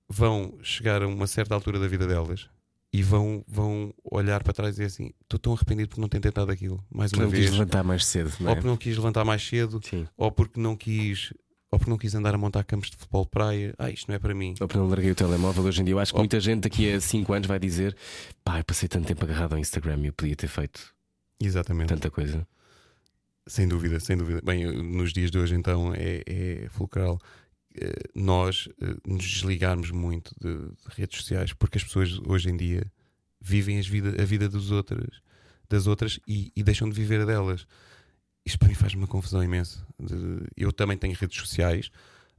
vão 0.10 0.58
chegar 0.64 1.01
a 1.01 1.08
uma 1.08 1.28
certa 1.28 1.53
altura 1.53 1.78
da 1.80 1.88
vida 1.88 2.08
delas 2.08 2.47
e 2.93 3.03
vão, 3.03 3.43
vão 3.45 3.93
olhar 4.03 4.41
para 4.43 4.53
trás 4.53 4.70
e 4.70 4.72
dizer 4.80 4.86
assim: 4.86 5.12
estou 5.22 5.38
tão 5.38 5.53
arrependido 5.53 5.89
porque 5.89 5.99
não 6.01 6.08
tenho 6.08 6.22
tentado 6.22 6.49
aquilo 6.51 6.82
mais 6.89 7.12
uma 7.12 7.24
não 7.24 7.30
quis 7.32 7.39
vez, 7.39 7.51
levantar 7.51 7.84
mais 7.84 8.05
cedo, 8.05 8.32
não 8.39 8.47
é? 8.47 8.49
ou 8.51 8.55
porque 8.55 8.68
não 8.70 8.78
quis 8.78 8.95
levantar 8.95 9.26
mais 9.26 9.45
cedo, 9.45 9.82
Sim. 9.84 10.08
ou 10.16 10.32
porque 10.32 10.58
não 10.60 10.78
quis, 10.78 11.34
ou 11.72 11.78
porque 11.78 11.89
não 11.89 11.97
quis 11.97 12.15
andar 12.15 12.34
a 12.34 12.38
montar 12.38 12.63
campos 12.63 12.89
de 12.89 12.97
futebol 12.97 13.24
de 13.24 13.30
praia. 13.32 13.76
Ah, 13.78 13.89
isto 13.89 14.07
não 14.07 14.15
é 14.15 14.20
para 14.20 14.34
mim. 14.34 14.53
Ou 14.59 14.68
porque 14.68 14.78
não 14.78 14.88
larguei 14.88 15.11
o 15.11 15.15
telemóvel 15.15 15.63
hoje 15.63 15.82
em 15.82 15.86
dia. 15.86 15.93
Eu 15.93 15.99
acho 15.99 16.13
que 16.13 16.18
Oh. 16.18 16.22
muita 16.22 16.39
gente 16.39 16.61
daqui 16.61 16.91
a 16.93 17.01
5 17.01 17.34
anos 17.34 17.47
vai 17.47 17.59
dizer: 17.59 17.95
pá, 18.43 18.59
eu 18.59 18.63
passei 18.63 18.88
tanto 18.88 19.07
tempo 19.07 19.24
agarrado 19.24 19.53
ao 19.53 19.59
Instagram 19.59 19.99
e 20.01 20.07
eu 20.07 20.13
podia 20.13 20.36
ter 20.36 20.47
feito 20.47 20.95
Exatamente. 21.39 21.89
Tanta 21.89 22.09
coisa. 22.09 22.47
Sem 23.45 23.68
dúvida, 23.68 23.99
sem 23.99 24.18
dúvida. 24.18 24.41
Bem, 24.43 24.65
nos 24.84 25.13
dias 25.13 25.32
de 25.32 25.38
hoje, 25.38 25.55
então, 25.55 25.93
é, 25.95 26.22
é 26.26 26.68
fulcral 26.70 27.20
eh, 27.80 27.93
nós 28.13 28.68
eh, 28.82 28.95
nos 29.07 29.24
desligarmos 29.24 29.91
muito 29.91 30.36
de, 30.41 30.57
de 30.57 30.95
redes 30.95 31.20
sociais, 31.20 31.53
porque 31.53 31.78
as 31.78 31.84
pessoas 31.84 32.20
hoje 32.26 32.49
em 32.49 32.57
dia 32.57 32.91
vivem 33.39 33.80
vida, 33.82 34.22
a 34.22 34.26
vida 34.26 34.49
dos 34.49 34.72
outras, 34.72 35.22
das 35.70 35.86
outras 35.88 36.20
e, 36.28 36.51
e 36.55 36.63
deixam 36.63 36.89
de 36.89 36.95
viver 36.95 37.22
a 37.22 37.26
delas. 37.26 37.65
Isto 38.48 38.60
para 38.60 38.70
mim 38.70 38.76
faz 38.76 38.93
uma 38.93 39.08
confusão 39.08 39.43
imensa. 39.43 39.86
Eu 40.56 40.72
também 40.72 40.98
tenho 40.98 41.14
redes 41.14 41.38
sociais, 41.38 41.91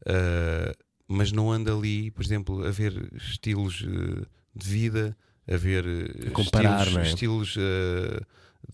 eh, 0.07 0.75
mas 1.07 1.31
não 1.33 1.53
ando 1.53 1.71
ali, 1.77 2.11
por 2.11 2.25
exemplo, 2.25 2.67
a 2.67 2.71
ver 2.71 3.11
estilos 3.15 3.85
eh, 3.87 4.25
de 4.55 4.69
vida, 4.69 5.17
a 5.47 5.57
ver 5.57 5.85
eh, 5.87 6.31
Comparar, 6.31 6.87
estilos, 6.87 7.07
é? 7.07 7.09
estilos 7.09 7.55
eh, 7.59 8.21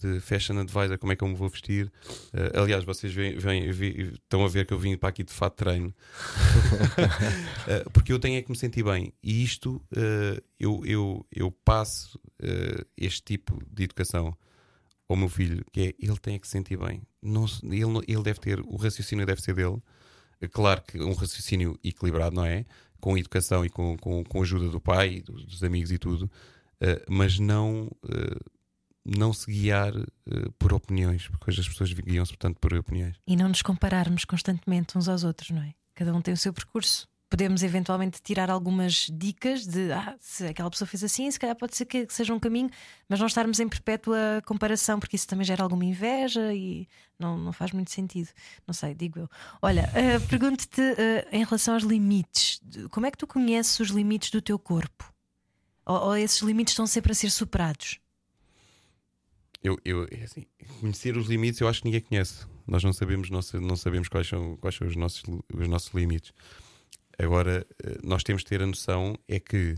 de 0.00 0.20
fashion 0.20 0.58
advisor, 0.60 0.96
como 0.98 1.12
é 1.12 1.16
que 1.16 1.24
eu 1.24 1.28
me 1.28 1.34
vou 1.34 1.48
vestir. 1.48 1.90
Eh, 2.32 2.52
aliás, 2.58 2.84
vocês 2.84 3.12
veem- 3.12 3.70
vi- 3.72 4.12
estão 4.14 4.44
a 4.44 4.48
ver 4.48 4.64
que 4.64 4.72
eu 4.72 4.78
vim 4.78 4.96
para 4.96 5.08
aqui 5.08 5.24
de 5.24 5.32
fato 5.32 5.56
treino. 5.56 5.92
Eh, 7.66 7.84
porque 7.92 8.12
eu 8.12 8.18
tenho 8.20 8.38
é 8.38 8.42
que 8.42 8.50
me 8.50 8.56
sentir 8.56 8.84
bem. 8.84 9.12
E 9.22 9.42
isto, 9.42 9.82
eu, 10.58 10.84
eu, 10.86 11.26
eu 11.34 11.50
passo 11.50 12.18
este 12.96 13.22
tipo 13.22 13.60
de 13.72 13.84
educação 13.84 14.36
ao 15.08 15.16
meu 15.16 15.28
filho, 15.28 15.64
que 15.72 15.80
é 15.80 15.94
ele 15.98 16.18
tem 16.18 16.34
é 16.34 16.38
que 16.38 16.46
se 16.46 16.52
sentir 16.52 16.78
bem. 16.78 17.02
Não, 17.22 17.44
ele, 17.64 18.04
ele 18.08 18.22
deve 18.22 18.40
ter, 18.40 18.60
o 18.60 18.76
raciocínio 18.76 19.26
deve 19.26 19.42
ser 19.42 19.54
dele. 19.54 19.82
É 20.40 20.48
Claro 20.48 20.82
que 20.82 21.00
um 21.00 21.12
raciocínio 21.14 21.78
equilibrado, 21.82 22.34
não 22.36 22.44
é? 22.44 22.64
Com 23.00 23.16
educação 23.16 23.64
e 23.64 23.70
com, 23.70 23.96
com, 23.98 24.24
com 24.24 24.38
a 24.38 24.42
ajuda 24.42 24.68
do 24.68 24.80
pai, 24.80 25.20
dos, 25.20 25.44
dos 25.44 25.62
amigos 25.62 25.92
e 25.92 25.98
tudo, 25.98 26.30
eh, 26.80 27.04
mas 27.08 27.38
não, 27.38 27.90
eh, 28.08 28.38
não 29.04 29.32
se 29.32 29.50
guiar 29.50 29.94
eh, 29.94 30.48
por 30.58 30.72
opiniões, 30.72 31.28
porque 31.28 31.50
hoje 31.50 31.60
as 31.60 31.68
pessoas 31.68 31.92
guiam-se, 31.92 32.32
portanto, 32.32 32.58
por 32.58 32.72
opiniões. 32.74 33.16
E 33.26 33.36
não 33.36 33.48
nos 33.48 33.62
compararmos 33.62 34.24
constantemente 34.24 34.96
uns 34.96 35.08
aos 35.08 35.22
outros, 35.22 35.50
não 35.50 35.62
é? 35.62 35.74
Cada 35.94 36.14
um 36.14 36.20
tem 36.20 36.34
o 36.34 36.36
seu 36.36 36.52
percurso. 36.52 37.08
Podemos 37.34 37.64
eventualmente 37.64 38.22
tirar 38.22 38.48
algumas 38.48 39.10
dicas 39.12 39.66
de 39.66 39.90
ah, 39.90 40.16
se 40.20 40.46
aquela 40.46 40.70
pessoa 40.70 40.86
fez 40.86 41.02
assim, 41.02 41.28
se 41.28 41.36
calhar 41.36 41.56
pode 41.56 41.74
ser 41.74 41.84
que 41.84 42.06
seja 42.08 42.32
um 42.32 42.38
caminho, 42.38 42.70
mas 43.08 43.18
não 43.18 43.26
estarmos 43.26 43.58
em 43.58 43.68
perpétua 43.68 44.40
comparação, 44.46 45.00
porque 45.00 45.16
isso 45.16 45.26
também 45.26 45.44
gera 45.44 45.64
alguma 45.64 45.84
inveja 45.84 46.54
e 46.54 46.86
não, 47.18 47.36
não 47.36 47.52
faz 47.52 47.72
muito 47.72 47.90
sentido. 47.90 48.28
Não 48.64 48.72
sei, 48.72 48.94
digo 48.94 49.18
eu. 49.18 49.28
Olha, 49.60 49.90
eh, 49.96 50.20
pergunto-te 50.30 50.80
eh, 50.80 51.26
em 51.32 51.42
relação 51.42 51.74
aos 51.74 51.82
limites: 51.82 52.62
como 52.92 53.04
é 53.04 53.10
que 53.10 53.18
tu 53.18 53.26
conheces 53.26 53.80
os 53.80 53.88
limites 53.88 54.30
do 54.30 54.40
teu 54.40 54.56
corpo? 54.56 55.12
Ou, 55.84 56.10
ou 56.10 56.16
esses 56.16 56.40
limites 56.40 56.70
estão 56.70 56.86
sempre 56.86 57.10
a 57.10 57.16
ser 57.16 57.30
superados? 57.30 57.98
Eu, 59.60 59.76
eu, 59.84 60.06
é 60.08 60.22
assim, 60.22 60.46
conhecer 60.78 61.16
os 61.16 61.26
limites 61.26 61.60
eu 61.60 61.66
acho 61.66 61.80
que 61.80 61.86
ninguém 61.86 62.00
conhece. 62.00 62.46
Nós 62.64 62.84
não 62.84 62.92
sabemos, 62.92 63.28
não, 63.28 63.40
não 63.60 63.74
sabemos 63.74 64.06
quais 64.06 64.28
são, 64.28 64.56
quais 64.58 64.76
são 64.76 64.86
os, 64.86 64.94
nossos, 64.94 65.24
os 65.52 65.66
nossos 65.66 65.92
limites. 65.92 66.32
Agora, 67.18 67.66
eh, 67.82 67.98
nós 68.02 68.22
temos 68.22 68.42
de 68.42 68.48
ter 68.48 68.62
a 68.62 68.66
noção 68.66 69.16
é 69.28 69.38
que 69.38 69.76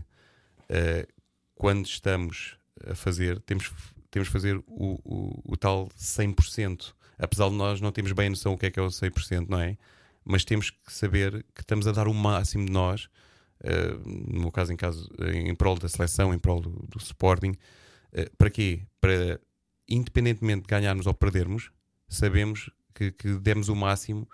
eh, 0.69 1.07
quando 1.55 1.85
estamos 1.85 2.57
a 2.85 2.95
fazer, 2.95 3.39
temos, 3.41 3.71
temos 4.11 4.27
de 4.27 4.33
fazer 4.33 4.57
o, 4.67 4.99
o, 5.03 5.53
o 5.53 5.57
tal 5.57 5.89
100%. 5.97 6.93
Apesar 7.17 7.49
de 7.49 7.55
nós 7.55 7.81
não 7.81 7.91
termos 7.91 8.11
bem 8.11 8.27
a 8.27 8.29
noção 8.29 8.53
o 8.53 8.57
que 8.57 8.67
é 8.67 8.71
que 8.71 8.79
é 8.79 8.83
o 8.83 8.87
100%, 8.87 9.47
não 9.49 9.59
é? 9.59 9.77
Mas 10.23 10.45
temos 10.45 10.69
que 10.69 10.93
saber 10.93 11.45
que 11.55 11.61
estamos 11.61 11.87
a 11.87 11.91
dar 11.91 12.07
o 12.07 12.13
máximo 12.13 12.65
de 12.65 12.71
nós, 12.71 13.09
eh, 13.63 13.93
no 14.05 14.41
meu 14.41 14.51
caso, 14.51 14.73
em, 14.73 14.75
caso, 14.75 15.09
em 15.33 15.55
prol 15.55 15.77
da 15.77 15.87
seleção, 15.87 16.33
em 16.33 16.39
prol 16.39 16.61
do, 16.61 16.69
do 16.69 16.97
Sporting. 16.97 17.55
Eh, 18.11 18.29
para 18.37 18.49
quê? 18.49 18.81
Para, 18.99 19.39
independentemente 19.87 20.63
de 20.63 20.67
ganharmos 20.67 21.07
ou 21.07 21.13
perdermos, 21.13 21.71
sabemos 22.07 22.69
que, 22.93 23.11
que 23.11 23.35
demos 23.39 23.69
o 23.69 23.75
máximo. 23.75 24.27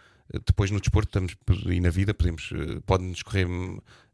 Depois 0.45 0.71
no 0.71 0.79
desporto 0.79 1.09
estamos, 1.09 1.35
e 1.71 1.79
na 1.79 1.89
vida 1.89 2.13
podemos, 2.13 2.49
eh, 2.53 2.79
pode-nos 2.85 3.21
correr 3.21 3.45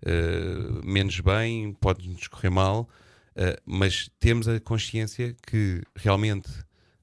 eh, 0.05 0.81
menos 0.83 1.19
bem, 1.19 1.73
pode-nos 1.73 2.27
correr 2.27 2.49
mal, 2.49 2.89
eh, 3.35 3.57
mas 3.65 4.09
temos 4.19 4.47
a 4.47 4.59
consciência 4.59 5.35
que 5.47 5.81
realmente 5.95 6.49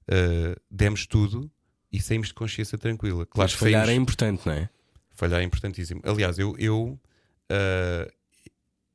eh, 0.08 0.56
demos 0.70 1.06
tudo 1.06 1.50
e 1.92 2.00
saímos 2.02 2.28
de 2.28 2.34
consciência 2.34 2.76
tranquila. 2.76 3.24
Claro 3.26 3.50
Mas 3.50 3.52
falhar 3.58 3.84
é 3.84 3.86
saímos- 3.86 4.02
importante, 4.02 4.42
não 4.46 4.52
é? 4.52 4.68
Falhar 5.14 5.40
é 5.40 5.44
importantíssimo. 5.44 6.00
Aliás, 6.04 6.38
eu, 6.38 6.54
eu, 6.58 7.00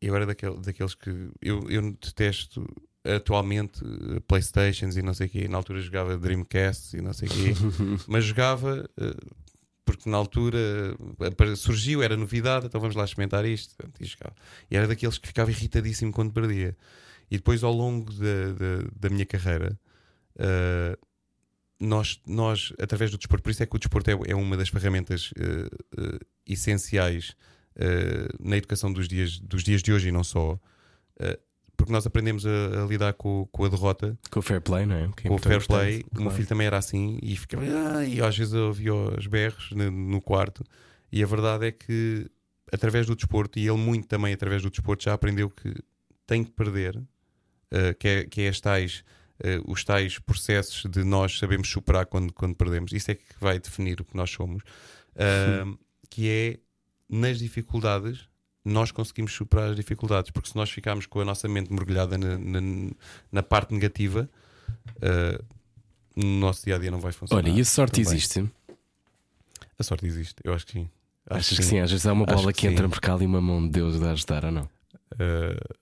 eu 0.01 0.15
era 0.15 0.25
daquele, 0.25 0.57
daqueles 0.61 0.93
que 0.93 1.09
eu, 1.41 1.69
eu 1.69 1.81
detesto 1.93 2.63
atualmente 3.03 3.81
Playstations 4.27 4.95
e 4.97 5.01
não 5.01 5.13
sei 5.13 5.25
o 5.27 5.29
quê. 5.31 5.47
Na 5.47 5.57
altura 5.57 5.81
jogava 5.81 6.17
Dreamcast 6.17 6.95
e 6.97 7.01
não 7.01 7.13
sei 7.13 7.27
o 7.27 7.31
quê, 7.31 7.53
mas 8.07 8.25
jogava 8.25 8.87
porque 9.85 10.09
na 10.09 10.17
altura 10.17 10.57
eh, 11.19 11.55
surgiu, 11.55 12.03
era 12.03 12.15
novidade, 12.15 12.67
então 12.67 12.79
vamos 12.79 12.95
lá 12.95 13.03
experimentar 13.03 13.45
isto. 13.45 13.75
E, 14.69 14.75
era 14.75 14.87
daqueles 14.87 15.17
que 15.17 15.27
ficava 15.27 15.51
irritadíssimo 15.51 16.11
quando 16.11 16.31
perdia. 16.31 16.75
E 17.29 17.37
depois, 17.37 17.63
ao 17.63 17.73
longo 17.73 18.11
da, 18.13 18.53
da, 18.53 18.89
da 18.99 19.09
minha 19.09 19.25
carreira, 19.25 19.79
ah, 20.37 20.97
nós, 21.79 22.21
nós, 22.27 22.73
através 22.79 23.09
do 23.09 23.17
desporto, 23.17 23.43
por 23.43 23.49
isso 23.49 23.63
é 23.63 23.65
que 23.65 23.75
o 23.75 23.79
desporto 23.79 24.11
é, 24.11 24.13
é 24.27 24.35
uma 24.35 24.55
das 24.55 24.69
ferramentas 24.69 25.33
eh, 25.35 25.67
eh, 25.97 26.19
essenciais 26.45 27.35
na 28.39 28.57
educação 28.57 28.91
dos 28.91 29.07
dias, 29.07 29.39
dos 29.39 29.63
dias 29.63 29.81
de 29.81 29.93
hoje 29.93 30.09
e 30.09 30.11
não 30.11 30.25
só, 30.25 30.59
porque 31.81 31.91
nós 31.93 32.05
aprendemos 32.05 32.45
a, 32.45 32.83
a 32.83 32.85
lidar 32.85 33.13
com, 33.13 33.47
com 33.51 33.65
a 33.65 33.69
derrota, 33.69 34.17
Com 34.29 34.39
o 34.39 34.41
fair 34.41 34.61
play, 34.61 34.85
não 34.85 34.95
é? 34.95 35.07
Que 35.15 35.21
é 35.21 35.23
com 35.23 35.27
o 35.29 35.31
muito 35.31 35.47
fair 35.47 35.65
play. 35.65 35.95
importante, 35.97 36.11
O 36.11 36.15
meu 36.15 36.23
claro. 36.23 36.35
filho 36.37 36.47
também 36.47 36.67
era 36.67 36.77
assim 36.77 37.19
e 37.21 37.35
ficava, 37.35 37.63
"Ah", 37.65 38.05
e 38.05 38.21
às 38.21 38.37
vezes 38.37 38.53
eu 38.53 38.67
ouvia 38.67 38.93
os 38.93 39.27
berros 39.27 39.71
no, 39.71 39.89
no 39.91 40.21
quarto. 40.21 40.63
E 41.11 41.21
a 41.23 41.25
verdade 41.27 41.65
é 41.67 41.71
que, 41.71 42.29
através 42.71 43.05
do 43.05 43.15
desporto, 43.15 43.59
e 43.59 43.67
ele 43.67 43.77
muito 43.77 44.07
também 44.07 44.33
através 44.33 44.61
do 44.61 44.69
desporto, 44.69 45.03
já 45.03 45.13
aprendeu 45.13 45.49
que 45.49 45.73
tem 46.25 46.43
que 46.43 46.51
perder, 46.51 47.01
eh, 47.71 47.93
que, 47.93 48.07
é, 48.07 48.23
que 48.25 48.41
é 48.41 48.47
as 48.49 48.61
tais 48.61 49.03
eh, 49.43 49.59
os 49.65 49.83
tais 49.83 50.19
processos 50.19 50.89
de 50.89 51.03
nós 51.03 51.37
sabemos 51.39 51.67
superar 51.69 52.05
quando, 52.05 52.31
quando 52.31 52.55
perdemos. 52.55 52.93
Isso 52.93 53.11
é 53.11 53.15
que 53.15 53.23
vai 53.39 53.59
definir 53.59 53.99
o 53.99 54.05
que 54.05 54.15
nós 54.15 54.29
somos. 54.29 54.63
Ah, 55.13 55.65
que 56.09 56.29
é 56.29 56.57
nas 57.09 57.39
dificuldades 57.39 58.29
nós 58.63 58.91
conseguimos 58.91 59.33
superar 59.33 59.69
as 59.71 59.75
dificuldades, 59.75 60.31
porque 60.31 60.49
se 60.49 60.55
nós 60.55 60.69
ficarmos 60.69 61.05
com 61.05 61.19
a 61.19 61.25
nossa 61.25 61.47
mente 61.47 61.71
mergulhada 61.73 62.17
na, 62.17 62.37
na, 62.37 62.61
na 63.31 63.43
parte 63.43 63.73
negativa, 63.73 64.29
no 66.15 66.39
nosso 66.39 66.63
dia 66.65 66.75
a 66.75 66.79
dia 66.79 66.91
não 66.91 66.99
vai 66.99 67.11
funcionar. 67.11 67.43
Olha, 67.43 67.51
e 67.51 67.61
a 67.61 67.65
sorte 67.65 68.01
também. 68.01 68.13
existe? 68.17 68.45
A 69.79 69.83
sorte 69.83 70.05
existe, 70.05 70.35
eu 70.43 70.53
acho 70.53 70.65
que 70.65 70.73
sim. 70.73 70.89
Acho 71.27 71.39
Achas 71.39 71.57
que 71.57 71.63
sim? 71.65 71.79
Às 71.79 71.91
vezes 71.91 72.05
há 72.05 72.13
uma 72.13 72.25
bola 72.25 72.51
que 72.53 72.61
que, 72.61 72.67
entra 72.67 72.85
sim. 72.85 72.89
por 72.89 72.99
cá 72.99 73.17
e 73.19 73.25
uma 73.25 73.41
mão 73.41 73.63
de 73.63 73.69
Deus 73.69 74.01
a 74.01 74.11
ajudar 74.11 74.45
ou 74.45 74.51
não? 74.51 74.69
Ah, 75.19 75.77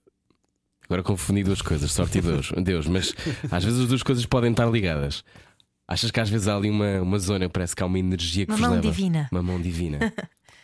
Agora 0.89 1.03
confundi 1.03 1.43
duas 1.43 1.61
coisas, 1.61 1.91
sorte 1.91 2.17
e 2.17 2.21
Deus. 2.21 2.51
Deus, 2.63 2.87
mas 2.87 3.13
às 3.51 3.63
vezes 3.63 3.81
as 3.81 3.87
duas 3.87 4.01
coisas 4.01 4.25
podem 4.25 4.49
estar 4.49 4.65
ligadas. 4.71 5.23
Achas 5.87 6.09
que 6.09 6.19
às 6.19 6.29
vezes 6.29 6.47
há 6.47 6.55
ali 6.55 6.67
uma, 6.69 6.99
uma 7.01 7.19
zona 7.19 7.47
parece 7.47 7.75
que 7.75 7.83
há 7.83 7.85
uma 7.85 7.99
energia 7.99 8.45
que 8.45 8.51
Uma 8.51 8.57
vos 8.57 8.67
mão 8.67 8.75
leva? 8.75 8.87
divina. 8.89 9.29
Uma 9.31 9.43
mão 9.43 9.61
divina. 9.61 9.99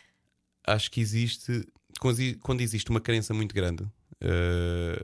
acho 0.66 0.90
que 0.90 1.00
existe 1.00 1.64
quando 1.98 2.20
exi- 2.20 2.34
quando 2.36 2.60
existe 2.60 2.90
uma 2.90 3.00
crença 3.00 3.32
muito 3.34 3.54
grande 3.54 3.84
eh, 4.20 5.02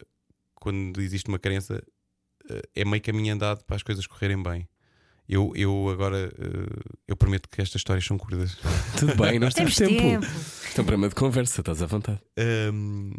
quando 0.55 1.01
existe 1.01 1.29
uma 1.29 1.39
crença 1.39 1.83
eh, 2.51 2.63
é 2.77 2.85
meio 2.85 3.03
caminho 3.03 3.35
andado 3.35 3.65
para 3.65 3.77
as 3.77 3.83
coisas 3.83 4.07
correrem 4.07 4.43
bem 4.43 4.69
eu, 5.29 5.53
eu 5.55 5.89
agora 5.89 6.33
eh, 6.39 6.93
eu 7.09 7.17
prometo 7.17 7.49
que 7.49 7.61
estas 7.63 7.81
histórias 7.81 8.05
são 8.05 8.19
curtas 8.19 8.57
Tudo 8.99 9.15
bem, 9.17 9.39
nós 9.39 9.55
temos, 9.55 9.75
Temos 9.77 9.97
tempo. 9.97 10.21
tempo. 10.27 10.27
É 10.27 10.81
um 10.81 10.85
programa 10.85 11.09
de 11.09 11.15
conversa, 11.15 11.61
estás 11.61 11.81
à 11.83 11.87
vontade. 11.87 12.21
Ahm, 12.39 13.13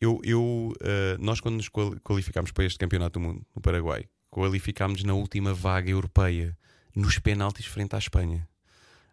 eu, 0.00 0.20
eu, 0.24 0.72
eh, 0.82 1.16
nós 1.18 1.40
quando 1.40 1.56
nos 1.56 1.68
quali- 1.68 1.98
qualificámos 2.00 2.50
para 2.52 2.64
este 2.64 2.78
campeonato 2.78 3.18
do 3.18 3.24
mundo 3.26 3.46
no 3.54 3.62
Paraguai 3.62 4.04
qualificámos 4.30 5.02
na 5.04 5.14
última 5.14 5.54
vaga 5.54 5.90
europeia 5.90 6.56
nos 6.94 7.18
penaltis 7.18 7.64
frente 7.66 7.94
à 7.94 7.98
Espanha 7.98 8.46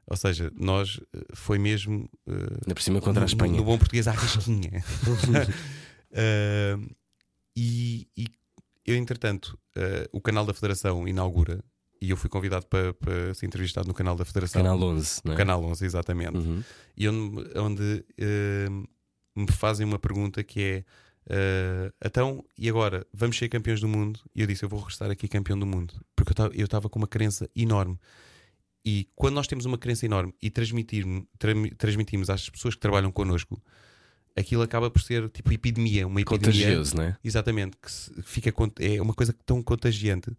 ou 0.06 0.18
seja, 0.18 0.52
nós 0.56 1.00
eh, 1.14 1.20
foi 1.34 1.58
mesmo 1.58 2.10
eh, 2.28 2.32
Ainda 2.32 2.76
por 2.76 2.82
cima 2.82 3.02
contra 3.02 3.24
a 3.24 3.26
Espanha. 3.26 3.58
No, 3.58 3.64
bom 3.64 3.78
português, 3.78 4.08
à 4.08 4.12
risquinha. 4.12 4.84
Ah, 6.14 6.78
e, 7.56 8.08
e 8.18 8.28
eu, 8.86 8.96
entretanto, 8.96 9.58
ah, 9.76 10.08
o 10.12 10.20
canal 10.20 10.46
da 10.46 10.54
Federação 10.54 11.08
inaugura 11.08 11.64
e 12.02 12.10
eu 12.10 12.18
fui 12.18 12.30
convidado 12.30 12.66
para, 12.66 12.94
para 12.94 13.34
ser 13.34 13.46
entrevistado 13.46 13.88
no 13.88 13.94
canal 13.94 14.14
da 14.14 14.26
Federação. 14.26 14.62
Canal 14.62 14.82
11, 14.82 15.22
não 15.24 15.34
é? 15.34 15.38
Canal 15.38 15.64
11, 15.64 15.86
exatamente. 15.86 16.38
Uhum. 16.38 16.62
E 16.98 17.08
onde, 17.08 17.58
onde 17.58 18.06
ah, 18.20 18.88
me 19.36 19.52
fazem 19.52 19.86
uma 19.86 19.98
pergunta 19.98 20.44
que 20.44 20.62
é. 20.62 20.86
ah, 21.30 21.94
então, 22.06 22.44
e 22.58 22.68
agora? 22.68 23.08
Vamos 23.14 23.38
ser 23.38 23.48
campeões 23.48 23.80
do 23.80 23.88
mundo? 23.88 24.20
E 24.36 24.42
eu 24.42 24.48
disse: 24.48 24.66
Eu 24.66 24.70
vou 24.70 24.82
restar 24.82 25.10
aqui 25.10 25.30
campeão 25.30 25.58
do 25.58 25.66
mundo. 25.66 25.94
Porque 26.14 26.34
eu 26.54 26.66
estava 26.66 26.90
com 26.90 27.00
uma 27.00 27.08
crença 27.08 27.50
enorme. 27.56 27.98
E 28.86 29.08
quando 29.16 29.36
nós 29.36 29.48
temos 29.48 29.66
uma 29.66 29.78
crença 29.78 30.06
enorme 30.06 30.34
e 30.42 30.50
transmitir, 30.50 31.06
tra- 31.40 31.54
transmitimos 31.78 32.30
às 32.30 32.50
pessoas 32.50 32.76
que 32.76 32.82
trabalham 32.82 33.12
connosco, 33.12 33.62
aquilo 34.36 34.62
acaba 34.62 34.90
por 34.90 35.02
ser 35.02 35.30
tipo 35.30 35.54
epidemia, 35.54 36.06
uma 36.08 36.20
epidemia. 36.22 36.66
Contagioso, 36.66 36.98
não 36.98 37.04
é? 37.04 37.18
Exatamente, 37.24 37.78
que 37.82 37.92
se- 37.92 38.12
fica 38.24 38.54
é 38.80 39.02
uma 39.02 39.14
coisa 39.14 39.34
tão 39.46 39.62
contagiante 39.64 40.32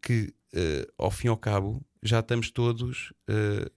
que 0.00 0.32
eh, 0.52 0.86
ao 0.98 1.10
fim 1.10 1.26
e 1.26 1.30
ao 1.30 1.36
cabo 1.36 1.82
já 2.02 2.20
estamos 2.20 2.50
todos 2.50 3.12
eh, 3.28 3.68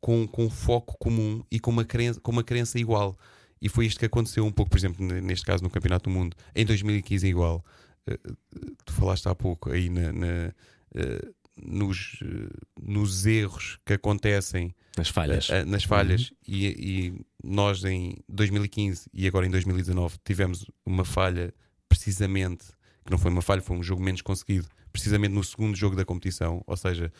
com, 0.00 0.28
com 0.28 0.44
um 0.44 0.50
foco 0.50 0.96
comum 0.98 1.42
e 1.50 1.58
com 1.58 1.70
uma, 1.70 1.84
crença, 1.84 2.20
com 2.20 2.30
uma 2.30 2.44
crença 2.44 2.78
igual. 2.78 3.18
E 3.60 3.68
foi 3.68 3.86
isto 3.86 3.98
que 3.98 4.04
aconteceu 4.06 4.44
um 4.44 4.52
pouco, 4.52 4.70
por 4.70 4.76
exemplo, 4.78 5.04
neste 5.04 5.46
caso 5.46 5.62
no 5.62 5.70
Campeonato 5.70 6.10
do 6.10 6.14
Mundo, 6.14 6.36
em 6.54 6.64
2015 6.66 7.26
é 7.26 7.30
igual. 7.30 7.64
Eh, 8.06 8.18
tu 8.84 8.92
falaste 8.92 9.26
há 9.28 9.34
pouco 9.34 9.70
aí 9.72 9.88
na, 9.88 10.12
na, 10.12 10.52
eh, 10.94 11.28
nos, 11.56 12.18
eh, 12.22 12.48
nos 12.80 13.26
erros 13.26 13.78
que 13.84 13.92
acontecem 13.94 14.74
Nas 14.96 15.08
falhas. 15.08 15.48
eh, 15.50 15.64
nas 15.64 15.84
falhas. 15.84 16.32
E, 16.46 16.66
e 16.66 17.20
nós 17.42 17.84
em 17.84 18.16
2015 18.28 19.08
e 19.12 19.26
agora 19.26 19.46
em 19.46 19.50
2019 19.50 20.16
tivemos 20.24 20.66
uma 20.84 21.04
falha 21.04 21.54
precisamente 21.88 22.64
que 23.04 23.10
não 23.10 23.18
foi 23.18 23.30
uma 23.30 23.42
falha, 23.42 23.60
foi 23.60 23.76
um 23.76 23.82
jogo 23.82 24.02
menos 24.02 24.22
conseguido 24.22 24.66
precisamente 24.92 25.32
no 25.32 25.44
segundo 25.44 25.76
jogo 25.76 25.94
da 25.94 26.04
competição. 26.04 26.62
Ou 26.66 26.76
seja, 26.76 27.12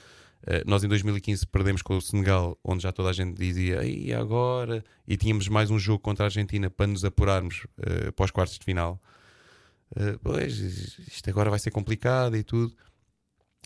eh, 0.46 0.62
nós 0.66 0.82
em 0.82 0.88
2015 0.88 1.46
perdemos 1.46 1.82
com 1.82 1.96
o 1.96 2.00
Senegal 2.00 2.58
onde 2.64 2.82
já 2.82 2.90
toda 2.92 3.10
a 3.10 3.12
gente 3.12 3.36
dizia 3.36 3.84
e 3.84 4.12
agora? 4.12 4.82
E 5.06 5.16
tínhamos 5.16 5.46
mais 5.48 5.70
um 5.70 5.78
jogo 5.78 5.98
contra 6.00 6.24
a 6.24 6.28
Argentina 6.28 6.70
para 6.70 6.86
nos 6.86 7.04
apurarmos 7.04 7.66
eh, 7.78 8.10
para 8.12 8.24
os 8.24 8.30
quartos 8.30 8.58
de 8.58 8.64
final. 8.64 9.00
Eh, 9.96 10.16
pois, 10.22 10.58
isto 10.58 11.30
agora 11.30 11.50
vai 11.50 11.58
ser 11.58 11.70
complicado 11.70 12.36
e 12.36 12.42
tudo 12.42 12.74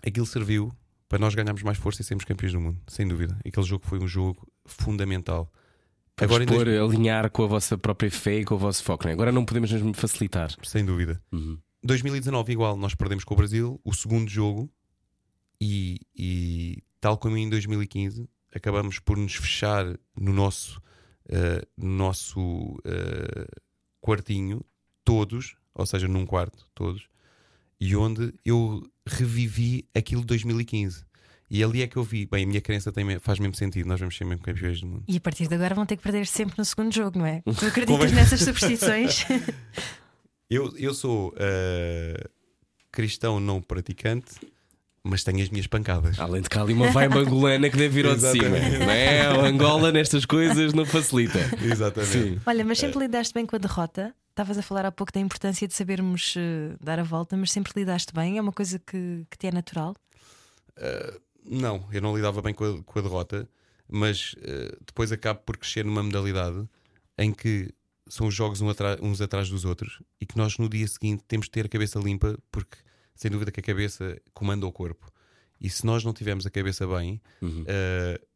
aquilo 0.06 0.26
serviu 0.26 0.72
para 1.08 1.18
nós 1.18 1.34
ganharmos 1.34 1.62
mais 1.62 1.78
força 1.78 2.02
e 2.02 2.04
sermos 2.04 2.24
campeões 2.24 2.52
do 2.52 2.60
mundo, 2.60 2.78
sem 2.86 3.06
dúvida. 3.08 3.38
Aquele 3.44 3.66
jogo 3.66 3.86
foi 3.86 3.98
um 3.98 4.06
jogo 4.08 4.46
fundamental. 4.66 5.50
Para 6.14 6.26
Agora, 6.26 6.44
pôr, 6.46 6.64
dois- 6.64 6.80
alinhar 6.94 7.30
com 7.30 7.44
a 7.44 7.46
vossa 7.46 7.78
própria 7.78 8.10
fé 8.10 8.40
e 8.40 8.44
com 8.44 8.54
o 8.56 8.58
vosso 8.58 8.82
foco. 8.82 9.04
Não 9.04 9.10
é? 9.10 9.12
Agora 9.14 9.32
não 9.32 9.44
podemos 9.44 9.70
mesmo 9.72 9.94
facilitar. 9.94 10.50
sem 10.64 10.84
dúvida. 10.84 11.22
Uhum. 11.32 11.58
2019, 11.82 12.52
igual, 12.52 12.76
nós 12.76 12.94
perdemos 12.94 13.24
com 13.24 13.34
o 13.34 13.36
Brasil 13.36 13.80
o 13.84 13.94
segundo 13.94 14.28
jogo 14.28 14.68
e, 15.60 16.00
e 16.14 16.82
tal 17.00 17.16
como 17.16 17.36
em 17.36 17.48
2015, 17.48 18.28
acabamos 18.54 18.98
por 18.98 19.16
nos 19.16 19.34
fechar 19.36 19.86
no 20.18 20.32
nosso, 20.32 20.82
eh, 21.28 21.64
no 21.76 21.88
nosso 21.90 22.76
eh, 22.84 23.46
quartinho, 24.00 24.60
todos, 25.04 25.56
ou 25.72 25.86
seja, 25.86 26.08
num 26.08 26.26
quarto, 26.26 26.66
todos, 26.74 27.08
e 27.80 27.94
onde 27.94 28.34
eu 28.44 28.82
revivi 29.08 29.86
aquilo 29.94 30.20
de 30.22 30.28
2015. 30.28 31.04
E 31.50 31.64
ali 31.64 31.82
é 31.82 31.86
que 31.86 31.96
eu 31.96 32.02
vi, 32.02 32.26
bem, 32.26 32.44
a 32.44 32.46
minha 32.46 32.60
crença 32.60 32.92
tem, 32.92 33.18
faz 33.18 33.38
mesmo 33.38 33.54
sentido, 33.54 33.86
nós 33.86 33.98
vamos 33.98 34.16
ser 34.16 34.24
mesmo 34.24 34.42
campeões 34.42 34.80
do 34.80 34.86
mundo. 34.86 35.04
E 35.08 35.16
a 35.16 35.20
partir 35.20 35.48
de 35.48 35.54
agora 35.54 35.74
vão 35.74 35.86
ter 35.86 35.96
que 35.96 36.02
perder 36.02 36.26
sempre 36.26 36.54
no 36.58 36.64
segundo 36.64 36.94
jogo, 36.94 37.18
não 37.18 37.26
é? 37.26 37.42
Tu 37.58 37.66
acreditas 37.66 38.12
nessas 38.12 38.40
superstições? 38.40 39.24
Eu, 40.50 40.72
eu 40.78 40.94
sou 40.94 41.34
eh, 41.36 42.24
cristão 42.90 43.38
não 43.38 43.60
praticante, 43.60 44.32
mas 45.04 45.22
tenho 45.22 45.42
as 45.42 45.50
minhas 45.50 45.66
pancadas. 45.66 46.18
Além 46.18 46.40
de 46.40 46.48
que 46.48 46.58
há 46.58 46.62
ali 46.62 46.72
uma 46.72 46.90
vibe 46.90 47.18
angolana 47.20 47.68
que 47.68 47.76
deve 47.76 47.90
vir 47.90 48.06
ao 48.06 48.14
de 48.14 48.22
cima. 48.22 48.48
Não 48.48 48.90
é? 48.90 49.30
O 49.36 49.44
Angola 49.44 49.92
nestas 49.92 50.24
coisas 50.24 50.72
não 50.72 50.86
facilita. 50.86 51.38
Exatamente. 51.62 52.12
Sim. 52.12 52.40
Olha, 52.46 52.64
mas 52.64 52.78
sempre 52.78 53.00
lidaste 53.00 53.34
bem 53.34 53.44
com 53.44 53.56
a 53.56 53.58
derrota. 53.58 54.14
Estavas 54.38 54.56
a 54.56 54.62
falar 54.62 54.86
há 54.86 54.92
pouco 54.92 55.12
da 55.12 55.18
importância 55.18 55.66
de 55.66 55.74
sabermos 55.74 56.34
eh, 56.36 56.76
dar 56.80 57.00
a 57.00 57.02
volta, 57.02 57.36
mas 57.36 57.50
sempre 57.50 57.72
lidaste 57.74 58.12
bem. 58.14 58.38
É 58.38 58.40
uma 58.40 58.52
coisa 58.52 58.78
que, 58.78 59.26
que 59.28 59.36
te 59.36 59.48
é 59.48 59.50
natural. 59.50 59.96
Uh, 60.76 61.20
não, 61.44 61.88
eu 61.92 62.00
não 62.00 62.14
lidava 62.14 62.40
bem 62.40 62.54
com 62.54 62.64
a, 62.64 62.80
com 62.84 62.98
a 63.00 63.02
derrota, 63.02 63.48
mas 63.88 64.34
uh, 64.34 64.78
depois 64.86 65.10
acabo 65.10 65.40
por 65.40 65.56
crescer 65.56 65.84
numa 65.84 66.04
modalidade 66.04 66.68
em 67.18 67.32
que 67.32 67.68
são 68.08 68.28
os 68.28 68.34
jogos 68.36 68.60
um 68.60 68.68
atra- 68.70 68.96
uns 69.02 69.20
atrás 69.20 69.48
dos 69.48 69.64
outros 69.64 70.00
e 70.20 70.24
que 70.24 70.38
nós 70.38 70.56
no 70.56 70.68
dia 70.68 70.86
seguinte 70.86 71.24
temos 71.26 71.46
de 71.46 71.50
ter 71.50 71.66
a 71.66 71.68
cabeça 71.68 71.98
limpa, 71.98 72.38
porque 72.52 72.76
sem 73.16 73.32
dúvida 73.32 73.50
que 73.50 73.58
a 73.58 73.62
cabeça 73.64 74.20
comanda 74.32 74.64
o 74.64 74.70
corpo. 74.72 75.10
E 75.60 75.68
se 75.68 75.84
nós 75.84 76.04
não 76.04 76.12
tivermos 76.12 76.46
a 76.46 76.50
cabeça 76.50 76.86
bem, 76.86 77.20
Uhum. 77.42 77.62
uh, 77.62 78.26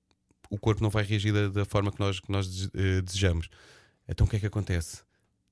o 0.50 0.58
corpo 0.58 0.82
não 0.82 0.90
vai 0.90 1.04
reagir 1.04 1.32
da, 1.32 1.46
da 1.46 1.64
forma 1.64 1.92
que 1.92 2.00
nós, 2.00 2.18
que 2.18 2.32
nós 2.32 2.48
dese- 2.48 3.02
desejamos. 3.02 3.48
Então 4.08 4.26
o 4.26 4.28
que 4.28 4.34
é 4.34 4.40
que 4.40 4.46
acontece? 4.46 5.04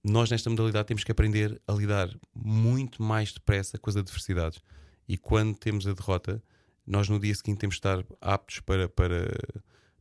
Nós, 0.03 0.31
nesta 0.31 0.49
modalidade, 0.49 0.89
temos 0.89 1.05
que 1.05 1.13
aprender 1.13 1.61
a 1.67 1.73
lidar 1.73 2.09
muito 2.35 3.03
mais 3.03 3.33
depressa 3.33 3.79
com 3.79 3.91
as 3.91 3.97
adversidades. 3.97 4.61
E 5.07 5.17
quando 5.19 5.57
temos 5.57 5.87
a 5.87 5.93
derrota, 5.93 6.43
nós 6.87 7.09
no 7.09 7.19
dia 7.19 7.35
seguinte 7.35 7.59
temos 7.59 7.75
de 7.75 7.79
estar 7.81 8.03
aptos 8.21 8.61
para, 8.61 8.89
para, 8.89 9.29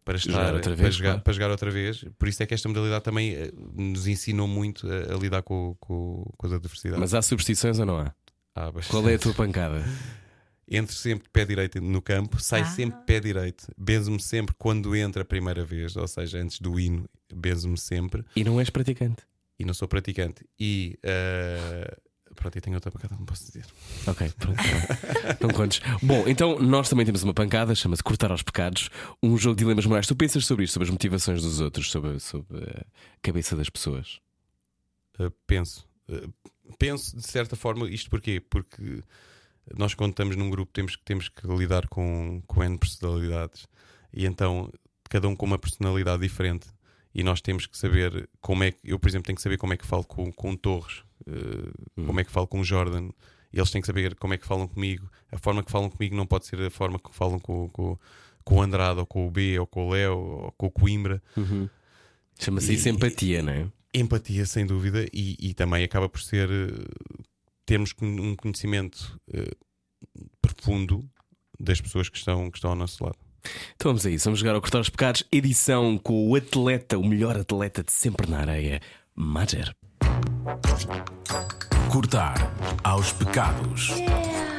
para, 0.06 0.18
estar, 0.18 0.32
Jogar 0.32 0.54
outra 0.54 0.74
para, 0.74 0.84
vez, 0.84 0.96
jogar, 0.96 1.10
claro. 1.10 1.24
para 1.24 1.34
jogar 1.34 1.52
outra 1.52 1.72
vez. 1.72 2.06
Por 2.18 2.28
isso 2.28 2.42
é 2.42 2.46
que 2.46 2.54
esta 2.54 2.70
modalidade 2.70 3.04
também 3.04 3.34
eh, 3.34 3.52
nos 3.76 4.08
ensinou 4.08 4.48
muito 4.48 4.88
a, 4.90 5.14
a 5.16 5.18
lidar 5.18 5.42
com, 5.44 5.76
com, 5.80 6.24
com 6.38 6.48
as 6.48 6.54
adversidades. 6.54 7.00
Mas 7.00 7.14
há 7.14 7.22
superstições 7.22 7.78
ou 7.80 7.86
não 7.86 8.00
há? 8.00 8.14
Há 8.56 8.72
bastante. 8.72 8.92
Qual 8.92 9.10
é 9.10 9.16
a 9.16 9.20
tua 9.20 9.34
pancada? 9.34 9.84
Entre 10.72 10.96
sempre 10.96 11.28
pé 11.34 11.46
direito 11.46 11.82
no 11.82 12.00
campo, 12.02 12.40
sai 12.40 12.62
Ah. 12.62 12.66
sempre 12.66 13.00
pé 13.06 13.20
direito. 13.20 13.66
Benzo-me 13.76 14.22
sempre 14.22 14.54
quando 14.56 14.96
entra 14.96 15.24
a 15.24 15.26
primeira 15.26 15.66
vez, 15.66 15.96
ou 15.96 16.08
seja, 16.08 16.38
antes 16.38 16.60
do 16.60 16.80
hino, 16.80 17.10
benzo-me 17.34 17.76
sempre. 17.78 18.24
E 18.36 18.44
não 18.44 18.60
és 18.60 18.70
praticante. 18.70 19.24
E 19.60 19.66
não 19.66 19.74
sou 19.74 19.88
praticante. 19.88 20.46
E 20.58 20.98
eh, 21.04 21.98
pronto, 22.36 22.58
e 22.58 22.62
tenho 22.62 22.76
outra 22.78 22.90
pancada, 22.92 23.16
não 23.18 23.26
posso 23.26 23.46
dizer. 23.46 23.66
Ok, 24.08 24.32
pronto. 24.38 24.58
não 25.42 25.50
contes. 25.50 25.82
Bom, 26.02 26.24
então 26.28 26.58
nós 26.60 26.88
também 26.88 27.06
temos 27.06 27.24
uma 27.24 27.34
pancada, 27.34 27.76
chama-se 27.76 28.02
Cortar 28.02 28.32
aos 28.32 28.42
Pecados, 28.42 28.90
um 29.22 29.38
jogo 29.38 29.56
de 29.56 29.64
dilemas 29.66 29.86
morais. 29.86 30.08
Tu 30.08 30.16
pensas 30.16 30.46
sobre 30.46 30.64
isto, 30.64 30.74
sobre 30.74 30.86
as 30.88 30.92
motivações 30.92 31.42
dos 31.42 31.60
outros, 31.60 31.92
sobre, 31.92 32.20
sobre 32.22 32.58
a 32.64 32.86
cabeça 33.22 33.56
das 33.56 33.70
pessoas? 33.70 34.20
Uh, 35.20 35.30
penso. 35.46 35.86
Uh, 36.08 36.32
penso 36.78 37.18
de 37.18 37.28
certa 37.28 37.58
forma, 37.58 37.90
isto 37.90 38.10
porquê? 38.10 38.40
Porque 38.40 39.04
nós, 39.78 39.94
quando 39.94 40.12
estamos 40.12 40.38
num 40.38 40.50
grupo, 40.50 40.72
temos, 40.72 40.96
que- 40.96 41.04
temos 41.04 41.28
que 41.28 41.46
lidar 41.48 41.88
com, 41.90 42.42
com 42.48 42.64
N 42.64 42.78
personalidades 42.78 43.68
e 44.14 44.26
então 44.26 44.72
cada 45.10 45.28
um 45.28 45.36
com 45.36 45.46
uma 45.46 45.60
personalidade 45.60 46.22
diferente. 46.22 46.68
E 47.14 47.24
nós 47.24 47.42
temos 47.42 47.66
que 47.66 47.78
saber 47.78 48.30
como 48.40 48.64
é 48.64 48.72
que. 48.72 48.80
Eu, 48.84 49.00
por 49.00 49.10
exemplo, 49.10 49.26
tenho 49.26 49.36
que 49.36 49.42
saber 49.42 49.58
como 49.58 49.74
é 49.74 49.78
que 49.78 49.86
falo 49.86 50.04
com, 50.04 50.32
com 50.32 50.56
Torres, 50.56 51.04
uh, 51.28 52.06
como 52.06 52.20
é 52.20 52.24
que 52.24 52.32
falo 52.32 52.48
com 52.48 52.64
Jordan. 52.64 53.10
E 53.52 53.58
eles 53.58 53.72
têm 53.72 53.82
que 53.82 53.88
saber 53.88 54.16
como 54.16 54.34
é 54.34 54.38
que 54.38 54.46
falam 54.46 54.68
comigo. 54.68 55.10
A 55.32 55.38
forma 55.38 55.64
que 55.64 55.72
falam 55.72 55.90
comigo 55.90 56.16
não 56.16 56.26
pode 56.26 56.46
ser 56.46 56.62
a 56.62 56.70
forma 56.70 57.00
que 57.00 57.14
falam 57.14 57.40
com, 57.40 57.68
com, 57.70 57.98
com 58.44 58.56
o 58.56 58.62
Andrade, 58.62 59.00
ou 59.00 59.06
com 59.06 59.28
o 59.28 59.32
B, 59.32 59.58
ou 59.60 59.66
com 59.66 59.88
o 59.88 59.92
Léo, 59.92 60.18
ou 60.18 60.52
com 60.52 60.68
o 60.68 60.72
Coimbra. 60.72 61.22
Chama-se 62.40 62.74
isso 62.74 62.88
empatia, 62.88 63.42
não 63.42 63.52
é? 63.52 63.68
Empatia, 63.94 64.46
sem 64.46 64.66
dúvida, 64.66 65.06
e, 65.12 65.36
e 65.40 65.54
também 65.54 65.84
acaba 65.84 66.08
por 66.08 66.22
ser 66.22 66.50
eh, 66.50 66.86
termos 67.66 67.94
um 68.02 68.36
conhecimento 68.36 69.20
eh, 69.34 69.52
profundo 70.42 71.04
das 71.60 71.82
pessoas 71.82 72.08
que 72.08 72.18
estão, 72.18 72.50
que 72.50 72.58
estão 72.58 72.70
ao 72.70 72.76
nosso 72.76 73.04
lado. 73.04 73.18
Então 73.76 73.90
vamos 73.92 74.06
a 74.06 74.10
isso, 74.10 74.26
vamos 74.26 74.40
jogar 74.40 74.56
ao 74.56 74.62
Cortar 74.62 74.80
os 74.80 74.90
Pecados, 74.90 75.24
edição 75.32 75.98
com 75.98 76.30
o 76.30 76.36
atleta, 76.36 76.98
o 76.98 77.06
melhor 77.06 77.38
atleta 77.38 77.84
de 77.84 77.92
sempre 77.92 78.30
na 78.30 78.40
areia, 78.40 78.80
Mager. 79.16 79.74
Cortar 81.90 82.54
aos 82.84 83.12
pecados. 83.14 83.92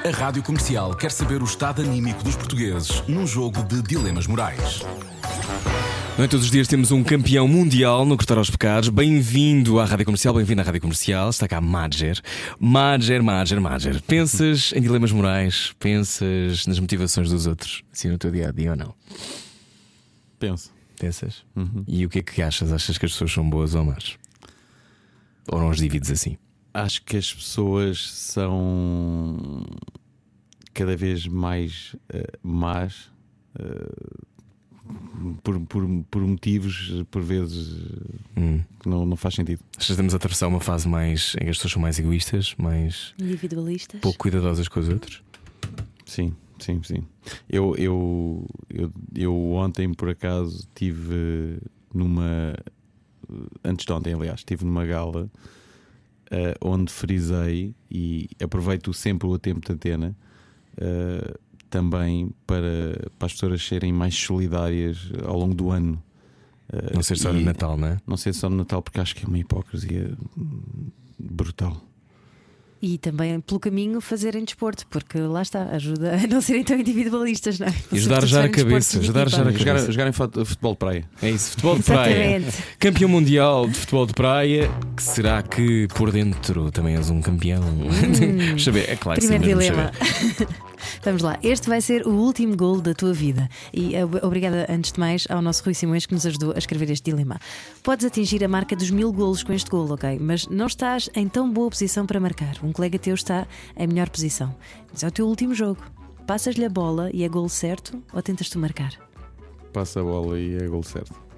A 0.05 0.11
Rádio 0.11 0.43
Comercial 0.43 0.95
quer 0.97 1.13
saber 1.13 1.43
o 1.43 1.45
estado 1.45 1.83
anímico 1.83 2.25
dos 2.25 2.35
portugueses 2.35 3.03
num 3.07 3.27
jogo 3.27 3.63
de 3.63 3.83
dilemas 3.83 4.27
morais. 4.27 4.83
Não 6.21 6.27
é 6.27 6.29
todos 6.29 6.45
os 6.45 6.53
dias 6.53 6.69
temos 6.69 6.93
um 6.93 7.03
campeão 7.03 7.49
mundial 7.49 8.05
no 8.05 8.15
Cortar 8.15 8.37
aos 8.37 8.51
Pecados. 8.51 8.91
Bem-vindo 8.91 9.81
à 9.81 9.87
Rádio 9.87 10.05
Comercial, 10.05 10.35
bem-vindo 10.35 10.61
à 10.61 10.65
Rádio 10.65 10.79
Comercial. 10.79 11.31
Está 11.31 11.49
cá 11.49 11.63
Mager. 11.63 12.21
Mager, 12.59 13.23
Mager, 13.23 13.59
Mager. 13.59 14.03
Pensas 14.03 14.71
em 14.75 14.83
dilemas 14.83 15.13
morais? 15.13 15.75
Pensas 15.79 16.67
nas 16.67 16.79
motivações 16.79 17.31
dos 17.31 17.47
outros? 17.47 17.83
Assim 17.91 18.09
no 18.09 18.19
teu 18.19 18.31
dia 18.31 18.51
a 18.51 18.53
dia 18.53 18.73
ou 18.73 18.77
não? 18.77 18.95
Penso. 20.39 20.71
Pensas? 20.99 21.43
E 21.89 22.05
o 22.05 22.11
que 22.11 22.19
é 22.19 22.23
que 22.23 22.43
achas? 22.43 22.71
Achas 22.71 22.99
que 22.99 23.07
as 23.07 23.13
pessoas 23.13 23.33
são 23.33 23.49
boas 23.49 23.75
ou 23.75 23.83
más? 23.83 24.19
Ou 25.51 25.59
não 25.59 25.71
os 25.71 25.79
divides 25.79 26.11
assim? 26.11 26.37
Acho 26.75 27.03
que 27.03 27.17
as 27.17 27.33
pessoas 27.33 28.11
são 28.13 29.65
cada 30.75 30.95
vez 30.99 31.27
mais 31.27 31.97
eh, 32.13 32.31
más 32.43 33.11
eh, 33.59 34.21
por, 35.43 35.61
por, 35.67 35.87
por 36.11 36.23
motivos, 36.23 37.05
por 37.11 37.23
vezes, 37.23 37.69
Hum. 38.37 38.61
que 38.81 38.89
não, 38.89 39.05
não 39.07 39.17
faz 39.17 39.35
sentido. 39.35 39.61
Achas 39.77 39.87
que 39.87 39.93
estamos 39.93 40.15
a 40.15 40.17
atravessar 40.17 40.47
uma 40.49 40.61
fase 40.61 40.89
mais 40.89 41.35
em 41.37 41.45
que 41.45 41.51
as 41.51 41.57
pessoas 41.57 41.73
são 41.73 41.83
mais 41.83 41.99
egoístas, 41.99 42.55
mais 42.59 43.15
Individualistas. 43.19 44.01
pouco 44.01 44.19
cuidadosas 44.19 44.69
com 44.69 44.81
os 44.81 44.89
outros? 44.89 45.23
Sim, 46.07 46.35
sim, 46.59 46.83
sim. 46.83 47.03
Eu, 47.49 47.75
eu, 47.77 48.47
eu, 48.69 48.93
eu 49.15 49.53
ontem, 49.53 49.93
por 49.95 50.09
acaso, 50.09 50.67
tive 50.75 51.59
numa. 51.95 52.55
Antes 53.63 53.85
de 53.87 53.93
ontem, 53.93 54.13
aliás, 54.15 54.41
estive 54.41 54.65
numa 54.65 54.85
gala 54.85 55.31
eh, 56.33 56.57
onde 56.61 56.91
frisei 56.93 57.75
e 57.91 58.29
aproveito 58.43 58.93
sempre 58.93 59.29
o 59.29 59.39
tempo 59.39 59.61
de 59.65 59.73
antena 59.73 60.17
eh, 60.77 61.35
também 61.71 62.31
para, 62.47 63.09
para 63.19 63.27
as 63.27 63.33
pessoas 63.33 63.65
serem 63.67 63.93
mais 63.93 64.15
solidárias 64.15 64.99
ao 65.25 65.39
longo 65.39 65.55
do 65.55 65.71
ano. 65.71 66.03
Não 66.95 67.03
sei 67.03 67.17
se 67.17 67.23
só 67.23 67.31
e- 67.31 67.35
no 67.35 67.41
Natal, 67.41 67.77
não 67.77 67.89
é? 67.89 67.97
Não 68.07 68.17
sei 68.17 68.33
se 68.33 68.41
só 68.41 68.49
no 68.51 68.57
Natal, 68.57 68.81
porque 68.83 69.01
acho 69.01 69.15
que 69.17 69.25
é 69.25 69.29
uma 69.29 69.39
hipocrisia 69.39 70.13
hum, 70.39 70.61
brutal. 71.19 71.85
E 72.83 72.97
também 72.97 73.39
pelo 73.41 73.61
caminho 73.61 74.01
fazerem 74.01 74.43
desporto, 74.43 74.87
porque 74.87 75.19
lá 75.19 75.43
está, 75.43 75.65
ajuda 75.65 76.15
a 76.15 76.27
não 76.27 76.41
serem 76.41 76.65
tão 76.65 76.79
individualistas, 76.79 77.59
não 77.59 77.67
é? 77.67 77.75
E 77.93 77.97
ajudar 77.99 78.23
a 78.23 78.27
já 78.27 78.45
a 78.45 78.49
cabeça, 78.49 78.99
ajudar 79.01 79.27
a 79.27 79.29
já 79.31 79.43
a 79.43 79.51
Jogar, 79.51 79.65
cabeça. 79.65 79.93
jogarem 79.93 80.13
fut- 80.15 80.45
futebol 80.47 80.73
de 80.73 80.79
praia. 80.79 81.05
É 81.21 81.29
isso, 81.31 81.51
futebol 81.51 81.77
de 81.77 81.83
praia. 81.83 82.43
Campeão 82.79 83.11
mundial 83.11 83.69
de 83.69 83.75
futebol 83.75 84.07
de 84.07 84.15
praia. 84.15 84.71
Que 84.97 85.03
será 85.03 85.43
que 85.43 85.89
por 85.89 86.11
dentro 86.11 86.71
também 86.71 86.97
és 86.97 87.11
um 87.11 87.21
campeão? 87.21 87.61
Vamos 88.41 88.65
saber, 88.65 88.89
é 88.89 88.97
claro 88.97 89.21
que 89.21 89.27
sim, 89.27 89.39
dilema. 89.41 89.93
saber. 89.93 90.49
Vamos 91.03 91.23
lá, 91.23 91.39
este 91.43 91.69
vai 91.69 91.81
ser 91.81 92.07
o 92.07 92.11
último 92.11 92.57
gol 92.57 92.81
da 92.81 92.95
tua 92.95 93.13
vida. 93.13 93.49
E 93.73 93.95
eh, 93.95 94.05
obrigada, 94.23 94.67
antes 94.69 94.93
de 94.93 95.01
mais, 95.01 95.27
ao 95.29 95.41
nosso 95.43 95.63
Rui 95.65 95.75
Simões 95.75 96.07
que 96.07 96.15
nos 96.15 96.27
ajudou 96.27 96.53
a 96.55 96.59
escrever 96.59 96.91
este 96.91 97.11
dilema. 97.11 97.39
Podes 97.83 98.05
atingir 98.05 98.45
a 98.45 98.49
marca 98.49 98.75
dos 98.77 98.91
mil 98.91 99.13
golos 99.13 99.43
com 99.43 99.53
este 99.53 99.71
gol, 99.71 99.91
ok? 99.93 100.19
Mas 100.21 100.47
não 100.49 100.67
estás 100.67 101.09
em 101.15 101.29
tão 101.29 101.51
boa 101.51 101.71
posição 101.71 102.07
para 102.07 102.21
marcar. 102.21 102.57
Um 102.63 102.73
colega 102.73 102.99
teu 102.99 103.15
está 103.15 103.47
em 103.77 103.87
melhor 103.87 104.09
posição. 104.09 104.55
Mas 104.93 105.03
é 105.03 105.09
o 105.09 105.11
teu 105.11 105.27
último 105.27 105.55
jogo. 105.55 105.81
Passas-lhe 106.27 106.65
a 106.65 106.71
bola 106.71 107.11
e 107.13 107.25
é 107.25 107.29
gol 107.29 107.49
certo 107.49 108.01
ou 108.13 108.23
tentas 108.23 108.49
tu 108.49 108.59
marcar? 108.59 108.93
Passa 109.73 110.01
a 110.01 110.03
bola 110.03 110.39
e 110.39 110.57
é 110.57 110.67
gol 110.67 110.83
certo. 110.83 111.30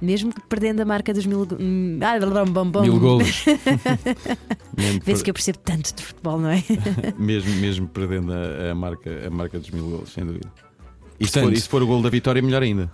Mesmo 0.00 0.32
que 0.32 0.40
perdendo 0.42 0.80
a 0.80 0.84
marca 0.84 1.12
dos 1.12 1.24
mil 1.24 1.46
golos. 1.46 1.62
Ah, 2.02 2.18
bom, 2.44 2.44
bom, 2.44 2.70
bom. 2.70 2.82
Mil 2.82 2.98
golos. 2.98 3.44
Vê-se 5.04 5.24
que 5.24 5.30
eu 5.30 5.34
percebo 5.34 5.58
tanto 5.58 5.94
de 5.94 6.02
futebol, 6.02 6.38
não 6.38 6.50
é? 6.50 6.62
mesmo, 7.18 7.50
mesmo 7.56 7.88
perdendo 7.88 8.32
a, 8.32 8.72
a 8.72 8.74
marca, 8.74 9.26
a 9.26 9.30
marca 9.30 9.58
dos 9.58 9.70
mil 9.70 9.88
golos, 9.88 10.12
sem 10.12 10.24
dúvida. 10.24 10.52
E 11.18 11.26
se, 11.26 11.32
Portanto- 11.32 11.44
for, 11.44 11.52
e 11.52 11.60
se 11.60 11.68
for 11.68 11.82
o 11.82 11.86
gol 11.86 12.02
da 12.02 12.10
vitória, 12.10 12.42
melhor 12.42 12.62
ainda. 12.62 12.90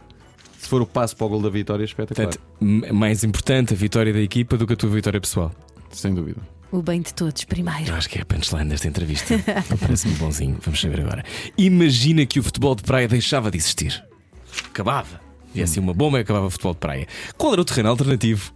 Se 0.58 0.68
for 0.68 0.80
o 0.80 0.86
passo 0.86 1.16
para 1.16 1.26
o 1.26 1.28
gol 1.30 1.42
da 1.42 1.50
vitória, 1.50 1.84
espetacular. 1.84 2.28
Portanto, 2.28 2.94
mais 2.94 3.24
importante 3.24 3.74
a 3.74 3.76
vitória 3.76 4.12
da 4.12 4.20
equipa 4.20 4.56
do 4.56 4.64
que 4.64 4.74
a 4.74 4.76
tua 4.76 4.90
vitória 4.90 5.20
pessoal. 5.20 5.52
Sem 5.90 6.14
dúvida. 6.14 6.40
O 6.70 6.80
bem 6.80 7.02
de 7.02 7.12
todos, 7.12 7.44
primeiro. 7.44 7.90
Eu 7.90 7.96
acho 7.96 8.08
que 8.08 8.16
é 8.18 8.22
a 8.22 8.24
punchline 8.24 8.70
desta 8.70 8.86
entrevista. 8.88 9.34
Parece-me 9.78 10.14
bonzinho. 10.14 10.56
Vamos 10.62 10.80
saber 10.80 11.00
agora. 11.00 11.24
Imagina 11.58 12.24
que 12.24 12.38
o 12.38 12.42
futebol 12.42 12.74
de 12.76 12.82
praia 12.82 13.08
deixava 13.08 13.50
de 13.50 13.58
existir. 13.58 14.02
Acabava. 14.68 15.20
Viesse 15.54 15.78
uma 15.78 15.92
bomba 15.92 16.18
e 16.18 16.22
acabava 16.22 16.46
o 16.46 16.50
futebol 16.50 16.72
de 16.74 16.80
praia. 16.80 17.06
Qual 17.36 17.52
era 17.52 17.60
o 17.62 17.64
terreno 17.64 17.90
alternativo? 17.90 18.52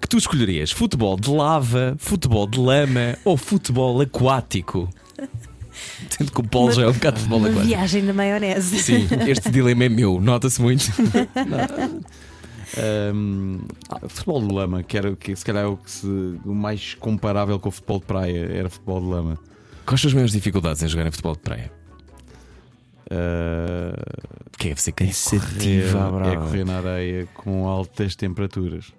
Que 0.00 0.08
tu 0.08 0.16
escolherias? 0.18 0.70
Futebol 0.70 1.16
de 1.18 1.30
lava, 1.30 1.96
futebol 1.98 2.46
de 2.46 2.58
lama 2.60 3.16
ou 3.24 3.36
futebol 3.36 4.00
aquático? 4.00 4.88
Sendo 6.08 6.32
que 6.32 6.40
o 6.40 6.44
Paulo 6.44 6.72
já 6.72 6.82
é 6.82 6.88
um 6.88 6.92
bocado 6.92 7.16
de 7.16 7.22
futebol 7.22 7.38
Uma 7.40 7.48
aquático. 7.48 7.68
viagem 7.68 8.02
na 8.02 8.12
maionese. 8.12 8.78
Sim, 8.78 9.08
este 9.26 9.50
dilema 9.50 9.84
é 9.84 9.88
meu, 9.88 10.20
nota-se 10.20 10.60
muito. 10.60 10.90
Ahm, 12.78 13.60
ah, 13.88 14.08
futebol 14.08 14.46
de 14.46 14.52
lama, 14.52 14.82
que 14.82 14.96
era 14.98 15.10
o 15.10 15.16
que 15.16 15.34
se 15.36 15.44
calhar 15.44 15.64
é 15.64 15.66
o, 15.66 15.76
que 15.76 15.90
se, 15.90 16.06
o 16.06 16.54
mais 16.54 16.94
comparável 16.94 17.58
com 17.58 17.68
o 17.68 17.72
futebol 17.72 18.00
de 18.00 18.06
praia, 18.06 18.50
era 18.52 18.68
futebol 18.68 19.00
de 19.00 19.06
lama. 19.06 19.38
Quais 19.84 20.00
são 20.00 20.08
as 20.08 20.14
maiores 20.14 20.32
dificuldades 20.32 20.82
em 20.82 20.88
jogar 20.88 21.06
em 21.06 21.10
futebol 21.10 21.34
de 21.34 21.40
praia? 21.40 21.70
Ah, 23.10 23.94
Que 24.58 24.68
deve 24.68 24.80
ser 24.82 24.92
cansativa, 24.92 26.04
à 26.04 26.08
é 26.08 26.10
brava. 26.10 26.36
correr 26.36 26.64
na 26.64 26.76
areia 26.78 27.28
com 27.34 27.66
altas 27.68 28.16
temperaturas. 28.16 28.92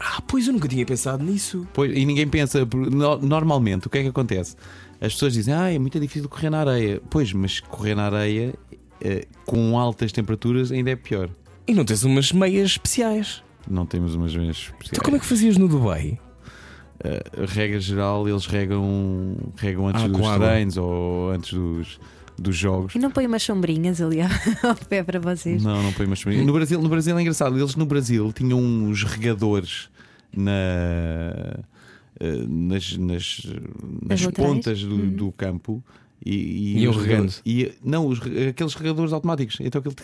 Ah, 0.00 0.20
pois 0.26 0.46
eu 0.46 0.52
nunca 0.54 0.66
tinha 0.66 0.84
pensado 0.86 1.22
nisso. 1.22 1.66
Pois, 1.72 1.96
e 1.96 2.04
ninguém 2.04 2.26
pensa, 2.26 2.66
normalmente 3.20 3.86
o 3.86 3.90
que 3.90 3.98
é 3.98 4.02
que 4.02 4.08
acontece? 4.08 4.56
As 5.00 5.12
pessoas 5.12 5.34
dizem, 5.34 5.54
ah, 5.54 5.70
é 5.72 5.78
muito 5.78 5.98
difícil 6.00 6.28
correr 6.28 6.50
na 6.50 6.60
areia. 6.60 7.00
Pois, 7.10 7.32
mas 7.32 7.60
correr 7.60 7.94
na 7.94 8.04
areia 8.06 8.54
eh, 9.00 9.26
com 9.44 9.78
altas 9.78 10.10
temperaturas 10.12 10.72
ainda 10.72 10.90
é 10.90 10.96
pior. 10.96 11.28
E 11.66 11.74
não 11.74 11.84
tens 11.84 12.02
umas 12.04 12.32
meias 12.32 12.70
especiais. 12.70 13.42
Não 13.70 13.84
temos 13.86 14.14
umas 14.14 14.34
meias 14.34 14.56
especiais. 14.56 14.88
Então 14.92 15.04
como 15.04 15.16
é 15.16 15.20
que 15.20 15.26
fazias 15.26 15.56
no 15.56 15.68
Dubai? 15.68 16.18
Eh, 17.04 17.22
regra 17.46 17.78
geral, 17.80 18.28
eles 18.28 18.46
regam, 18.46 19.36
regam 19.56 19.88
antes 19.88 20.02
Ah, 20.04 20.08
dos 20.08 20.26
água. 20.26 20.48
treinos 20.48 20.76
ou 20.76 21.30
antes 21.30 21.52
dos, 21.52 22.00
dos 22.42 22.56
jogos. 22.56 22.94
E 22.94 22.98
não 22.98 23.10
põe 23.10 23.26
umas 23.26 23.42
sombrinhas 23.42 24.00
ali 24.00 24.20
ao 24.20 24.74
pé 24.88 25.02
para 25.02 25.20
vocês. 25.20 25.62
Não, 25.62 25.82
não 25.82 25.92
põe 25.92 26.06
mais 26.06 26.22
no 26.24 26.52
Brasil, 26.52 26.82
no 26.82 26.88
Brasil 26.88 27.16
é 27.16 27.20
engraçado. 27.20 27.58
Eles 27.58 27.76
no 27.76 27.86
Brasil 27.86 28.32
tinham 28.32 28.58
uns 28.58 29.04
regadores 29.04 29.88
na, 30.36 30.52
eh, 32.20 32.44
nas, 32.48 32.96
nas, 32.96 33.46
nas 34.06 34.26
pontas 34.26 34.82
do, 34.82 35.10
do 35.10 35.32
campo. 35.32 35.82
E, 36.24 36.34
e 36.34 36.82
Iam 36.82 36.92
os 36.92 37.02
regando. 37.02 37.32
E, 37.44 37.72
não, 37.82 38.06
os, 38.06 38.20
aqueles 38.48 38.74
regadores 38.74 39.12
automáticos. 39.12 39.58
Então 39.60 39.80
aquele 39.80 39.94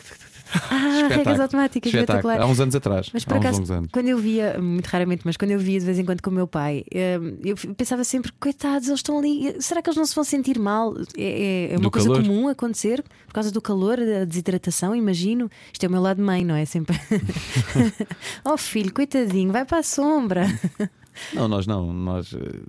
Ah, 0.71 1.09
regras 1.09 1.41
automáticas, 1.41 1.93
espetáculo. 1.93 2.19
espetacular. 2.19 2.41
Há 2.41 2.47
uns 2.47 2.61
anos 2.61 2.75
atrás. 2.75 3.11
Mas 3.13 3.23
há 3.23 3.27
por 3.27 3.35
uns 3.37 3.41
acaso, 3.41 3.57
longos 3.59 3.71
anos. 3.71 3.89
quando 3.93 4.09
eu 4.09 4.19
via, 4.19 4.59
muito 4.61 4.87
raramente, 4.87 5.23
mas 5.25 5.37
quando 5.37 5.51
eu 5.51 5.59
via 5.59 5.79
de 5.79 5.85
vez 5.87 5.99
em 5.99 6.05
quando 6.05 6.23
com 6.23 6.31
o 6.31 6.33
meu 6.33 6.47
pai, 6.47 6.85
eh, 6.93 7.19
eu 7.45 7.57
pensava 7.77 8.03
sempre, 8.05 8.33
coitados, 8.41 8.89
eles 8.89 9.01
estão 9.01 9.19
ali, 9.19 9.55
será 9.61 9.83
que 9.83 9.89
eles 9.91 9.97
não 9.97 10.07
se 10.07 10.15
vão 10.15 10.25
sentir 10.25 10.59
mal? 10.59 10.95
É, 11.17 11.69
é- 11.71 11.73
é 11.73 11.77
uma 11.77 11.83
Do 11.83 11.91
coisa 11.91 12.09
calor? 12.09 12.23
comum 12.23 12.49
acontecer 12.49 13.03
por 13.27 13.35
causa 13.35 13.51
do 13.51 13.61
calor, 13.61 13.99
da 13.99 14.25
desidratação, 14.25 14.95
imagino. 14.95 15.51
Isto 15.73 15.85
é 15.85 15.89
o 15.89 15.93
meu 15.93 16.01
lado 16.01 16.17
de 16.19 16.23
mãe, 16.23 16.45
não 16.45 16.55
é? 16.55 16.65
Sempre. 16.65 16.99
oh 18.45 18.57
filho, 18.57 18.93
coitadinho, 18.93 19.53
vai 19.53 19.65
para 19.65 19.79
a 19.79 19.83
sombra. 19.83 20.47
Não, 21.35 21.49
nós 21.49 21.67
não. 21.67 21.93
Nós 21.93 22.33
eh, 22.33 22.61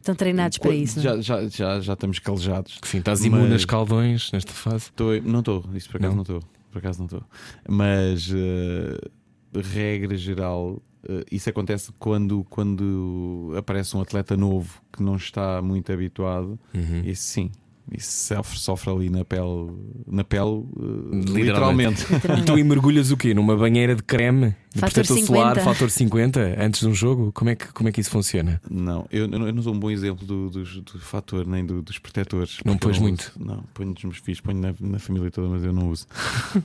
Estão 0.00 0.14
treinados 0.14 0.56
para 0.56 0.74
isso. 0.74 0.96
não 0.98 1.02
é? 1.12 1.16
já, 1.16 1.42
já, 1.42 1.48
já, 1.48 1.80
já 1.80 1.92
estamos 1.92 2.18
calejados. 2.18 2.78
Sim, 2.82 2.98
estás 2.98 3.22
imune 3.22 3.42
Mas- 3.42 3.52
a 3.52 3.56
escaldões 3.56 4.32
nesta 4.32 4.52
fase. 4.54 4.90
Tô- 4.92 5.12
não 5.22 5.40
estou, 5.40 5.62
isso 5.74 5.90
por 5.90 5.98
acaso 5.98 6.14
não 6.14 6.22
estou. 6.22 6.42
Por 6.76 6.80
acaso 6.80 6.98
não 6.98 7.06
estou. 7.06 7.24
Mas 7.66 8.30
eh, 8.34 9.00
regra 9.58 10.14
geral, 10.14 10.82
eh, 11.08 11.24
isso 11.32 11.48
acontece 11.48 11.90
quando, 11.98 12.44
quando 12.50 13.54
aparece 13.56 13.96
um 13.96 14.02
atleta 14.02 14.36
novo 14.36 14.82
que 14.92 15.02
não 15.02 15.16
está 15.16 15.62
muito 15.62 15.90
habituado. 15.90 16.58
Uhum. 16.74 17.00
Isso 17.02 17.22
sim, 17.22 17.50
isso 17.92 18.26
sofre, 18.34 18.58
sofre 18.58 18.90
ali 18.90 19.10
na 19.10 19.24
pele, 19.24 19.70
na 20.06 20.24
pele 20.24 20.64
eh, 20.76 21.32
Literalmente. 21.32 22.02
literalmente. 22.02 22.06
E 22.42 22.44
tu 22.44 22.54
aí 22.54 22.64
mergulhas 22.64 23.10
o 23.10 23.16
quê? 23.16 23.32
Numa 23.34 23.56
banheira 23.56 23.94
de 23.94 24.02
creme? 24.02 24.54
De 24.74 24.80
Fator 24.80 24.92
protetor 25.04 25.18
solar, 25.26 25.54
50. 25.56 25.60
fator 25.72 25.90
50, 25.90 26.56
antes 26.58 26.80
de 26.80 26.88
um 26.88 26.94
jogo? 26.94 27.32
Como 27.32 27.50
é 27.50 27.54
que, 27.54 27.72
como 27.72 27.88
é 27.88 27.92
que 27.92 28.00
isso 28.00 28.10
funciona? 28.10 28.60
Não, 28.70 29.06
eu, 29.10 29.22
eu 29.30 29.52
não 29.52 29.62
sou 29.62 29.72
um 29.74 29.78
bom 29.78 29.90
exemplo 29.90 30.26
do, 30.26 30.50
dos- 30.50 30.80
do 30.80 30.98
fator 30.98 31.46
nem 31.46 31.64
do- 31.64 31.80
dos 31.80 31.98
protetores. 31.98 32.58
Não 32.64 32.76
pões 32.76 32.98
muito? 32.98 33.32
uso. 33.36 33.46
Não, 33.46 33.62
ponho 33.72 33.90
nos 33.92 34.04
meus 34.04 34.18
filhos, 34.18 34.40
ponho 34.40 34.58
na, 34.60 34.74
na 34.80 34.98
família 34.98 35.30
toda, 35.30 35.48
mas 35.48 35.64
eu 35.64 35.72
não 35.72 35.88
uso. 35.90 36.06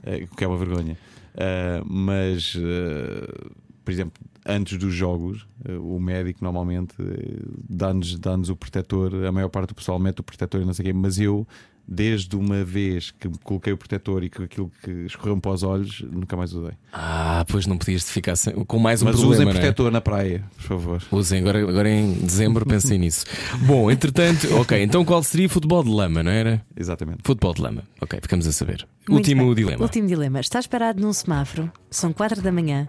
Eh, 0.04 0.26
O 0.32 0.36
que 0.36 0.44
é 0.44 0.48
uma 0.48 0.58
vergonha. 0.58 0.98
Eh, 1.36 1.82
mas, 1.86 2.54
eh, 2.58 3.52
por 3.92 3.94
exemplo, 3.94 4.24
antes 4.46 4.78
dos 4.78 4.94
jogos, 4.94 5.46
eh, 5.66 5.74
o 5.74 6.00
médico 6.00 6.40
normalmente 6.44 6.94
eh, 7.00 7.40
dá-nos 7.70 8.18
dá 8.18 8.34
o 8.36 8.56
protetor. 8.56 9.14
A 9.26 9.32
maior 9.32 9.50
parte 9.50 9.70
do 9.70 9.76
pessoal 9.76 10.00
mete 10.00 10.20
o 10.20 10.24
protetor 10.24 10.62
e 10.62 10.66
não 10.66 10.74
sei 10.74 10.84
o 10.84 10.86
quê, 10.88 10.94
mas 10.94 11.20
eu. 11.20 11.48
Desde 11.94 12.36
uma 12.38 12.64
vez 12.64 13.10
que 13.12 13.28
coloquei 13.44 13.74
o 13.74 13.78
protetor 13.78 14.24
e 14.24 14.30
que 14.30 14.42
aquilo 14.44 14.72
que 14.82 14.92
escorreu 15.08 15.36
para 15.42 15.52
os 15.52 15.64
olhos, 15.64 16.02
nunca 16.10 16.38
mais 16.38 16.54
usei. 16.54 16.72
Ah, 16.94 17.44
pois 17.50 17.66
não 17.66 17.78
podias 17.78 18.08
ficar 18.10 18.36
sem- 18.38 18.54
com 18.54 18.78
mais 18.80 19.02
um 19.02 19.06
Mas 19.06 19.16
problema. 19.16 19.34
usem 19.36 19.46
não 19.46 19.52
é? 19.52 19.56
protetor 19.56 19.92
na 19.92 20.00
praia, 20.00 20.44
por 20.56 20.64
favor. 20.64 21.04
Usem, 21.12 21.40
agora, 21.42 21.60
agora 21.68 21.90
em 21.90 22.14
dezembro 22.14 22.66
pensem 22.66 22.98
nisso. 23.00 23.26
Bom, 23.66 23.92
entretanto, 23.92 24.48
ok, 24.56 24.82
então 24.82 25.04
qual 25.04 25.22
seria 25.24 25.50
futebol 25.50 25.84
de 25.84 25.90
lama, 25.90 26.22
não 26.24 26.32
era? 26.32 26.64
Exatamente. 26.78 27.22
Futebol 27.26 27.54
de 27.54 27.62
lama. 27.62 27.84
Ok, 28.00 28.20
ficamos 28.22 28.48
a 28.48 28.52
saber. 28.54 28.88
Muito 29.10 29.26
Último 29.26 29.46
bem. 29.48 29.56
dilema. 29.56 29.84
Último 29.84 30.08
dilema. 30.08 30.40
Estás 30.40 30.68
parado 30.68 31.02
num 31.02 31.12
semáforo, 31.12 31.70
são 31.90 32.14
4 32.14 32.42
da 32.42 32.52
manhã, 32.54 32.88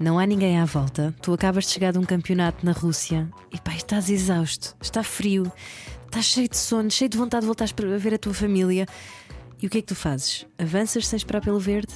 não 0.00 0.18
há 0.18 0.26
ninguém 0.26 0.58
à 0.58 0.64
volta, 0.64 1.14
tu 1.22 1.32
acabas 1.32 1.64
de 1.64 1.70
chegar 1.70 1.92
de 1.92 1.98
um 1.98 2.04
campeonato 2.04 2.64
na 2.64 2.72
Rússia 2.72 3.28
e 3.52 3.60
pá, 3.60 3.74
estás 3.74 4.10
exausto, 4.10 4.76
está 4.80 5.02
frio, 5.02 5.50
estás 6.06 6.24
cheio 6.24 6.48
de 6.48 6.56
sono, 6.56 6.90
cheio 6.90 7.08
de 7.08 7.16
vontade 7.16 7.42
de 7.42 7.46
voltar 7.46 7.68
a 7.68 7.98
ver 7.98 8.14
a 8.14 8.18
tua 8.18 8.34
família. 8.34 8.86
E 9.62 9.66
o 9.66 9.70
que 9.70 9.78
é 9.78 9.80
que 9.80 9.86
tu 9.86 9.94
fazes? 9.94 10.46
Avanças 10.58 11.06
sem 11.06 11.16
esperar 11.16 11.40
pelo 11.40 11.58
verde? 11.58 11.94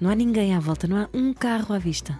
Não 0.00 0.10
há 0.10 0.14
ninguém 0.14 0.54
à 0.54 0.60
volta, 0.60 0.86
não 0.86 0.96
há 0.96 1.08
um 1.12 1.32
carro 1.32 1.74
à 1.74 1.78
vista. 1.78 2.18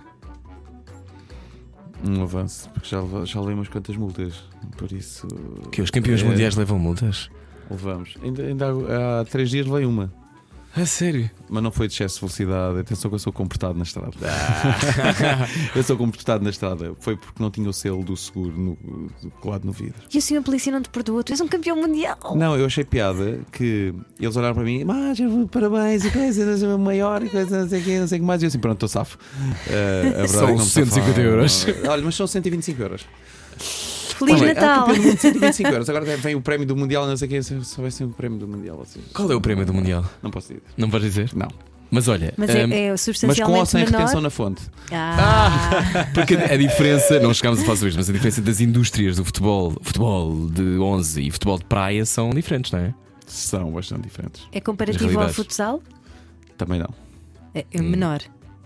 Um 2.04 2.22
avanço, 2.22 2.70
porque 2.70 2.88
já, 2.88 3.00
já 3.24 3.40
leio 3.40 3.54
umas 3.54 3.68
quantas 3.68 3.96
multas. 3.96 4.44
Por 4.76 4.92
isso. 4.92 5.26
Que 5.72 5.82
os 5.82 5.90
campeões 5.90 6.22
é, 6.22 6.24
mundiais 6.24 6.54
levam 6.54 6.78
multas? 6.78 7.28
Levamos. 7.70 8.14
Ainda, 8.22 8.42
ainda 8.42 8.66
há, 8.66 9.20
há 9.20 9.24
três 9.24 9.50
dias 9.50 9.66
levei 9.66 9.84
uma. 9.84 10.12
A 10.80 10.86
sério? 10.86 11.30
Mas 11.48 11.62
não 11.62 11.70
foi 11.72 11.88
de 11.88 11.94
excesso 11.94 12.14
de 12.16 12.20
velocidade. 12.20 12.78
Atenção 12.80 13.10
que 13.10 13.14
eu 13.14 13.18
sou 13.18 13.32
comportado 13.32 13.74
na 13.76 13.82
estrada. 13.82 14.12
eu 15.74 15.82
sou 15.82 15.96
comportado 15.96 16.44
na 16.44 16.50
estrada. 16.50 16.94
Foi 17.00 17.16
porque 17.16 17.42
não 17.42 17.50
tinha 17.50 17.68
o 17.68 17.72
selo 17.72 18.04
do 18.04 18.16
seguro 18.16 18.56
no, 18.56 18.76
do- 19.22 19.30
colado 19.40 19.64
no 19.64 19.72
vidro. 19.72 19.94
E 20.12 20.18
o 20.18 20.22
senhor 20.22 20.42
polícia 20.42 20.70
não 20.70 20.80
te 20.82 20.88
perdoa, 20.88 21.24
tu 21.24 21.32
és 21.32 21.40
um 21.40 21.48
campeão 21.48 21.76
mundial. 21.76 22.18
Não, 22.36 22.56
eu 22.56 22.66
achei 22.66 22.84
piada 22.84 23.40
que 23.50 23.92
eles 24.20 24.36
olharam 24.36 24.54
para 24.54 24.64
mim, 24.64 24.84
mas 24.84 25.18
parabéns 25.50 26.04
e 26.04 26.10
sei, 26.10 26.78
maior 26.78 27.22
e 27.22 27.28
coisa, 27.28 27.60
não 27.62 27.68
sei 27.68 27.80
o 27.80 27.84
que, 27.84 27.98
não 27.98 28.06
sei 28.06 28.18
o 28.18 28.20
que 28.20 28.26
mais. 28.26 28.42
E 28.42 28.44
eu 28.44 28.48
assim, 28.48 28.58
pronto, 28.58 28.74
estou 28.84 28.88
safo. 28.88 29.18
A 29.66 30.26
verdade 30.26 30.28
São 30.28 30.42
é 30.44 30.52
que 30.52 30.58
não 30.58 30.64
me 30.64 30.70
150 30.70 31.06
safaram. 31.06 31.22
euros. 31.24 31.66
Olha, 31.88 32.02
mas 32.02 32.14
são 32.14 32.26
125 32.26 32.82
euros. 32.82 33.06
Feliz 34.18 34.40
Olha, 34.40 34.54
Natal! 34.54 34.82
há 34.82 34.86
campeão 34.86 34.96
do 34.96 35.02
mundo, 35.08 35.18
125 35.18 35.68
euros. 35.70 35.88
Agora 35.88 36.04
vem 36.16 36.34
o 36.34 36.40
prémio 36.40 36.66
do 36.66 36.76
Mundial, 36.76 37.06
não 37.06 37.16
sei 37.16 37.26
o 37.26 37.30
que, 37.30 37.42
se 37.42 37.64
soubessem 37.64 38.06
o 38.06 38.10
prémio 38.10 38.38
do 38.38 38.48
Mundial. 38.48 38.80
Assim, 38.82 39.00
Qual 39.14 39.30
é 39.30 39.34
o 39.34 39.40
prémio 39.40 39.64
do 39.64 39.72
Mundial? 39.74 40.04
Não 40.22 40.30
posso 40.30 40.48
dizer. 40.48 40.62
Não 40.76 40.88
vais 40.90 41.02
dizer? 41.04 41.30
Não. 41.34 41.48
Mas 41.90 42.06
olha, 42.06 42.34
Mas 42.36 42.50
é, 42.50 42.66
hum, 42.66 42.70
é 42.72 42.90
Mas 42.90 43.00
substancialmente 43.00 43.54
com 43.54 43.60
ou 43.60 43.64
sem 43.66 43.84
menor. 43.84 43.98
retenção 44.00 44.20
na 44.20 44.28
fonte. 44.28 44.62
Ah, 44.92 46.06
porque 46.12 46.34
a 46.34 46.56
diferença, 46.56 47.18
não 47.18 47.32
chegámos 47.32 47.60
a 47.60 47.62
falar 47.64 47.76
sobre 47.76 47.88
isto, 47.88 47.96
mas 47.98 48.10
a 48.10 48.12
diferença 48.12 48.42
das 48.42 48.60
indústrias 48.60 49.16
do 49.16 49.24
futebol, 49.24 49.74
futebol 49.82 50.48
de 50.50 50.78
11 50.78 51.22
e 51.26 51.30
futebol 51.30 51.58
de 51.58 51.64
praia 51.64 52.04
são 52.04 52.28
diferentes, 52.30 52.72
não 52.72 52.80
é? 52.80 52.94
São 53.26 53.72
bastante 53.72 54.02
diferentes. 54.02 54.42
é 54.52 54.60
comparativo 54.60 55.18
ao 55.18 55.28
futsal? 55.30 55.82
Também 56.58 56.78
não. 56.78 56.90
É, 57.54 57.64
é 57.72 57.80
menor. 57.80 58.20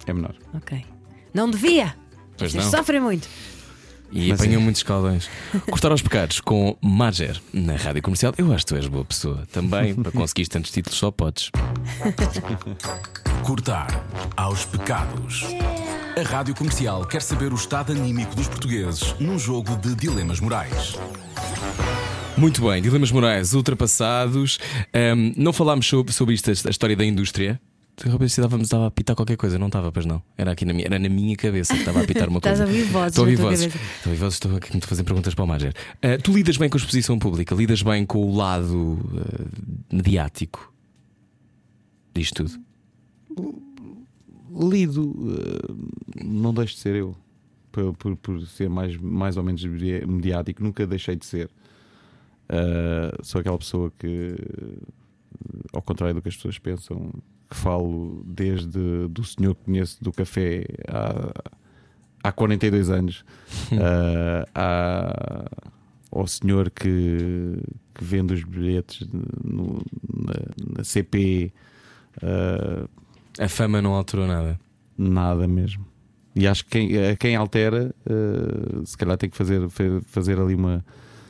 É 0.06 0.12
menor. 0.12 0.34
Ok. 0.54 0.84
Não 1.32 1.48
devia! 1.48 1.94
Pois 2.36 2.50
Vocês 2.52 2.64
não. 2.64 2.70
sofrem 2.72 3.00
muito. 3.00 3.28
E 4.12 4.28
Mas 4.28 4.40
apanham 4.40 4.60
é. 4.60 4.64
muitos 4.64 4.80
escaldões. 4.80 5.28
Cortar 5.70 5.90
aos 5.90 6.02
pecados 6.02 6.40
com 6.40 6.76
Mager 6.82 7.40
na 7.52 7.76
rádio 7.76 8.02
comercial. 8.02 8.34
Eu 8.36 8.52
acho 8.52 8.66
que 8.66 8.74
tu 8.74 8.76
és 8.76 8.86
boa 8.86 9.05
pessoa. 9.05 9.44
Também, 9.51 9.94
para 9.97 10.12
conseguir 10.12 10.47
tantos 10.48 10.70
títulos, 10.70 10.98
só 10.98 11.10
podes. 11.10 11.51
Cortar 13.43 14.05
aos 14.36 14.66
pecados. 14.66 15.47
A 16.16 16.22
Rádio 16.28 16.55
Comercial 16.55 17.06
quer 17.06 17.22
saber 17.22 17.52
o 17.52 17.56
estado 17.56 17.90
anímico 17.93 18.36
dos 18.36 18.47
portugueses 18.47 19.14
num 19.18 19.39
jogo 19.39 19.74
de 19.76 19.94
dilemas 19.94 20.40
morais. 20.40 20.98
Muito 22.36 22.62
bem, 22.68 22.82
dilemas 22.82 23.10
morais 23.10 23.55
ultrapassados. 23.55 24.59
Ahm, 24.93 25.32
não 25.36 25.55
falámos 25.55 25.86
sobre, 25.86 26.12
sobre 26.12 26.34
isto, 26.34 26.51
a 26.51 26.70
história 26.70 26.94
da 26.94 27.05
indústria. 27.05 27.59
De 28.04 28.10
repente 28.10 28.30
estávamos 28.30 28.66
estava 28.66 28.84
a 28.84 28.86
apitar 28.88 29.14
qualquer 29.14 29.36
coisa, 29.36 29.58
não 29.58 29.68
estava, 29.68 29.92
pois 29.92 30.04
não. 30.04 30.20
Era 30.36 30.50
aqui 30.52 30.64
na 30.64 30.72
minha, 30.72 30.86
era 30.86 30.98
na 30.98 31.08
minha 31.08 31.36
cabeça 31.36 31.72
que 31.72 31.80
estava 31.80 32.00
a 32.00 32.02
apitar 32.02 32.28
uma 32.28 32.38
Estás 32.40 32.58
coisa. 32.58 32.64
a 32.64 32.66
ouvir 32.76 32.90
vozes 32.90 33.08
Estou 33.12 33.22
a 33.24 33.28
ouvir 33.28 33.36
vozes. 33.36 33.66
Estou 33.66 33.80
a 33.80 34.08
ouvir 34.08 34.18
vozes, 34.20 34.34
estou 34.34 34.56
aqui 34.56 34.76
a 34.76 34.80
te 34.80 34.86
fazer 34.88 35.04
perguntas 35.04 35.34
para 35.34 35.44
o 35.44 35.46
Mager. 35.46 35.72
Ah, 36.02 36.18
tu 36.22 36.32
lidas 36.32 36.56
bem 36.56 36.68
com 36.68 36.76
a 36.76 36.80
exposição 36.80 37.16
pública, 37.18 37.54
lidas 37.54 37.80
bem 37.82 38.04
com 38.04 38.18
o 38.26 38.34
lado 38.36 38.98
ah, 39.18 39.94
mediático 39.94 40.72
disto 42.14 42.44
tudo. 42.44 42.60
Lido, 44.68 45.14
eh, 45.38 46.24
não 46.24 46.52
deixo 46.52 46.74
de 46.74 46.80
ser 46.80 46.94
eu. 46.96 47.16
Por, 47.70 47.94
por, 47.96 48.16
por 48.16 48.46
ser 48.46 48.68
mais, 48.68 48.94
mais 48.98 49.36
ou 49.38 49.42
menos 49.42 49.64
medi- 49.64 50.04
mediático, 50.06 50.62
nunca 50.62 50.86
deixei 50.86 51.16
de 51.16 51.24
ser. 51.24 51.48
Eh, 52.50 53.16
sou 53.22 53.40
aquela 53.40 53.56
pessoa 53.56 53.90
que, 53.98 54.36
ao 55.72 55.80
contrário 55.80 56.14
do 56.16 56.20
que 56.20 56.28
as 56.28 56.36
pessoas 56.36 56.58
pensam, 56.58 57.10
que 57.52 57.56
falo 57.58 58.22
desde 58.26 59.06
do 59.08 59.22
senhor 59.24 59.54
que 59.54 59.64
conheço 59.64 60.02
do 60.02 60.10
café 60.12 60.64
há, 60.88 61.42
há 62.24 62.32
42 62.32 62.88
anos, 62.90 63.24
eh, 63.72 64.44
há- 64.54 65.44
ao 66.10 66.26
senhor 66.26 66.70
que, 66.70 67.58
que 67.94 68.04
vende 68.04 68.34
os 68.34 68.42
bilhetes 68.44 69.06
no- 69.42 69.82
na, 70.12 70.76
na 70.78 70.84
CP. 70.84 71.52
eh, 72.22 72.84
A 73.38 73.48
fama 73.48 73.80
não 73.80 73.94
alterou 73.94 74.26
nada. 74.26 74.58
Nada 74.98 75.48
mesmo. 75.48 75.86
E 76.36 76.46
acho 76.46 76.64
que 76.64 76.70
quem, 76.70 77.16
quem 77.16 77.36
altera, 77.36 77.94
eh, 78.06 78.82
se 78.84 78.96
calhar 78.96 79.16
tem 79.16 79.28
que 79.30 79.36
fazer, 79.36 79.60
fazer 80.06 80.38
ali 80.38 80.54
uma, 80.54 80.84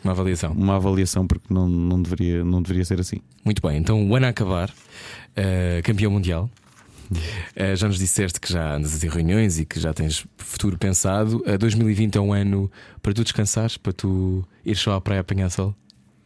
Uma 0.05 0.13
avaliação. 0.13 0.53
uma 0.53 0.77
avaliação, 0.77 1.27
porque 1.27 1.53
não, 1.53 1.69
não, 1.69 2.01
deveria, 2.03 2.45
não 2.45 2.61
deveria 2.63 2.85
ser 2.85 3.01
assim. 3.01 3.21
Muito 3.45 3.61
bem, 3.63 3.79
então 3.79 4.09
o 4.09 4.15
ano 4.17 4.27
a 4.27 4.29
acabar, 4.31 4.71
eh, 5.37 5.81
campeão 5.85 6.11
mundial. 6.11 6.51
Eh, 7.55 7.77
já 7.77 7.87
nos 7.89 7.99
disseste 7.99 8.41
que 8.41 8.51
já 8.53 8.75
andas 8.77 8.97
a 8.97 8.99
ter 8.99 9.11
reuniões 9.11 9.59
e 9.59 9.67
que 9.67 9.79
já 9.79 9.93
tens 9.93 10.27
futuro 10.39 10.79
pensado. 10.79 11.43
Eh, 11.45 11.59
2020 11.59 12.17
é 12.17 12.21
um 12.21 12.33
ano 12.33 12.71
para 13.03 13.13
tu 13.13 13.23
descansares, 13.23 13.77
para 13.77 13.93
tu 13.93 14.43
ir 14.65 14.77
só 14.77 14.95
à 14.95 15.01
praia 15.01 15.21
apanhar 15.21 15.51
sol? 15.51 15.75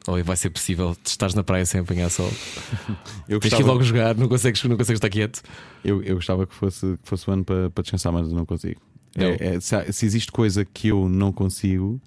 Ou 0.07 0.23
vai 0.23 0.37
ser 0.37 0.51
possível 0.51 0.97
estares 1.05 1.35
na 1.35 1.43
praia 1.43 1.66
sem 1.66 1.81
apanhar 1.81 2.09
sol? 2.11 2.31
Eu 3.28 3.41
Tens 3.41 3.55
que 3.55 3.62
ir 3.62 3.65
logo 3.65 3.83
jogar, 3.83 4.15
não 4.16 4.28
consegues, 4.28 4.62
não 4.62 4.77
consegues 4.77 4.99
estar 4.99 5.09
quieto. 5.11 5.43
eu, 5.83 6.01
eu 6.05 6.15
gostava 6.15 6.47
que 6.47 6.55
fosse, 6.55 6.97
que 7.03 7.09
fosse 7.09 7.28
o 7.28 7.33
ano 7.33 7.45
para, 7.45 7.69
para 7.70 7.83
descansar, 7.83 8.12
mas 8.12 8.31
não 8.33 8.47
consigo. 8.47 8.81
Não. 9.16 9.27
É- 9.27 9.57
é- 9.57 9.61
se, 9.61 9.74
há- 9.74 9.93
se 9.93 10.07
existe 10.07 10.31
coisa 10.31 10.65
que 10.65 10.87
eu 10.89 11.09
não 11.09 11.33
consigo, 11.33 12.01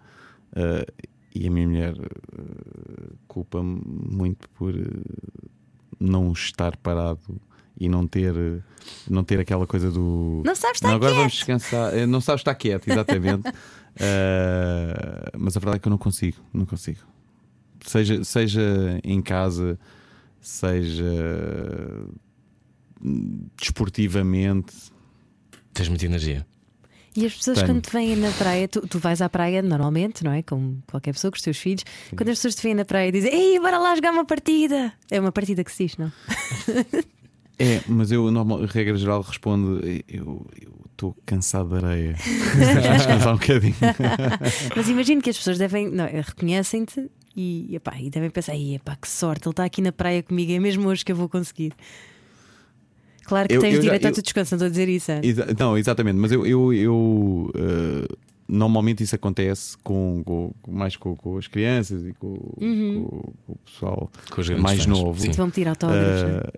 eh, 0.55 0.85
e 1.35 1.47
a 1.47 1.51
minha 1.51 1.67
mulher 1.67 1.93
eh, 1.97 3.13
culpa-me 3.27 3.81
muito 3.85 4.47
por 4.51 4.73
eh, 4.73 5.49
não 5.99 6.31
estar 6.31 6.75
parado 6.77 7.19
e 7.79 7.87
não 7.89 8.05
ter, 8.07 8.33
não 9.09 9.23
ter 9.23 9.39
aquela 9.39 9.65
coisa 9.67 9.89
do. 9.91 10.41
Não 10.45 10.55
sabes 10.55 10.77
estar 10.77 10.87
Não, 10.89 10.95
agora 10.95 11.11
quieto. 11.11 11.17
vamos 11.19 11.33
descansar. 11.33 11.97
Eh, 11.97 12.05
Não 12.05 12.21
sabes 12.21 12.41
estar 12.41 12.55
quieto, 12.55 12.87
exatamente. 12.89 13.43
Eh, 14.01 15.31
mas 15.37 15.57
a 15.57 15.59
verdade 15.59 15.77
é 15.77 15.79
que 15.79 15.87
eu 15.87 15.89
não 15.89 15.97
consigo, 15.97 16.37
não 16.53 16.65
consigo. 16.65 16.99
Seja, 17.85 18.23
seja 18.23 18.99
em 19.03 19.21
casa, 19.21 19.77
seja 20.39 21.03
desportivamente. 23.59 24.73
Tens 25.73 25.89
muita 25.89 26.05
energia. 26.05 26.45
E 27.19 27.25
as 27.25 27.33
pessoas, 27.33 27.57
Tenho. 27.57 27.67
quando 27.67 27.81
te 27.81 27.91
vêm 27.91 28.15
na 28.15 28.31
praia, 28.31 28.65
tu, 28.65 28.79
tu 28.87 28.97
vais 28.97 29.21
à 29.21 29.27
praia 29.27 29.61
normalmente, 29.61 30.23
não 30.23 30.31
é? 30.31 30.41
Como 30.41 30.81
qualquer 30.89 31.11
pessoa 31.11 31.29
com 31.29 31.35
os 31.35 31.41
teus 31.41 31.57
filhos. 31.57 31.83
Quando 32.15 32.29
as 32.29 32.37
pessoas 32.37 32.55
te 32.55 32.63
vêm 32.63 32.73
na 32.73 32.85
praia 32.85 33.09
e 33.09 33.11
dizem: 33.11 33.33
Ei, 33.33 33.59
bora 33.59 33.77
lá 33.77 33.93
jogar 33.93 34.13
uma 34.13 34.23
partida. 34.23 34.93
É 35.11 35.19
uma 35.19 35.31
partida 35.31 35.61
que 35.61 35.71
se 35.71 35.85
diz, 35.85 35.97
não? 35.97 36.11
É, 37.59 37.81
mas 37.87 38.09
eu, 38.09 38.31
normal, 38.31 38.61
regra 38.63 38.95
geral, 38.95 39.21
respondo: 39.21 39.81
eu 40.07 40.47
estou 40.91 41.13
cansado 41.25 41.77
de 41.77 41.85
areia. 41.85 42.15
Descansar 42.95 43.33
um 43.33 43.37
bocadinho. 43.37 43.75
Mas 44.75 44.87
imagino 44.87 45.21
que 45.21 45.29
as 45.29 45.37
pessoas 45.37 45.57
devem, 45.57 45.89
não, 45.89 46.05
reconhecem-te 46.05 47.09
e, 47.35 47.75
epá, 47.75 47.97
e 47.99 48.09
devem 48.09 48.29
pensar: 48.29 48.53
"Ei, 48.53 48.75
epá, 48.75 48.95
que 48.95 49.09
sorte, 49.09 49.45
ele 49.47 49.51
está 49.51 49.65
aqui 49.65 49.81
na 49.81 49.91
praia 49.91 50.23
comigo, 50.23 50.51
é 50.53 50.59
mesmo 50.59 50.87
hoje 50.87 51.03
que 51.03 51.11
eu 51.11 51.15
vou 51.17 51.27
conseguir. 51.27 51.73
Claro 53.29 53.47
que 53.47 53.55
Eu- 53.55 53.61
tens 53.61 53.69
eu 53.75 53.75
já- 53.77 53.81
direito 53.83 54.05
ao 54.05 54.09
eu- 54.09 54.13
teu 54.15 54.23
descanso, 54.23 54.51
não 54.53 54.57
estou 54.57 54.65
a 54.65 54.69
dizer 54.69 54.89
isso. 54.89 55.11
é? 55.11 55.21
Exa- 55.23 55.47
não, 55.57 55.77
exatamente, 55.77 56.15
mas 56.17 56.31
eu, 56.31 56.45
eu, 56.47 56.73
eu, 56.73 57.51
eh, 57.55 58.15
normalmente 58.47 59.03
isso 59.03 59.13
acontece 59.15 59.77
com, 59.83 60.23
com- 60.25 60.51
mais 60.67 60.95
com, 60.95 61.15
com 61.15 61.37
as 61.37 61.45
crianças 61.47 62.03
e 62.05 62.13
com, 62.13 62.27
Uhum. 62.59 63.05
com- 63.07 63.33
com 63.45 63.53
o 63.53 63.57
pessoal 63.65 64.11
Com 64.33 64.41
os 64.41 64.47
grandes 64.47 64.63
mais 64.63 64.77
fãs. 64.83 64.87
novo. 64.87 65.21
Sim. 65.21 65.31
Vão 65.31 65.49
pedir 65.51 65.67
autógrafos. 65.67 66.23
Eh, 66.23 66.51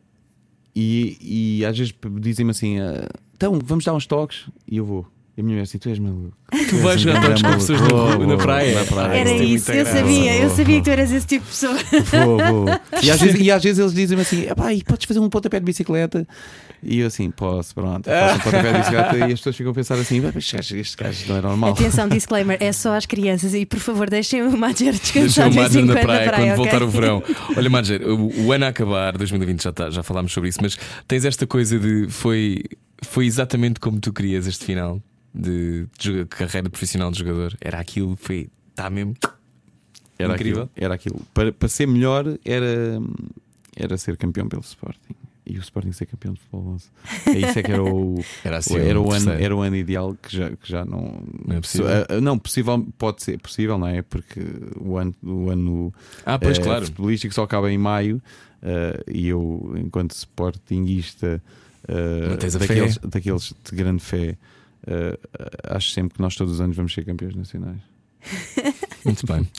e, 0.73 1.17
e 1.59 1.65
às 1.65 1.77
vezes 1.77 1.93
dizem-me 2.21 2.51
assim: 2.51 2.79
eh, 2.79 3.07
então 3.35 3.59
vamos 3.63 3.83
dar 3.83 3.93
uns 3.93 4.05
toques 4.07 4.45
e 4.65 4.77
eu 4.77 4.85
vou. 4.85 5.05
A 5.41 5.43
minha 5.43 5.53
mulher 5.55 5.63
assim: 5.63 5.77
tu 5.77 5.89
és 5.89 5.99
maluco. 5.99 6.31
Tu 6.69 6.77
vais 6.77 7.01
jogar 7.01 7.21
toques 7.21 7.41
com 7.41 7.51
pessoas 7.53 7.81
na- 7.81 8.27
na 8.27 8.37
praia? 8.37 8.79
Na 8.79 8.85
praia. 8.85 9.19
Era 9.19 9.31
isso, 9.33 9.71
eu 9.71 9.83
graça. 9.83 9.97
sabia, 9.99 10.37
eu 10.37 10.49
sabia 10.51 10.77
que 10.77 10.83
tu 10.83 10.89
eras 10.89 11.11
esse 11.11 11.25
tipo 11.27 11.43
de 11.45 11.49
pessoa. 11.51 11.75
Vou, 12.25 12.37
vou. 12.37 12.65
E 13.01 13.09
às 13.11 13.19
vezes, 13.21 13.39
e 13.41 13.51
às 13.51 13.63
vezes 13.63 13.79
eles 13.79 13.93
dizem-me 13.93 14.21
assim: 14.21 14.41
"Epá, 14.49 14.73
e 14.73 14.83
podes 14.83 15.05
fazer 15.05 15.19
um 15.19 15.29
pontapé 15.29 15.59
de 15.59 15.65
bicicleta? 15.65 16.27
E 16.83 16.99
eu 16.99 17.07
assim: 17.07 17.31
posso, 17.31 17.73
pronto. 17.73 18.09
Faço 18.09 18.35
um 18.35 18.39
pontapé 18.39 18.71
de 18.73 18.77
bicicleta 18.79 19.17
e 19.17 19.23
as 19.23 19.39
pessoas 19.39 19.55
ficam 19.55 19.71
a 19.71 19.75
pensar 19.75 19.95
assim: 19.95 20.21
"Mas 20.21 20.53
este 20.73 20.97
gajo, 20.97 21.25
não 21.29 21.37
é 21.37 21.41
normal. 21.41 21.71
Atenção, 21.71 22.07
disclaimer, 22.07 22.57
é 22.59 22.71
só 22.71 22.93
às 22.95 23.05
crianças 23.05 23.53
e 23.53 23.65
por 23.65 23.79
favor 23.79 24.09
deixem 24.09 24.43
o 24.43 24.55
Madger 24.57 24.93
descansar 24.99 25.47
o 25.47 25.49
de 25.49 25.55
vez 25.55 25.67
Madger 25.75 25.83
em 25.83 25.85
na 25.87 25.93
quando 25.93 26.03
praia, 26.03 26.25
na 26.25 26.31
praia, 26.31 26.45
quando 26.55 26.59
ok? 26.59 26.71
voltar 26.71 26.83
o 26.83 26.89
verão. 26.89 27.23
Olha, 27.57 27.69
Madger, 27.69 28.01
o, 28.07 28.45
o 28.45 28.51
ano 28.51 28.65
a 28.65 28.67
acabar, 28.67 29.17
2020, 29.17 29.63
já, 29.63 29.71
tá- 29.71 29.89
já 29.89 30.03
falámos 30.03 30.31
sobre 30.33 30.49
isso, 30.49 30.59
mas 30.61 30.77
tens 31.07 31.25
esta 31.25 31.47
coisa 31.47 31.79
de 31.79 32.07
foi, 32.09 32.61
foi 33.03 33.25
exatamente 33.25 33.79
como 33.79 33.99
tu 33.99 34.11
querias 34.13 34.45
este 34.47 34.65
final 34.65 35.01
de, 35.33 35.87
de 35.99 36.25
carreira 36.25 36.69
profissional 36.69 37.11
de 37.11 37.19
jogador. 37.19 37.55
Era 37.61 37.79
aquilo, 37.79 38.15
foi. 38.15 38.49
Está 38.69 38.89
mesmo. 38.89 39.15
Era 40.17 40.33
Incrível. 40.33 40.63
Aquilo, 40.63 40.85
era 40.85 40.93
aquilo. 40.93 41.21
Para, 41.33 41.51
para 41.51 41.67
ser 41.67 41.87
melhor, 41.87 42.25
era, 42.45 42.99
era 43.75 43.97
ser 43.97 44.17
campeão 44.17 44.47
pelo 44.47 44.61
Sporting. 44.61 45.15
E 45.45 45.57
o 45.57 45.59
Sporting 45.59 45.91
ser 45.91 46.05
campeão 46.05 46.33
de 46.33 46.39
futebol 46.39 46.73
11. 46.75 46.85
É 47.25 47.49
Isso 47.49 47.59
é 47.59 47.63
que 47.63 47.71
era 47.71 47.83
o, 47.83 48.23
Era 48.45 48.57
assim. 48.57 48.77
era, 48.77 49.01
o 49.01 49.11
ano, 49.11 49.31
era 49.31 49.55
o 49.55 49.61
ano 49.61 49.75
ideal 49.75 50.15
que 50.21 50.35
já, 50.37 50.51
que 50.51 50.69
já 50.69 50.85
não. 50.85 51.23
Não 51.45 51.55
é 51.57 51.59
possível. 51.61 51.87
Ah, 51.87 52.21
não, 52.21 52.37
possível, 52.37 52.87
pode 52.97 53.23
ser 53.23 53.39
possível, 53.39 53.77
não 53.77 53.87
é? 53.87 54.01
Porque 54.03 54.39
o 54.79 54.97
ano, 54.97 55.15
o 55.23 55.49
ano 55.49 55.93
Ah, 56.25 56.37
pois 56.37 56.59
eh, 56.59 56.61
claro. 56.61 56.85
futebolístico 56.85 57.33
só 57.33 57.43
acaba 57.43 57.71
em 57.71 57.77
maio 57.77 58.21
eh, 58.61 59.03
e 59.07 59.27
eu, 59.27 59.73
enquanto 59.75 60.11
sportinguista 60.11 61.41
eh, 61.87 62.33
a 62.33 62.57
daqueles, 62.59 62.97
daqueles 62.99 63.53
de 63.63 63.75
grande 63.75 64.03
fé, 64.03 64.37
eh, 64.87 65.19
acho 65.65 65.91
sempre 65.91 66.15
que 66.15 66.21
nós 66.21 66.35
todos 66.35 66.53
os 66.53 66.61
anos 66.61 66.75
vamos 66.75 66.93
ser 66.93 67.05
campeões 67.05 67.35
nacionais. 67.35 67.81
Muito 69.05 69.25
bem. 69.25 69.49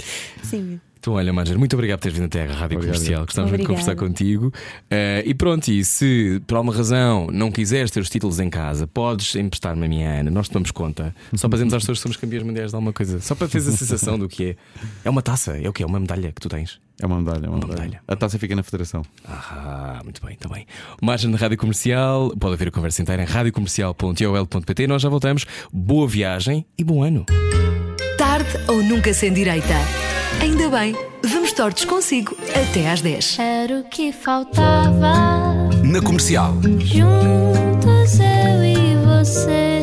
Sim, 0.42 0.80
Então, 1.02 1.14
olha, 1.14 1.32
Madger, 1.32 1.58
muito 1.58 1.74
obrigado 1.74 1.98
por 1.98 2.02
teres 2.04 2.16
vindo 2.16 2.26
até 2.26 2.42
à 2.42 2.46
Rádio 2.46 2.76
Obrigado. 2.76 2.94
Comercial. 2.94 3.24
Gostávamos 3.24 3.50
muito 3.50 3.62
de 3.62 3.66
conversar 3.66 3.96
contigo. 3.96 4.52
Eh, 4.88 5.24
e 5.26 5.34
pronto, 5.34 5.66
e 5.66 5.84
se 5.84 6.40
por 6.46 6.56
alguma 6.56 6.72
razão 6.72 7.26
não 7.32 7.50
quiseres 7.50 7.90
ter 7.90 7.98
os 7.98 8.08
títulos 8.08 8.38
em 8.38 8.48
casa, 8.48 8.86
podes 8.86 9.34
emprestar-me 9.34 9.84
a 9.84 9.88
minha 9.88 10.20
Ana. 10.20 10.30
Nós 10.30 10.48
tomamos 10.48 10.70
conta. 10.70 11.12
Só 11.34 11.48
para 11.48 11.56
dizermos 11.56 11.74
às 11.74 11.82
pessoas 11.82 11.98
que 11.98 12.02
somos 12.04 12.16
campeões 12.18 12.44
mundiais 12.44 12.70
de 12.70 12.76
alguma 12.76 12.92
coisa. 12.92 13.18
Só 13.18 13.34
para 13.34 13.48
teres 13.48 13.66
a 13.66 13.72
sensação 13.72 14.16
do 14.16 14.28
que 14.28 14.50
é. 14.50 14.56
É 15.04 15.10
uma 15.10 15.22
taça, 15.22 15.58
é 15.60 15.68
o 15.68 15.72
que? 15.72 15.82
É 15.82 15.86
uma 15.86 15.98
medalha 15.98 16.30
que 16.30 16.40
tu 16.40 16.48
tens. 16.48 16.78
É 17.00 17.04
uma 17.06 17.18
medalha, 17.18 17.46
é 17.46 17.48
uma, 17.48 17.56
Uma 17.58 17.66
medalha. 17.66 17.82
medalha. 17.82 18.02
A 18.06 18.14
taça 18.14 18.38
fica 18.38 18.54
na 18.54 18.62
federação. 18.62 19.02
Ah, 19.26 19.98
muito 20.04 20.24
bem, 20.24 20.34
está 20.34 20.48
bem. 20.48 20.64
Margem 21.02 21.28
na 21.32 21.36
Rádio 21.36 21.58
Comercial, 21.58 22.32
pode 22.38 22.54
haver 22.54 22.68
a 22.68 22.70
conversa 22.70 23.02
inteira 23.02 23.24
em 23.24 23.26
radiocomercial.ol.pt. 23.26 24.86
Nós 24.86 25.02
já 25.02 25.08
voltamos. 25.08 25.46
Boa 25.72 26.06
viagem 26.06 26.64
e 26.78 26.84
bom 26.84 27.02
ano. 27.02 27.26
Tarde 28.16 28.50
ou 28.68 28.80
nunca 28.84 29.12
sem 29.12 29.32
direita. 29.32 29.74
Ainda 30.42 30.68
bem, 30.68 30.92
vamos 31.22 31.52
tortos 31.52 31.84
consigo 31.84 32.36
até 32.48 32.90
às 32.90 33.00
10. 33.00 33.38
Era 33.38 33.78
o 33.78 33.84
que 33.84 34.10
faltava. 34.10 35.70
na 35.84 36.02
comercial. 36.02 36.52
Juntos 36.80 38.18
eu 38.18 38.64
e 38.64 38.96
você. 39.06 39.81